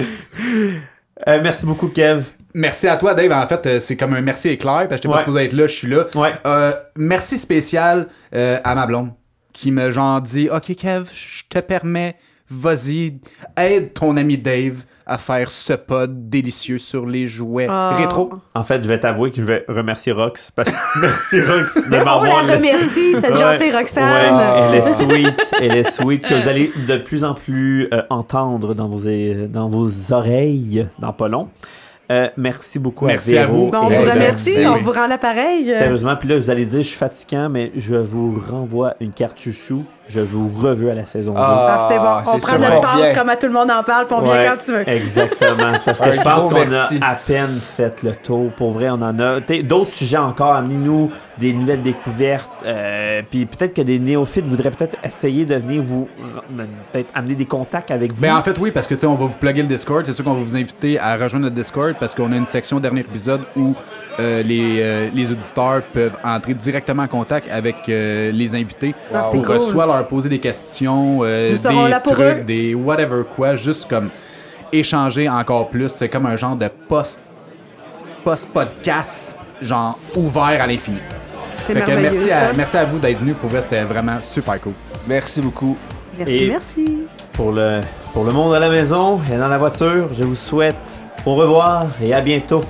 euh, 1.28 1.40
merci 1.42 1.66
beaucoup, 1.66 1.88
Kev. 1.88 2.22
Merci 2.54 2.88
à 2.88 2.96
toi, 2.96 3.14
Dave. 3.14 3.32
En 3.32 3.46
fait, 3.46 3.66
euh, 3.66 3.80
c'est 3.80 3.96
comme 3.96 4.14
un 4.14 4.20
merci 4.20 4.48
éclair, 4.48 4.86
parce 4.88 4.88
que 4.88 4.96
j'étais 4.96 5.08
pas 5.08 5.14
Ouais. 5.16 5.20
supposé 5.20 5.44
être 5.44 5.52
là, 5.52 5.66
je 5.66 5.74
suis 5.74 5.88
là. 5.88 6.06
Ouais. 6.14 6.32
Euh, 6.46 6.72
merci 6.96 7.38
spécial 7.38 8.06
euh, 8.34 8.58
à 8.64 8.74
ma 8.74 8.86
blonde 8.86 9.12
qui 9.52 9.70
me 9.70 9.90
genre 9.90 10.20
dit 10.20 10.48
Ok, 10.50 10.74
Kev, 10.74 11.10
je 11.12 11.42
te 11.48 11.58
permets 11.60 12.16
vas-y, 12.50 13.18
aide 13.58 13.92
ton 13.92 14.16
ami 14.16 14.38
Dave 14.38 14.84
à 15.08 15.18
faire 15.18 15.50
ce 15.50 15.72
pod 15.72 16.28
délicieux 16.28 16.78
sur 16.78 17.06
les 17.06 17.26
jouets 17.26 17.66
Ah. 17.70 17.90
rétro. 17.96 18.30
En 18.54 18.62
fait, 18.62 18.82
je 18.82 18.88
vais 18.88 19.00
t'avouer 19.00 19.30
que 19.30 19.38
je 19.38 19.46
vais 19.46 19.64
remercier 19.68 20.12
Rox 20.12 20.50
parce 20.54 20.70
que 20.70 20.76
merci 21.00 21.40
Rox 21.40 21.84
de 21.86 21.90
Mais 21.90 22.02
on 22.02 22.04
m'avoir 22.04 22.42
la 22.44 22.56
laissé- 22.56 22.72
remercie, 22.72 23.14
cette 23.20 23.32
Ouais, 23.32 23.38
gentille 23.58 23.72
Roxane. 23.72 24.36
ouais, 24.36 24.68
elle 24.68 24.74
est 24.76 24.82
sweet, 24.82 25.54
elle 25.60 25.76
est 25.76 25.90
sweet 25.90 26.22
que 26.22 26.34
vous 26.42 26.48
allez 26.48 26.70
de 26.86 26.96
plus 26.98 27.24
en 27.24 27.34
plus 27.34 27.88
euh, 27.92 28.02
entendre 28.10 28.74
dans 28.74 28.88
vos, 28.88 29.08
é- 29.08 29.48
dans 29.48 29.68
vos 29.68 29.88
oreilles 30.12 30.86
dans 30.98 31.12
pas 31.12 31.28
long. 31.28 31.48
Euh, 32.10 32.28
merci 32.38 32.78
beaucoup 32.78 33.04
Merci 33.04 33.36
à 33.36 33.42
à 33.42 33.46
Véro. 33.46 33.66
vous. 33.66 33.70
Bon, 33.70 33.78
on 33.82 33.88
vous 33.88 34.08
à 34.08 34.12
remercie, 34.14 34.64
on 34.66 34.78
vous 34.78 34.92
rend 34.92 35.08
l'appareil. 35.08 35.70
Sérieusement, 35.70 36.16
puis 36.16 36.26
là, 36.28 36.36
vous 36.38 36.48
allez 36.48 36.64
dire, 36.64 36.78
je 36.80 36.88
suis 36.88 36.96
fatiguant, 36.96 37.50
mais 37.50 37.70
je 37.76 37.96
vous 37.96 38.42
renvoie 38.50 38.94
une 39.00 39.12
carte 39.12 39.38
chouchou. 39.38 39.84
Je 40.08 40.20
vous 40.20 40.48
reveux 40.48 40.90
à 40.90 40.94
la 40.94 41.04
saison 41.04 41.32
2. 41.32 41.38
Ah, 41.40 41.86
c'est 41.88 41.98
bon. 41.98 42.36
On 42.36 42.38
prend 42.38 42.58
notre 42.58 42.80
passe 42.80 42.96
vient. 42.96 43.14
comme 43.14 43.28
à 43.28 43.36
tout 43.36 43.46
le 43.46 43.52
monde 43.52 43.70
en 43.70 43.82
parle, 43.82 44.06
puis 44.06 44.16
on 44.18 44.22
vient 44.22 44.32
Ouais, 44.38 44.46
quand 44.46 44.64
tu 44.64 44.72
veux. 44.72 44.88
Exactement. 44.88 45.72
Parce 45.84 46.00
que 46.00 46.12
je 46.12 46.20
pense 46.22 46.46
qu'on 46.48 46.56
a 47.04 47.06
à 47.10 47.14
peine 47.14 47.58
fait 47.60 48.02
le 48.02 48.14
tour. 48.14 48.50
Pour 48.52 48.70
vrai, 48.70 48.88
on 48.90 48.94
en 49.02 49.18
a. 49.18 49.40
T'sais, 49.40 49.62
D'autres 49.62 49.92
sujets 49.92 50.16
encore. 50.16 50.54
Amenez-nous 50.54 51.10
des 51.38 51.52
nouvelles 51.52 51.82
découvertes. 51.82 52.64
euh, 52.66 53.22
puis 53.30 53.46
peut-être 53.46 53.74
que 53.74 53.82
des 53.82 53.98
néophytes 53.98 54.46
voudraient 54.46 54.70
peut-être 54.70 54.96
essayer 55.04 55.44
de 55.44 55.56
venir 55.56 55.82
vous. 55.82 56.08
Peut-être 56.92 57.10
amener 57.14 57.34
des 57.34 57.44
contacts 57.46 57.90
avec 57.90 58.12
vous. 58.12 58.20
Ben 58.22 58.34
en 58.36 58.42
fait 58.42 58.58
oui 58.58 58.70
parce 58.70 58.86
que 58.86 58.94
tu 58.94 59.00
sais 59.00 59.06
on 59.06 59.14
va 59.14 59.26
vous 59.26 59.36
plugger 59.36 59.62
le 59.62 59.68
Discord, 59.68 60.04
c'est 60.06 60.12
sûr 60.12 60.24
qu'on 60.24 60.34
va 60.34 60.40
vous 60.40 60.56
inviter 60.56 60.98
à 60.98 61.16
rejoindre 61.16 61.44
notre 61.44 61.56
Discord 61.56 61.94
parce 62.00 62.14
qu'on 62.14 62.32
a 62.32 62.36
une 62.36 62.46
section 62.46 62.80
dernier 62.80 63.00
épisode 63.00 63.42
où 63.56 63.74
euh, 64.20 64.42
les, 64.42 64.78
euh, 64.80 65.08
les 65.14 65.30
auditeurs 65.30 65.82
peuvent 65.92 66.16
entrer 66.24 66.54
directement 66.54 67.02
en 67.04 67.08
contact 67.08 67.48
avec 67.50 67.76
euh, 67.88 68.32
les 68.32 68.54
invités 68.54 68.94
Ah, 69.14 69.22
c'est 69.30 69.38
pour 69.40 69.50
euh, 69.52 69.58
cool. 69.58 69.76
leur 69.86 69.97
poser 70.04 70.28
des 70.28 70.38
questions, 70.38 71.20
euh, 71.22 71.52
des 71.52 72.00
trucs, 72.12 72.20
eux. 72.20 72.44
des 72.44 72.74
whatever 72.74 73.22
quoi, 73.24 73.56
juste 73.56 73.88
comme 73.88 74.10
échanger 74.72 75.28
encore 75.28 75.68
plus, 75.70 75.88
c'est 75.88 76.08
comme 76.08 76.26
un 76.26 76.36
genre 76.36 76.56
de 76.56 76.68
post 76.88 77.20
post 78.24 78.48
podcast 78.50 79.38
genre 79.60 79.98
ouvert 80.16 80.42
à 80.62 80.66
l'infini. 80.66 80.98
C'est 81.60 81.74
merveilleux, 81.74 82.00
merci 82.02 82.28
ça. 82.28 82.38
à, 82.48 82.52
merci 82.52 82.76
à 82.76 82.84
vous 82.84 82.98
d'être 82.98 83.18
venus 83.18 83.34
pour 83.40 83.48
vrai, 83.50 83.62
c'était 83.62 83.82
vraiment 83.82 84.20
super 84.20 84.60
cool. 84.60 84.72
Merci 85.06 85.40
beaucoup. 85.40 85.76
Merci, 86.16 86.44
Et- 86.44 86.48
merci. 86.48 86.98
Pour, 87.32 87.52
le, 87.52 87.80
pour 88.12 88.24
le 88.24 88.32
monde 88.32 88.54
à 88.54 88.58
la 88.58 88.68
maison 88.68 89.20
et 89.32 89.36
dans 89.36 89.48
la 89.48 89.58
voiture, 89.58 90.08
je 90.14 90.24
vous 90.24 90.34
souhaite 90.34 91.00
au 91.24 91.34
revoir 91.34 91.86
et 92.02 92.12
à 92.14 92.20
bientôt. 92.20 92.62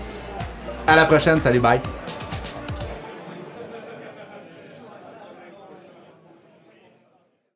À 0.87 0.97
la 0.97 1.05
prochaine, 1.07 1.41
salut 1.41 1.61
bye. 1.61 1.81